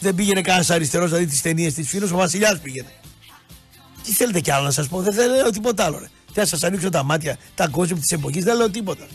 Δεν 0.00 0.14
πήγαινε 0.14 0.40
κανένας 0.40 0.70
αριστερός 0.70 1.10
να 1.10 1.18
δει 1.18 1.26
τις 1.26 1.40
ταινίες 1.42 1.74
της 1.74 1.88
Φίνο, 1.88 2.06
ο 2.12 2.16
Βασιλιάς 2.16 2.58
πήγαινε. 2.60 2.88
Τι 4.02 4.12
θέλετε 4.12 4.40
κι 4.40 4.50
άλλο 4.50 4.64
να 4.64 4.70
σας 4.70 4.88
πω, 4.88 5.02
δεν 5.02 5.12
θέλω 5.12 5.34
λέω 5.34 5.50
τίποτα 5.50 5.84
άλλο. 5.84 5.98
Ρε. 5.98 6.06
Τι 6.32 6.38
να 6.38 6.44
σας 6.44 6.62
ανοίξω 6.62 6.88
τα 6.88 7.02
μάτια, 7.02 7.38
τα 7.54 7.68
κόζια 7.68 7.96
της 7.96 8.10
εποχής, 8.10 8.44
δεν 8.44 8.56
λέω 8.56 8.70
τίποτα. 8.70 9.06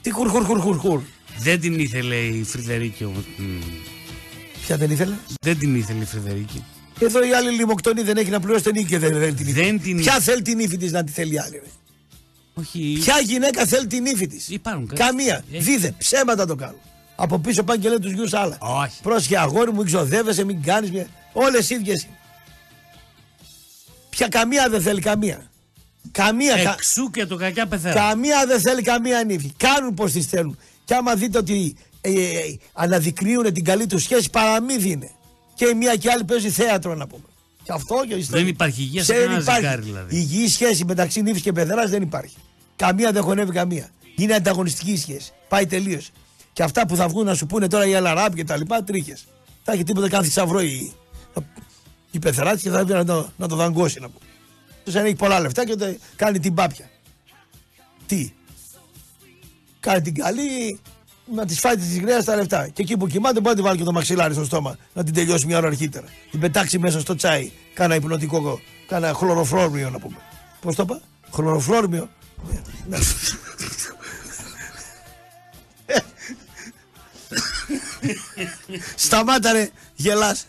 Τι 0.00 0.10
χουρ, 0.10 0.28
χουρ, 0.28 0.44
χουρ, 0.44 0.60
χουρ, 0.60 0.76
χουρ. 0.76 1.02
Δεν 1.38 1.60
την 1.60 1.78
ήθελε 1.78 2.16
η 2.16 2.44
Φρυδερίκη 2.44 3.04
όμως. 3.04 3.24
Μμ. 3.36 3.60
Ποια 4.66 4.76
δεν 4.76 4.90
ήθελε; 4.90 5.14
Δεν 5.40 5.58
την 5.58 5.76
ήθελε 5.76 6.02
η 6.02 6.06
Φρυδερίκη. 6.06 6.64
Εδώ 6.98 7.24
η 7.24 7.34
άλλη 7.34 7.50
λιμοκτονή 7.50 8.02
δεν 8.02 8.16
έχει 8.16 8.30
να 8.30 8.40
πληρώσει 8.40 8.62
την 8.64 8.72
νίκη 8.74 8.86
και 8.86 8.98
δεν, 8.98 9.18
δεν 9.18 9.36
την 9.36 9.46
ήθελε. 9.46 9.66
Δεν 9.66 9.80
την 9.80 9.96
Ποια 9.96 10.20
θέλει 10.20 10.42
την 10.42 10.58
ύφη 10.58 10.76
της 10.76 10.92
να 10.92 11.04
τη 11.04 11.12
θέλει 11.12 11.34
η 11.34 11.38
άλλη. 11.38 11.60
Ρε. 11.64 11.79
Όχι. 12.60 12.98
Ποια 13.00 13.20
γυναίκα 13.24 13.66
θέλει 13.66 13.86
την 13.86 14.04
ύφη 14.06 14.26
της; 14.26 14.48
Υπάρχουν 14.48 14.86
κα- 14.86 14.94
Καμία. 14.94 15.44
Έχει. 15.52 15.62
Δίδε, 15.62 15.94
ψέματα 15.98 16.46
το 16.46 16.54
κάνουν. 16.54 16.80
Από 17.16 17.38
πίσω 17.38 17.62
πάνε 17.62 17.80
και 17.80 17.88
λένε 17.88 18.00
τους 18.00 18.12
γιους 18.12 18.32
άλλα. 18.32 18.58
Όχι. 18.60 19.02
Πρόσχε 19.02 19.38
αγόρι 19.38 19.72
μου, 19.72 19.84
ξοδεύεσαι, 19.84 20.44
μην 20.44 20.62
κάνεις 20.62 20.90
μια. 20.90 21.06
Όλες 21.32 21.70
ίδιες. 21.70 22.06
Ποια 24.10 24.28
καμία 24.28 24.68
δεν 24.68 24.80
θέλει 24.82 25.00
καμία. 25.00 25.50
Καμία. 26.12 26.62
κα- 26.62 26.72
Εξού 26.72 27.10
και 27.10 27.26
το 27.26 27.36
κακιά 27.36 27.66
πεθαίνει. 27.66 27.94
Καμία 27.94 28.46
δεν 28.46 28.60
θέλει 28.60 28.82
καμία 28.82 29.24
νύφη. 29.24 29.52
Κάνουν 29.56 29.94
πώ 29.94 30.04
τις 30.04 30.26
θέλουν. 30.26 30.58
Και 30.84 30.94
άμα 30.94 31.14
δείτε 31.14 31.38
ότι 31.38 31.76
ε, 32.00 32.10
ε, 32.10 32.22
ε, 32.38 32.56
αναδεικνύουν 32.72 33.52
την 33.52 33.64
καλή 33.64 33.86
τους 33.86 34.02
σχέση, 34.02 34.30
παραμύθι 34.30 34.90
είναι. 34.90 35.10
Και 35.54 35.66
η 35.66 35.74
μία 35.74 35.96
και 35.96 36.08
η 36.08 36.10
άλλη 36.10 36.24
παίζει 36.24 36.50
θέατρο 36.50 36.94
να 36.94 37.06
πούμε. 37.06 37.22
Και 37.62 37.72
αυτό 37.72 38.04
και 38.08 38.16
Δεν 38.28 38.46
υπάρχει 38.46 38.80
υγεία 38.82 39.04
σε 39.04 39.12
Δεν 39.12 39.22
κανένα 39.22 39.40
υπάρχει. 39.40 39.60
ζευγάρι 39.60 39.82
δηλαδή. 39.82 40.16
Υγιή 40.16 40.48
σχέση 40.48 40.84
μεταξύ 40.84 41.22
νύφης 41.22 41.42
και 41.42 41.52
παιδεράς 41.52 41.90
δεν 41.90 42.02
υπάρχει. 42.02 42.36
Καμία 42.80 43.12
δεν 43.12 43.22
χωνεύει 43.22 43.52
καμία. 43.52 43.88
Είναι 44.16 44.34
ανταγωνιστική 44.34 44.92
η 44.92 44.96
σχέση. 44.96 45.32
Πάει 45.48 45.66
τελείως. 45.66 46.10
Και 46.52 46.62
αυτά 46.62 46.86
που 46.86 46.96
θα 46.96 47.08
βγουν 47.08 47.24
να 47.24 47.34
σου 47.34 47.46
πούνε 47.46 47.68
τώρα 47.68 47.86
οι 47.86 47.94
Αλαράπ 47.94 48.34
και 48.34 48.44
τα 48.44 48.56
λοιπά, 48.56 48.84
τρίχες. 48.84 49.26
Θα 49.62 49.72
έχει 49.72 49.82
τίποτα 49.82 50.08
κάνει 50.08 50.24
θησαυρό 50.24 50.60
η, 50.60 50.92
η 52.10 52.18
πεθεράτης 52.18 52.62
και 52.62 52.70
θα 52.70 52.78
έρθει 52.78 52.92
να 52.92 53.04
το, 53.04 53.28
να 53.36 53.48
το 53.48 53.56
δαγκώσει 53.56 54.00
να 54.00 54.08
πούμε. 54.08 54.24
Τους 54.84 54.94
αν 54.94 55.04
έχει 55.04 55.14
πολλά 55.14 55.40
λεφτά 55.40 55.64
και 55.64 55.76
το 55.76 55.96
κάνει 56.16 56.38
την 56.38 56.54
πάπια. 56.54 56.90
Τι; 58.06 58.32
Κάνει 59.80 60.00
την 60.00 60.14
καλή 60.14 60.80
να 61.34 61.46
της 61.46 61.60
φάει 61.60 61.76
της 61.76 61.98
γραία 61.98 62.24
τα 62.24 62.36
λεφτά. 62.36 62.68
Και 62.68 62.82
εκεί 62.82 62.96
που 62.96 63.06
κοιμάται 63.06 63.40
μπορεί 63.40 63.56
να 63.56 63.62
τη 63.62 63.62
βάλει 63.62 63.78
και 63.78 63.84
το 63.84 63.92
μαξιλάρι 63.92 64.34
στο 64.34 64.44
στόμα 64.44 64.76
να 64.92 65.04
την 65.04 65.14
τελειώσει 65.14 65.46
μια 65.46 65.58
ώρα 65.58 65.66
αρχίτερα. 65.66 66.06
Την 66.30 66.40
πετάξει 66.40 66.78
μέσα 66.78 67.00
στο 67.00 67.14
τσάι. 67.14 67.50
Κάνα 67.74 67.94
υπνοτικό, 67.94 68.60
κάνα 68.86 69.12
χλωροφρόρμιο 69.12 69.90
να 69.90 69.98
πούμε. 69.98 70.16
Πώς 70.60 70.74
το 70.74 70.82
είπα, 70.82 71.00
χλωροφρόρμιο. 71.30 72.08
Ναι. 72.88 72.98
Σταμάτα 78.96 79.52
ρε, 79.52 79.68
γελάς. 79.94 80.46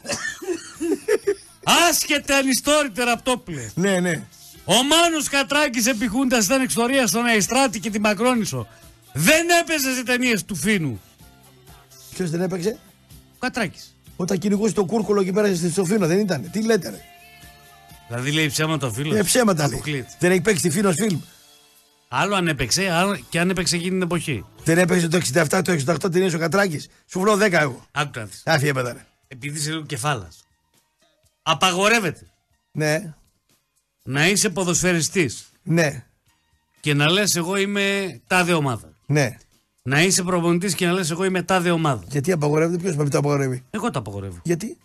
Άσχετε 1.89 2.33
ανιστόρητε 2.35 3.03
ραπτόπουλε. 3.03 3.69
ναι, 3.75 3.99
ναι. 3.99 4.23
Ο 4.65 4.73
Μάνος 4.83 5.29
Κατράκης 5.29 5.85
επί 5.85 6.07
Χούντας 6.07 6.45
ήταν 6.45 6.61
εξορία 6.61 7.07
στον 7.07 7.25
Αϊστράτη 7.25 7.79
και 7.79 7.89
τη 7.89 7.99
Μακρόνισο. 7.99 8.67
Δεν 9.13 9.45
έπαιζες 9.61 9.95
σε 9.95 10.03
ταινίες 10.03 10.45
του 10.45 10.55
Φίνου. 10.55 11.01
Ποιος 12.15 12.29
δεν 12.29 12.41
έπαιξε, 12.41 12.77
Ο 13.33 13.37
Κατράκης. 13.39 13.95
όταν 14.15 14.37
κυνηγούσε 14.37 14.73
το 14.73 14.85
κούρκουλο 14.85 15.23
και 15.23 15.31
πέρασε 15.31 15.55
στη 15.55 15.71
Σοφίνο, 15.71 16.07
δεν 16.07 16.19
ήταν. 16.19 16.49
Τι 16.51 16.61
λέτε 16.63 16.89
ρε. 16.89 17.01
Δηλαδή 18.07 18.31
λέει 18.31 18.47
ψέματα 18.47 18.87
ο 18.87 18.91
φίλος. 18.91 19.17
Ε, 19.17 19.23
ψέματα 19.23 19.63
λέει. 19.67 19.73
Αποκλείεται. 19.75 20.09
Δεν 20.19 20.31
έχει 20.31 20.41
παίξει 20.41 20.61
τη 20.61 20.69
Φίνος 20.69 20.95
φιλμ. 20.95 21.19
Άλλο 22.13 22.35
αν 22.35 22.47
έπαιξε, 22.47 22.89
άλλο 22.91 23.19
και 23.29 23.39
αν 23.39 23.49
έπαιξε 23.49 23.75
εκείνη 23.75 23.89
την 23.91 24.01
εποχή. 24.01 24.45
Δεν 24.63 24.77
έπαιξε 24.77 25.07
το 25.07 25.17
67, 25.33 25.61
το 25.63 25.71
68 26.05 26.11
την 26.11 26.35
ο 26.35 26.37
Κατράκης. 26.39 26.87
Σου 27.05 27.19
βρω 27.19 27.33
10 27.37 27.51
εγώ. 27.51 27.85
Άκου 27.91 28.11
να 28.15 28.23
δεις. 28.25 28.41
Άφη 28.45 28.67
έπαιτα 28.67 28.93
ρε. 28.93 29.05
Επειδή 29.27 29.57
είσαι 29.57 29.69
λίγο 29.71 29.81
κεφάλας. 29.85 30.43
Απαγορεύεται 31.43 32.27
Ναι, 32.71 33.13
να 34.03 34.27
είσαι 34.27 34.49
ποδοσφαιριστής 34.49 35.45
ναι, 35.63 36.03
και 36.79 36.93
να 36.93 37.09
λες 37.09 37.35
εγώ 37.35 37.55
είμαι 37.57 38.19
τάδε 38.27 38.53
ομάδα. 38.53 38.93
ναι. 39.05 39.37
Να 39.83 40.01
είσαι 40.01 40.23
προπονητής 40.23 40.75
και 40.75 40.85
να 40.85 40.91
λες 40.91 41.11
εγώ 41.11 41.23
είμαι 41.23 41.43
τάδε 41.43 41.71
ομάδα. 41.71 42.03
Γιατί 42.07 42.31
απαγορεύεται, 42.31 42.81
ποιος 42.83 42.95
με 42.95 43.09
το 43.09 43.17
απαγορεύει; 43.17 43.63
Εγώ 43.69 43.91
το 43.91 43.99
απαγορεύω. 43.99 44.39
Γιατί; 44.43 44.77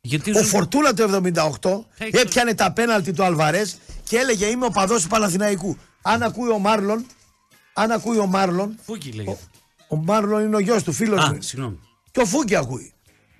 Γιατί 0.00 0.30
Ο 0.30 0.34
σου- 0.38 0.44
Φορτούλα 0.48 0.94
το 0.94 1.02
78 1.04 1.84
Έχει 1.98 2.16
έπιανε 2.16 2.54
τα 2.54 2.72
πέναλτι 2.72 3.12
του 3.12 3.24
Αλβαρέ 3.24 3.62
και 4.04 4.16
έλεγε 4.16 4.46
Είμαι 4.46 4.64
οπαδός 4.66 5.02
του 5.02 5.08
Παναθηναϊκού. 5.08 5.78
Αν 6.06 6.22
ακούει 6.22 6.50
ο 6.50 6.58
Μάρλον, 6.58 7.06
αν 7.72 7.90
ακούει 7.90 8.18
ο 8.18 8.26
Μάρλον, 8.26 8.78
Φούκι 8.84 9.12
λέγεται. 9.12 9.38
ο 9.88 9.96
Μάρλον 9.96 10.42
είναι 10.44 10.56
ο 10.56 10.58
γιος 10.58 10.82
του, 10.82 10.92
φίλος 10.92 11.24
Α, 11.24 11.32
μου. 11.32 11.42
συγγνώμη. 11.42 11.78
Και 12.10 12.20
ο 12.20 12.26
Φούκι 12.26 12.56
ακούει. 12.56 12.92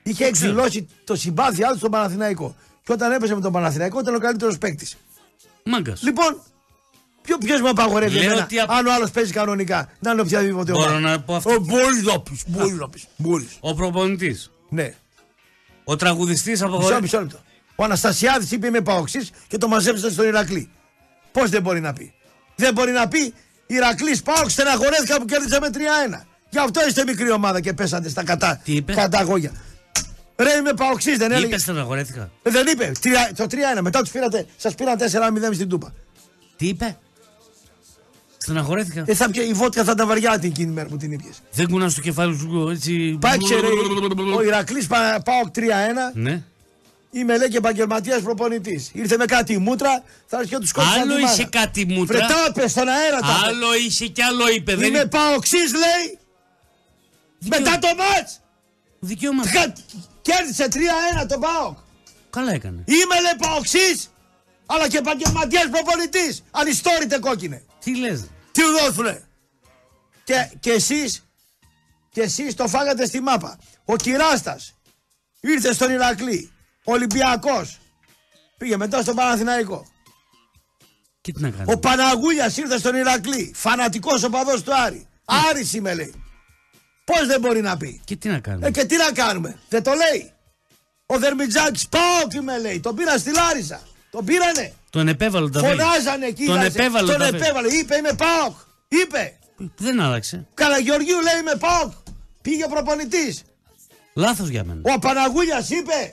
Είχε 0.03 0.31
ξέρω. 0.31 0.51
εκδηλώσει 0.51 0.89
το 1.05 1.17
συμπάθειά 1.17 1.71
του 1.71 1.79
στον 1.79 1.91
Παναθηναϊκό. 1.91 2.57
Και 2.85 2.93
όταν 2.93 3.13
έπεσε 3.13 3.35
με 3.35 3.41
τον 3.41 3.53
Παναθηναϊκό 3.53 4.01
ήταν 4.01 4.15
ο 4.15 4.19
καλύτερος 4.19 4.59
παίκτης. 4.59 4.97
Μάγκας. 5.65 6.03
Λοιπόν, 6.03 6.43
ποιο 7.23 7.39
ποιος 7.39 7.61
με 7.61 7.69
απαγορεύει 7.69 8.15
Λέω 8.15 8.25
εμένα, 8.25 8.43
ότι 8.45 8.59
απ- 8.59 8.71
αν 8.71 8.87
ο 8.87 8.93
άλλος 8.93 9.11
παίζει 9.11 9.33
κανονικά, 9.33 9.89
να 10.01 10.11
είναι 10.11 10.21
οποιαδήποτε 10.21 10.73
Μπορώ 10.73 10.85
ομάδα. 10.85 11.01
να 11.01 11.21
πω 11.21 11.35
αυτό. 11.35 11.51
Ε, 11.51 11.59
Μπορεί 11.59 12.01
να 12.05 12.21
πει, 12.21 12.39
μπορεί 12.47 12.73
να 12.75 12.89
πει. 12.89 13.03
Μπορεί. 13.17 13.49
Ο 13.61 13.75
προπονητής. 13.75 14.51
Ναι. 14.69 14.95
Ο 15.85 15.97
τραγουδιστής 15.97 16.61
Μισό, 16.61 16.67
απαγορεύει. 16.67 17.01
μισό 17.03 17.21
λεπτό. 17.21 17.39
Ο 17.77 17.85
Αναστασιάδης 17.85 18.51
είπε 18.51 18.67
είμαι 18.67 18.81
παοξή 18.81 19.29
και 19.49 19.59
το 19.59 19.69
μαζέψατε 19.69 20.13
στον 20.13 20.27
Ηρακλή. 20.27 20.71
Πώς 21.33 21.51
δεν 21.51 21.63
μπορεί 21.63 21.81
να 21.81 21.93
πει. 21.93 22.13
Δεν 22.57 22.73
μπορεί 22.75 22.93
να 22.93 23.09
πει 23.09 23.35
Ηρακλής 23.67 24.23
Πάοξ 24.23 24.53
στεναχωρέθηκα 24.53 25.17
που 25.19 25.25
κέρδισα 25.25 25.61
με 25.61 25.69
3-1. 25.73 25.79
Γι' 26.51 26.59
αυτό 26.59 26.87
είστε 26.89 27.05
μικρή 27.07 27.31
ομάδα 27.31 27.61
και 27.61 27.73
πέσατε 27.73 28.09
στα 28.09 28.25
κατά, 28.25 28.61
Τι 28.65 28.73
είπε; 28.75 28.93
καταγόγια. 28.93 29.51
Ρε 30.37 30.53
είμαι 30.57 30.73
παοξής, 30.73 31.19
δεν 31.19 31.31
έλεγε. 31.33 31.47
Είπες 31.47 31.61
στεναχωρέθηκα. 31.63 32.31
Ε, 32.43 32.51
δεν 32.51 32.67
είπε. 32.67 32.93
Τρία- 33.01 33.31
το 33.37 33.47
3-1. 33.51 33.83
Μετά 33.83 34.01
τους 34.01 34.11
πήρατε, 34.11 34.47
σας 34.57 34.75
πήραν 34.75 34.99
4-0 34.99 35.55
στην 35.55 35.69
Τούπα. 35.69 35.95
Τι 36.57 36.69
είπε; 36.69 36.99
Στεναχωρέθηκα. 38.39 39.05
Ε, 39.07 39.15
θα, 39.15 39.31
πια- 39.31 39.43
η 39.45 39.53
βότκα 39.53 39.85
θα 39.85 39.93
ήταν 39.93 40.07
βαριά 40.07 40.39
την 40.39 40.51
εκείνη 40.51 40.73
μέρα 40.73 40.89
που 40.89 40.97
την 40.97 41.13
ήπιες. 41.13 41.43
Δεν 41.53 41.69
κουνάς 41.69 41.93
στο 41.93 42.01
κεφάλι 42.01 42.37
σου 42.39 42.69
έτσι. 42.71 43.19
Πάξε 43.21 43.55
ρε, 43.55 43.67
ο 44.37 44.43
Ηρακλής 44.43 44.87
Πάοκ 44.87 45.49
3-1. 45.55 46.11
Ναι. 46.15 46.43
Είμαι 47.17 47.37
λέει 47.39 47.49
και 47.49 47.57
επαγγελματίας 47.57 48.23
προπονητής. 48.23 48.91
Ήρθε 48.93 49.17
με 49.17 49.25
κάτι 49.25 49.59
μούτρα, 49.59 50.03
θα 50.27 50.37
έρθει 50.37 50.49
και 50.49 50.59
τους 50.59 50.69
σκότωσε. 50.69 50.99
Άλλο 50.99 51.19
είσαι 51.19 51.45
κάτι 51.45 51.85
μούτρα. 51.85 52.19
Βρετά, 52.19 52.53
πες 52.53 52.71
στον 52.71 52.89
αέρα 52.89 53.19
τα 53.21 53.27
πες. 53.27 53.49
Άλλο 53.49 53.75
είσαι 53.75 54.07
και 54.07 54.23
άλλο 54.23 54.49
είπε. 54.49 54.75
Δεν 54.75 54.89
Είμαι 54.89 54.99
είναι 54.99 55.09
παοξής, 55.09 55.73
λέει. 55.73 56.19
Μετά 57.39 57.79
το 57.79 57.89
μάτς! 57.97 58.41
δικαίωμα. 59.01 59.43
Κέρδισε 60.23 60.69
3-1 61.23 61.27
τον 61.29 61.41
Πάοκ. 61.41 61.79
Καλά 62.31 62.53
έκανε. 62.53 62.85
Είμαι 62.87 63.21
λέει 63.21 63.37
παοξής, 63.39 64.11
αλλά 64.67 64.89
και 64.89 64.97
επαγγελματίας 64.97 65.69
προπονητής. 65.71 66.43
Ανιστόρητε 66.51 67.19
κόκκινε. 67.19 67.63
Τι 67.85 67.97
λες; 67.97 68.21
Τι 68.53 68.61
του 68.61 68.69
δώσουνε; 68.81 69.29
Και, 70.25 70.51
και 70.61 70.71
εσείς, 70.71 71.25
και 72.11 72.21
εσείς 72.21 72.55
το 72.55 72.69
φάγατε 72.69 73.07
στη 73.07 73.21
μάπα. 73.21 73.59
Ο 73.85 73.97
Κυράστας 73.97 74.75
ήρθε 75.41 75.73
στον 75.73 75.91
Ηρακλή. 75.91 76.54
Ο 76.85 76.93
Ολυμπιακός 76.93 77.79
πήγε 78.59 78.77
μετά 78.77 79.03
στον 79.03 79.15
Παναθηναϊκό. 79.15 79.87
Και 81.21 81.33
τι 81.33 81.43
να 81.43 81.51
κάνω. 81.51 81.73
Ο 81.73 81.79
Παναγούλιας 81.79 82.57
ήρθε 82.57 82.79
στον 82.79 82.95
Ηρακλή. 82.95 83.53
Φανατικός 83.55 84.23
οπαδός 84.23 84.63
του 84.63 84.75
Άρη. 84.75 85.07
Άρης 85.51 85.73
είμαι 85.73 85.95
λέει. 85.95 86.15
Πώς 87.05 87.27
δεν 87.27 87.41
μπορεί 87.41 87.61
να 87.61 87.77
πει; 87.77 88.01
Και 88.05 88.17
τι 88.17 88.29
να 88.29 88.39
κάνω. 88.39 88.67
Ε, 88.67 88.71
και 88.71 88.85
τι 88.85 88.97
να 88.97 89.13
κάνουμε; 89.13 89.59
Δεν 89.69 89.83
το 89.83 89.91
λέει. 89.93 90.33
Ο 91.07 91.19
Δερμιτζάκης 91.19 91.89
πάω 91.89 92.29
και 92.29 92.41
με 92.41 92.59
λέει. 92.59 92.81
Τον 92.81 92.95
πήρα 92.95 93.19
στη 93.19 93.33
Λάρισα. 93.33 93.81
Τον 94.11 94.25
πήρανε. 94.25 94.73
Τον 94.91 95.09
επέβαλε 95.09 95.51
τα 95.51 95.61
βέλη. 95.61 95.81
Φωνάζανε 95.81 96.27
εκεί. 96.27 96.45
Τον 96.45 96.55
είδασε. 96.55 96.79
επέβαλε 96.79 97.07
Τον 97.13 97.19
τα 97.21 97.25
βέλη. 97.31 97.43
επέβαλε. 97.43 97.69
Είπε 97.75 97.97
είμαι 97.97 98.13
ΠΑΟΚ. 98.13 98.57
Είπε. 98.89 99.39
Δεν 99.77 100.01
άλλαξε. 100.01 100.47
Καλαγεωργίου 100.55 101.21
λέει 101.21 101.41
είμαι 101.41 101.55
ΠΑΟΚ. 101.59 101.93
Πήγε 102.43 102.67
προπονητής. 102.67 103.43
Λάθος 104.15 104.49
για 104.49 104.65
μένα. 104.65 104.81
Ο 104.95 104.99
Παναγούλιας 104.99 105.71
είπε. 105.71 106.13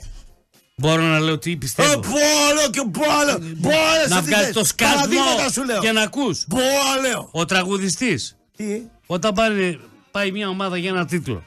Μπορώ 0.82 1.02
να 1.02 1.20
λέω 1.20 1.38
τι 1.38 1.52
Ε, 1.52 1.56
πιστεύω. 1.56 2.00
πόλο 2.00 2.70
και 2.70 2.80
πόλο. 2.90 3.38
Πόλο 3.62 3.74
να 4.08 4.20
βγάλεις 4.22 4.52
το 4.52 4.64
σκασμό 4.64 4.94
Παραδείγματα 4.96 5.50
σου 5.52 5.64
λέω. 5.64 5.80
και 5.80 5.92
να 5.92 6.02
ακούς. 6.02 6.46
Πόλο. 6.48 7.28
Ο 7.32 7.44
τραγουδιστής, 7.44 8.36
Τι, 8.56 8.80
όταν 9.06 9.32
πάει, 9.34 9.78
πάει 10.10 10.30
μια 10.30 10.48
ομάδα 10.48 10.76
για 10.76 10.90
ένα 10.90 11.06
τίτλο, 11.06 11.42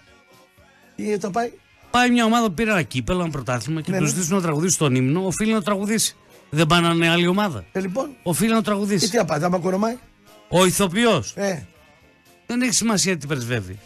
τι 0.96 1.18
το 1.18 1.30
πάει; 1.30 1.52
πάει 1.92 2.10
μια 2.12 2.26
ομάδα 2.26 2.48
που 2.48 2.54
πήρε 2.54 2.72
ένα 2.72 2.82
κύπελο, 2.82 3.22
ένα 3.22 3.30
πρωτάθλημα 3.30 3.82
και 3.82 3.92
Ναι, 3.92 3.98
τους 3.98 4.08
ναι. 4.08 4.14
ζητήσουν 4.14 4.36
να 4.36 4.42
τραγουδήσει 4.42 4.78
τον 4.78 4.96
ύμνο, 4.96 5.26
οφείλει 5.26 5.54
να 5.54 5.62
τραγουδήσει. 5.62 6.16
Δεν 6.50 6.68
πάνε 6.68 6.88
να 6.88 6.94
είναι 6.94 7.10
άλλη 7.10 7.28
ομάδα. 7.28 7.64
Ε, 7.72 7.80
λοιπόν. 7.80 8.10
Οφείλει 8.24 8.52
να 8.52 8.58
Και 8.58 8.64
τραγουδήσει. 8.64 9.10
τι 9.10 9.18
απάντα, 9.18 9.46
άμα 9.46 9.58
κορομάει; 9.60 9.98
Ο 10.50 10.66
ηθοποιός 10.66 11.34
Ε, 11.36 11.66
δεν 12.46 12.62
έχει 12.62 12.74
σημασία 12.74 13.18
τι 13.18 13.28
πρεσβεύει. 13.28 13.80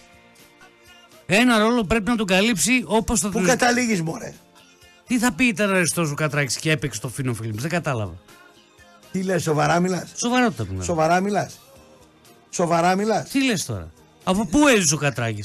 Ένα 1.26 1.60
ρόλο 1.60 1.84
πρέπει 1.84 2.10
να 2.10 2.16
τον 2.16 2.26
καλύψει 2.26 2.84
όπως 2.86 3.20
θα 3.20 3.30
πού 3.30 3.39
του. 3.39 3.45
καταλήγεις, 3.45 4.02
μωρέ; 4.02 4.34
Τι 5.10 5.20
θα 5.20 5.34
πει 5.34 5.45
ήταν 5.45 5.70
αριστό 5.70 6.01
ο 6.01 6.14
Κατράκη 6.14 6.60
και 6.60 6.72
έπαιξε 6.72 6.99
το 6.99 7.10
Φίνο 7.10 7.34
Φιλμ. 7.34 7.55
Δεν 7.55 7.70
κατάλαβα. 7.70 8.14
Τι 9.12 9.24
λες, 9.24 9.41
σοβαρά 9.41 9.80
μιλάς; 9.80 10.12
Σοβαρότητα 10.16 10.66
μιλάω. 10.70 10.84
Σοβαρά 10.84 11.20
μιλάς; 11.20 11.60
Σοβαρά 12.49 12.95
μιλάς; 12.95 13.30
Τι 13.30 13.45
λες 13.45 13.66
τώρα; 13.66 13.91
Από 14.24 14.45
πού 14.45 14.68
έζησε 14.68 14.93
ο 14.93 14.97
Κατράκη. 14.97 15.43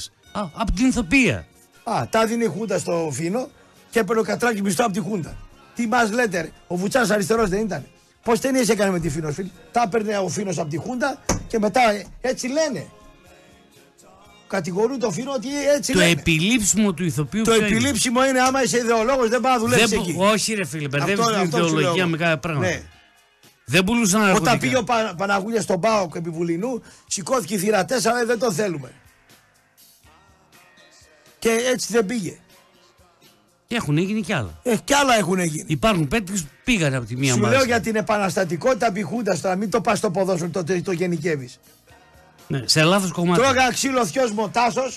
Από 0.53 0.71
την 0.71 0.85
ηθοποιία. 0.85 1.45
Α, 1.83 2.07
τα 2.09 2.25
δίνει 2.25 2.43
η 2.43 2.47
Χούντα 2.47 2.79
στο 2.79 3.09
Φίνο 3.11 3.49
και 3.89 3.99
έπαιρνε 3.99 4.21
ο 4.21 4.23
Κατράκης 4.23 4.61
μισθό 4.61 4.83
από 4.83 4.93
τη 4.93 4.99
Χούντα. 4.99 5.37
Τι 5.75 5.87
μας 5.87 6.11
λέτε, 6.11 6.41
ρε. 6.41 6.51
Ο 6.67 6.75
Βουτσάς 6.75 7.09
αριστερός 7.09 7.49
δεν 7.49 7.61
ήταν. 7.61 7.85
Πώς 8.23 8.39
ταινίες 8.39 8.69
έκανε 8.69 8.91
με 8.91 8.99
τη 8.99 9.09
Φίνος, 9.09 9.33
φίλε. 9.33 9.49
Τα 9.71 9.81
έπαιρνε 9.85 10.17
ο 10.17 10.27
Φίνος 10.27 10.57
από 10.57 10.69
τη 10.69 10.77
Χούντα 10.77 11.17
και 11.47 11.59
μετά 11.59 11.91
ε, 11.91 12.05
έτσι 12.21 12.47
λένε. 12.47 12.85
Κατηγορούν 14.55 14.99
το 14.99 15.11
Φίνο 15.11 15.31
ότι 15.31 15.47
έτσι 15.75 15.91
Το 15.91 15.97
λένε. 15.99 16.11
επιλήψιμο 16.11 16.93
του 16.93 17.03
ηθοποιού 17.05 17.43
Το 17.43 17.51
ποιο 17.51 17.65
είναι; 17.65 17.75
επιλήψιμο 17.75 18.25
είναι 18.25 18.39
άμα 18.41 18.63
είσαι 18.63 18.77
ιδεολόγος 18.77 19.29
δεν 19.29 19.41
πάει 19.41 19.53
να 19.53 19.59
δουλέψεις 19.59 19.89
Δεν 19.89 19.99
εκεί. 19.99 20.13
μπο- 20.13 20.29
Όχι 20.31 20.53
ρε 20.53 20.65
φίλε, 20.65 20.87
μπερδεύεις 20.87 21.19
Αυτό- 21.19 21.31
την 21.31 21.41
αυτό 21.41 21.57
σου 21.57 21.63
ιδεολογία 21.65 21.95
λέω. 21.95 22.07
με 22.07 22.17
κάποια 22.17 22.37
πράγματα. 22.37 22.67
Ναι. 22.67 22.81
Δεν 23.65 23.83
πουλούσαν 23.83 24.21
ναρκωτικά. 24.21 24.49
Όταν 24.49 24.59
πήγε 24.61 24.77
ο 24.77 24.83
Πα, 24.83 25.13
Παναγούλια 25.17 25.61
στον 25.61 25.79
Πάοκ 25.79 26.15
επί 26.15 26.29
Βουλινού, 26.29 26.81
σηκώθηκε 27.07 27.53
η 27.53 27.57
θύρα 27.57 27.85
4, 27.85 28.13
λέει, 28.13 28.23
δεν 28.25 28.39
το 28.39 28.51
θέλουμε. 28.51 28.91
Και 31.39 31.49
έτσι 31.73 31.87
δεν 31.93 32.05
πήγε. 32.05 32.37
Και 33.67 33.75
έχουν 33.75 33.97
γίνει 33.97 34.21
κι 34.21 34.33
άλλα. 34.33 34.59
Ε, 34.63 34.75
κι 34.83 34.93
άλλα 34.93 35.15
έχουν 35.17 35.39
γίνει. 35.39 35.63
Υπάρχουν 35.67 36.07
παίκτες 36.07 36.41
που 36.41 36.49
πήγαν 36.63 36.93
από 36.93 37.05
τη 37.05 37.15
μία 37.15 37.31
Σου 37.33 37.37
ομάδα. 37.39 37.55
λέω 37.55 37.65
για 37.65 37.79
την 37.79 37.95
επαναστατικότητα 37.95 38.91
πιχούντα 38.91 39.39
τώρα, 39.39 39.55
μην 39.55 39.69
το 39.69 39.81
πας 39.81 39.97
στο 39.97 40.11
ποδόσφαιρο, 40.11 40.49
το, 40.49 40.63
το, 40.63 40.81
το 40.81 40.91
γενικεύεις. 40.91 41.59
Ναι, 42.47 42.61
σε 42.65 42.83
λάθος 42.83 43.11
κομμάτι. 43.11 43.41
Τρώγα 43.41 43.69
ξύλο 43.71 44.05
θειό 44.05 44.29
Μοτάσο 44.33 44.91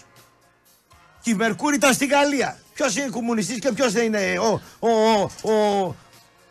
και 1.23 1.31
η 1.31 1.35
Μερκούρη 1.35 1.75
ήταν 1.75 1.93
στη 1.95 2.07
Γαλλία. 2.07 2.59
Ποιος 2.75 2.97
είναι 2.97 3.09
κομμουνιστής 3.11 3.59
και 3.59 3.73
ποιος 3.73 3.93
δεν 3.93 4.05
είναι. 4.05 4.39
Ο, 4.41 4.61
ο, 4.79 4.89
ο, 5.43 5.95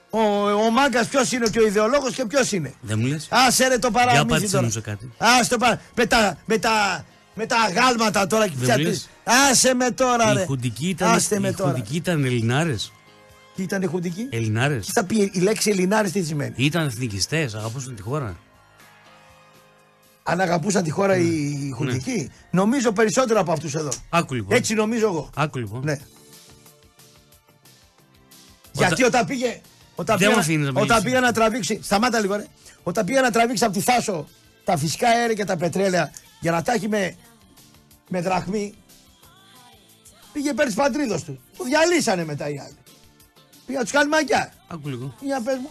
ο, 0.10 0.20
ο, 0.20 0.52
ο 0.66 0.70
μάγκας 0.72 1.08
ποιος 1.08 1.32
είναι 1.32 1.50
και 1.50 1.60
ο 1.60 1.66
ιδεολόγος 1.66 2.14
και 2.14 2.26
ποιος 2.26 2.52
είναι. 2.52 2.74
Δεν 2.82 3.00
μου 3.00 3.06
λες; 3.06 3.28
Άσε 3.30 3.68
ρε 3.68 3.78
το 3.78 3.90
Για 3.92 4.00
παραμύθι 4.00 4.26
πάτησε 4.28 4.52
τώρα. 4.52 4.66
μου 4.66 4.72
σε 4.72 4.82
κάτι. 4.82 5.12
Άσε 5.18 5.50
το 5.50 5.58
παρα... 5.58 5.82
με, 5.96 6.06
τα, 6.06 6.38
με, 6.46 6.58
τα, 6.58 7.06
με 7.34 7.46
τα 7.46 7.56
γάλματα 7.76 8.28
τώρα 8.28 8.48
και 8.48 8.54
Δεν 8.56 8.66
πια 8.66 8.78
μου 8.78 8.84
τι- 8.84 8.90
λες; 8.90 9.10
Άσε 9.24 9.74
με 9.74 9.92
τώρα 9.92 10.34
ρε. 10.34 10.42
Οι 10.42 10.46
χουντικοί 10.46 10.88
ήταν, 10.90 11.10
Άστε 11.12 11.40
με 11.40 11.48
οι 11.48 11.54
τώρα. 11.54 11.70
χουντικοί 11.72 11.96
ήταν 11.96 12.24
Ελληνάρες. 12.26 12.92
Τι 13.56 13.64
ήταν 13.64 13.82
οι 13.82 13.86
χουντικοί; 13.86 14.28
Ελληνάρες. 14.30 14.86
Τι 14.86 14.92
θα 14.92 15.04
πει 15.06 15.32
η 15.34 15.40
λέξη 15.40 15.70
Ελληνάρης 15.70 16.12
τι 16.12 16.24
σημαίνει; 16.24 16.54
Ήταν 16.56 16.86
εθνικιστές, 16.86 17.54
αγαπούσαν 17.56 17.96
τη 17.96 18.02
χώρα. 18.02 18.38
Αν 20.30 20.40
αγαπούσαν 20.42 20.84
τη 20.84 20.90
χώρα 20.90 21.16
Ναι. 21.16 21.24
οι 21.24 21.72
χουντικοί. 21.76 22.32
Νομίζω 22.52 22.92
περισσότερο 22.92 23.40
από 23.40 23.52
αυτούς 23.52 23.76
εδώ. 23.76 23.90
Άκου 24.10 24.34
λοιπόν. 24.34 24.58
Έτσι 24.58 24.74
νομίζω 24.74 25.08
εγώ. 25.08 25.30
Άκου 25.36 25.58
λοιπόν. 25.58 25.82
Ναι. 25.84 26.00
Γιατί 28.72 29.04
όταν 29.04 29.26
πήγε. 29.26 29.62
Όταν 29.96 30.18
Δεν 30.18 30.28
πήγε, 30.28 30.34
μου 30.40 30.40
αφήνεις 30.44 30.66
να 30.66 30.70
όταν 30.70 30.84
μιλήσεις. 30.86 31.04
πήγε 31.04 31.20
να 31.20 31.32
τραβήξει. 31.32 31.80
Σταμάτα 31.84 32.20
λίγο, 32.20 32.36
ρε. 32.36 32.46
Όταν 32.84 33.06
πήγε 33.06 33.20
να 33.22 33.32
τραβήξει 33.32 33.64
από 33.64 33.74
τη 33.74 33.80
Θάσο 33.82 34.28
τα 34.64 34.78
φυσικά 34.78 35.10
αέρια 35.10 35.34
και 35.36 35.46
τα 35.46 35.58
πετρέλαια 35.58 36.12
για 36.40 36.52
να 36.52 36.62
τα 36.62 36.74
έχει 36.74 36.88
με, 36.88 37.16
με 38.10 38.22
δραχμή. 38.22 38.74
Πήγε 40.34 40.54
πέρυσι 40.54 40.76
πατρίδο 40.76 41.16
του. 41.22 41.40
Το 41.58 41.64
διαλύσανε 41.64 42.26
μετά 42.26 42.50
οι 42.50 42.60
άλλοι. 42.60 42.78
Πήγα 43.66 43.82
τους 43.82 43.92
κάνει 43.92 44.10
μαγιά. 44.10 44.54
Άκου 44.68 44.88
λίγο. 44.90 45.14
Για 45.22 45.42
πες 45.42 45.58
μου. 45.58 45.70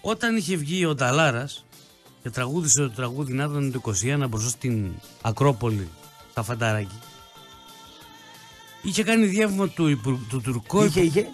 Όταν 0.00 0.36
είχε 0.36 0.56
βγει 0.56 0.84
ο 0.84 0.94
Νταλάρας 0.94 1.64
και 2.28 2.34
τραγούδισε 2.34 2.80
το 2.80 2.90
τραγούδι 2.90 3.32
να 3.32 3.44
ήταν 3.44 3.72
το 3.72 3.80
21 4.24 4.26
μπροστά 4.28 4.48
στην 4.48 4.92
Ακρόπολη, 5.22 5.88
στα 6.30 6.42
Φανταράκι. 6.42 6.98
Είχε 8.82 9.02
κάνει 9.02 9.26
διάβημα 9.26 9.68
του, 9.68 9.86
υπου- 9.88 10.28
του 10.28 10.40
τουρκό 10.40 10.84
Είχε, 10.84 11.00
είχε. 11.00 11.26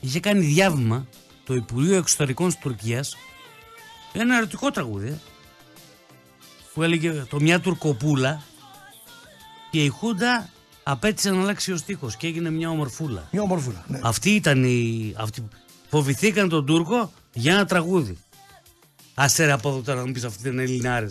είχε 0.00 0.20
κάνει 0.20 0.40
διάβημα 0.44 1.06
το 1.44 1.54
Υπουργείο 1.54 1.96
Εξωτερικών 1.96 2.46
της 2.46 2.58
Τουρκίας 2.58 3.16
ένα 4.12 4.36
ερωτικό 4.36 4.70
τραγούδι 4.70 5.08
ε, 5.08 5.18
που 6.74 6.82
έλεγε 6.82 7.24
το 7.28 7.40
μια 7.40 7.60
τουρκοπούλα 7.60 8.42
και 9.70 9.84
η 9.84 9.88
Χούντα 9.88 10.48
απέτησε 10.82 11.30
να 11.30 11.40
αλλάξει 11.40 11.72
ο 11.72 11.76
στίχος 11.76 12.16
και 12.16 12.26
έγινε 12.26 12.50
μια 12.50 12.70
ομορφούλα. 12.70 13.28
Μια 13.32 13.42
ομορφούλα. 13.42 13.84
Ναι. 13.88 14.00
Αυτή 14.02 14.30
ήταν 14.30 14.64
η. 14.64 15.14
Αυτή... 15.16 15.40
που 15.40 15.48
Φοβηθήκαν 15.88 16.48
τον 16.48 16.66
Τούρκο 16.66 17.12
για 17.32 17.52
ένα 17.52 17.64
τραγούδι. 17.64 18.18
Άσε 19.14 19.44
ρε 19.44 19.52
από 19.52 19.68
εδώ 19.68 19.80
τώρα 19.80 20.00
να 20.00 20.06
μου 20.06 20.12
πεις 20.12 20.24
αυτή 20.24 20.42
την 20.42 20.58
Ελληνάρε. 20.58 21.06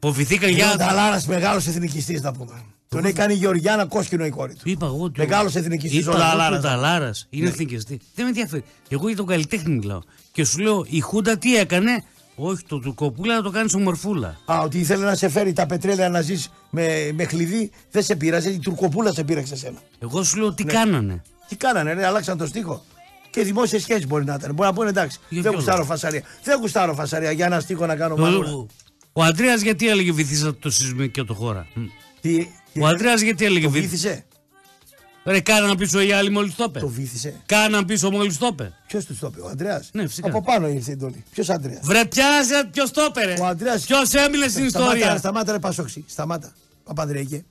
Φοβηθήκαν 0.00 0.48
Είναι 0.48 0.62
ο 0.62 0.66
για. 0.66 0.76
Νταλάρας 0.76 1.26
μεγάλος 1.26 1.66
εθνικιστής 1.66 2.20
να 2.22 2.32
πούμε. 2.32 2.64
Τον 2.88 3.04
έχει 3.04 3.14
κάνει 3.14 3.32
η 3.34 3.36
Γεωργιάνα 3.36 3.86
κόσκινο 3.86 4.24
η 4.24 4.30
κόρη 4.30 4.52
του. 4.54 4.60
Του 4.62 4.68
είπα 4.70 4.86
εγώ 4.86 5.02
ότι. 5.02 5.20
Μεγάλος 5.20 5.54
εθνικιστής 5.54 6.00
Είπα 6.00 6.10
ο 6.12 6.14
εγώ 6.14 6.22
ότι 6.24 6.30
Νταλάρας. 6.36 6.58
Ο 6.58 6.62
Νταλάρας 6.62 7.26
είναι 7.30 7.48
εθνικιστή. 7.48 8.00
Δεν 8.14 8.24
με 8.24 8.30
ενδιαφέρει. 8.30 8.64
Εγώ 8.88 9.06
για 9.08 9.16
τον 9.16 9.26
καλλιτέχνη 9.26 9.74
μιλάω. 9.74 10.00
Και 10.32 10.44
σου 10.44 10.58
λέω 10.58 10.84
η 10.88 11.00
Χούντα 11.00 11.38
τι 11.38 11.56
έκανε; 11.56 12.02
Όχι, 12.34 12.62
το 12.68 12.78
τουρκοπούλα 12.78 13.34
να 13.34 13.42
το 13.42 13.50
κάνεις 13.50 13.74
ομορφούλα. 13.74 14.38
Α, 14.52 14.60
ότι 14.60 14.78
ήθελε 14.78 15.04
να 15.04 15.14
σε 15.14 15.28
φέρει 15.28 15.52
τα 15.52 15.66
πετρέλαια 15.66 16.08
να 16.08 16.20
ζεις 16.20 16.50
με, 16.70 17.10
με 17.14 17.24
χλειδί, 17.24 17.70
δεν 17.90 18.02
σε 18.02 18.16
πείραζε. 18.16 18.50
Η 18.50 18.58
τουρκοπούλα 18.58 19.12
σε 19.12 19.24
πείραξε 19.24 19.54
εσένα. 19.54 19.78
Εγώ 19.98 20.22
σου 20.22 20.38
λέω 20.38 20.54
τι 20.54 20.64
Ναι. 20.64 20.72
κάνανε; 20.72 21.22
Τι 21.48 21.56
κάνανε, 21.56 21.92
ρε, 21.92 22.06
αλλάξαν 22.06 22.38
το 22.38 22.46
στίχο. 22.46 22.84
Και 23.30 23.42
δημόσιες 23.42 23.82
σχέσεις 23.82 24.06
μπορεί 24.06 24.24
να 24.24 24.34
ήταν. 24.34 24.54
Μπορεί 24.54 24.68
να 24.68 24.74
πούνε 24.74 24.88
εντάξει, 24.88 25.18
Για 25.28 25.42
δεν 25.42 25.50
ποιο 25.50 25.60
γουστάρω 25.60 25.78
λόγο; 25.78 25.90
φασαρία. 25.90 26.22
Δεν 26.42 26.58
γουστάρω 26.60 26.94
φασαρία 26.94 27.30
για 27.32 27.46
ένα 27.46 27.60
στίχο 27.60 27.86
να 27.86 27.96
κάνω 27.96 28.16
μαγούρα. 28.16 28.50
Ο, 28.50 28.66
ο 29.12 29.22
Αντρέας 29.22 29.60
γιατί 29.60 29.88
έλεγε 29.88 30.12
βυθίσατε 30.12 30.56
το 30.60 30.70
σεισμικό 30.70 31.24
το 31.24 31.34
χώρα; 31.34 31.66
Μ. 31.74 31.80
Τι, 32.20 32.46
τι- 32.72 32.80
Ο 32.82 32.86
Αντρέας 32.86 33.20
γιατί 33.20 33.44
έλεγε 33.44 33.64
το 33.64 33.70
βυθίσατε. 33.70 33.96
βήθησε. 34.08 34.24
Ρε 35.24 35.40
κάναν 35.40 35.76
πίσω 35.76 36.00
οι 36.00 36.12
άλλοι 36.12 36.30
μόλις 36.30 36.54
το 36.54 36.64
είπε. 36.68 36.78
Το 36.80 36.88
βήθησε. 36.88 37.40
Κάναν 37.46 37.84
πίσω 37.84 38.10
μόλις 38.10 38.38
το 38.38 38.46
είπε. 38.52 38.72
Ποιος 38.86 39.04
τους 39.04 39.18
το 39.18 39.26
είπε, 39.32 39.40
ο 39.40 39.48
Αντρέας; 39.48 39.88
Ναι, 39.92 40.06
φυσικά. 40.06 40.28
Από 40.28 40.42
πάνω 40.42 40.68
ήρθε 40.68 40.90
η 40.90 40.92
εντολή. 40.92 41.24
Ποιος 41.30 41.48
Αντρέας; 41.50 41.80
Βρε 41.82 42.04
πιάσε, 42.04 42.68
ποιος 42.72 42.90
το 42.90 43.02
είπε, 43.08 43.40
Ο 43.40 43.46
Αντρέας- 43.46 43.84
Ποιος 43.86 44.12
έμεινε 44.14 44.48
στην 44.48 44.68
Σταμάτα, 44.70 44.94
ιστορία; 44.96 45.18
σταμάτα, 45.18 45.52
ρε 45.52 45.58
Πασόξη. 45.58 46.04
Σταμάτα. 46.08 46.52
Παπανδρέκε. 46.84 47.44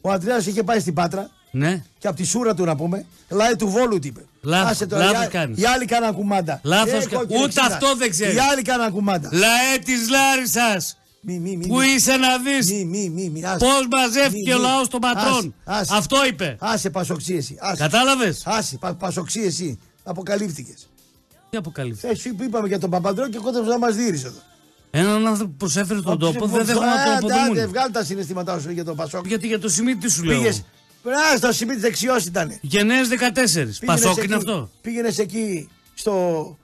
Ο 0.00 0.10
Αντρέας 0.10 0.46
είχε 0.46 0.62
πάει 0.62 0.80
στην 0.80 0.94
Πάτρα 0.94 1.30
Ναι, 1.50 1.84
και 1.98 2.06
από 2.08 2.16
τη 2.16 2.24
σούρα 2.24 2.54
του 2.54 2.64
να 2.64 2.76
πούμε, 2.76 3.06
λάε 3.28 3.56
του 3.56 3.68
βόλου 3.68 3.98
τι 3.98 4.08
είπε. 4.08 4.20
Λάθος, 4.44 4.70
Άσε 4.70 4.86
τώρα, 4.86 5.04
λάθος 5.04 5.22
οι, 5.22 5.26
α- 5.26 5.28
κάνεις. 5.28 5.58
οι 5.58 5.64
άλλοι 5.64 5.84
κάναν 5.84 6.14
κουμάντα. 6.14 6.60
Λάθος 6.64 7.04
Ε, 7.04 7.06
κα- 7.08 7.16
κόκκινε 7.16 7.38
ούτε 7.38 7.48
ξύλα. 7.48 7.66
αυτό 7.66 7.94
δεν 7.96 8.10
ξέρεις. 8.10 8.34
Οι 8.34 8.38
άλλοι 8.38 8.62
κάναν 8.62 8.92
κουμάντα. 8.92 9.28
λαέ 9.32 9.78
της 9.84 10.08
Λάρισας. 10.10 10.98
Μη, 11.26 11.38
μη, 11.38 11.56
μη, 11.56 11.66
Που 11.66 11.76
μη. 11.76 11.86
είσαι 11.86 12.16
να 12.16 12.38
Μη, 12.38 12.50
δεις 12.56 12.70
μη, 12.72 13.10
μη, 13.14 13.30
μη. 13.30 13.44
άσε. 13.44 13.56
πώς 13.58 13.86
μαζεύτηκε 13.90 14.48
Μη, 14.50 14.52
ο 14.54 14.56
μη. 14.58 14.62
λαός 14.64 14.88
των 14.88 15.00
πατρών. 15.00 15.54
Άσε, 15.64 15.80
άσε. 15.80 15.94
Αυτό 15.96 16.26
είπε. 16.26 16.56
Άσε 16.60 16.90
πασοξή 16.90 17.34
εσύ. 17.34 17.56
Άσε, 17.60 17.76
Κατάλαβες; 17.82 18.42
άσε 18.46 18.76
πα, 18.78 18.94
πασοξή 18.94 19.40
εσύ. 19.40 19.78
Αποκαλύφθηκες. 20.04 20.88
Τι 21.50 21.56
αποκαλύφθηκες; 21.56 22.10
Ε, 22.18 22.20
σου 22.20 22.34
που 22.34 22.42
είπαμε 22.42 22.68
για 22.68 22.78
τον 22.78 22.90
Παπαντρό 22.90 23.28
και 23.28 23.38
κόντεψε 23.38 23.68
να 23.70 23.78
μας 23.78 23.94
δίρει 23.94 24.16
εδώ. 24.24 24.38
Έναν 24.90 25.26
άνθρωπο 25.26 25.50
που 25.50 25.56
προσέφερε 25.56 26.00
τον 26.00 26.18
τόπο 26.18 26.46
δεν 26.46 26.60
Α, 26.60 26.64
δέχομαι 26.64 26.86
να 26.86 26.92
τον 26.92 27.02
άντε, 27.02 27.10
άντε, 27.26 27.34
αποδομούν. 27.34 27.68
βγάλ 27.68 27.90
τα 27.92 28.04
συναισθήματά 28.04 28.60
σου 28.60 28.70
για 28.70 28.84
τον 28.84 28.96
Πασόκ. 28.96 29.26
Γιατί 29.26 29.46
για 29.46 29.58
το 29.60 29.68
σημείο 29.68 29.96
τι 29.96 30.10
σου 30.10 30.22
λέω. 30.24 30.42
Πήγε. 31.04 31.14
Πρά, 31.16 31.36
στο 31.36 31.52
σημείο 31.52 31.74
της 31.74 31.82
δεξιός 31.82 32.24
ήταν. 32.24 32.58
Γενναίες 32.60 33.08
14. 33.08 33.84
Πασόκ 33.84 34.22
είναι 34.22 34.34
αυτό. 34.34 34.70
Πήγαινες 34.82 35.18
εκεί 35.18 35.68
στο, 35.94 36.58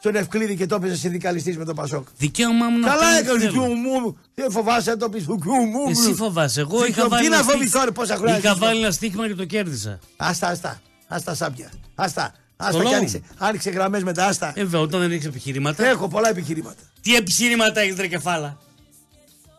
στον 0.00 0.14
Ευκλήδη 0.14 0.56
και 0.56 0.66
το 0.66 0.74
έπαιζες 0.74 0.98
συνδικαλιστής 0.98 1.56
με 1.56 1.64
τον 1.64 1.74
Πασόκ. 1.74 2.06
Δικαίωμά 2.18 2.68
μου 2.68 2.78
να 2.78 2.88
Καλά 2.88 3.02
κάνω 3.02 3.18
έκανες 3.18 3.42
τι 3.42 3.48
του 3.48 3.60
θέλω. 3.62 3.74
μου. 3.74 4.18
Δεν 4.34 4.50
φοβάσαι 4.50 4.90
να 4.90 4.96
το 4.96 5.08
πεις 5.08 5.24
του 5.24 5.38
μου. 5.44 5.88
Εσύ 5.90 6.14
φοβάσαι. 6.14 6.60
Εγώ 6.60 6.82
Τι 6.82 6.90
είχα 6.90 7.02
να 7.02 7.08
βάλει. 7.08 7.26
ένα 7.26 7.36
φοβηθώ, 7.36 7.56
στοίχημα- 7.60 7.84
ρε, 7.84 7.90
πόσα 7.90 8.16
χρόνια 8.16 8.36
Είχα 8.38 8.48
έχεις 8.48 8.60
βάλει 8.60 8.80
ένα 8.80 8.90
στοίχημα 8.90 9.26
και 9.26 9.34
το 9.34 9.44
κέρδισα. 9.44 9.98
Άστα, 10.16 10.46
άστα. 10.48 10.80
Άστα 11.08 11.34
σάπια. 11.34 11.70
Άστα. 11.94 12.34
Άστα 12.56 12.72
λόγο 12.76 12.82
και 12.84 12.88
μου. 12.90 12.96
άνοιξε, 12.96 13.22
άνοιξε 13.38 13.70
γραμμές 13.70 14.02
με 14.02 14.12
τα 14.12 14.26
άστα. 14.26 14.52
Ε, 14.56 14.62
βέβαια, 14.62 14.80
όταν 14.80 15.00
δεν 15.00 15.10
έχεις 15.12 15.24
επιχειρήματα. 15.26 15.86
Έχω 15.86 16.08
πολλά 16.08 16.28
επιχειρήματα. 16.28 16.82
Τι 17.02 17.14
επιχειρήματα 17.14 17.80
έχεις, 17.80 17.96
ρε 17.96 18.06
κεφάλα; 18.06 18.58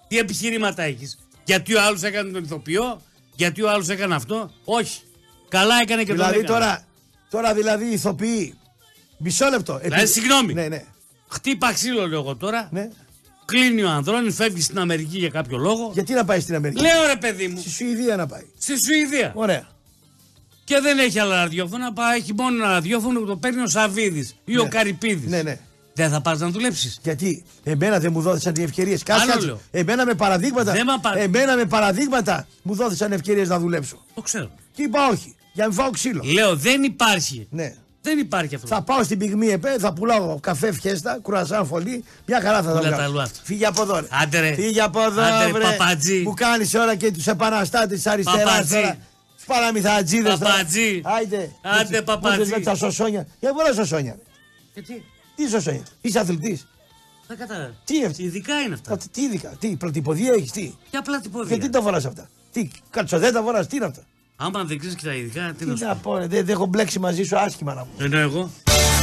Τι 0.08 0.18
επιχειρήματα 0.18 0.84
έχεις; 0.84 1.20
Γιατί 1.44 1.76
ο 1.76 1.82
άλλος 1.84 2.02
έκανε 2.04 2.32
τον 2.32 2.44
ηθοποιό, 2.44 3.02
γιατί 3.36 3.62
ο 3.62 3.70
άλλος 3.70 3.90
έκανε 3.90 4.16
αυτό; 4.16 4.52
Όχι. 4.66 5.02
Καλά 5.50 5.76
έκανε 5.82 6.02
και 6.02 6.08
το 6.08 6.14
δηλαδή 6.14 6.34
έκανε. 6.40 6.48
τώρα, 6.48 6.86
τώρα 7.30 7.54
δηλαδή 7.54 7.86
οι 7.86 7.92
ηθοποιοί. 7.94 8.54
Μισό 9.18 9.50
λεπτό. 9.50 9.80
Δηλαδή, 9.84 10.08
συγγνώμη. 10.08 10.54
Ναι, 10.54 10.68
ναι. 10.68 10.84
Χτύπα 11.28 11.74
ξύλο, 11.74 12.08
λέω 12.08 12.20
εγώ 12.20 12.36
τώρα. 12.36 12.68
ναι. 12.72 12.90
Κλείνει 13.46 13.84
ο 13.84 13.90
Ανδρώνης, 13.90 14.36
φεύγει 14.36 14.62
στην 14.62 14.80
Αμερική 14.80 15.18
για 15.18 15.30
κάποιο 15.30 15.58
λόγο. 15.58 15.92
Γιατί 15.94 16.14
να 16.14 16.26
πάει 16.26 16.40
στην 16.40 16.56
Αμερική; 16.56 16.82
Λέω 16.82 17.06
ρε 17.08 17.16
παιδί 17.16 17.48
μου, 17.48 17.60
Στη 17.60 17.70
Σουηδία 17.70 18.16
να 18.16 18.26
πάει. 18.28 18.42
στη 18.58 18.74
Σουηδία. 18.86 19.32
Ωραία. 19.36 19.68
Και 20.64 20.80
δεν 20.80 21.00
έχει 21.00 21.20
άλλα 21.20 21.36
ραδιόφωνα, 21.36 21.94
πάει, 21.94 22.20
έχει 22.20 22.34
μόνο 22.34 22.64
ένα 22.64 22.72
ραδιόφωνο 22.74 23.20
που 23.20 23.26
το 23.26 23.38
παίρνει 23.38 23.62
ο 23.62 23.68
Σαββίδης 23.68 24.36
ή 24.46 24.58
ο 24.58 24.64
Ναι. 24.64 24.70
Καρυπίδης. 24.70 25.30
Ναι, 25.30 25.42
ναι. 25.42 25.60
Δεν 25.96 26.10
θα 26.10 26.22
πα 26.22 26.38
να 26.38 26.48
δουλέψεις. 26.50 27.00
Γιατί 27.04 27.44
εμένα 27.64 28.00
δεν 28.00 28.12
μου 28.12 28.22
δόθησαν 28.22 28.54
οι 28.58 28.64
ευκαιρίες. 28.64 29.04
Άλλο 29.08 29.46
λέω. 29.46 29.60
Εμένα 29.72 30.06
με 30.06 30.14
παραδείγματα. 30.14 30.72
Δεν 30.72 30.86
μ' 30.86 30.90
απα- 30.90 31.18
Εμένα 31.18 31.56
με 31.56 31.66
παραδείγματα 31.66 32.48
μου 32.62 32.76
δόθησαν 32.76 33.12
ευκαιρίες 33.12 33.48
να 33.50 33.60
δουλέψω. 33.60 33.98
Το 34.16 34.22
ξέρω. 34.22 34.50
Και 34.74 34.82
είπα 34.84 35.08
όχι. 35.08 35.36
Για 35.54 35.64
να 35.64 35.70
μην 35.70 35.80
φάω 35.80 35.90
ξύλο. 35.90 36.22
Λέω 36.24 36.56
δεν 36.56 36.84
υπάρχει. 36.84 37.48
Ναι. 37.50 37.74
Δεν 38.02 38.18
υπάρχει 38.20 38.56
αυτό. 38.56 38.68
Θα 38.68 38.82
πάω 38.82 39.04
στην 39.04 39.18
πυγμή 39.18 39.48
ΕΠΕ, 39.48 39.76
θα 39.80 39.94
πουλάω 39.94 40.40
καφέ 40.40 40.72
φιέστα, 40.74 41.20
κουρασάν 41.22 41.66
φωλή, 41.66 42.04
μια 42.26 42.42
χαρά 42.42 42.62
θα 42.62 42.72
τα 42.72 42.78
Πουλά 42.78 42.90
τα 42.90 42.96
βγάλω. 42.96 43.14
λουάτ. 43.14 43.30
Φύγε 43.44 43.66
από 43.66 43.82
εδώ. 43.82 44.00
Ρε. 44.00 44.08
Άντε 44.22 44.40
ρε. 44.40 44.54
Φύγε 44.54 44.82
από 44.82 45.02
εδώ, 45.02 45.22
Άντε 45.22 45.46
ρε, 45.46 45.52
βρε. 45.52 45.64
παπατζή. 45.64 46.24
Που 46.24 46.34
κάνεις 46.34 46.74
ώρα 46.74 46.96
και 46.96 47.12
τους 47.12 47.28
επαναστάτες 47.28 47.96
της 48.02 48.08
αριστεράς 48.08 48.44
Παπατζή. 48.44 48.74
τώρα. 48.74 48.98
Τους 49.36 49.46
παραμυθατζίδες 49.46 50.38
τώρα. 50.40 50.52
Παπατζή. 50.52 51.02
Άιντε. 51.04 51.52
Άντε, 51.62 51.82
Έτσι, 51.82 52.04
παπατζή. 52.04 52.38
πόσες 52.38 52.52
με 52.54 52.60
τα 52.60 52.76
σωσόνια. 52.76 53.28
Για 53.40 53.54
πολλά 53.54 53.74
σωσόνια. 53.74 54.12
ρε. 54.18 54.22
Γιατί. 54.74 55.04
Τι 55.36 55.48
σωσόνια. 55.48 55.84
Είσαι 56.02 56.20
αθλητής; 56.20 56.68
Δεν 57.28 57.38
κατάλαβα. 57.38 57.74
Τι 57.86 58.06
αυτή; 58.06 58.24
Ειδικά 58.24 58.60
είναι 58.60 58.74
αυτά. 58.74 58.98
Τι 59.12 59.22
ειδικά; 59.22 59.50
Τι 59.60 59.76
πρωτοποδία 59.76 60.34
έχεις. 60.34 60.52
Τι; 60.52 60.74
Και 60.92 60.98
απλά 60.98 61.20
την 61.20 61.32
πόδια. 61.32 61.56
Γιατί 61.56 61.72
τα 61.72 61.82
φοράς 61.82 62.06
αυτά; 62.06 62.30
Τι. 62.52 62.70
Κατσοδέτα 62.90 63.42
φοράς. 63.42 63.68
Τι 63.68 63.76
είναι 63.76 63.86
αυτά; 63.86 64.04
Άμα 64.36 64.64
δεν 64.64 64.78
ξέρεις 64.78 64.96
και 64.96 65.06
τα 65.06 65.14
ειδικά, 65.14 65.54
τι 65.58 65.66
Τι 65.66 65.66
να 65.66 65.76
σου 65.76 65.86
να 65.86 65.96
πω, 65.96 66.18
ρε, 66.18 66.28
δεν 66.28 66.46
δεν 66.46 66.56
έχω 66.56 66.66
μπλέξει 66.66 67.00
μαζί 67.00 67.24
σου 67.24 67.38
άσχημα 67.38 67.74
να 67.74 67.82
μου. 67.82 67.92
Ενώ 67.98 68.18
εγώ. 68.18 68.50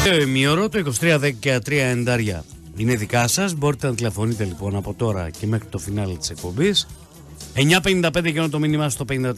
Το 0.04 0.14
ημίωρο, 0.14 0.68
το 0.68 0.92
2313 1.00 1.70
εντάρια 1.70 2.44
είναι 2.76 2.94
δικά 2.94 3.26
σας. 3.28 3.54
Μπορείτε 3.54 3.86
να 3.86 3.94
τηλεφωνείτε 3.94 4.44
λοιπόν 4.44 4.76
από 4.76 4.94
τώρα 4.94 5.30
και 5.30 5.46
μέχρι 5.46 5.68
το 5.68 5.78
φινάλε 5.78 6.14
της 6.14 6.30
εκπομπής. 6.30 6.86
9.55 7.54 8.32
και 8.32 8.40
το 8.40 8.58
μήνυμα 8.58 8.88
στο 8.88 9.04
54.045 9.08 9.32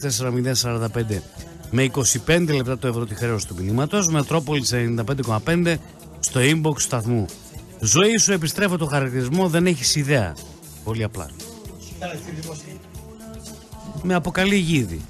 με 1.71 1.91
25 2.25 2.47
λεπτά 2.55 2.77
το 2.77 2.87
ευρώ 2.87 3.05
τη 3.05 3.15
χρέωση 3.15 3.47
του 3.47 3.55
μηνύματος. 3.59 4.07
Μετρόπολης 4.07 4.73
95,5 4.73 5.75
στο 6.23 6.39
inbox 6.39 6.73
του 6.73 6.79
σταθμού. 6.79 7.25
Ζωή 7.79 8.17
σου 8.17 8.31
επιστρέφω 8.31 8.77
το 8.77 8.85
χαρακτηρισμό, 8.85 9.47
δεν 9.49 9.65
έχεις 9.65 9.95
ιδέα. 9.95 10.35
Πολύ 10.83 11.03
απλά. 11.03 11.29
Με 14.01 14.13
αποκαλεί 14.13 14.55
γίδι. 14.55 15.01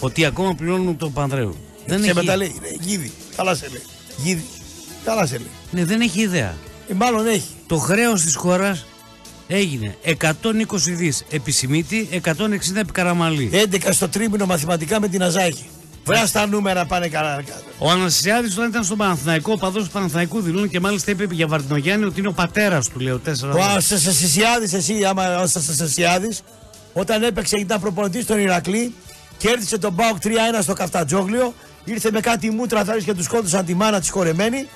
Ότι 0.00 0.24
ακόμα 0.24 0.54
πληρώνουν 0.54 0.96
τον 0.96 1.12
Πανδρέου. 1.12 1.56
Δεν 1.86 1.98
σε 1.98 2.04
έχει... 2.04 2.14
μεταλλεί, 2.14 2.44
είναι 2.56 2.76
γίδι. 2.80 3.12
Καλά 3.36 3.54
σε 3.54 3.68
λέει. 3.68 3.82
Γίδι. 4.16 4.44
Καλά 5.04 5.26
σε 5.26 5.36
λέει. 5.36 5.50
Ναι, 5.70 5.84
δεν 5.84 6.00
έχει 6.00 6.20
ιδέα. 6.20 6.54
Ε, 6.88 6.94
μάλλον 6.94 7.26
έχει. 7.26 7.54
Το 7.66 7.76
χρέος 7.76 8.22
της 8.22 8.34
χώρας 8.34 8.86
έγινε 9.46 9.96
120 10.04 10.24
δις 10.84 11.24
επί 11.30 11.50
Σιμίτη, 11.50 12.08
160 12.24 12.76
επί 12.76 12.92
Καραμαλή. 12.92 13.50
11 13.52 13.88
στο 13.90 14.08
τρίμηνο 14.08 14.46
μαθηματικά 14.46 15.00
με 15.00 15.08
την 15.08 15.22
Αζάκη. 15.22 15.68
Βρά 16.04 16.28
τα 16.32 16.46
νούμερα 16.46 16.84
πάνε 16.86 17.08
καλά. 17.08 17.34
κάτω. 17.36 17.64
Ο 17.78 17.90
Αναστασιάδης 17.90 18.56
όταν 18.56 18.68
ήταν 18.68 18.84
στον 18.84 18.96
Παναθηναϊκό, 18.96 19.52
ο 19.52 19.56
παδός 19.56 19.84
του 19.84 19.90
Παναθηναϊκού 19.90 20.40
δηλώνει 20.40 20.68
και 20.68 20.80
μάλιστα 20.80 21.10
είπε 21.10 21.26
για 21.30 21.46
Βαρτινογιάννη 21.46 22.04
ότι 22.04 22.18
είναι 22.20 22.28
ο 22.28 22.32
πατέρας 22.32 22.88
του, 22.88 22.98
λέω, 23.00 23.18
4 23.18 23.54
Ο 23.56 23.62
Αναστασιάδης, 23.62 24.72
εσύ, 24.72 25.04
άμα 25.04 25.36
ο 25.36 25.40
Αναστασιάδης, 25.40 26.42
όταν 26.92 27.22
έπαιξε 27.22 27.56
ήταν 27.56 27.80
προπονητής 27.80 28.24
στον 28.24 28.38
Ηρακλή, 28.38 28.94
κέρδισε 29.38 29.78
τον 29.78 29.92
Μπάουκ 29.92 30.16
3-1 30.22 30.62
στο 30.62 30.72
Καφτατζόγλιο, 30.72 31.54
ήρθε 31.84 32.10
με 32.10 32.20
κάτι 32.20 32.50
μούτρα 32.50 32.84
θάρρης 32.84 33.04
και 33.04 33.14
τους 33.14 33.24
σκότωσαν 33.24 33.64
τη 33.64 33.74
μάνα 33.74 34.00
της 34.00 34.10
χορεμένη. 34.10 34.68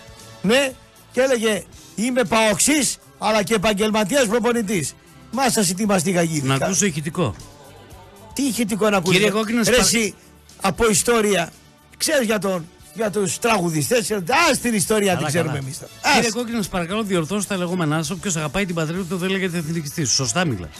Ναι, 0.43 0.73
και 1.13 1.21
έλεγε 1.21 1.63
Είμαι 1.97 2.25
παοξής, 2.25 2.97
αλλά 3.19 3.43
και 3.43 3.55
επαγγελματίας 3.55 4.27
προπονητής. 4.27 4.95
Μάσα 5.33 5.61
εσύ 5.61 5.75
τι 5.75 5.87
μαστίγα 5.87 6.23
γύρι. 6.23 6.47
Να 6.47 6.55
ακούσω 6.55 6.87
ηχητικό. 6.87 7.35
Τι 8.33 8.43
ηχητικό 8.43 8.91
να 8.91 8.97
ακούσει. 8.97 9.13
Κύριε 9.17 9.31
Κόκκινος, 9.31 9.67
Ρε 9.69 9.77
πα- 9.77 9.83
εσύ, 9.83 10.15
από 10.67 10.89
ιστορία, 10.91 11.51
ξέρεις 11.97 12.27
για, 12.27 12.39
τον, 12.39 12.67
για 12.95 13.11
τους 13.11 13.39
τραγουδιστές. 13.39 14.11
Α 14.11 14.21
την 14.63 14.75
ιστορία 14.75 15.09
την 15.09 15.17
Καλά, 15.17 15.29
ξέρουμε 15.29 15.51
καλά. 15.53 15.63
εμείς 15.65 15.79
τώρα. 15.79 15.91
Κύριε 16.15 16.29
Ας. 16.29 16.35
Κόκκινος, 16.35 16.59
σας 16.65 16.69
παρακαλώ 16.69 17.03
διορθώστε 17.03 17.55
τα 17.55 17.61
λεγόμενά 17.61 17.97
σας. 17.97 18.11
Όποιος 18.11 18.37
αγαπάει 18.37 18.67
την 18.67 18.75
πατρίδα 18.75 19.03
του 19.03 19.17
δεν 19.17 19.31
λέγεται 19.31 19.59
εθνικιστή. 19.59 20.05
Σωστά 20.05 20.45
μιλάς. 20.45 20.71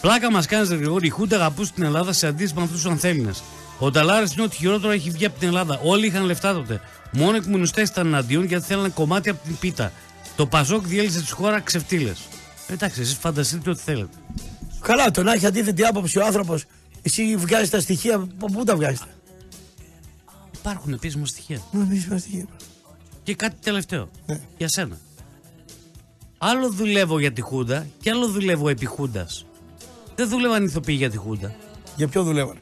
Πλάκα 0.00 0.30
μας 0.30 0.46
κάνεις, 0.46 0.68
Ρε 0.68 0.76
Γρηγόρη, 0.76 1.06
η 1.06 1.10
Χούντα 1.10 1.36
αγαπούσε 1.36 1.72
την 1.74 1.82
Ελλάδα 1.82 2.12
σε 2.12 2.26
αντίθεση 2.26 2.54
με 2.56 2.62
αυτούς 2.62 2.82
τους 2.82 2.90
ανθέληνε. 2.90 3.30
Ο 3.78 3.90
Νταλάρης 3.90 4.32
είναι 4.32 4.42
ότι 4.42 4.56
χειρότερο 4.56 4.92
έχει 4.92 5.10
βγει 5.10 5.24
από 5.24 5.38
την 5.38 5.48
Ελλάδα. 5.48 5.80
Όλοι 5.82 6.06
είχαν 6.06 6.24
λεφτά 6.24 6.54
τότε. 6.54 6.80
Μόνο 7.10 7.36
οι 7.36 7.40
κομμουνιστές 7.40 7.88
ήταν 7.88 8.06
εναντίον 8.06 8.44
γιατί 8.44 8.64
θέλανε 8.64 8.88
κομμάτι 8.88 9.28
από 9.30 9.44
την 9.44 9.58
πίτα. 9.58 9.92
Το 10.36 10.46
Πασόκ 10.46 10.86
διέλυσε 10.86 11.20
τη 11.20 11.30
χώρα 11.30 11.60
ξεφτύλες. 11.60 12.18
Εντάξει, 12.68 13.00
εσείς 13.00 13.16
φανταστείτε 13.20 13.70
ό,τι 13.70 13.82
θέλετε. 13.82 14.16
Καλά, 14.80 15.10
το 15.10 15.22
να 15.22 15.32
έχει 15.32 15.46
αντίθετη 15.46 15.84
άποψη 15.84 16.18
ο 16.18 16.24
άνθρωπος, 16.24 16.64
εσύ 17.02 17.36
βγάζεις 17.36 17.70
τα 17.70 17.80
στοιχεία. 17.80 18.14
από 18.14 18.46
Πού 18.46 18.64
τα 18.64 18.76
βγάζεις; 18.76 19.02
Υπάρχουν 20.54 20.92
επίσημα 20.92 21.26
στοιχεία. 21.26 21.60
Εμεί 21.74 22.04
τα 22.08 22.18
στοιχεία. 22.18 22.46
Και 23.22 23.34
κάτι 23.34 23.56
τελευταίο. 23.62 24.08
Ναι. 24.26 24.40
Για 24.58 24.68
σένα. 24.68 24.98
Άλλο 26.38 26.70
δουλεύω 26.70 27.18
για 27.18 27.32
τη 27.32 27.40
Χούντα 27.40 27.86
και 28.00 28.10
άλλο 28.10 28.28
δουλεύω 28.28 28.68
επί 28.68 28.86
Χούντας. 28.86 29.46
Δεν 30.14 30.28
δούλευαν 30.28 30.64
ηθοποιοί 30.64 30.94
για 30.98 31.10
τη 31.10 31.16
Χούντα. 31.16 31.54
Για 31.96 32.08
ποιο 32.08 32.22
δουλεύανε. 32.22 32.60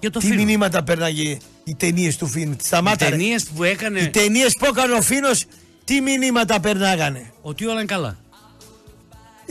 Για 0.00 0.10
το 0.10 0.18
Τι 0.18 0.26
φίλο. 0.26 0.44
μηνύματα 0.44 0.82
πέρναγε 0.82 1.38
οι 1.64 1.74
ταινίες 1.74 2.16
του 2.16 2.26
Φίνου. 2.26 2.52
Οι 2.52 2.64
Σταμάτα. 2.64 3.04
ρε. 3.04 3.10
ταινίες 3.16 3.44
που 3.44 3.64
έκανε 3.64 4.00
Οι 4.00 4.08
ταινίες 4.10 4.52
που 4.58 4.64
έκανε 4.64 4.92
ο 4.94 5.02
Φίνος, 5.02 5.44
τι 5.84 6.00
μηνύματα 6.00 6.60
περνάγανε. 6.60 7.32
ότι 7.42 7.64
όλα 7.64 7.72
είναι 7.74 7.84
καλά. 7.84 8.16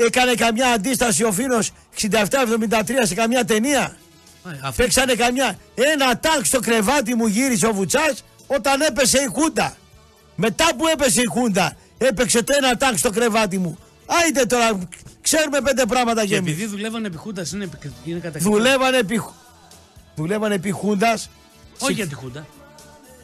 Έκανε 0.06 0.34
καμιά 0.34 0.68
αντίσταση 0.68 1.24
ο 1.24 1.32
Φίνο 1.32 1.60
67-73 2.00 2.10
σε 3.04 3.16
καμιά 3.16 3.46
ταινία. 3.46 3.98
Ε, 4.46 4.50
Αυτό 4.62 4.84
Παίξανε 4.84 5.14
καμιά. 5.14 5.58
Ένα 5.76 6.20
τάγκ 6.20 6.44
στο 6.44 6.60
κρεβάτι 6.60 7.16
μου 7.16 7.26
γύρισε 7.26 7.68
ο 7.68 7.74
Βουτσάς 7.74 8.24
όταν 8.48 8.82
έπεσε 8.82 9.18
η 9.18 9.28
Χούντα. 9.34 9.76
Μετά 10.36 10.66
που 10.78 10.88
έπεσε 10.88 11.22
η 11.22 11.26
Χούντα, 11.26 11.76
έπαιξε 11.98 12.44
το 12.44 12.54
ένα 12.58 12.78
τάγκ 12.78 12.96
στο 12.96 13.10
κρεβάτι 13.10 13.58
μου. 13.58 13.78
Άιντε 14.06 14.46
τώρα, 14.46 14.80
ξέρουμε 15.22 15.62
πέντε 15.62 15.86
πράγματα 15.86 16.22
Και 16.22 16.28
για 16.28 16.38
εμείς. 16.38 16.52
επειδή 16.52 16.66
δουλεύαν 16.68 17.06
επί 17.06 17.18
Χούντας 17.18 17.52
είναι, 17.52 17.64
επι- 17.64 17.92
είναι 18.06 18.20
κατακριτικό. 18.20 18.56
Δουλεύανε 18.56 18.98
επί, 18.98 19.22
δουλεύανε 20.16 20.56
επί 20.56 20.72
Χούντας. 20.72 21.30
Όχι 21.80 21.94
για 21.94 22.08
τη 22.08 22.16
Χούντα. 22.16 22.46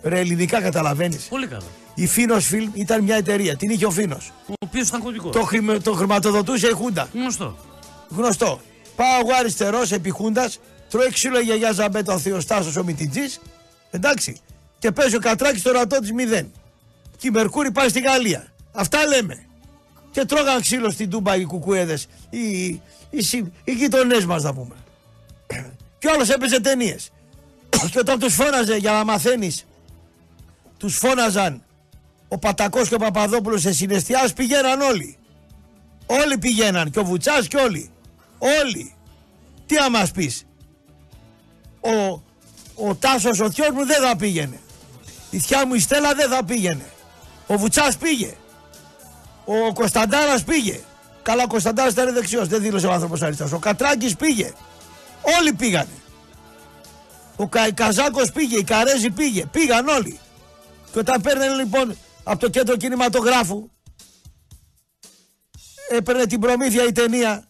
Ρε 0.03 0.19
ελληνικά 0.19 0.61
καταλαβαίνεις. 0.61 1.23
Πολύ 1.23 1.47
καλά. 1.47 1.63
Η 1.95 2.07
Φίνος 2.07 2.45
Φιλμ 2.45 2.71
ήταν 2.73 3.03
μια 3.03 3.15
εταιρεία. 3.15 3.55
Την 3.55 3.69
είχε 3.69 3.85
ο 3.85 3.91
Φίνος. 3.91 4.31
Ο 4.47 4.53
οποίος 4.65 4.87
ήταν 4.87 5.01
κωδικός. 5.01 5.31
Το, 5.31 5.41
χρημα, 5.41 5.77
το 5.77 5.93
χρηματοδοτούσε 5.93 6.67
η 6.67 6.71
Χούντα. 6.71 7.07
Γνωστό. 7.13 7.57
Γνωστό. 8.09 8.61
Πάω 8.95 9.19
εγώ 9.19 9.33
αριστερός 9.39 9.91
επί 9.91 10.09
Χούντας, 10.09 10.59
τρώει 10.89 11.09
ξύλο 11.11 11.39
η 11.39 11.43
γιαγιά 11.43 11.71
Ζαμπέτα 11.71 12.13
ο 12.13 12.19
Θεοστάσος 12.19 12.75
ο 12.75 12.83
Μητιτζής. 12.83 13.39
Εντάξει. 13.91 14.37
Και 14.79 14.91
παίζει 14.91 15.15
ο 15.15 15.19
Κατράκης 15.19 15.61
το 15.61 15.71
ρατό 15.71 15.99
της 15.99 16.11
μηδέν. 16.11 16.51
Και 17.17 17.27
η 17.27 17.31
Μερκούρη 17.31 17.71
πάει 17.71 17.89
στη 17.89 17.99
Γαλλία. 17.99 18.47
Αυτά 18.71 19.05
λέμε. 19.07 19.45
Και 20.11 20.25
τρώγαν 20.25 20.61
ξύλο 20.61 20.89
στην 20.91 21.09
Τούμπα 21.09 21.35
οι 21.35 21.45
κουκουέδες. 21.45 22.07
Οι, 22.29 22.67
οι, 23.09 23.21
συ- 23.21 23.45
οι 23.63 23.71
γειτονές 23.71 24.25
μας 24.25 24.43
να 24.43 24.53
πούμε. 24.53 24.75
Και 25.99 26.07
όλος 26.07 26.29
έπαιζε 26.29 26.59
ταινίες. 26.61 27.11
και 27.91 27.99
όταν 27.99 28.19
τους 28.19 28.33
φώναζε 28.33 28.75
για 28.75 28.91
να 28.91 29.03
μαθαίνεις, 29.03 29.65
τους 30.77 30.97
φώναζαν 30.97 31.63
ο 32.33 32.37
Πατακός 32.37 32.87
και 32.89 32.95
ο 32.95 32.97
Παπαδόπουλος 32.97 33.61
σε 33.61 33.73
συναισθιάς 33.73 34.33
πηγαίναν 34.33 34.81
όλοι. 34.81 35.17
Όλοι 36.05 36.37
πηγαίναν 36.37 36.91
και 36.91 36.99
ο 36.99 37.03
Βουτσάς 37.03 37.47
και 37.47 37.57
όλοι. 37.57 37.91
Όλοι. 38.37 38.95
Τι 39.65 39.75
να 39.75 39.89
μας 39.89 40.11
πεις. 40.11 40.45
Ο, 41.81 42.21
ο 42.87 42.95
Τάσος 42.95 43.39
ο 43.39 43.51
θειός 43.51 43.69
μου 43.69 43.85
δεν 43.85 44.01
θα 44.01 44.15
πήγαινε. 44.15 44.59
Η 45.29 45.39
θιά 45.39 45.67
μου 45.67 45.73
η 45.73 45.79
Στέλλα 45.79 46.13
δεν 46.13 46.29
θα 46.29 46.43
πήγαινε. 46.45 46.85
Ο 47.47 47.57
Βουτσάς 47.57 47.97
πήγε. 47.97 48.33
Ο 49.45 49.73
Κωνσταντάρας 49.73 50.43
πήγε. 50.43 50.79
Καλά 51.23 51.43
ο 51.43 51.47
Κωνσταντάρας 51.47 51.93
ήταν 51.93 52.13
δεξιός, 52.13 52.47
δεν 52.47 52.61
δήλωσε 52.61 52.87
ο 52.87 52.91
άνθρωπος 52.91 53.21
αριστερός. 53.21 53.51
Ο 53.51 53.59
Κατράκης 53.59 54.15
πήγε. 54.15 54.51
Όλοι 55.39 55.53
πήγανε. 55.53 55.97
Ο 57.35 57.47
Κα, 57.47 57.71
Καζάκος 57.71 58.31
πήγε, 58.31 58.57
η 58.57 58.63
Καρέζη 58.63 59.09
πήγε. 59.09 59.45
Πήγαν 59.45 59.87
όλοι. 59.87 60.19
Και 60.91 60.99
όταν 60.99 61.21
παίρνανε 61.21 61.55
λοιπόν 61.55 61.97
από 62.23 62.39
το 62.39 62.49
κέντρο 62.49 62.77
κινηματογράφου 62.77 63.69
έπαιρνε 65.89 66.25
την 66.25 66.39
προμήθεια 66.39 66.83
η 66.83 66.91
ταινία. 66.91 67.47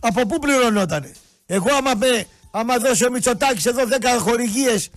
Από 0.00 0.26
πού 0.26 0.38
πληρωνότανε. 0.38 1.12
Εγώ 1.46 1.74
άμα, 1.74 1.94
με, 1.94 2.26
άμα 2.50 2.78
δώσει 2.78 3.04
ο 3.04 3.10
Μητσοτάκης 3.10 3.66
εδώ 3.66 3.82
10 3.82 4.18
χορηγίες 4.18 4.90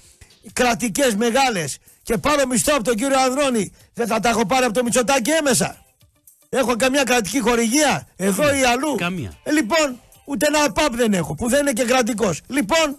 κρατικές 0.54 1.16
μεγάλες 1.16 1.78
και 2.04 2.18
πάρω 2.18 2.46
μισθό 2.48 2.74
από 2.74 2.84
τον 2.84 2.96
κύριο 2.96 3.20
Ανδρώνη 3.20 3.74
δεν 3.94 4.08
θα 4.08 4.20
τα 4.20 4.30
έχω 4.30 4.46
πάρει 4.46 4.66
από 4.66 4.74
το 4.74 4.84
Μητσοτάκη 4.84 5.32
έμεσα. 5.32 5.86
Έχω 6.50 6.76
καμιά 6.76 7.04
κρατική 7.04 7.40
χορηγία 7.40 8.08
εδώ 8.16 8.56
ή 8.56 8.64
αλλού. 8.64 8.96
Καμία. 8.96 9.38
Ε, 9.44 9.52
λοιπόν, 9.52 10.00
ούτε 10.26 10.46
ένα 10.46 10.72
ΠΑΠ 10.72 10.96
δεν 10.96 11.14
έχω 11.14 11.36
που 11.36 11.50
δεν 11.50 11.60
είναι 11.60 11.72
και 11.72 11.84
κρατικός. 11.84 12.42
Λοιπόν, 12.48 12.98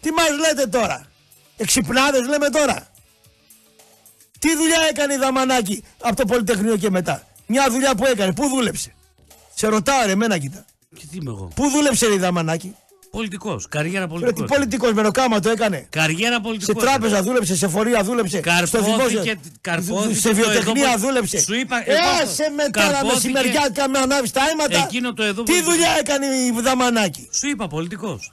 τι 0.00 0.10
μας 0.10 0.28
λέτε 0.38 0.66
τώρα; 0.66 1.06
Εξυπνάδες 1.56 2.26
λέμε 2.26 2.48
τώρα; 2.48 2.86
Τι 4.38 4.56
δουλειά 4.56 4.78
έκανε 4.90 5.14
η 5.14 5.16
Δαμανάκη 5.16 5.84
από 6.02 6.16
το 6.16 6.24
Πολυτεχνείο 6.24 6.76
και 6.76 6.90
μετά; 6.90 7.22
Μια 7.46 7.66
δουλειά 7.70 7.94
που 7.94 8.06
έκανε. 8.06 8.32
Πού 8.32 8.48
δούλεψε; 8.48 8.94
Σε 9.54 9.66
ρωτάω 9.66 10.04
ρε, 10.06 10.12
εμένα 10.12 10.38
κοίτα. 10.38 10.64
Και 10.94 11.06
τι 11.10 11.16
είμαι 11.16 11.30
εγώ; 11.30 11.50
Πού 11.54 11.68
δούλεψε 11.70 12.12
η 12.12 12.18
Δαμανάκη; 12.18 12.74
Πολιτικός. 13.10 13.66
Καριέρα 13.68 14.00
Ρε, 14.00 14.06
τι 14.06 14.12
πολιτικός. 14.20 14.48
πολιτικός 14.56 14.92
μεροκάμα 14.92 15.40
το 15.40 15.50
έκανε. 15.50 15.86
Καριέρα 15.90 16.34
Σε 16.34 16.40
πολιτικός. 16.40 16.82
τράπεζα 16.84 17.22
δούλεψε, 17.22 17.56
σε 17.56 17.68
φορεία 17.68 18.02
δούλεψε. 18.02 18.42
στο 18.64 18.82
δημόσιο. 18.82 19.18
Καρπόθηκε, 19.24 19.38
καρπόθηκε 19.60 20.14
σε 20.14 20.28
το 20.28 20.34
βιοτεχνία 20.34 20.88
εδώ- 20.88 20.98
δούλεψε. 21.06 21.40
Σου 21.40 21.54
είπα, 21.54 21.82
εγώ- 21.90 21.98
Έσε 22.22 22.50
με 22.56 22.62
τώρα 22.70 22.90
καρπόθηκε- 22.90 23.30
μεσημεριάτικα 23.32 23.88
με 23.88 23.98
ανάβει 23.98 24.30
τα 24.30 24.40
αίματα. 24.50 24.84
Εκείνο 24.84 25.12
το 25.14 25.22
εδώ 25.22 25.42
Τι 25.42 25.52
που- 25.52 25.64
δουλειά 25.64 25.90
έκανε 25.98 26.26
η 26.26 26.54
Δαμανάκη; 26.62 27.28
Σου 27.32 27.48
είπα 27.48 27.66
πολιτικός. 27.66 28.30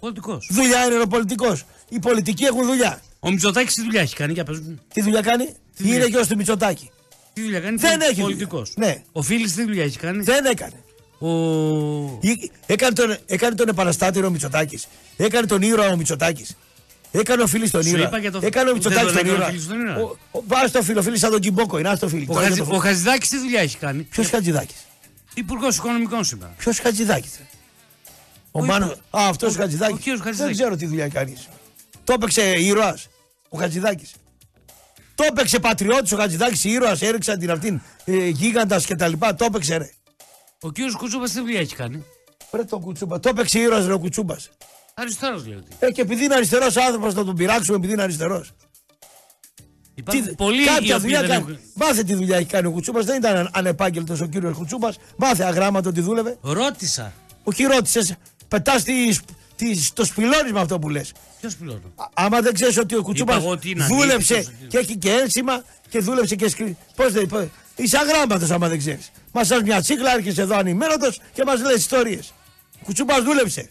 Πολιτικός. 0.00 0.48
Δουλειά 0.50 0.84
είναι 0.84 1.00
ο 1.00 1.06
πολιτικός. 1.06 1.64
Οι 1.88 1.98
πολιτικοί 1.98 2.44
έχουν 2.44 2.66
δουλειά. 2.66 3.00
Ο 3.20 3.30
Μητσοτάκης 3.30 3.74
τι 3.74 3.82
δουλειά 3.82 4.00
έχει 4.00 4.14
κάνει, 4.14 4.32
για 4.32 4.44
πες 4.44 4.58
μου. 4.60 4.78
Τι 4.92 5.02
δουλειά 5.02 5.20
κάνει, 5.20 5.44
δουλειά 5.76 5.94
είναι 5.94 6.02
έχει; 6.04 6.10
γιος 6.12 6.26
του 6.26 6.36
Μητσοτάκη. 6.36 6.90
Τι 7.32 7.42
δουλειά 7.42 7.60
κάνει, 7.60 7.76
Δεν 7.76 8.00
έχει 8.00 8.20
πολιτικός. 8.20 8.72
δουλειά. 8.74 8.92
Ναι. 8.94 9.02
Ο 9.12 9.22
Φίλης 9.22 9.54
τι 9.54 9.64
δουλειά 9.64 9.84
έχει 9.84 9.98
κάνει; 9.98 10.22
Δεν 10.22 10.44
έκανε. 10.44 10.84
Ο... 11.18 11.28
Ή- 12.20 12.50
Έκανε 12.66 12.92
τον, 12.94 13.16
έκανε 13.26 13.54
τον 13.54 13.68
επαναστάτη 13.68 14.24
ο 14.24 14.30
Μητσοτάκης. 14.30 14.86
Έκανε 15.16 15.46
τον 15.46 15.62
ήρωα 15.62 15.88
ο 15.88 15.96
Μητσοτάκης. 15.96 16.56
Έκανε 17.12 17.42
ο 17.42 17.46
φίλης 17.46 17.70
τον 17.70 17.82
Σου 17.82 17.88
ήρωα. 17.88 18.06
είπα 18.06 18.18
για 18.18 18.30
το- 18.30 18.40
Έκανε 18.42 18.70
ο 18.70 18.72
δεν 18.72 18.82
Μητσοτάκης 18.82 19.12
τον 19.12 19.16
τον 19.16 19.26
έκανε 19.26 19.30
ο 19.30 19.34
ήρωα. 19.36 19.48
Φίλης 19.48 19.66
τον 19.66 19.80
ήρωα. 19.80 19.96
Ο- 19.96 20.16
ο- 20.38 20.42
Βάζει 20.46 20.72
το 20.72 20.82
φίλο, 20.82 21.02
φίλη 21.02 21.18
σαν 21.18 21.30
τον 21.30 21.40
Κιμπόκο. 21.40 21.78
Είναι 21.78 21.96
το 21.96 22.08
φίλο. 22.08 22.24
Ο, 22.28 22.34
Χατζη, 22.34 22.60
ο 22.60 22.76
Χατζηδάκης 22.76 23.28
τι 23.28 23.38
δουλειά 23.38 23.60
έχει 23.60 23.76
κάνει; 23.76 24.02
Ποιος 24.02 24.28
Χατζηδάκης; 24.28 24.76
Υπουργός 25.34 25.76
Οικονομικών 25.76 26.24
σήμερα. 26.24 26.54
Ποιος 26.58 26.78
Χατζηδάκης. 26.78 27.30
Ο 28.52 28.60
Ο 28.60 28.64
Μάνο. 28.64 28.86
υπο- 28.86 29.18
Α, 29.18 29.26
αυτός 29.28 29.52
ο 29.52 29.56
ο- 29.58 29.60
Χατζηδάκης. 29.62 29.94
ο 29.94 29.98
κύριος 29.98 30.16
Δεν 30.18 30.26
Χατζηδάκης. 30.26 30.58
ξέρω 30.58 30.76
τι 30.76 30.86
δουλειά 30.86 31.08
κάνει. 31.08 31.36
Το 32.04 32.12
έπαιξε 32.12 32.42
ήρωας 32.42 33.08
ο 33.48 33.58
Χατζηδάκης. 33.58 34.14
Το 35.14 35.24
έπαιξε 35.28 35.58
πατριώτης 35.58 36.12
ο 36.12 36.16
Χατζηδάκης, 36.16 36.64
ήρωας, 36.64 37.02
έριξαν 37.02 37.38
την 37.38 37.50
αυτήν 37.50 37.80
ε, 38.04 38.28
γίγαντας 38.28 38.86
και 38.86 38.94
τα 38.94 39.08
λοιπά. 39.08 39.34
Το 39.34 39.44
έπαιξε 39.44 39.76
ρε. 39.76 39.90
Ο 40.60 40.70
κύριος 40.70 40.96
Κουτσούπα 40.96 41.24
τι 41.24 41.40
δουλειά 41.40 41.60
έχει 41.60 41.74
κάνει; 41.74 42.04
Ρε 42.52 42.64
το 42.64 42.78
κουτσούμπα. 42.78 43.20
Το 43.20 43.28
έπαιξε 43.28 43.58
ήρωας 43.58 43.86
ρε 43.86 43.92
ο 43.92 43.98
κουτσούμπας. 43.98 44.50
Αριστερός 44.94 45.46
λέει 45.46 45.56
ότι. 45.56 45.76
Ε, 45.78 45.90
και 45.90 46.00
επειδή 46.00 46.24
είναι 46.24 46.34
αριστερός 46.34 46.76
άνθρωπος 46.76 47.14
να 47.14 47.24
τον 47.24 47.36
πειράξουμε 47.36 47.76
επειδή 47.76 47.92
είναι 47.92 48.02
αριστερός. 48.02 48.52
Υπάρχουν 49.94 50.34
πολλοί 50.34 50.62
οι 50.62 50.64
κάποια 50.64 50.96
οποίοι 50.96 50.98
δουλειά 50.98 51.20
δεν 51.20 51.28
κάνει. 51.30 51.42
έχουν. 51.42 51.58
Μάθε 51.74 52.02
τι 52.02 52.14
δουλειά 52.14 52.36
έχει 52.36 52.46
κάνει 52.46 52.66
ο 52.66 52.70
Κουτσούμπας. 52.70 53.04
Δεν 53.04 53.16
ήταν 53.16 53.50
ανεπάγγελτος 53.52 54.20
ο 54.20 54.26
κύριος 54.26 54.56
Κουτσούμπας. 54.56 54.96
Μάθε 55.16 55.44
αγράμματο 55.44 55.92
τι 55.92 56.00
δούλευε. 56.00 56.38
Ρώτησα. 56.40 57.12
Όχι 57.42 57.64
ρώτησες, 57.64 58.14
πετάς 58.48 58.82
το 59.94 60.04
σπηλώνεις 60.04 60.52
αυτό 60.54 60.78
που 60.78 60.88
λες. 60.88 61.12
Ποιος 61.40 61.56
πληρώνω. 61.56 61.94
Άμα 62.14 62.40
δεν 62.40 62.54
ξέρεις 62.54 62.78
ότι 62.78 62.94
ο 62.94 63.02
Κουτσούμπα 63.02 63.34
εγώ 63.34 63.50
ότι 63.50 63.70
είναι 63.70 63.86
δούλεψε 63.86 64.34
ανήθικος, 64.34 64.66
και 64.68 64.78
έχει 64.78 64.96
και 64.96 65.10
ένσημα 65.10 65.64
και 65.88 65.98
δούλεψε 65.98 66.36
και 66.36 66.48
σκρι... 66.48 66.76
Πώς 66.96 67.12
δεν 67.12 67.22
είπε. 67.22 67.50
Είσαι 67.76 67.98
αγράμματος 67.98 68.50
άμα 68.50 68.68
δεν 68.68 68.78
ξέρεις. 68.78 69.10
Μας 69.32 69.46
σαν 69.46 69.62
μια 69.62 69.80
τσίκλα 69.80 70.14
έρχεσαι 70.14 70.42
εδώ 70.42 70.56
ανημένοτο 70.56 71.12
και 71.32 71.44
μας 71.44 71.60
λέει 71.60 71.74
ιστορίες. 71.74 72.32
Ο 72.74 72.84
Κουτσούμπα 72.84 73.22
δούλεψε. 73.22 73.70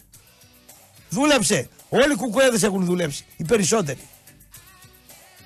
Δούλεψε. 1.10 1.68
Όλοι 1.88 2.12
οι 2.12 2.16
κουκουέδες 2.16 2.62
έχουν 2.62 2.84
δουλέψει. 2.84 3.24
Οι 3.36 3.44
περισσότεροι. 3.44 4.00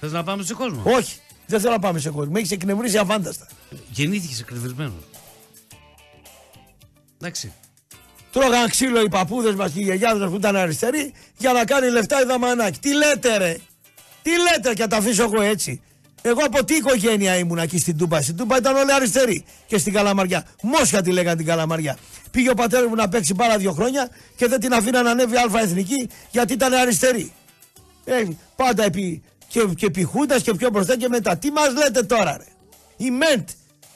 Θες 0.01 0.13
να 0.13 0.25
πάμε 0.25 0.43
σε 0.43 0.55
κόσμο; 0.55 0.83
Όχι. 0.85 1.19
Δεν 1.47 1.61
θέλω 1.61 1.73
να 1.73 1.79
πάμε 1.79 1.99
σε 1.99 2.11
κόσμο. 2.11 2.33
Με 2.33 2.39
έχεις 2.39 2.51
εκνευρίσει 2.51 2.99
αβάνταστα. 2.99 3.47
Γεννήθηκε 3.91 4.35
εκνευρισμένο. 4.41 4.93
Εντάξει. 7.17 7.53
Τρώγαν 8.35 8.69
ξύλο 8.69 9.01
οι 9.01 9.09
παππούδες 9.09 9.55
μας 9.55 9.73
και 9.73 9.81
οι 9.81 9.83
γιαγιάδες 9.83 10.21
μας 10.21 10.31
που 10.31 10.37
ήταν 10.37 10.57
αριστεροί 10.57 11.13
για 11.37 11.53
να 11.53 11.65
κάνει 11.65 11.91
λεφτά 11.91 12.21
η 12.23 12.25
δαμανάκη. 12.25 12.79
Τι 12.79 12.95
λέτε, 12.95 13.37
ρε! 13.37 13.57
Τι 14.23 14.31
λέτε, 14.31 14.75
και 14.75 14.87
τα 14.87 14.97
αφήσω 14.97 15.23
εγώ 15.23 15.41
έτσι. 15.41 15.83
Εγώ 16.23 16.41
από 16.45 16.65
τι 16.65 16.75
οικογένεια 16.75 17.37
ήμουν 17.37 17.59
εκεί 17.59 17.79
στην 17.79 17.97
Τούμπα. 17.99 18.23
Στην 18.23 18.37
Τούμπα 18.37 18.57
ήταν 18.57 18.77
όλοι 18.77 18.93
αριστεροί. 18.93 19.45
Και 19.67 19.79
στην 19.79 19.93
Καλαμαριά. 19.93 20.47
Μόσχα 20.63 21.03
τη 21.03 21.13
λέγανε 21.13 21.37
την 21.37 21.47
Καλαμαριά. 21.47 21.97
Πήγε 22.31 22.51
ο 22.51 22.55
πατέρας 22.55 22.89
μου 22.89 22.95
να 22.95 23.09
παίξει 23.09 23.35
πάρα 23.35 23.57
δύο 23.57 23.73
χρόνια 23.73 24.09
και 24.37 24.47
δεν 24.47 24.61
την 24.61 24.73
αφήνα 24.73 25.03
να 25.03 25.11
ανέβει 25.11 25.37
αλφα 25.37 25.61
εθνική 25.61 26.09
γιατί 26.31 26.53
ήταν 26.53 26.73
αριστερή. 26.73 27.33
Ε, 28.05 28.23
πάντα 28.57 28.85
επί, 28.85 29.23
και, 29.49 29.61
και 29.77 29.87
επί 29.87 30.05
Χούντας 30.05 30.43
και 30.43 30.55
πιο 30.55 30.71
μπροστά 30.71 30.97
και 30.97 31.09
μετά. 31.09 31.37
Τι 31.37 31.51
μας 31.51 31.73
λέτε 31.73 32.03
τώρα, 32.03 32.37
ρε; 32.37 32.47
Η 32.97 33.11
ΜΕΝΤ 33.11 33.49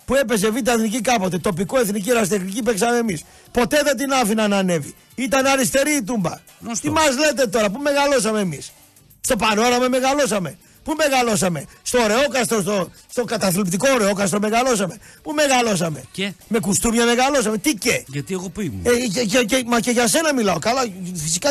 που 0.09 0.14
έπαιζε 0.14 0.51
β' 0.51 0.68
εθνική 0.68 1.01
κάποτε, 1.01 1.39
τοπικό 1.39 1.78
εθνική 1.78 2.10
ερασιτεχνική 2.10 2.62
παίξαμε 2.62 2.97
εμείς. 2.97 3.22
Ποτέ 3.52 3.80
δεν 3.85 3.97
την 3.97 4.12
άφηνα 4.12 4.48
να 4.48 4.56
ανέβει. 4.56 4.94
Ήταν 5.14 5.47
αριστερή 5.47 5.90
η 5.93 6.02
τούμπα. 6.02 6.32
Γνωστό. 6.60 6.86
Τι 6.86 6.94
μας 6.94 7.16
λέτε 7.18 7.47
τώρα, 7.47 7.70
πού 7.70 7.80
μεγαλώσαμε 7.80 8.40
εμείς; 8.40 8.72
Στο 9.20 9.36
πανόραμα 9.36 9.89
μεγαλώσαμε. 9.89 10.59
Πού 10.82 10.94
μεγαλώσαμε; 10.97 11.64
Στο 11.82 11.98
ωραιόκαστρο, 12.02 12.60
στο, 12.60 12.90
στο 13.10 13.24
καταθλιπτικό 13.24 13.86
ωραιόκαστρο 13.94 14.39
μεγαλώσαμε. 14.39 14.98
Πού 15.22 15.32
μεγαλώσαμε; 15.32 16.05
Και; 16.10 16.32
Με 16.48 16.59
κουστούμια 16.59 17.05
μεγαλώσαμε. 17.05 17.59
Τι 17.59 17.74
και; 17.74 18.05
Γιατί 18.06 18.35
εγώ 18.35 18.48
που 18.48 18.60
ήμουν. 18.60 18.82
Ε, 18.82 18.90
και, 18.90 19.24
και, 19.24 19.44
και, 19.44 19.62
μα 19.66 19.80
και 19.80 19.90
για 19.90 20.06
σένα 20.06 20.35
μιλάω. 20.35 20.59
Καλά, 20.59 20.82
φυσικά 21.14 21.51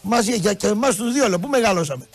μαζί 0.00 0.32
για 0.32 0.52
και 0.54 0.66
εμάς 0.66 0.96
τους 0.96 1.12
δύο 1.12 1.28
λέω. 1.28 1.38
Πού 1.38 1.48
μεγαλώσαμε; 1.48 2.08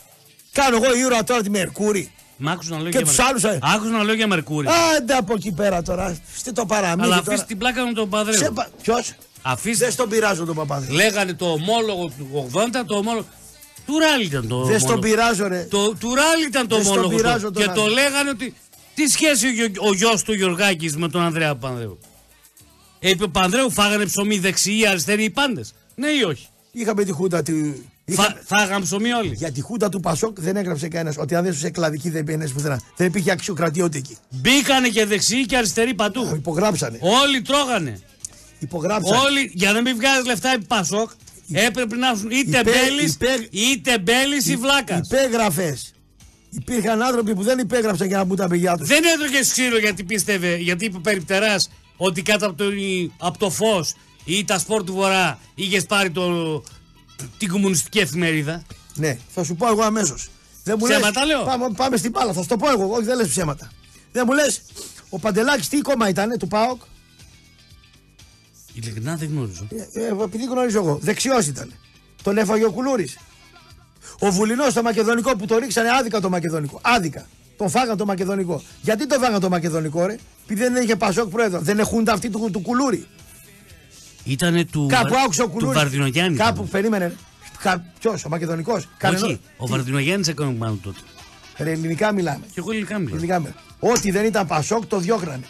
Κάνω 0.51 0.75
εγώ 0.75 0.95
ήρωα 0.95 1.23
τώρα 1.23 1.41
τη 1.41 1.49
Μερκούρη. 1.49 2.11
Μ' 2.43 2.49
άκουσα 2.49 2.69
να 2.69 2.81
λέω 2.81 2.91
Και 2.91 2.97
για 2.97 3.05
τους 3.07 3.17
Μερκούρι. 3.17 3.29
άλλους, 3.29 3.43
ε. 3.43 3.59
Άκουσα 3.75 3.89
να 3.91 4.03
λέω 4.03 4.13
για 4.15 4.27
Μερκούρι. 4.27 4.67
Άντε 4.97 5.13
από 5.13 5.33
εκεί 5.33 5.51
πέρα 5.51 5.81
τώρα. 5.81 6.17
Είστε 6.35 6.51
το 6.51 6.65
παραμύθι. 6.65 7.01
Αλλά 7.07 7.15
τώρα. 7.15 7.27
αφήσει 7.31 7.45
την 7.47 7.57
πλάκα 7.57 7.85
με 7.85 7.93
τον 7.93 8.09
Παδρέο. 8.09 8.37
Σε 8.37 8.51
πα... 8.51 8.67
Ποιος; 8.81 9.13
Αφήστε. 9.41 9.83
Δεν 9.85 9.93
στον 9.93 10.09
πειράζω 10.09 10.45
τον 10.45 10.55
παπάδε. 10.55 10.91
Λέγανε 10.93 11.33
το 11.33 11.45
ομόλογο 11.51 12.11
του 12.17 12.49
80, 12.53 12.59
το 12.87 12.95
ομόλογο. 12.95 13.25
Του 13.85 13.99
Ράλι 13.99 14.25
ήταν 14.25 14.47
το 14.47 14.63
Δεν 14.63 14.79
στον 14.79 14.91
ομόλογο. 14.91 15.15
πειράζω, 15.15 15.47
ρε. 15.47 15.67
Το, 15.69 15.93
του 15.99 16.15
Ράλι 16.15 16.45
ήταν 16.47 16.67
το 16.67 16.75
Δεν 16.75 16.85
στον 16.85 16.97
ομόλογο. 16.97 17.15
πειράζω 17.17 17.45
το- 17.45 17.51
τον 17.51 17.61
Και 17.61 17.67
Ράλι. 17.67 17.79
το 17.79 17.87
λέγανε 17.87 18.29
ότι. 18.29 18.55
Τι 18.95 19.07
σχέση 19.07 19.45
ο, 19.79 19.87
ο 19.87 19.93
γιος 19.93 20.23
του 20.23 20.33
Γιωργάκη 20.33 20.93
με 20.97 21.09
τον 21.09 21.21
Ανδρέα 21.21 21.55
Πανδρέου. 21.55 21.99
Ε, 22.99 23.09
είπε 23.09 23.23
ο 23.23 23.29
Πανδρέου, 23.29 23.71
φάγανε 23.71 24.05
ψωμί 24.05 24.39
δεξιοί 24.39 24.77
ή 24.81 24.87
αριστεροί 24.87 25.23
οι 25.23 25.29
πάντες. 25.29 25.73
Ναι 25.95 26.07
ή 26.07 26.23
όχι; 26.23 26.47
Είχαμε 26.71 27.03
τη 27.03 27.11
χούντα 27.11 27.43
του. 27.43 27.85
Είχα... 28.05 28.23
Φα, 28.23 28.57
φάγανε 28.57 28.83
ψωμί 28.85 29.11
όλοι. 29.11 29.33
Για 29.35 29.51
τη 29.51 29.61
χούντα 29.61 29.89
του 29.89 29.99
Πασόκ 29.99 30.39
δεν 30.41 30.55
έγραψε 30.55 30.87
κανένας 30.87 31.15
ότι 31.17 31.35
αν 31.35 31.43
δεν 31.43 31.53
σου 31.53 31.71
κλαδική 31.71 32.09
δεν 32.09 32.23
πήγαινες 32.23 32.51
πουθενά. 32.51 32.81
Δεν 32.95 33.07
υπήρχε 33.07 33.31
αξιοκρατία 33.31 33.83
ούτε 33.83 33.97
εκεί. 33.97 34.17
Μπήκανε 34.29 34.87
και 34.87 35.05
δεξιοί 35.05 35.45
και 35.45 35.57
αριστεροί 35.57 35.93
παντού. 35.93 36.31
Υπογράψανε. 36.35 36.97
Όλοι 37.01 37.41
τρώγανε. 37.41 37.99
Υπογράψανε. 38.59 39.17
Όλοι, 39.17 39.51
για 39.53 39.71
να 39.71 39.81
μην 39.81 39.95
βγάζει 39.95 40.25
λεφτά 40.27 40.49
επί 40.49 40.65
Πασόκ, 40.65 41.09
έπρεπε 41.51 41.95
να 41.95 42.07
έχουν 42.07 42.29
είτε 42.31 42.59
Υπέ- 42.59 42.73
μπέλης 42.73 43.13
υπέ- 43.13 43.47
είτε 43.53 43.99
μπέλης 43.99 44.47
ή 44.47 44.55
βλάκας. 44.55 45.07
Υπέγραφες. 45.11 45.93
Υπήρχαν 46.49 47.01
άνθρωποι 47.01 47.35
που 47.35 47.43
δεν 47.43 47.59
υπέγραψαν 47.59 48.07
για 48.07 48.17
να 48.17 48.23
μπουν 48.23 48.35
τα 48.37 48.47
παιδιά 48.47 48.77
τους. 48.77 48.87
Δεν 48.87 49.03
έτρωγες 49.03 49.51
ξύλο 49.51 49.77
γιατί 49.77 50.03
πίστευε, 50.03 50.55
γιατί 50.55 50.85
είπε 50.85 50.97
περιπτεράς 50.99 51.69
ότι 51.97 52.21
κάτω 52.21 52.45
από 52.45 52.55
το, 52.55 52.65
από 53.17 53.37
το 53.37 53.49
φως 53.49 53.93
ή 54.25 54.45
τα 54.45 54.59
σπορ 54.59 54.83
του 54.83 54.93
Βορρά 54.93 55.39
είχες 55.55 55.85
πάρει 55.85 56.09
το, 56.11 56.63
την 57.37 57.49
κομμουνιστική 57.49 57.99
εφημερίδα. 57.99 58.63
Ναι, 58.95 59.17
θα 59.33 59.43
σου 59.43 59.55
πω 59.55 59.67
εγώ 59.67 59.81
αμέσως. 59.81 60.29
Δεν 60.63 60.75
μου 60.79 60.85
Ψέματα 60.87 61.25
λες, 61.25 61.35
λέω. 61.35 61.45
Πάμε, 61.45 61.69
πάμε 61.75 61.97
στην 61.97 62.11
μπάλα, 62.11 62.33
θα 62.33 62.41
σου 62.41 62.47
το 62.47 62.57
πω 62.57 62.69
εγώ. 62.69 62.93
Όχι, 62.93 63.05
δεν 63.05 63.17
λες 63.17 63.27
ψέματα. 63.27 63.71
Δεν 64.11 64.23
μου 64.27 64.33
λες, 64.33 64.61
ο 65.09 65.19
Παντελάκης 65.19 65.67
τι 65.67 65.81
κόμμα 65.81 66.09
ήταν 66.09 66.37
του 66.37 66.47
ΠΑΟΚ; 66.47 66.81
Ειλικρινά 68.73 69.15
δεν 69.15 69.29
γνωρίζω. 69.29 69.67
Ε, 69.93 70.05
ε, 70.05 70.23
επειδή 70.23 70.45
γνωρίζω 70.45 70.77
εγώ. 70.77 70.97
Δεξιός 71.01 71.47
ήταν. 71.47 71.73
Τον 72.23 72.37
έφαγε 72.37 72.65
ο 72.65 72.71
Κουλούρη. 72.71 73.09
Ο 74.19 74.31
Βουλινός 74.31 74.71
στο 74.71 74.81
Μακεδονικό 74.81 75.35
που 75.35 75.45
το 75.45 75.57
ρίξανε 75.57 75.89
άδικα 75.99 76.19
το 76.19 76.29
Μακεδονικό. 76.29 76.79
Άδικα. 76.81 77.27
Τον 77.57 77.69
φάγαν 77.69 77.97
το 77.97 78.05
Μακεδονικό. 78.05 78.61
Γιατί 78.81 79.07
το 79.07 79.19
φάγαν 79.19 79.39
το 79.39 79.49
Μακεδονικό, 79.49 80.05
ρε; 80.05 80.17
Επειδή 80.43 80.61
δεν 80.61 80.83
είχε 80.83 80.95
Πασόκ 80.95 81.29
πρόεδρο. 81.29 81.59
Δεν 81.59 81.79
έχουν 81.79 82.09
αυτοί 82.09 82.29
του, 82.29 82.49
του 82.51 82.61
Κουλούρη. 82.61 83.07
Ήτανε 84.23 84.65
του, 84.65 84.87
Κάπου 84.89 85.13
Βα- 85.13 85.21
άκουσα 85.21 85.43
ο 85.43 85.45
του 85.47 85.51
Κουλούρη. 85.51 85.75
Βαρδινογιάννη. 85.77 86.37
Κάπου 86.37 86.67
περίμενε. 86.67 87.15
Κα, 87.61 87.85
Ποιος, 87.99 88.25
ο 88.25 88.29
Μακεδονικός. 88.29 88.87
Όχι, 89.23 89.39
ο 89.57 89.67
Βαρδινογιάννης 89.67 90.27
έκανε 90.27 90.51
πάνω 90.51 90.77
τότε. 90.83 90.99
Ρε, 91.57 91.71
ελληνικά 91.71 92.11
μιλάμε. 92.13 92.45
Και 92.45 92.53
εγώ 92.59 92.71
ελληνικά 92.71 92.97
μιλάω. 92.97 93.15
Ελληνικά 93.15 93.39
μιλάμε. 93.39 93.55
Ό,τι 93.79 94.11
δεν 94.11 94.25
ήταν 94.25 94.47
Πασόκ 94.47 94.85
το 94.85 94.99
διώχνανε. 94.99 95.43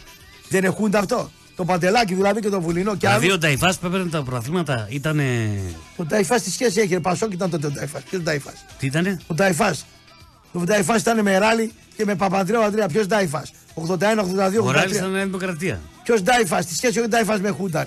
Δεν 0.48 0.64
έχουν 0.64 0.94
αυτό. 0.94 1.30
Το 1.56 1.64
Παντελάκι 1.64 2.14
δηλαδή 2.14 2.40
και 2.40 2.48
το 2.48 2.60
Βουλινό 2.60 2.90
και 2.92 3.06
Δηλαδή 3.06 3.24
άλλο. 3.26 3.34
ο 3.34 3.38
Νταϊφάς 3.38 3.78
που 3.78 3.86
έπαιρνε 3.86 4.10
τα 4.10 4.22
πρωταθλήματα 4.22 4.86
ήταν. 4.90 5.20
Το 5.96 6.04
Νταϊφάς 6.04 6.42
τι 6.42 6.50
σχέση 6.50 6.80
έχει. 6.80 6.92
ρε, 6.94 7.00
Πασόκ 7.00 7.32
ήταν 7.32 7.50
τότε 7.50 7.66
ο 7.66 7.70
Νταϊφάς. 7.70 8.02
Ποιος 8.02 8.22
Νταϊφάς; 8.22 8.64
Τι 8.78 8.86
ήτανε; 8.86 9.20
Ο 9.26 9.34
Νταϊφάς. 9.34 9.84
Ο 10.52 10.58
Νταϊφάς 10.60 11.00
ήταν 11.00 11.22
με 11.22 11.38
Ράλι 11.38 11.72
και 11.96 12.04
με 12.04 12.14
Παπανδρέου 12.14 12.60
Αντρέα. 12.60 12.86
Ποιος 12.88 13.06
Νταϊφάς; 13.06 13.52
81, 13.74 14.20
82, 14.22 14.64
Ο 14.64 14.70
Ράλη 14.70 14.90
83. 14.92 14.96
ήταν 14.96 15.10
Νέα 15.10 15.24
Δημοκρατία. 15.24 15.80
Ποιος 16.04 16.22
Νταϊφάς; 16.22 16.66
Τι 16.66 16.74
σχέση 16.74 16.92
έχει 16.96 17.06
ο 17.06 17.08
Νταϊφάς 17.08 17.40
με 17.40 17.48
Χούντα. 17.48 17.86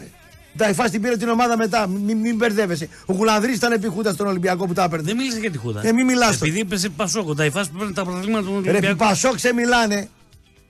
Ρε. 0.57 0.63
Ο 0.63 0.67
Νταϊφά 0.67 0.89
την 0.89 1.01
πήρε 1.01 1.17
την 1.17 1.29
ομάδα 1.29 1.57
μετά. 1.57 1.87
Μην, 1.87 2.17
μην 2.17 2.35
μπερδεύεσαι. 2.35 2.89
Ο 3.05 3.13
Γουλανδρής 3.13 3.55
ήταν 3.55 3.71
επί 3.71 3.87
Χούντα 3.87 4.13
στον 4.13 4.27
Ολυμπιακό 4.27 4.67
που 4.67 4.73
τα 4.73 4.83
έπαιρνε. 4.83 5.05
Δεν 5.05 5.15
μίλησες 5.15 5.39
για 5.39 5.51
τη 5.51 5.57
Χούντα. 5.57 5.87
Ε, 5.87 5.91
μη 5.93 6.03
μιλάς 6.03 6.35
Επειδή 6.35 6.59
είπε 6.59 6.77
σε 6.77 6.89
Πασόκ, 6.89 7.27
ο 7.27 7.33
Νταϊφά 7.33 7.61
που 7.71 7.77
παίρνει 7.77 7.93
τα 7.93 8.03
πρωταθλήματα 8.03 8.45
του 8.45 8.51
Ρε, 8.53 8.57
επί 8.59 8.69
Ολυμπιακού. 8.69 8.97
Πασόκ 8.97 9.39
σε 9.39 9.53
μιλάνε. 9.53 10.09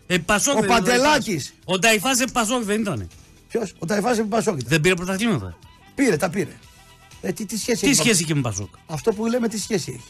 Ε, 0.07 0.17
Πασόκ 0.17 0.55
Ο 0.57 0.59
δεν 0.59 0.69
ήταν 0.69 0.83
Παντελάκης. 0.83 1.53
Ο 1.65 1.77
Νταϊφάς 1.79 2.17
σε 2.17 2.25
Πασόκ 2.33 2.63
δεν 2.63 2.79
ήταν. 2.81 3.07
Ποιος; 3.49 3.73
Ο 3.79 3.85
Νταϊφάς 3.85 4.17
επί 4.17 4.27
Πασόκ 4.27 4.53
ήταν. 4.53 4.69
Δεν 4.69 4.81
πήρε 4.81 4.93
πρωταθλήματα. 4.93 5.57
Πήρε, 5.95 6.17
τα 6.17 6.29
πήρε. 6.29 6.51
Ε, 7.21 7.31
τι, 7.31 7.45
τι 7.45 7.57
σχέση 7.57 7.81
Τι 7.81 7.87
έχει. 7.89 7.95
σχέση 7.95 8.23
είχε 8.23 8.33
με 8.35 8.41
Πασόκ; 8.41 8.69
Αυτό 8.87 9.11
που 9.13 9.25
λέμε 9.25 9.47
τι 9.47 9.59
σχέση 9.59 9.91
έχει. 9.95 10.07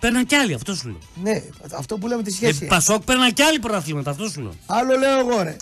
Παίρναν 0.00 0.26
κι 0.26 0.34
άλλοι, 0.34 0.54
αυτό 0.54 0.74
σου 0.74 0.88
λέω. 0.88 0.98
Ναι, 1.22 1.42
αυτό 1.76 1.96
που 1.98 2.06
λέμε 2.06 2.22
τι 2.22 2.30
Ε, 2.30 2.34
σχέση 2.34 2.50
έχει. 2.60 2.64
Πασόκ 2.66 3.02
παίρναν 3.04 3.32
κι 3.32 3.42
άλλοι 3.42 3.58
πρωταθλήματα, 3.58 4.10
αυτό 4.10 4.28
σου 4.28 4.40
λέω. 4.40 4.54
Άλλο 4.66 4.96
λέω 4.98 5.18
εγώ 5.18 5.42
ρε. 5.42 5.56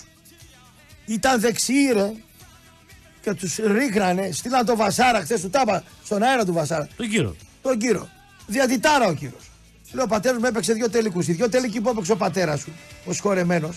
Ήταν 1.07 1.41
δεξιοί 1.41 1.93
ρε. 1.93 2.13
Και 3.27 3.35
τους 3.35 3.57
ρίχνανε, 3.57 4.31
στείλαν 4.33 4.67
το 4.67 4.77
Βασάρα 4.77 5.21
χθες 5.21 5.41
του 5.41 5.51
τάπα 5.51 5.83
στον 6.05 6.23
αέρα 6.23 6.45
του 6.45 6.53
Βασάρα. 6.53 6.89
Τον 6.97 7.09
κύριο. 7.09 7.37
Τον 7.63 7.79
κύριο. 7.79 8.09
Διατητάρα 8.47 9.07
ο 9.07 9.13
κύριος. 9.13 9.51
Λέω 9.93 10.05
ο 10.05 10.07
πατέρας 10.07 10.39
μου 10.39 10.47
έπαιξε 10.47 10.73
δύο 10.73 10.91
τελικούς. 10.91 11.29
Οι 11.29 11.33
δύο 11.33 11.49
τελικοί 11.49 11.81
που 11.81 11.89
έπαιξε 11.89 12.13
ο 12.13 12.17
πατέρας 12.17 12.61
σου, 12.61 12.73
ο 13.05 13.13
σχορεμένο. 13.13 13.75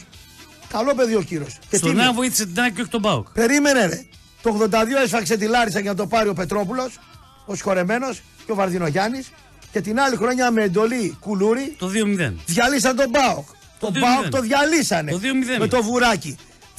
Καλό 0.70 0.96
παιδί 0.96 1.16
ο 1.16 1.22
κύριος. 1.22 1.58
Στον 1.72 1.96
Νέα 1.96 2.14
βοήθησε 2.14 2.46
την 2.46 2.60
ΑΕΚ 2.62 2.74
και 2.74 2.82
όχι 2.82 2.90
τον 2.90 3.02
Πάοκ. 3.02 3.30
Περίμενε 3.30 3.86
ρε. 3.86 4.06
Το 4.42 4.68
82 4.72 4.76
έσφαξε 5.04 5.38
τη 5.38 5.46
Λάρισα 5.46 5.80
για 5.80 5.90
να 5.92 5.98
το 5.98 6.08
πάρει 6.08 6.30
ο 6.30 6.34
Πετρόπουλος, 6.34 7.00
ο 7.46 7.56
σχορεμένο 7.56 8.08
και 8.46 8.52
ο 8.52 8.56
Βαρδινογιάννης. 8.56 9.32
Και 9.72 9.82
την 9.82 10.00
άλλη 10.00 10.16
χρονιά 10.16 10.52
με 10.52 10.64
εντολή 10.64 11.18
κουλούρι 11.20 11.76
Το 11.78 11.88
2-0. 11.88 12.34
διαλύσαν 12.46 12.96
τον 12.96 13.12
Πάοκ. 13.12 13.48
Τον 13.80 13.94
2-0. 13.94 14.00
Πάοκ 14.00 14.30
το 14.30 14.42
διαλύσανε. 14.42 15.12
Το 15.12 15.20
2-0. 15.20 15.60
Με 15.60 15.68
το 15.68 15.84
βουράκι. 15.84 16.38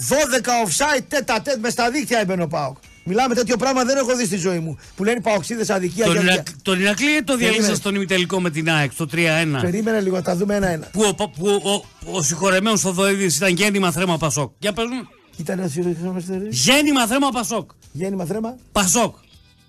12 0.09 0.69
offside 0.69 1.03
τέτα 1.09 1.41
τέτ 1.43 1.59
μες 1.61 1.73
στα 1.73 1.91
δίχτυα 1.91 2.19
έμπαινε 2.19 2.43
ο 2.43 2.47
Πάοκ. 2.49 2.77
Μιλάμε 3.05 3.35
τέτοιο 3.35 3.57
πράγμα 3.57 3.85
δεν 3.85 3.97
έχω 3.97 4.17
δει 4.17 4.25
στη 4.25 4.37
ζωή 4.37 4.59
μου. 4.59 4.79
Που 4.97 5.05
λένε 5.05 5.21
Παοξίδες 5.21 5.71
αδικία 5.71 6.05
Τον, 6.05 6.13
για 6.15 6.23
Ιρακ, 6.23 6.47
τον 6.63 6.81
Ηρακλή 6.81 7.07
το 7.19 7.25
Περίμενε. 7.25 7.51
διαλύσαν 7.51 7.77
στον 7.77 7.95
ημιτελικό 7.95 8.41
με 8.41 8.51
την 8.51 8.71
ΑΕΚ 8.71 8.93
στο 8.93 9.07
3-1. 9.13 9.17
Περίμενε 9.61 10.01
λίγο, 10.01 10.23
θα 10.23 10.37
δούμε 10.37 10.55
ένα-ένα. 10.55 10.87
Που 10.87 11.03
ο, 11.03 11.15
που 11.15 11.61
ο, 11.65 11.85
ο 12.17 12.23
συγχωρεμένος 12.23 12.81
Θοδωρίδης 12.81 13.37
ήταν 13.37 13.55
γέννημα 13.55 13.93
θρέμα 13.93 14.19
Πασόκ. 14.19 14.53
Για 14.59 14.73
πες 14.73 14.85
μου. 14.85 15.09
Ήταν 15.37 15.59
ο 15.61 15.69
συγχωρεμένος 15.69 16.25
Γέννημα 16.51 17.07
θρέμα 17.07 17.31
Πασόκ. 17.31 17.71
Γέννημα 17.93 18.25
θρέμα. 18.25 18.57
Πασόκ. 18.73 19.15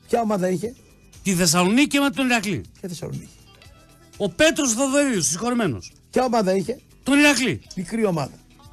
Ποια 0.10 0.22
ομάδα 0.22 0.50
είχε, 0.50 0.74
Τη 1.24 1.34
Θεσσαλονίκη 1.34 2.00
με 2.00 2.10
τον 2.10 2.26
Ηρακλή. 2.26 2.62
Ποια 2.80 2.90
Θεσσαλονίκη. 2.90 3.30
Ο 4.18 4.30
Πέτρος 4.30 4.74
Θοδωρίδης, 4.74 5.28
συγχωρεμένος. 5.28 5.92
Ποια 6.12 6.24
ομάδα 6.24 6.56
είχε, 6.56 6.80
Τον 7.04 7.20
Ηρακλή. 7.20 7.62
Μικρή 7.76 8.06
ομάδα. 8.06 8.32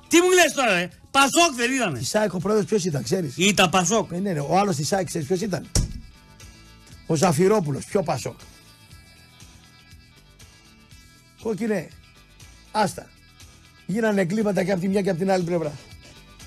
Τι 0.09 0.17
μου 0.17 0.31
λες 0.31 0.53
τώρα, 0.55 0.73
ρε. 0.75 0.89
Πασόκ 1.21 1.55
δεν 1.55 1.73
ήτανε. 1.75 1.99
Της 1.99 2.09
ΣΑΕΚ 2.09 2.35
ο 2.35 2.39
πρόεδρος 2.39 2.67
ποιος 2.67 2.85
ήταν, 2.85 3.03
ξέρεις; 3.03 3.37
Ήταν 3.37 3.71
Πασόκ. 3.71 4.13
Ε, 4.13 4.19
ναι, 4.19 4.33
ναι, 4.33 4.41
ο 4.41 4.59
άλλος 4.59 4.77
της 4.77 4.87
ΣΑΕΚ 4.87 5.07
ξέρεις 5.07 5.27
ποιος 5.27 5.41
ήταν; 5.41 5.71
Ο 7.07 7.15
Ζαφυρόπουλος, 7.15 7.85
πιο 7.85 8.03
Πασόκ. 8.03 8.39
Κόκκινε, 11.43 11.89
άστα. 12.71 13.07
Γίνανε 13.87 14.21
εγκλήματα 14.21 14.65
και 14.65 14.73
από 14.73 14.81
τη 14.81 14.89
μια 14.89 15.03
και 15.03 15.11
από 15.11 15.19
την 15.19 15.31
άλλη 15.31 15.45
πλευρά. 15.45 15.73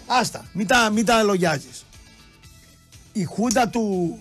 Άστα, 0.07 0.45
μην 0.53 0.68
τα, 0.68 0.89
μην 0.89 1.06
τα 1.06 1.23
λογιάζεις. 1.23 1.85
Η 3.14 3.23
χούντα 3.23 3.68
του, 3.69 4.18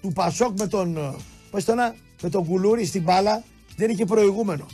του 0.00 0.12
Πασόκ 0.12 0.58
με 0.58 0.66
τον, 0.66 0.96
ε, 0.96 1.14
πώς 1.50 1.64
το 1.64 1.74
να, 1.74 1.94
με 2.22 2.28
τον 2.30 2.44
Κουλούρη 2.44 2.84
στην 2.84 3.02
μπάλα 3.02 3.44
δεν 3.76 3.90
είχε 3.90 4.04
προηγούμενο. 4.04 4.66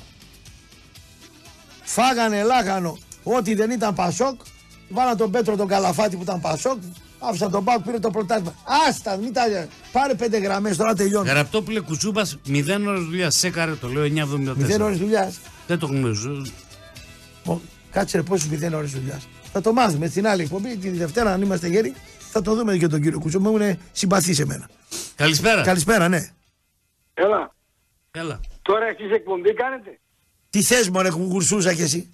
Φάγανε 1.83 2.43
λάχανο 2.43 2.99
ό,τι 3.23 3.55
δεν 3.55 3.71
ήταν 3.71 3.95
Πασόκ, 3.95 4.41
βάλαν 4.89 5.17
τον 5.17 5.31
Πέτρο 5.31 5.57
τον 5.57 5.67
Καλαφάτη 5.67 6.17
που 6.17 6.23
ήταν 6.23 6.41
Πασόκ, 6.41 6.79
άφησαν 7.19 7.51
τον 7.51 7.65
Πάκ, 7.65 7.81
πήρε 7.81 7.99
το 7.99 8.11
πρωτάθλημα. 8.11 8.55
Άστα, 8.89 9.17
μην 9.17 9.33
τα 9.33 9.43
πάρε 9.93 10.15
πέντε 10.15 10.39
γραμμές, 10.39 10.77
τώρα 10.77 10.95
τελειώνει. 10.95 11.29
Γραπτό 11.29 11.63
που 11.63 11.71
λέει 11.71 11.83
Κουτσούπα, 11.83 12.27
0 12.47 12.87
ώρες 12.87 13.03
δουλειάς. 13.05 13.35
Σέκαρε 13.37 13.75
το 13.75 13.89
λέω 13.89 14.03
9,74. 14.05 14.57
Μηδέν 14.57 14.81
ώρες 14.81 14.99
δουλειάς. 14.99 15.39
Δεν 15.67 15.79
το 15.79 15.87
γνωρίζω. 15.87 16.47
Ω, 17.47 17.57
Κάτσε 17.91 18.17
ρε 18.17 18.23
πόσους 18.23 18.49
μηδέν 18.49 18.75
ώρες 18.75 18.91
δουλειάς. 18.91 19.29
Θα 19.53 19.61
το 19.61 19.73
μάθουμε 19.73 20.07
στην 20.07 20.27
άλλη 20.27 20.43
εκπομπή, 20.43 20.77
τη 20.77 20.89
Δευτέρα 20.91 21.33
αν 21.33 21.43
είμαστε 21.43 21.69
γέροι, 21.69 21.95
θα 22.31 22.43
το 22.43 22.55
δούμε 22.55 22.77
και 22.77 22.87
τον 22.87 23.01
κύριο 23.01 23.19
Κουτσό. 23.19 23.41
Μου 23.41 23.55
είναι 23.57 23.79
συμπαθής 23.93 24.37
σε 24.37 24.47
μένα. 24.47 24.69
Καλησπέρα. 25.15 25.63
Καλησπέρα, 25.63 26.09
ναι. 26.09 26.29
Έλα, 27.15 27.55
Έλα. 28.11 28.41
τώρα 28.63 28.87
εσείς 28.87 29.11
εκπομπή 29.13 29.55
κάνετε. 29.55 29.99
Τι 30.51 30.63
θες 30.63 30.89
μωρέ 30.91 31.11
κουκουρσούσα 31.11 31.75
κι 31.75 31.83
εσύ. 31.83 32.14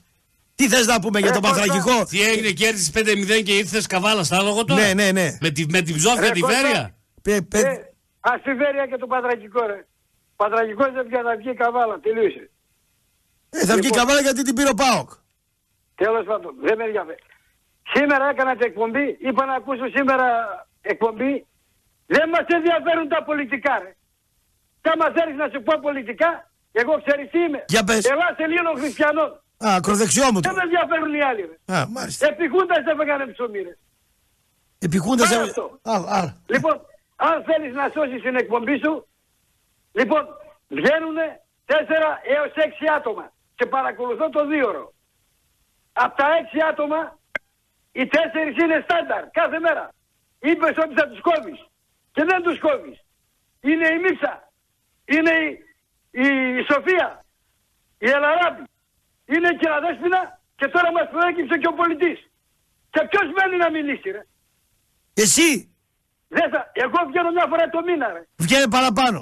Τι 0.61 0.69
θες 0.69 0.87
να 0.87 1.01
πούμε 1.01 1.19
για 1.21 1.33
τον 1.33 1.43
Κώστα. 1.43 1.57
Παθρακικό. 1.61 2.05
Τι 2.05 2.23
έγινε, 2.23 2.51
κέρδισε 2.51 2.91
5-0 2.95 3.43
και 3.47 3.53
ήρθες 3.57 3.87
καβάλα 3.87 4.23
στα 4.25 4.37
άλογο 4.39 4.65
τώρα; 4.65 4.81
Ναι, 4.83 4.95
ναι, 4.95 5.09
ναι. 5.13 5.29
Με, 5.41 5.51
τη, 5.51 5.67
με 5.75 5.81
την 5.81 5.95
ψόφια 5.97 6.21
Ρε, 6.21 6.31
τη 6.31 6.41
Κώστα. 6.41 6.61
Βέρεια; 6.61 6.95
Πε, 7.23 7.41
πε, 7.51 7.59
Ε, 7.59 7.93
ας 8.21 8.43
τη 8.43 8.53
Βέρεια 8.55 8.87
και 8.87 8.97
το 8.97 9.07
Πατρακικό 9.07 9.67
ρε. 9.67 9.87
Πατρακικός 10.37 10.91
δεν 10.93 11.07
πια 11.09 11.21
θα 11.27 11.37
βγει 11.37 11.55
καβάλα, 11.55 12.01
τελείωσε. 12.01 12.51
ε, 13.51 13.59
θα 13.69 13.75
βγει 13.75 13.83
λοιπόν. 13.87 13.99
καβάλα 13.99 14.21
γιατί 14.21 14.43
την 14.43 14.55
πήρε 14.55 14.69
ο 14.69 14.75
Πάοκ. 14.83 15.11
Τέλος 15.95 16.25
πάντων, 16.31 16.53
δεν 16.67 16.77
με 16.79 16.85
ενδιαφέρει. 16.85 17.23
Σήμερα 17.95 18.25
έκανα 18.33 18.53
την 18.57 18.67
εκπομπή, 18.71 19.07
είπα 19.29 19.43
να 19.51 19.55
ακούσω 19.61 19.87
σήμερα 19.97 20.27
εκπομπή. 20.93 21.47
Δεν 22.07 22.27
μας 22.35 22.45
ενδιαφέρουν 22.59 23.09
τα 23.15 23.21
πολιτικά 23.29 23.75
ρε. 23.83 23.93
Και 24.83 24.91
άμα 24.95 25.07
θέλεις 25.17 25.37
να 25.43 25.47
σου 25.53 25.63
πω 25.67 25.73
πολιτικά, 25.89 26.31
εγώ 26.73 26.93
ξέρεις 27.05 27.31
τι 27.33 27.39
είμαι. 27.47 27.65
Για 27.75 27.85
πες. 27.85 28.05
Ελλάς 28.15 28.35
Ελλήνων 28.45 28.77
Χριστιανών. 28.83 29.31
Α, 29.67 29.75
ακροδεξιό 29.75 30.25
μου 30.33 30.41
Δεν 30.41 30.51
το. 30.51 30.57
με 30.57 30.63
ενδιαφέρουν 30.63 31.15
οι 31.15 31.23
άλλοι 31.23 31.41
ρε. 31.67 31.75
Α, 31.77 31.87
μάλιστα. 31.89 32.27
Επιχούντας 32.27 32.83
δεν 32.85 32.97
φέγανε 32.97 33.27
ψωμί 33.27 33.59
ρε. 33.63 33.77
Επικούντας... 34.79 35.29
Πάρα 35.29 35.41
ε- 35.41 35.45
αυτό. 35.45 35.79
Α, 35.83 35.95
α, 36.19 36.35
Λοιπόν, 36.47 36.81
αν 37.17 37.45
θέλεις 37.45 37.75
να 37.75 37.91
σώσεις 37.95 38.23
την 38.23 38.37
εκπομπή 38.37 38.77
σου, 38.85 39.09
λοιπόν, 39.93 40.23
βγαίνουν 40.69 41.17
4 41.67 42.21
έως 42.35 42.53
6 42.55 42.87
άτομα 42.97 43.33
και 43.55 43.67
παρακολουθώ 43.67 44.29
το 44.31 44.47
δίωρο. 44.47 44.93
Από 45.93 46.17
τα 46.17 46.27
6 46.53 46.61
άτομα, 46.71 47.19
οι 47.93 48.07
4 48.07 48.63
είναι 48.63 48.81
στάνταρ 48.89 49.31
κάθε 49.31 49.59
μέρα. 49.59 49.89
Είπες 50.39 50.77
ότι 50.85 50.95
θα 50.95 51.09
τους 51.09 51.21
κόβεις 51.21 51.67
και 52.13 52.25
δεν 52.25 52.43
τους 52.43 52.59
κόβεις. 52.61 53.05
Είναι 53.61 53.89
η 53.89 53.99
Μίξα, 53.99 54.53
είναι 55.05 55.31
η, 55.31 55.49
η, 56.11 56.27
η 56.59 56.63
Σοφία, 56.73 57.25
η 57.99 58.09
Ελαράπη, 58.11 58.63
είναι 59.35 59.49
η 59.55 59.57
Κυραδέσποινα 59.61 60.21
και 60.59 60.67
τώρα 60.75 60.89
μας 60.97 61.07
προέκυψε 61.13 61.55
και 61.63 61.69
ο 61.73 61.75
πολιτής. 61.81 62.19
Και 62.95 63.01
ποιος 63.11 63.27
μένει 63.37 63.57
να 63.65 63.69
μιλήσει 63.77 64.09
ρε; 64.17 64.23
Εσύ 65.25 65.49
Δεν 66.39 66.47
θα... 66.53 66.61
Εγώ 66.85 66.99
βγαίνω 67.11 67.31
μια 67.37 67.47
φορά 67.51 67.65
το 67.75 67.81
μήνα, 67.89 68.07
ρε. 68.15 68.23
βγαίνει 68.45 68.69
παραπάνω. 68.77 69.21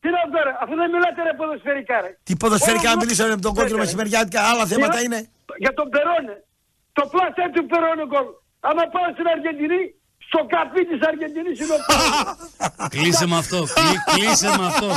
Τι 0.00 0.08
να 0.16 0.20
πω, 0.32 0.38
ρε, 0.46 0.52
αφού 0.62 0.74
δεν 0.80 0.88
μιλάτε 0.94 1.20
ρε 1.26 1.32
ποδοσφαιρικά, 1.40 1.96
ρε. 2.04 2.10
Τι 2.26 2.32
ποδοσφαιρικά 2.42 2.90
Όλο 2.90 3.00
μιλήσαμε 3.02 3.34
με 3.38 3.42
τον 3.46 3.52
Ναι, 3.52 3.58
κόκκινο 3.58 3.78
ρε. 3.78 3.84
μεσημεριάτικα, 3.84 4.40
άλλα 4.50 4.64
θέματα 4.72 4.96
Μιλά- 5.00 5.04
είναι. 5.06 5.20
Για 5.64 5.72
τον 5.78 5.86
Περόνε. 5.94 6.36
Το 6.98 7.02
πλάστα 7.12 7.42
του 7.54 7.62
Περόνε 7.72 8.04
γκολ. 8.10 8.26
Άμα 8.68 8.82
πάω 8.94 9.06
στην 9.14 9.26
Αργεντινή, 9.34 9.82
στο 10.34 10.42
καπί 10.54 10.82
της 10.90 11.00
Αργεντινής 11.08 11.56
είναι 11.62 11.74
ο 11.78 11.80
Περόνε. 11.88 12.88
Κλείσε 12.94 13.26
με 13.26 13.36
αυτό. 13.42 13.58
κλεί- 13.78 14.04
Κλείσε 14.14 14.48
με 14.58 14.66
αυτό. 14.66 14.88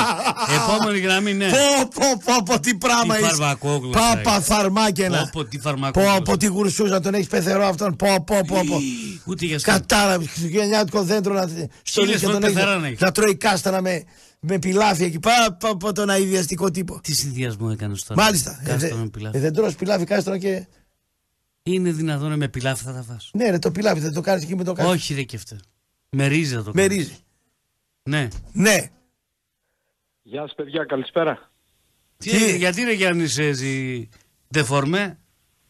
Επόμενη 0.58 1.00
γραμμή, 1.00 1.34
ναι. 1.34 1.50
Πω, 1.50 1.88
πω, 1.96 2.08
πω, 2.26 2.34
πω, 2.46 2.60
τι 2.60 2.76
πράγμα 2.76 3.16
Τι 3.16 3.22
είσαι. 3.24 3.30
φαρμακόγλωσσα 3.30 4.00
Πάπα 4.00 4.32
είναι. 4.34 4.42
φαρμάκαινα. 4.44 5.18
Πω, 5.18 5.30
πω, 5.34 5.44
τι 5.46 5.58
Πω, 5.58 5.64
φαρμακόγλωσσα. 5.70 6.22
πω, 6.22 6.38
τι 6.38 6.46
γουρσούζα 6.46 7.00
τον 7.00 7.14
έχεις 7.14 7.28
πεθερό 7.28 7.66
αυτόν. 7.68 7.96
Πω, 7.96 8.08
πω, 8.26 8.40
πω, 8.48 8.60
πω. 8.68 8.78
Ούτε 9.26 9.46
για 9.46 9.56
αυτό. 9.56 9.72
Κατάρα, 9.72 10.14
χριστουγεννιάτικο 10.14 11.04
δέντρο 11.04 11.34
να 11.34 11.48
στο 11.84 12.02
Χίλιες 12.02 12.20
και 12.20 12.26
τον 12.26 12.34
φορές 12.34 12.48
έχει, 12.48 12.54
πεθερά 12.56 12.78
να 12.78 12.88
έχεις. 12.88 13.00
να 13.00 13.12
τρώει 13.12 13.36
κάστανα 13.36 13.82
με, 13.82 14.04
με 14.40 14.60
πιλάφι 14.60 15.04
εκεί. 15.04 15.20
Πά, 15.20 15.32
πά, 15.60 15.78
πά, 15.78 15.92
τον 15.92 16.10
αειδιαστικό 16.10 16.72
τύπο. 16.72 17.00
Τι 17.04 17.14
συνδυασμό 17.14 17.70
έκανε 17.74 17.96
τώρα. 18.08 18.22
Μάλιστα. 18.24 18.60
Ε, 18.64 18.70
Κάστρο 18.70 18.96
δε- 18.96 19.02
με 19.02 19.08
πιλάφι. 19.10 19.38
ε, 19.38 19.40
δεν 19.40 19.54
τρως 19.54 19.76
πιλάφι 19.76 20.04
κάστρο 20.06 20.38
και. 20.38 20.68
Είναι 21.72 21.92
δυνατόν 21.92 22.38
με 22.38 22.48
πιλάφι 22.48 22.84
θα 22.84 22.94
τα 22.94 23.02
φας. 23.02 23.30
Ναι, 23.34 23.50
ρε, 23.50 23.60
το 23.60 23.72
πιλάφι 23.72 24.00
δεν 24.00 24.14
το 24.14 24.22
κάνεις 24.22 24.44
εκεί 24.44 24.56
με 24.56 24.64
το 24.64 24.74
κάστρο. 24.74 24.94
Όχι 24.94 25.14
ρε 25.14 25.24
και 25.24 25.36
αυτά. 25.36 25.56
Με 26.10 26.28
ρύζι 26.28 26.56
θα 26.56 26.64
το 26.64 26.72
Με 26.74 26.82
κάνεις. 26.88 26.98
ρύζι. 26.98 27.18
Ναι. 28.04 28.28
Ναι. 28.52 28.78
Γεια 30.22 30.42
σας 30.42 30.54
παιδιά, 30.56 30.84
καλησπέρα. 30.84 31.52
Τι, 32.18 32.30
Τι; 32.30 32.36
έγινε, 32.36 32.58
γιατί 32.58 32.84
ρε 32.84 32.92
Γιάννης 32.94 33.30
είσαι 33.32 33.44
έτσι 33.44 34.10
δεφορμέ. 34.48 35.20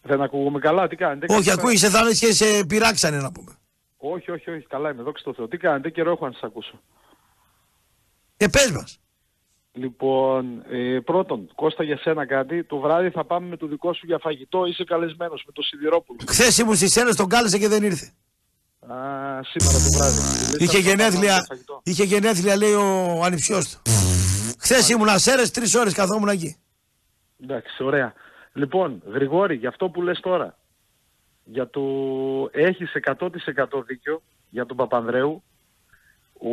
Δεν 0.02 0.22
ακούγομαι 0.22 0.60
καλά, 0.60 0.88
τι 0.88 0.96
κάνετε. 0.96 1.26
Όχι, 1.26 1.34
καλησπέρα. 1.34 1.62
ακούγεσαι, 1.62 1.90
θα 1.90 2.04
λες 2.04 2.20
και 2.20 2.34
σε 2.34 2.66
πειράξανε 2.66 3.18
να 3.18 3.32
πούμε. 3.32 3.52
Όχι, 3.98 4.32
όχι, 4.32 4.50
όχι, 4.50 4.66
καλά 4.68 4.92
είμαι, 4.92 5.04
δόξα 5.04 5.24
τω 5.24 5.34
Θεώ. 5.34 5.48
Τι 5.48 5.58
κάνετε, 5.58 5.90
καιρό 5.90 6.12
έχω 6.12 6.26
να 6.26 6.32
σας 6.32 6.44
ακούσω. 6.44 6.82
Ε, 8.38 8.48
πες 8.48 8.72
μας. 8.72 9.00
Λοιπόν, 9.78 10.64
ε, 10.70 11.00
πρώτον, 11.00 11.50
Κώστα 11.56 11.84
για 11.84 11.98
σένα 11.98 12.26
κάτι. 12.26 12.64
Το 12.64 12.78
βράδυ 12.78 13.10
θα 13.10 13.26
πάμε 13.26 13.48
με 13.48 13.58
το 13.58 13.68
δικό 13.68 13.94
σου 13.94 14.06
για 14.06 14.18
φαγητό. 14.18 14.66
Είσαι 14.66 14.84
καλεσμένος 14.84 15.44
με 15.46 15.52
το 15.52 15.62
Σιδηρόπουλο. 15.62 16.20
Χθες 16.28 16.58
ήμουν 16.58 16.76
στις 16.76 16.92
Σέρες, 16.92 17.16
τον 17.16 17.28
κάλεσε 17.30 17.58
και 17.58 17.68
δεν 17.68 17.84
ήρθε. 17.84 18.06
Α, 18.88 18.96
σήμερα 19.44 19.78
το 19.78 19.98
βράδυ. 19.98 20.18
Λες, 20.18 20.58
Είχε 20.60 20.66
θα 20.66 20.72
πάμε 20.72 20.80
για 20.82 20.90
γενέθλια, 20.90 21.46
φαγητό. 21.48 21.82
είχε 21.84 22.04
γενέθλια 22.04 22.56
λέει 22.58 22.74
ο 22.74 23.22
ανιψιός 23.24 23.70
του. 23.70 23.82
Χθες 24.60 24.90
ήμουν 24.90 25.20
Σέρες, 25.20 25.52
τρεις 25.52 25.76
ώρες 25.76 25.94
καθόμουν 25.94 26.28
εκεί. 26.30 26.56
Εντάξει, 27.44 27.84
ωραία. 27.84 28.14
Λοιπόν, 28.54 29.02
Γρηγόρη, 29.14 29.56
για 29.56 29.70
αυτό 29.70 29.90
που 29.90 30.02
λες 30.02 30.20
τώρα, 30.20 30.58
για 31.44 31.70
το 31.70 31.82
έχεις 32.52 32.92
100% 32.94 33.84
δίκιο 33.86 34.22
για 34.50 34.66
τον 34.66 34.78
Παπανδρέου, 34.78 35.44
ο, 36.40 36.52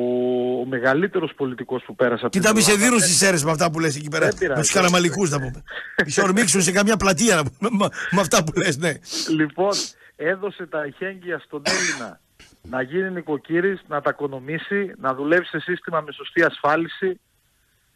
ο 0.61 0.65
μεγαλύτερος 0.66 1.32
πολιτικός 1.36 1.82
που 1.86 1.94
πέρασε 1.94 2.23
από 2.24 2.31
την 2.31 2.40
Κοίτα, 2.40 2.55
μη 2.55 2.61
σε 2.61 2.70
Ελλάδα. 2.70 2.86
δίνουν 2.86 3.01
στις 3.02 3.16
Σέρες 3.16 3.44
με 3.44 3.51
αυτά 3.51 3.70
που 3.70 3.81
λες 3.81 3.97
εκεί 3.97 4.09
πέρα. 4.09 4.27
Δεν 4.27 4.35
πειράζει. 4.39 4.59
Με 4.59 4.65
τους 4.65 4.73
καραμαλικούς 4.74 5.31
να 5.31 5.39
πούμε. 5.39 5.62
Μη 6.05 6.11
σε 6.11 6.20
ορμήξουν 6.20 6.62
σε 6.62 6.73
καμιά 6.73 6.97
πλατεία 6.97 7.35
να 7.36 7.43
πούμε, 7.44 7.70
με- 7.73 7.89
με 8.11 8.20
αυτά 8.20 8.44
που 8.44 8.52
λες, 8.59 8.77
ναι. 8.77 8.93
Λοιπόν, 9.36 9.73
έδωσε 10.16 10.66
τα 10.66 10.82
εχέγγυα 10.82 11.39
στον 11.39 11.62
Έλληνα 11.65 12.20
να 12.62 12.82
γίνει 12.82 13.11
νοικοκύρης, 13.11 13.81
να 13.89 14.01
τα 14.01 14.11
οικονομήσει, 14.12 14.93
να 14.98 15.15
δουλεύει 15.15 15.44
σε 15.47 15.59
σύστημα 15.61 16.01
με 16.01 16.12
σωστή 16.12 16.43
ασφάλιση, 16.43 17.20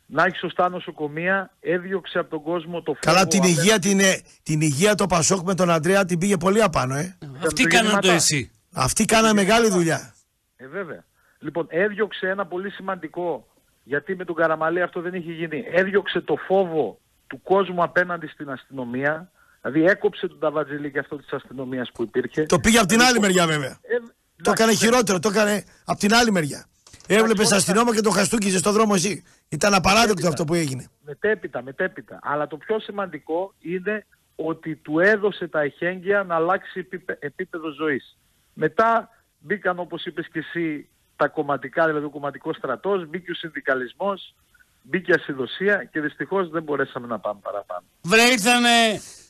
να 0.07 0.25
έχει 0.25 0.37
σωστά 0.37 0.69
νοσοκομεία, 0.69 1.51
έδιωξε 1.61 2.19
από 2.19 2.31
τον 2.31 2.43
κόσμο 2.43 2.83
το 2.83 2.93
φόβο. 2.95 2.99
Καλά, 3.17 3.27
την 3.27 3.39
απέναντι- 3.41 3.61
υγεία, 3.63 3.79
την, 3.79 4.01
ε, 4.01 4.21
την 4.43 4.61
υγεία 4.61 4.95
το 4.95 5.07
Πασόκ 5.07 5.47
με 5.47 5.55
τον 5.55 5.71
Αντρέα 5.71 6.05
την 6.05 6.19
πήγε 6.19 6.37
πολύ 6.37 6.63
απάνω, 6.63 6.95
ε. 6.95 7.17
Αυτοί 7.47 7.63
το 7.63 7.69
κάναν 7.69 7.85
το 7.85 7.97
γεννηματά. 7.97 8.13
εσύ. 8.13 8.51
Αυτοί 8.73 9.05
κάνανε 9.05 9.33
μεγάλη 9.35 9.69
δουλειά. 9.69 10.15
Ε, 10.57 10.67
βέβαια. 10.67 11.05
Λοιπόν, 11.39 11.67
έδιωξε 11.71 12.29
ένα 12.29 12.47
πολύ 12.47 12.71
σημαντικό, 12.71 13.47
γιατί 13.83 14.17
με 14.17 14.25
τον 14.25 14.35
Καραμαλή 14.35 14.83
αυτό 14.83 15.01
δεν 15.01 15.15
είχε 15.15 15.33
γίνει. 15.33 15.65
Έδιωξε 15.71 16.21
το 16.21 16.37
φόβο 16.37 16.99
του 17.27 17.43
κόσμου 17.43 17.83
απέναντι 17.83 18.27
στην 18.27 18.51
αστυνομία. 18.51 19.31
Δηλαδή 19.61 19.85
έκοψε 19.85 20.29
τον 20.29 20.39
Ταβατζηλί 20.39 20.91
και 20.91 20.99
αυτό 20.99 21.17
της 21.17 21.33
αστυνομίας 21.33 21.91
που 21.95 22.03
υπήρχε. 22.03 22.43
Το 22.43 22.59
πήγε 22.59 22.79
από 22.79 22.87
την 22.87 23.03
άλλη 23.03 23.19
μεριά 23.21 23.47
βέβαια. 23.47 23.79
Ε, 23.83 23.97
Το 23.99 24.05
εντάξει, 24.37 24.53
έκανε 24.63 24.71
ναι. 24.71 24.77
χειρότερο, 24.77 25.19
το 25.19 25.29
έκανε 25.29 25.65
από 25.85 25.99
την 25.99 26.15
άλλη 26.15 26.31
μεριά. 26.31 26.67
Έβλεπες 27.07 27.47
όλα 27.47 27.57
αστυνόμο 27.57 27.95
και 27.95 28.01
το 28.01 28.11
χαστούκιζες 28.11 28.61
στο 28.61 28.73
δρόμο 28.73 28.93
εσύ. 28.97 29.25
Ήταν 29.49 29.75
απαράδεκτο 29.75 30.13
Έπειτα. 30.13 30.29
αυτό 30.29 30.45
που 30.45 30.55
έγινε. 30.55 30.87
Μετέπειτα, 31.05 31.63
μετέπειτα. 31.63 32.19
Αλλά 32.23 32.47
το 32.47 32.57
πιο 32.57 32.81
σημαντικό 32.81 33.55
είναι 33.59 34.07
ότι 34.37 34.77
του 34.77 34.99
έδωσε 34.99 35.49
τα 35.49 35.61
εχέγγυα 35.61 36.23
να 36.23 36.35
αλλάξει 36.35 36.81
επίπε- 36.81 37.25
επίπεδο 37.25 37.71
ζωής. 37.71 38.19
Μετά 38.53 39.09
μπήκαν 39.39 39.79
όπως 39.79 40.05
είπες 40.05 40.29
και 40.33 40.39
εσύ 40.39 40.89
τα 41.19 41.29
κομματικά, 41.29 41.87
δηλαδή 41.87 42.05
ο 42.05 42.11
κομματικός 42.11 42.57
στρατός, 42.57 43.09
μπήκε 43.09 43.31
ο 43.31 43.35
συνδικαλισμός, 43.35 44.35
μπήκε 44.83 45.11
η 45.11 45.15
ασυδοσία 45.19 45.85
και 45.93 46.01
δυστυχώς 46.01 46.49
δεν 46.51 46.63
μπορέσαμε 46.63 47.07
να 47.07 47.19
πάμε 47.19 47.41
παραπάνω. 47.43 47.83
Βρε 48.03 48.23
ήρθανε, 48.23 48.77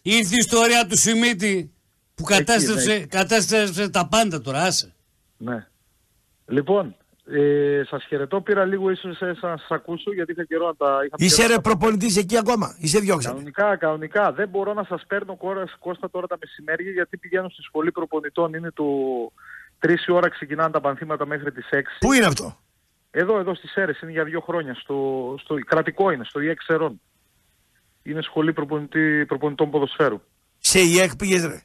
ήρθε 0.02 0.34
η 0.34 0.42
ιστορία 0.46 0.86
του 0.86 0.96
Σιμίτη 0.96 1.72
που 2.14 2.22
κατέστρεψε, 2.22 2.96
ναι. 2.98 3.06
κατέστρεψε 3.06 3.88
τα 3.88 4.08
πάντα 4.08 4.40
τώρα, 4.40 4.62
άσε. 4.62 4.94
Ναι. 5.36 5.66
Λοιπόν, 6.46 6.96
Ε, 7.30 7.82
σας 7.88 8.04
χαιρετώ, 8.04 8.40
πήρα 8.40 8.64
λίγο 8.64 8.90
ίσως 8.90 9.20
ε, 9.20 9.26
να 9.26 9.34
σας 9.56 9.66
ακούσω 9.70 10.12
γιατί 10.14 10.32
είχα 10.32 10.44
καιρό 10.44 10.66
να 10.66 10.74
τα 10.76 10.98
είχα 11.04 11.14
Είσαι 11.18 11.36
καιρό 11.36 11.48
ρε 11.48 11.54
να 11.54 11.60
τα- 11.62 11.68
προπονητής 11.68 12.16
εκεί 12.16 12.36
ακόμα. 12.38 12.76
Είσαι 12.78 12.98
διώξανε. 12.98 13.34
Κανονικά, 13.34 13.76
κανονικά. 13.76 14.32
Δεν 14.32 14.48
μπορώ 14.48 14.72
να 14.74 14.84
σας 14.84 15.04
παίρνω 15.06 15.36
κόρα- 15.36 15.76
Κώστα 15.78 16.10
τώρα 16.10 16.26
τα 16.26 16.36
μεσημέρια 16.40 16.90
γιατί 16.90 17.16
πηγαίνω 17.16 17.48
στη 17.48 17.62
σχολή 17.62 17.92
προπονητών. 17.92 18.54
Είναι 18.54 18.70
το 18.70 18.84
3 19.78 19.94
η 20.06 20.12
ώρα 20.12 20.28
ξεκινάνε 20.28 20.70
τα 20.70 20.80
πανθήματα 20.80 21.26
μέχρι 21.26 21.52
τις 21.52 21.68
6. 21.70 21.80
Πού 22.00 22.12
είναι 22.12 22.26
αυτό; 22.26 22.58
Εδώ, 23.10 23.38
εδώ 23.38 23.54
στις 23.54 23.70
Σέρες, 23.70 24.00
είναι 24.00 24.10
για 24.10 24.24
δύο 24.24 24.40
χρόνια. 24.40 24.74
Στο, 24.74 25.34
στο 25.40 25.54
κρατικό 25.66 26.10
είναι, 26.10 26.24
στο 26.24 26.40
ΙΕΚ 26.40 26.62
Σερών. 26.62 27.00
Είναι 28.02 28.22
σχολή 28.22 28.52
προπονητή, 28.52 29.24
προπονητών 29.26 29.70
ποδοσφαίρου. 29.70 30.20
Σε 30.58 30.80
ΙΕΚ 30.80 31.16
πήγες 31.16 31.44
ρε. 31.46 31.62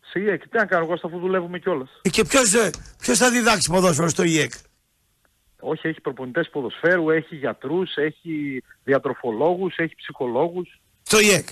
Σε 0.00 0.18
ΙΕΚ, 0.20 0.48
τι 0.48 0.56
να 0.56 0.64
κάνω 0.66 0.84
εγώ 0.84 0.92
αφού 0.92 1.18
δουλεύουμε 1.18 1.58
κιόλας. 1.58 2.00
Ε, 2.02 2.08
Και 2.08 2.24
ποιος, 2.24 2.54
ε, 2.54 2.70
ποιος 2.98 3.18
θα 3.18 3.30
διδάξει 3.30 3.70
ποδόσφαιρο 3.70 4.08
στο 4.08 4.22
ΙΕΚ; 4.22 4.52
Όχι, 5.60 5.86
έχει 5.88 6.00
προπονητές 6.00 6.48
ποδοσφαίρου, 6.50 7.10
έχει 7.10 7.36
γιατρούς, 7.36 7.96
έχει 7.96 8.62
διατροφολόγους, 8.84 9.76
έχει 9.76 9.94
ψυχολόγους. 9.94 10.80
Στο 11.02 11.20
ΙΕΚ. 11.20 11.48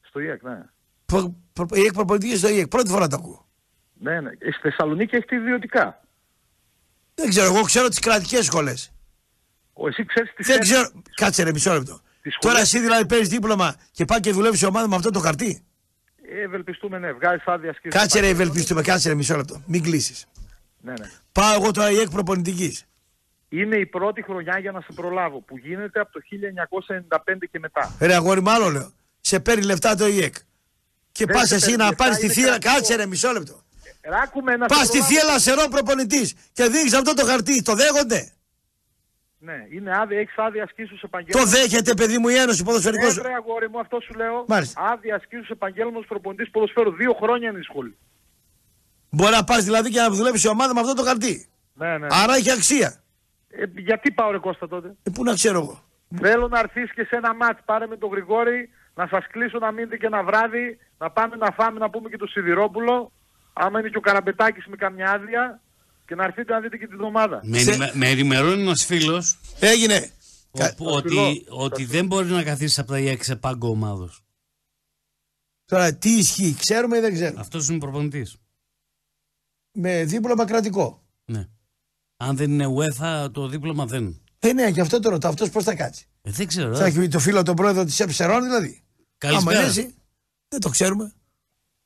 Στο 0.00 0.20
ΙΕΚ, 0.20 0.42
ναι. 0.42 0.62
Προ, 1.06 1.34
προ, 1.52 1.66
ΙΕΚ 1.72 1.92
προπονητής 1.92 2.38
στο 2.38 2.48
ΙΕΚ. 2.48 2.68
Πρώτη 2.68 2.90
φορά 2.90 3.06
το 3.06 3.16
ακούω. 3.16 3.48
Ναι, 4.02 4.20
ναι. 4.20 4.30
Στη 4.30 4.60
Θεσσαλονίκη 4.62 5.16
έχετε 5.16 5.36
ιδιωτικά. 5.36 6.00
Δεν 7.14 7.28
ξέρω, 7.28 7.54
εγώ 7.54 7.62
ξέρω 7.62 7.88
τις 7.88 7.98
κρατικές 7.98 8.44
σχολές. 8.44 8.92
Ο, 9.72 9.88
εσύ 9.88 10.04
ξέρεις 10.04 10.32
τις 10.34 10.46
Δεν 10.46 10.60
ξέρω. 10.60 10.90
Κάτσε 11.14 11.42
ρε 11.42 11.52
μισό 11.52 11.72
λεπτό. 11.72 12.00
Τις 12.22 12.36
Τώρα 12.40 12.54
σχολές- 12.54 12.62
εσύ 12.74 12.78
δηλαδή 12.78 13.06
παίρνεις 13.06 13.28
δίπλωμα 13.28 13.76
και 13.90 14.04
πάει 14.04 14.20
και 14.20 14.32
δουλεύεις 14.32 14.58
σε 14.58 14.66
ομάδα 14.66 14.88
με 14.88 14.96
αυτό 14.96 15.10
το 15.10 15.18
χαρτί. 15.18 15.64
Ε, 16.32 16.40
ευελπιστούμε, 16.40 16.98
ναι. 16.98 17.12
Βγάζεις 17.12 17.42
άδεια 17.46 17.70
ασκήσεις. 17.70 18.00
Κάτσε 18.00 18.20
ρε 18.20 18.28
ευελπιστούμε, 18.28 18.82
κάτσε 18.82 19.08
ρε 19.08 19.14
μισό 19.14 19.36
λεπτό. 19.36 19.62
Μην 19.66 19.82
κλείσεις. 19.82 20.26
Ναι, 20.80 20.92
ναι. 20.92 21.10
Πάω 21.32 21.54
εγώ 21.54 21.70
τώρα 21.70 21.90
ΙΕΚ 21.90 22.10
προπονητικής. 22.10 22.84
Είναι 23.48 23.76
η 23.76 23.86
πρώτη 23.86 24.22
χρονιά 24.22 24.58
για 24.58 24.72
να 24.72 24.80
σε 24.80 24.92
προλάβω 24.94 25.40
που 25.40 25.58
γίνεται 25.58 26.00
από 26.00 26.12
το 26.12 26.20
1995 26.20 27.46
και 27.50 27.58
μετά. 27.58 27.96
Ρε 28.00 28.14
αγόρι 28.14 28.40
μου 28.40 28.50
άλλο 28.50 28.68
λέω. 28.68 28.92
Σε 29.20 29.40
παίρνει 29.40 29.64
λεφτά 29.64 29.94
το 29.94 30.06
ΙΕΚ. 30.06 30.34
Και 31.12 31.24
Δεν 31.24 31.36
πας 31.36 31.48
σε 31.48 31.54
εσύ 31.54 31.64
παίρνει 31.64 31.78
να 31.78 31.88
λεφτά, 31.88 32.04
πάρεις 32.04 32.18
τη 32.18 32.24
είναι 32.24 32.32
θύελα. 32.34 32.48
κρατικό. 32.48 32.74
Κάτσε 32.74 32.94
ρε 32.94 33.06
μισό 33.06 33.32
λεπτό. 33.32 33.62
Ράκουμε 34.00 34.56
να 34.56 34.66
Πας 34.66 34.78
σε 34.78 34.84
στη 34.84 34.98
προλάβω. 34.98 35.12
θύελα 35.14 35.38
σερό 35.38 35.68
προπονητής 35.68 36.34
και 36.52 36.64
δίνεις 36.68 36.94
αυτό 36.94 37.14
το 37.14 37.24
χαρτί. 37.24 37.62
Το 37.62 37.74
δέχονται; 37.74 38.32
Ναι, 39.38 39.54
είναι 39.70 39.96
άδεια, 39.98 40.18
έχεις 40.18 40.34
άδεια 40.38 40.62
ασκήσου 40.62 40.94
Το 40.94 41.00
επαγγέλματος. 41.04 41.50
δέχεται 41.50 41.94
παιδί 41.94 42.18
μου 42.18 42.28
η 42.28 42.34
Ένωση 42.34 42.64
Ποδοσφαιρικός. 42.64 43.16
Ναι, 43.16 43.22
βρε, 43.22 43.32
αγόρι 43.34 43.68
μου, 43.70 43.80
αυτό 43.80 44.00
σου 44.00 44.14
λέω. 44.14 44.44
Μάλιστα. 44.48 44.80
Άδεια 44.92 45.14
ασκήσου 45.14 45.52
επαγγέλματος 45.52 46.06
προπονητής 46.06 46.50
ποδοσφαίρου. 46.50 46.92
Δύο 46.92 47.12
χρόνια 47.22 47.48
είναι 47.50 47.58
η 47.58 47.62
σχολή. 47.62 47.96
Μπορεί 49.10 49.32
να 49.34 49.44
πας 49.44 49.64
δηλαδή 49.64 49.90
και 49.90 50.00
να 50.00 50.10
δουλεύεις 50.10 50.40
σε 50.40 50.48
ομάδα 50.48 50.74
με 50.74 50.80
αυτό 50.80 50.94
το 50.94 51.02
χαρτί. 51.02 51.48
Ναι, 51.74 51.98
ναι. 51.98 52.06
Άρα 52.10 52.34
έχει 52.34 52.50
αξία. 52.50 52.94
Ε, 53.48 53.64
γιατί 53.76 54.10
πάω 54.12 54.30
ρε 54.30 54.38
Κώστα 54.38 54.68
τότε; 54.68 54.94
Ε, 55.02 55.10
πού 55.10 55.24
να 55.24 55.34
ξέρω 55.34 55.58
εγώ. 55.58 55.84
Θέλω 56.20 56.48
να 56.48 56.58
έρθεις 56.58 56.92
και 56.94 57.04
σε 57.04 57.16
ένα 57.16 57.34
μάτς. 57.34 57.60
Πάρε 57.64 57.86
με 57.86 57.96
τον 57.96 58.10
Γρηγόρη, 58.10 58.70
να 58.94 59.06
σας 59.10 59.26
κλείσω 59.30 59.58
να 59.58 59.70
μείνετε 59.72 59.96
και 59.96 60.06
ένα 60.06 60.22
βράδυ, 60.22 60.78
να 60.98 61.10
πάμε 61.10 61.36
να 61.36 61.50
φάμε, 61.50 61.78
να 61.78 61.90
πούμε 61.90 62.08
και 62.08 62.16
το 62.16 62.26
Σιδηρόπουλο. 62.26 63.12
Άμα 63.52 63.80
είναι 63.80 63.88
και 63.88 63.96
ο 63.96 64.00
Καραμπετάκης 64.00 64.66
με 64.66 64.76
καμιά 64.76 65.10
άδεια 65.10 65.60
και 66.06 66.14
να 66.14 66.24
έρθετε 66.24 66.52
να 66.52 66.60
δείτε 66.60 66.76
και 66.76 66.86
την 66.86 67.00
ομάδα. 67.00 67.40
Με, 67.44 67.58
Σε- 67.58 67.70
ενημε- 67.70 67.94
με 67.94 68.08
ενημερώνει 68.08 68.60
ένας 68.62 68.84
φίλος 68.84 69.38
Έγινε. 69.60 70.10
Κα- 70.58 70.74
ότι, 70.78 71.08
φιλώ. 71.08 71.44
ότι 71.48 71.84
δεν 71.84 72.06
μπορεί 72.06 72.28
να 72.28 72.42
καθίσεις 72.42 72.78
από 72.78 72.88
τα 72.90 72.98
ΙΕΚ 72.98 73.24
σε 73.24 73.36
πάγκο 73.36 73.68
ομάδος. 73.68 74.22
Τώρα 75.64 75.94
τι 75.94 76.10
ισχύει, 76.10 76.54
ξέρουμε 76.58 76.96
ή 76.96 77.00
δεν 77.00 77.12
ξέρουμε; 77.14 77.40
Αυτός 77.40 77.68
είναι 77.68 77.78
προπονητής. 77.78 78.36
Με 79.72 80.04
δίπλωμα 80.04 80.44
κρατικό. 80.44 81.02
Ναι. 81.24 81.48
Αν 82.16 82.36
δεν 82.36 82.50
είναι 82.50 82.66
UEFA, 82.66 83.28
το 83.32 83.48
δίπλωμα 83.48 83.86
δεν. 83.86 84.22
Ε, 84.38 84.52
ναι, 84.52 84.66
γι' 84.68 84.80
αυτό 84.80 85.00
το 85.00 85.10
ρωτάω. 85.10 85.30
Αυτός 85.30 85.50
πώς 85.50 85.64
θα 85.64 85.74
κάτσει; 85.74 86.06
Ε, 86.22 86.30
δεν 86.30 86.46
ξέρω. 86.46 86.76
Θα 86.76 86.84
ε. 86.84 86.88
έχει 86.88 87.08
το 87.08 87.18
φίλο 87.18 87.42
τον 87.42 87.56
πρόεδρο 87.56 87.84
της 87.84 88.00
Εψερών 88.00 88.42
δηλαδή. 88.42 88.82
Καλησπέρα. 89.18 89.50
Άμα 89.58 89.60
είναι 89.60 89.68
έτσι, 89.80 89.94
δεν 90.48 90.60
το 90.60 90.68
ξέρουμε. 90.68 91.12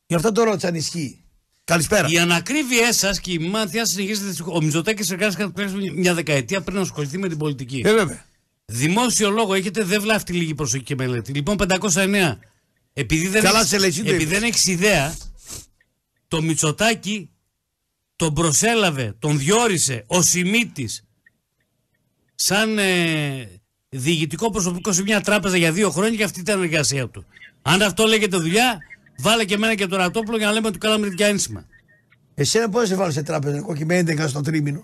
Γι' 0.07 0.15
αυτό 0.15 0.33
το 0.33 0.43
ρώτησα 0.43 0.69
αν 0.69 0.75
ισχύει. 0.75 1.24
Καλησπέρα. 1.65 2.09
Η 2.09 2.19
ανακρίβειά 2.19 2.93
σας 2.93 3.21
και 3.21 3.33
η 3.33 3.39
μάθεια 3.39 3.85
συνεχίζεται. 3.85 4.45
Ο 4.53 4.63
Μητσοτάκη 4.63 5.13
εργάστηκε 5.13 5.49
τουλάχιστον 5.49 5.99
μια 5.99 6.15
δεκαετία 6.15 6.61
πριν 6.63 6.77
να 6.77 6.83
ασχοληθεί 6.83 7.19
με 7.19 7.29
την 7.29 7.39
πολιτική. 7.39 7.83
Ε, 7.85 7.93
βέβαια. 7.93 8.25
Δημόσιο 8.65 9.31
λόγο 9.31 9.55
έχετε, 9.55 9.83
δεν 9.85 10.01
βλάφτει 10.01 10.33
λίγη 10.33 10.55
προσοχή 10.55 10.83
και 10.83 10.95
μελέτη. 10.95 11.33
Λοιπόν, 11.33 11.57
509. 11.57 12.39
Επειδή 12.93 13.29
δεν, 13.29 13.43
Καλά 13.43 13.59
έχεις- 13.59 13.71
σε 13.71 13.79
λέει, 13.79 13.89
εσύ 13.89 14.03
το 14.03 14.09
επειδή 14.11 14.23
είπες. 14.25 14.39
δεν 14.39 14.49
έχεις 14.49 14.67
ιδέα, 14.67 15.17
το 16.29 16.43
Μητσοτάκη 16.43 17.31
τον 18.17 18.35
προσέλαβε, 18.35 19.15
τον 19.19 19.39
διόρισε 19.39 20.05
ο 20.07 20.23
Σιμίτης 20.23 21.05
σαν 22.35 22.79
ε, 22.79 23.61
διοικητικό 23.89 24.51
προσωπικό 24.51 24.93
σε 24.93 25.03
μια 25.03 25.21
τράπεζα 25.21 25.57
για 25.57 25.73
δύο 25.73 25.91
χρόνια 25.91 26.17
και 26.17 26.25
αυτή 26.25 26.41
ήταν 26.41 26.61
η 26.61 26.65
εργασία 26.65 27.09
του. 27.09 27.27
Αν 27.63 27.83
αυτό 27.83 28.05
λέγεται 28.07 28.37
δουλειά, 28.37 28.79
βάλε 29.19 29.45
και 29.45 29.55
εμένα 29.55 29.75
και 29.75 29.87
τον 29.87 29.99
Ρατόπουλο 29.99 30.37
για 30.37 30.47
να 30.47 30.53
λέμε 30.53 30.67
ότι 30.67 30.79
του 30.79 30.87
κάναμε 30.87 31.09
τέτοια 31.09 31.27
ένσημα. 31.27 31.67
Εσένα 32.35 32.69
πώς 32.69 32.89
σε 32.89 32.95
βάλω 32.95 33.11
σε 33.11 33.23
τράπεζα, 33.23 33.57
εγώ 33.57 33.75
και 33.75 33.85
με 33.85 33.99
11 33.99 34.25
στο 34.29 34.41
τρίμηνο; 34.41 34.83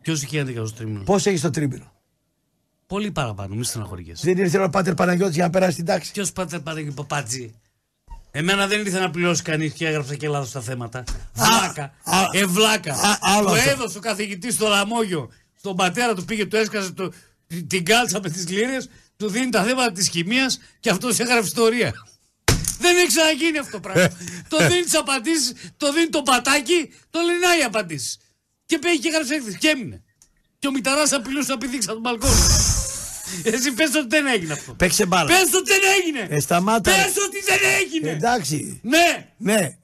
Ποιος 0.00 0.22
είχε 0.22 0.42
11 0.42 0.52
στο 0.66 0.72
τρίμηνο; 0.76 1.02
Πώς 1.04 1.26
έχεις 1.26 1.40
το 1.40 1.50
τρίμηνο; 1.50 1.92
Πολύ 2.86 3.10
παραπάνω, 3.10 3.54
μη 3.54 3.64
στεναχωριέσαι. 3.64 4.32
Δεν 4.32 4.44
ήρθε 4.44 4.62
ο 4.62 4.68
Πάτερ 4.68 4.94
Παναγιώτης 4.94 5.34
για 5.34 5.44
να 5.44 5.50
περάσει 5.50 5.76
την 5.76 5.84
τάξη; 5.84 6.12
Ποιος 6.12 6.32
πάτε 6.32 6.58
πάρε 6.58 6.82
παπάτζι. 6.82 7.54
Εμένα 8.30 8.66
δεν 8.66 8.80
ήρθε 8.80 9.00
να 9.00 9.10
πληρώσει 9.10 9.42
κανείς 9.42 9.72
και 9.72 9.86
έγραψα 9.86 10.14
και 10.14 10.28
λάθος 10.28 10.50
τα 10.50 10.60
θέματα. 10.60 11.04
Βλάκα. 11.34 11.82
α, 12.04 12.22
ε, 12.32 12.44
βλάκα. 12.46 12.92
α, 12.92 13.18
άλλο 13.20 13.46
του 13.46 13.52
αυτό. 13.54 13.70
έδωσε 13.70 13.98
ο 13.98 14.00
καθηγητής 14.00 14.54
στο 14.54 14.68
λαμόγιο. 14.68 15.30
Στον 15.58 15.76
πατέρα 15.76 16.14
του 16.14 16.24
πήγε, 16.24 16.46
του 16.46 16.56
έσκασε 16.56 16.92
το, 16.92 17.12
την 17.66 17.84
κάλτσα 17.84 18.20
με 18.22 18.30
τις 18.30 18.48
λίρες, 18.48 18.88
του 19.16 19.28
δίνει 19.28 19.48
τα 19.48 19.62
θέματα 19.62 19.92
της 19.92 20.08
χημίας 20.08 20.58
και 20.80 20.90
αυτός 20.90 21.18
έγραφε 21.18 21.46
ιστορία. 21.46 21.92
Δεν 22.86 22.96
έχει 22.96 23.06
ξαναγίνει 23.06 23.58
αυτό 23.58 23.72
το 23.72 23.80
πράγμα. 23.80 24.08
το 24.52 24.68
δίνει 24.68 24.82
τις 24.82 24.94
απαντήσεις, 24.94 25.52
το 25.76 25.92
δίνει 25.92 26.08
το 26.08 26.22
πατάκι, 26.22 26.92
το 27.10 27.20
λένε 27.20 27.38
να 27.38 27.58
οι 27.58 27.62
απαντήσεις. 27.62 28.18
Και 28.66 28.78
πήγε 28.78 28.96
και 28.96 29.08
έγραψε 29.08 29.34
έκθεση 29.34 29.58
και 29.58 29.68
έμεινε. 29.68 30.04
Και 30.58 30.66
ο 30.66 30.70
Μηταράς 30.70 31.12
απειλούσε 31.12 31.52
να 31.52 31.58
πηδήξει 31.58 31.88
από 31.90 32.00
τον 32.00 32.02
μπαλκόνι. 32.02 32.40
Εσύ 33.54 33.72
πες 33.74 33.94
ότι 33.94 34.06
δεν 34.08 34.26
έγινε 34.26 34.52
αυτό. 34.52 34.74
Παίξε 34.74 35.06
μπάλα. 35.06 35.26
Πες 35.26 35.54
ότι 35.54 35.70
δεν 35.70 35.80
έγινε. 36.00 36.26
Ε, 36.36 36.40
σταμάτα. 36.40 36.96
ρε. 36.96 37.02
Πες 37.02 37.16
ότι 37.26 37.40
δεν 37.40 37.58
έγινε. 37.80 38.10
Εντάξει. 38.10 38.80
Ναι. 38.82 39.34
Ναι. 39.36 39.78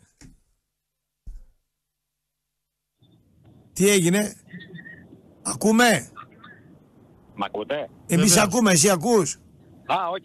Τι 3.73 3.89
έγινε; 3.89 4.35
Ακούμε; 5.43 6.11
Μ' 7.35 7.43
ακούτε; 7.43 7.75
Εμείς 8.07 8.29
Βεβαίως. 8.29 8.37
ακούμε. 8.37 8.73
Εσύ 8.73 8.91
ακούς; 8.91 9.35
Α, 9.87 10.09
OK. 10.09 10.25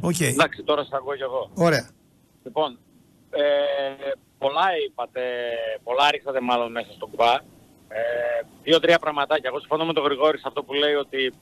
OK. 0.00 0.20
Εντάξει, 0.20 0.62
τώρα 0.62 0.82
σας 0.82 0.92
ακούω 0.92 1.16
κι 1.16 1.22
εγώ. 1.22 1.50
Ωραία. 1.54 1.90
Λοιπόν, 2.48 2.70
ε, 3.30 3.44
πολλά 4.38 4.66
είπατε, 4.86 5.22
πολλά 5.86 6.10
ρίξατε 6.10 6.40
μάλλον 6.40 6.70
μέσα 6.72 6.90
στον 6.96 7.10
κουβά. 7.10 7.34
Ε, 7.88 8.00
Δύο-τρία 8.62 8.98
πραγματάκια. 8.98 9.48
Εγώ 9.50 9.58
συμφωνώ 9.58 9.84
με 9.86 9.92
τον 9.92 10.04
Γρηγόρη 10.04 10.38
σε 10.38 10.44
αυτό 10.46 10.62
που 10.62 10.72
λέει 10.72 10.94
ότι 10.94 11.32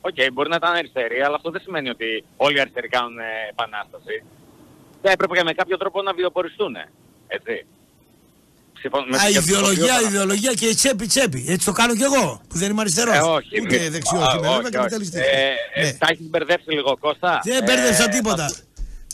Οκ, 0.00 0.18
μπορεί 0.32 0.48
να 0.48 0.56
ήταν 0.56 0.72
αριστερή, 0.74 1.20
αλλά 1.22 1.36
αυτό 1.36 1.50
δεν 1.50 1.60
σημαίνει 1.60 1.88
ότι 1.88 2.24
όλοι 2.36 2.56
οι 2.56 2.60
αριστεροί 2.60 2.88
κάνουν 2.88 3.18
ε, 3.18 3.24
επανάσταση. 3.50 4.16
Θα 5.02 5.10
έπρεπε 5.10 5.36
και 5.36 5.42
με 5.42 5.52
κάποιο 5.52 5.76
τρόπο 5.76 6.02
να 6.02 6.12
βιοποριστούν. 6.12 6.76
Έτσι. 7.26 7.66
Συμφωνώ 8.78 9.04
με 9.08 9.16
Α, 9.16 9.20
και 9.20 9.32
το 9.34 9.40
ιδεολογία, 9.40 9.94
οποίο- 9.96 10.08
ιδεολογία 10.08 10.52
και 10.52 10.74
τσέπη 10.74 11.06
τσέπη. 11.06 11.44
Έτσι 11.48 11.66
το 11.66 11.72
κάνω 11.72 11.94
κι 11.94 12.02
εγώ 12.02 12.40
που 12.48 12.56
δεν 12.58 12.70
είμαι 12.70 12.80
αριστερός. 12.80 13.16
Ε, 13.16 13.20
όχι. 13.20 13.60
Ούτε 13.62 13.78
μη- 13.78 13.88
δεξιός 13.90 14.22
Α, 14.22 14.36
είμαι. 14.36 14.46
όχι, 14.46 14.54
Είμαι 14.58 14.62
όχι. 14.68 14.70
καπιταλιστής. 14.76 15.20
Ε, 15.20 15.54
ε, 15.74 15.82
Ναι. 15.82 15.92
Τα 15.92 16.06
έχεις 16.10 16.26
μπερδέψει 16.28 16.70
λίγο, 16.70 16.96
Κώστα. 16.96 17.40
Δεν 17.44 17.56
Ε, 17.56 17.62
μπέρδεψα 17.62 18.08
τίποτα. 18.08 18.46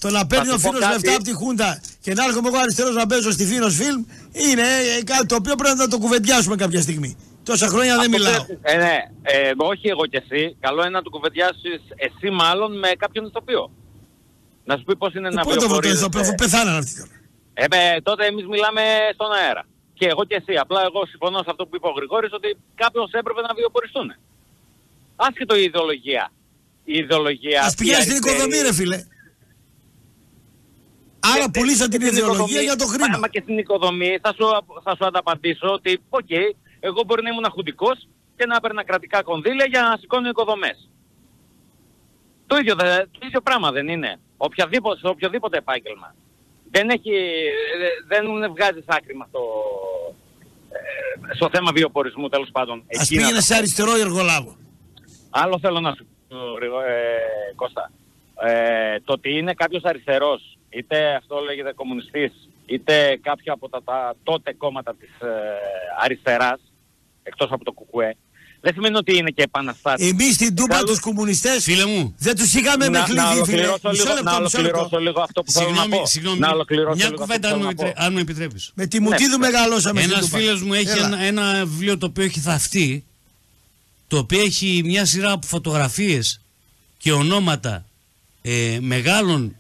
Θα- 0.03 0.09
Το 0.09 0.15
να 0.17 0.27
παίρνει 0.27 0.47
θα 0.47 0.55
ο 0.55 0.59
σου 0.59 0.63
πω 0.65 0.69
φίλος 0.73 0.85
κάτι. 0.85 0.93
λεφτά 0.95 1.15
από 1.15 1.25
τη 1.25 1.33
Χούντα 1.41 1.71
και 2.01 2.13
να 2.15 2.23
έρχομαι 2.25 2.49
εγώ 2.49 2.59
αριστερός 2.59 2.95
να 2.95 3.07
παίζω 3.07 3.31
στη 3.31 3.45
Φίνο 3.47 3.69
Φιλμ 3.71 4.01
είναι 4.33 4.63
ε, 4.99 5.03
κάτι 5.13 5.27
το 5.27 5.35
οποίο 5.35 5.55
πρέπει 5.55 5.77
να 5.85 5.89
το 5.89 5.99
κουβεντιάσουμε 5.99 6.57
κάποια 6.57 6.81
στιγμή. 6.81 7.17
Τόσα 7.45 7.67
χρόνια 7.73 7.93
δεν 7.97 8.01
Αυτό 8.01 8.11
μιλάω. 8.17 8.45
πρέπει- 8.45 8.61
Ε, 8.73 8.77
ναι, 8.77 8.97
ε, 9.23 9.51
όχι 9.57 9.87
εγώ 9.89 10.05
και 10.07 10.23
εσύ. 10.25 10.57
Καλό 10.61 10.81
είναι 10.81 10.91
να 10.99 11.03
του 11.03 11.11
κουβεντιάσεις 11.11 11.81
εσύ 12.07 12.29
μάλλον 12.31 12.79
με 12.79 12.89
κάποιον 12.99 13.25
ηθοποιό. 13.27 13.71
Να 14.65 14.77
σου 14.77 14.85
πει 14.85 14.97
πώς 14.97 15.15
είναι 15.15 15.29
να 15.31 15.43
Πότε 15.43 15.45
το 15.45 15.51
βρω 15.51 15.61
το 15.61 15.67
βιοπορίζεσαι. 15.69 16.01
ηθοποιό, 16.01 16.21
αφού 16.21 16.35
πεθάναν 16.35 16.75
αυτοί 16.77 16.93
τώρα. 17.01 17.11
Ε, 17.55 17.65
με, 17.73 17.81
τότε 18.09 18.23
εμείς 18.27 18.47
μιλάμε 18.55 18.83
στον 19.17 19.31
αέρα. 19.39 19.63
Και 19.99 20.07
εγώ 20.13 20.23
και 20.31 20.37
εσύ. 20.41 20.55
Απλά 20.65 20.81
εγώ 20.89 21.01
συμφωνώ 21.13 21.39
σε 21.45 21.51
αυτό 21.53 21.63
που 21.67 21.75
είπε 21.77 21.87
ο 21.93 21.95
Γρηγόρης 21.99 22.33
ότι 22.39 22.49
κάποιος 22.83 23.11
έπρεπε 23.21 23.41
να 23.49 23.53
βιοποριστούν. 23.59 24.09
Άσχετο 25.17 25.55
η 25.57 25.63
ιδεολογία. 25.71 26.25
Η 26.85 26.95
ιδεολογία... 27.05 27.61
Α 27.63 27.65
αυτή 27.67 27.77
πηγαίνει 27.83 28.03
στην 28.03 28.13
αριστερή- 28.13 28.37
οικοδομή, 28.39 28.59
ρε 28.69 28.73
φίλε. 28.81 28.99
Άρα 31.35 31.45
Και- 31.45 31.51
πουλήσαν 31.59 31.89
και 31.91 31.99
την 31.99 32.07
στην 32.07 32.17
ιδεολογία 32.19 32.45
οικοδομή- 32.45 32.65
για 32.69 32.77
το 32.77 32.87
χρήμα. 32.87 33.09
Μα, 33.09 33.19
μα 33.19 33.29
και 33.29 33.41
στην 33.43 33.59
οικοδομή 33.59 34.19
θα 34.23 34.33
σου, 34.37 34.45
θα 34.85 34.97
σου 34.97 35.05
ανταπαντήσω 35.07 35.69
ότι, 35.73 36.01
οκ, 36.09 36.31
εγώ 36.81 37.01
μπορεί 37.07 37.23
να 37.23 37.31
ήμουν 37.31 37.47
χουντικός 37.55 38.09
και 38.37 38.47
να 38.47 38.57
έπαιρνα 38.57 38.85
κρατικά 38.85 39.23
κονδύλια 39.23 39.67
για 39.73 39.83
να 39.83 39.97
σηκώνω 40.01 40.29
οικοδομές. 40.29 40.89
Το 42.47 42.57
ίδιο, 42.57 42.75
δε- 42.75 43.05
το 43.11 43.21
ίδιο 43.27 43.41
πράγμα 43.41 43.71
δεν 43.73 43.89
είναι. 43.89 44.21
Οποιαδήποτε, 44.37 44.99
σε 45.01 45.07
οποιοδήποτε 45.07 45.57
επάγγελμα. 45.59 46.15
Δεν 46.71 46.89
έχει, 46.89 47.11
ε, 47.11 47.89
δεν 48.09 48.25
βγάζεις 48.53 48.85
άκρη 48.87 49.17
με 49.17 49.25
αυτό. 49.25 49.41
Ε, 50.69 51.35
στο 51.35 51.49
θέμα 51.53 51.73
βιοπορισμού 51.73 52.29
τέλος 52.29 52.49
πάντων. 52.53 52.79
Α 52.79 52.83
εκεί 52.89 53.15
να 53.15 53.21
πήγαινε 53.21 53.37
τα 53.39 53.41
σε 53.43 53.55
αριστερό 53.55 53.97
εργολάβο. 53.97 54.57
Άλλο 55.31 55.59
θέλω 55.59 55.81
να 55.81 55.95
σου 55.97 56.07
πω, 56.29 56.37
Γρηγο- 56.57 56.81
ε, 56.81 57.53
Κώστα. 57.57 57.91
Ε, 58.45 59.01
το 59.05 59.13
ότι 59.13 59.39
είναι 59.39 59.55
κάποιος 59.55 59.83
αριστερός, 59.85 60.59
είτε 60.77 61.15
αυτό 61.15 61.39
λέγεται 61.39 61.73
κομμουνιστής, 61.75 62.33
είτε 62.67 63.19
κάποιο 63.23 63.53
από 63.53 63.69
τα, 63.69 63.83
τα 63.85 64.15
τότε 64.23 64.53
κόμματα 64.55 64.95
της 65.01 65.09
ε, 65.21 65.27
αριστεράς, 66.05 66.61
εκτός 67.23 67.51
από 67.51 67.65
το 67.65 67.73
ΚΚΕ, 67.73 68.17
δεν 68.61 68.73
σημαίνει 68.75 68.97
ότι 68.97 69.17
είναι 69.17 69.31
και 69.31 69.43
επαναστάτης. 69.43 70.11
Εμείς 70.11 70.35
στην 70.35 70.55
Τούμπα 70.57 70.75
Εξάλλου, 70.75 70.87
τους 70.87 71.01
κομμουνιστές 71.01 71.65
Φίλε 71.65 71.87
μου, 71.87 72.15
δεν 72.19 72.37
τους 72.37 72.55
είχαμε 72.55 72.89
με 72.89 72.99
να, 72.99 72.99
να 72.99 73.05
κλειδί, 73.05 73.21
φίλε. 73.21 73.33
ολοκληρώσω 73.35 73.89
Μισό 73.89 74.03
λίγο, 74.03 74.15
λεπτό, 74.15 74.31
να 74.31 74.41
μισό 74.41 74.59
ολοκληρώσω 74.59 74.83
λεπτό. 74.83 74.99
λίγο 74.99 75.21
αυτό 75.21 75.43
που 75.43 75.51
θέλω 75.51 75.69
να 75.69 75.75
συγγνώμη, 75.77 75.97
πω. 76.03 76.07
συγγνώμη. 76.07 76.39
Να 76.39 76.49
ολοκληρώσω 76.51 76.97
Μια 76.97 77.09
λίγο 77.09 77.23
αυτό 77.23 77.35
που 77.35 77.41
κουβέντα, 77.41 77.49
αν 77.49 77.53
θέλω 77.55 77.65
μου, 77.65 77.69
να 77.69 77.75
πω. 77.75 77.83
επιτρέ- 77.83 78.07
αν 78.07 78.13
μου 78.13 78.19
επιτρέπεις. 78.19 78.71
Με 78.75 78.87
τη 78.87 79.01
μουτίδου 79.01 79.31
Ναι. 79.39 79.47
μεγαλώσαμε 79.47 80.01
στην 80.01 80.13
Ένας 80.13 80.25
Τούμπα. 80.25 80.39
φίλος 80.39 80.63
μου 80.63 80.73
έχει 80.75 80.89
Έλα. 80.89 81.07
ένα, 81.07 81.21
ένα 81.23 81.65
βιβλίο 81.67 81.99
το 81.99 82.07
οποίο 82.07 82.25
έχει 82.25 82.41
θαυτεί, 82.41 83.05
το 84.09 84.19
οποίο 84.19 84.41
έχει 84.41 84.83
μια 84.85 85.05
σειρά 85.05 85.33
από 85.33 85.47
φωτογραφίες 85.47 86.41
και 86.99 87.13
ονόματα 87.13 87.85
ε, 88.43 88.79
μεγάλων 88.81 89.57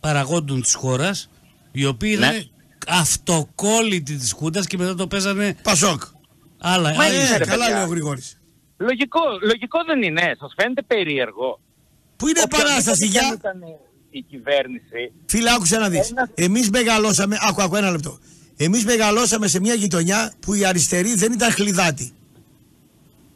παραγόντων 0.00 0.62
της 0.62 0.74
χώρας, 0.74 1.28
οι 1.72 1.84
οποίοι 1.86 2.16
Ναι. 2.18 2.26
ήταν 2.26 2.50
αυτοκόλλητοι 2.88 4.16
της 4.16 4.32
Χούντας 4.32 4.66
και 4.66 4.76
μετά 4.76 4.94
το 4.94 5.06
παίζανε 5.06 5.56
Πασόκ. 5.62 6.02
άλλα. 6.58 6.94
Μα 6.94 7.04
άλλοι- 7.04 7.14
είναι, 7.14 7.22
Ε, 7.34 7.36
ρε, 7.36 7.44
καλά 7.44 7.64
παιδιά. 7.64 7.76
λέει 7.78 7.84
ο 7.86 7.90
Γρηγόρης. 7.90 8.38
Λογικό, 8.76 9.20
λογικό 9.42 9.78
δεν 9.86 10.02
είναι. 10.02 10.36
Σας 10.40 10.52
φαίνεται 10.56 10.82
περίεργο. 10.82 11.60
Πού 12.16 12.28
είναι 12.28 12.40
επανάσταση 12.40 13.04
Οποιαδήποτε 13.04 13.06
για. 13.06 13.20
και 13.20 13.26
αν 13.26 13.56
ήταν 13.58 13.76
η 14.10 14.22
κυβέρνηση. 14.22 15.12
Φίλε, 15.26 15.50
άκουσε 15.52 15.76
να 15.78 15.88
δεις. 15.88 16.10
Ένα- 16.10 16.30
Εμείς 16.34 16.70
μεγαλώσαμε. 16.70 17.36
Άκου, 17.40 17.62
άκου 17.62 17.76
ένα 17.76 17.90
λεπτό. 17.90 18.18
Εμείς 18.56 18.84
μεγαλώσαμε 18.84 19.48
σε 19.48 19.60
μια 19.60 19.74
γειτονιά 19.74 20.32
που 20.40 20.54
οι 20.54 20.64
αριστεροί 20.64 21.14
δεν 21.14 21.32
ήταν 21.32 21.50
χλιδάτοι. 21.50 22.12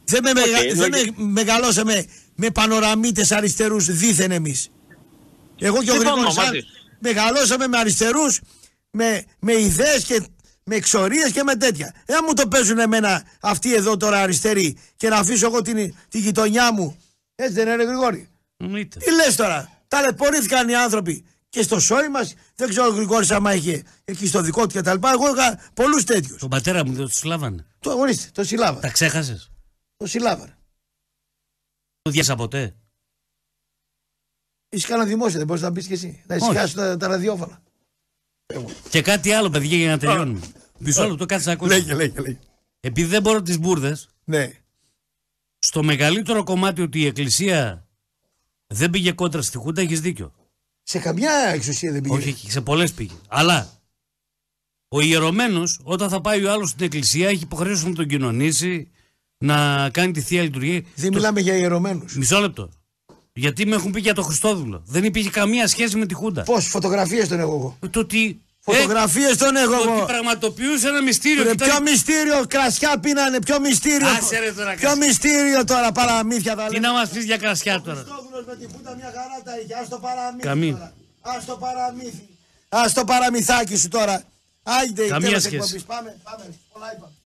Δεν, 0.05 0.23
με 0.23 0.31
μεγα- 0.33 0.59
Οκ, 0.59 0.75
δεν 0.75 0.91
λογι- 0.91 1.13
με- 1.17 1.25
μεγαλώσαμε 1.25 2.05
με 2.35 2.49
πανοραμίτες 2.49 3.31
αριστερούς 3.31 3.85
δήθεν 3.85 4.31
εμείς. 4.31 4.69
Εγώ 5.59 5.83
και 5.83 5.91
ο 5.91 5.93
Συμφωνώ 5.93 6.11
Γρηγόρης 6.15 6.35
μαζί 6.35 6.57
αν 6.57 6.63
σου. 6.63 6.67
μεγαλώσαμε 6.99 7.67
με 7.67 7.77
αριστερούς, 7.77 8.39
με, 8.91 9.23
με 9.39 9.53
ιδέες 9.53 10.03
και 10.03 10.21
με 10.63 10.75
εξορίες 10.75 11.31
και 11.31 11.43
με 11.43 11.55
τέτοια. 11.55 11.93
Εάν 12.05 12.23
μου 12.27 12.33
το 12.33 12.47
παίζουν 12.47 12.79
εμένα 12.79 13.23
αυτοί 13.39 13.73
εδώ 13.73 13.97
τώρα 13.97 14.21
αριστεροί 14.21 14.77
και 14.95 15.09
να 15.09 15.17
αφήσω 15.17 15.45
εγώ 15.45 15.61
την, 15.61 15.95
τη 16.09 16.19
γειτονιά 16.19 16.73
μου. 16.73 16.97
Έτσι 17.35 17.53
δεν 17.53 17.67
είναι 17.67 17.75
ρε 17.75 17.83
Γρηγόρη; 17.83 18.29
Εννοείται. 18.57 18.99
Τι 18.99 19.11
λες 19.11 19.35
τώρα; 19.35 19.83
Ταλαιπωρήθηκαν 19.87 20.69
οι 20.69 20.75
άνθρωποι. 20.75 21.25
Και 21.49 21.61
στο 21.61 21.79
σόι 21.79 22.09
μας, 22.09 22.33
δεν 22.55 22.69
ξέρω 22.69 22.87
ο 22.87 22.89
Γρηγόρης 22.89 23.31
άμα 23.31 23.53
είχε 23.53 23.83
εκεί 24.05 24.27
στο 24.27 24.41
δικό 24.41 24.61
του 24.61 24.67
και 24.73 24.81
τα 24.81 24.93
λοιπά. 24.93 25.11
Εγώ 25.11 25.35
είχα 25.35 25.59
πολλούς 25.73 26.03
τέτοιους. 26.03 26.39
Τον 26.39 26.49
πατέρα 26.49 26.85
μου 26.85 26.93
δεν 26.93 27.05
τους 27.05 27.23
λάβανε. 27.23 27.65
Το 27.79 27.91
ορίστε, 27.91 28.29
το 28.33 28.43
συλλάβα. 28.43 28.79
Τα 28.79 28.89
ξέχασες; 28.89 29.51
Το 29.97 30.07
συλλάβα. 30.07 30.57
Το 32.01 32.11
διάσα 32.11 32.35
ποτέ; 32.35 32.75
Είσαι 34.75 34.87
κανένα 34.87 35.07
δημόσιο, 35.09 35.37
δεν 35.37 35.47
μπορείς 35.47 35.61
να 35.61 35.69
μπεις 35.69 35.87
κι 35.87 35.93
εσύ. 35.93 36.23
Να 36.27 36.35
ησυχάσεις 36.35 36.73
τα, 36.73 36.97
τα 36.97 37.07
ραδιόφωνα. 37.07 37.61
Και 38.89 39.01
κάτι 39.01 39.31
άλλο, 39.31 39.49
παιδιά, 39.49 39.77
για 39.77 39.89
να 39.89 39.97
τελειώνουμε. 39.97 40.39
Μισό 40.79 41.07
λεπτό, 41.07 41.25
κάτσε 41.25 41.47
να 41.47 41.53
ακούσει. 41.53 41.73
Λέγε, 41.77 41.93
λέγε, 41.93 42.19
λέγε. 42.21 42.37
Επειδή 42.79 43.07
δεν 43.09 43.21
μπορώ 43.21 43.41
τις 43.41 43.59
μπουρδες, 43.59 44.07
Ναι. 44.23 44.51
στο 45.59 45.83
μεγαλύτερο 45.83 46.43
κομμάτι 46.43 46.81
ότι 46.81 46.99
η 46.99 47.05
Εκκλησία 47.05 47.87
δεν 48.67 48.89
πήγε 48.89 49.11
κόντρα 49.11 49.41
στη 49.41 49.57
Χούντα, 49.57 49.81
έχεις 49.81 50.01
δίκιο. 50.01 50.33
Σε 50.83 50.99
καμιά 50.99 51.31
εξουσία 51.53 51.91
δεν 51.91 52.01
πήγε. 52.01 52.15
Όχι, 52.15 52.51
σε 52.51 52.61
πολλές 52.61 52.93
πήγε. 52.93 53.13
Αλλά 53.27 53.69
ο 54.87 55.01
ιερωμένος 55.01 55.79
όταν 55.83 56.09
θα 56.09 56.21
πάει 56.21 56.43
ο 56.45 56.51
άλλος 56.51 56.69
στην 56.69 56.85
Εκκλησία 56.85 57.27
έχει 57.29 57.43
υποχρέωση 57.43 57.87
να 57.87 57.93
τον 57.93 58.07
κοινωνήσει, 58.07 58.91
να 59.37 59.89
κάνει 59.89 60.11
τη 60.11 60.21
Θεία 60.21 60.41
Λειτουργία. 60.41 60.81
Δεν 60.95 61.11
Το- 61.11 61.17
μιλάμε 61.17 61.39
για 61.39 61.55
ιερωμένους. 61.57 62.15
Μισό 62.17 62.39
λεπτό. 62.39 62.69
Γιατί 63.37 63.65
με 63.65 63.75
έχουν 63.75 63.91
πει 63.91 63.99
για 63.99 64.13
το 64.13 64.21
Χριστόδουλο. 64.21 64.81
Δεν 64.85 65.03
υπήρχε 65.03 65.29
καμία 65.29 65.67
σχέση 65.67 65.97
με 65.97 66.05
τη 66.05 66.13
Χούντα. 66.13 66.43
Πώ, 66.43 66.59
φωτογραφίες 66.59 67.27
τον 67.27 67.39
έχω 67.39 67.51
εγώ. 67.79 67.89
Το 67.89 67.99
ότι. 67.99 68.39
Φωτογραφίες 68.59 69.37
τον 69.37 69.55
έχω 69.55 69.73
ε, 69.73 69.75
το 69.77 69.81
ότι 69.81 69.91
εγώ. 69.97 70.05
πραγματοποιούσε 70.05 70.87
ένα 70.87 71.01
μυστήριο. 71.01 71.43
Ρε, 71.43 71.49
και 71.49 71.63
ήταν- 71.63 71.69
ποιο 71.69 71.91
μυστήριο, 71.91 72.45
κρασιά 72.47 72.99
πίνανε, 72.99 73.39
ποιο 73.41 73.59
μυστήριο. 73.59 74.07
Άσε, 74.07 74.39
ρε, 74.39 74.51
τώρα, 74.53 74.69
ποιο 74.73 74.79
κρασιά. 74.87 75.05
μυστήριο 75.05 75.63
τώρα, 75.63 75.91
παραμύθια 75.91 76.55
τα 76.55 76.65
Τι 76.65 76.73
λέμε. 76.73 76.87
να 76.87 76.93
μας 76.93 77.09
πεις 77.09 77.23
για 77.23 77.37
κρασιά 77.37 77.81
τώρα. 77.81 77.97
Χριστόδουλος 78.03 78.45
με 78.45 78.55
τη 78.55 78.65
φούτα 78.73 78.95
μια 78.95 79.05
χαρά 79.15 79.37
τα 79.45 79.51
είχε. 79.63 79.73
Ας 79.81 79.89
το 79.89 79.97
παραμύθι 79.99 80.47
Καμία. 80.47 80.71
τώρα. 80.73 80.93
Ας 81.21 81.45
το 81.45 81.55
παραμύθι. 81.57 82.27
Ας 82.69 82.93
το 82.93 83.03
παραμυθάκι 83.03 83.75
σου 83.77 83.87
τώρα. 83.87 84.23
Άιντε, 84.63 85.07
Καμία 85.07 85.27
τέλος 85.27 85.41
σχέση. 85.43 85.55
εκπομπής. 85.55 85.83
Πάμε, 85.83 86.17
πάμε. 86.23 86.43
Πολλά 86.73 86.87
είπαμε. 86.95 87.11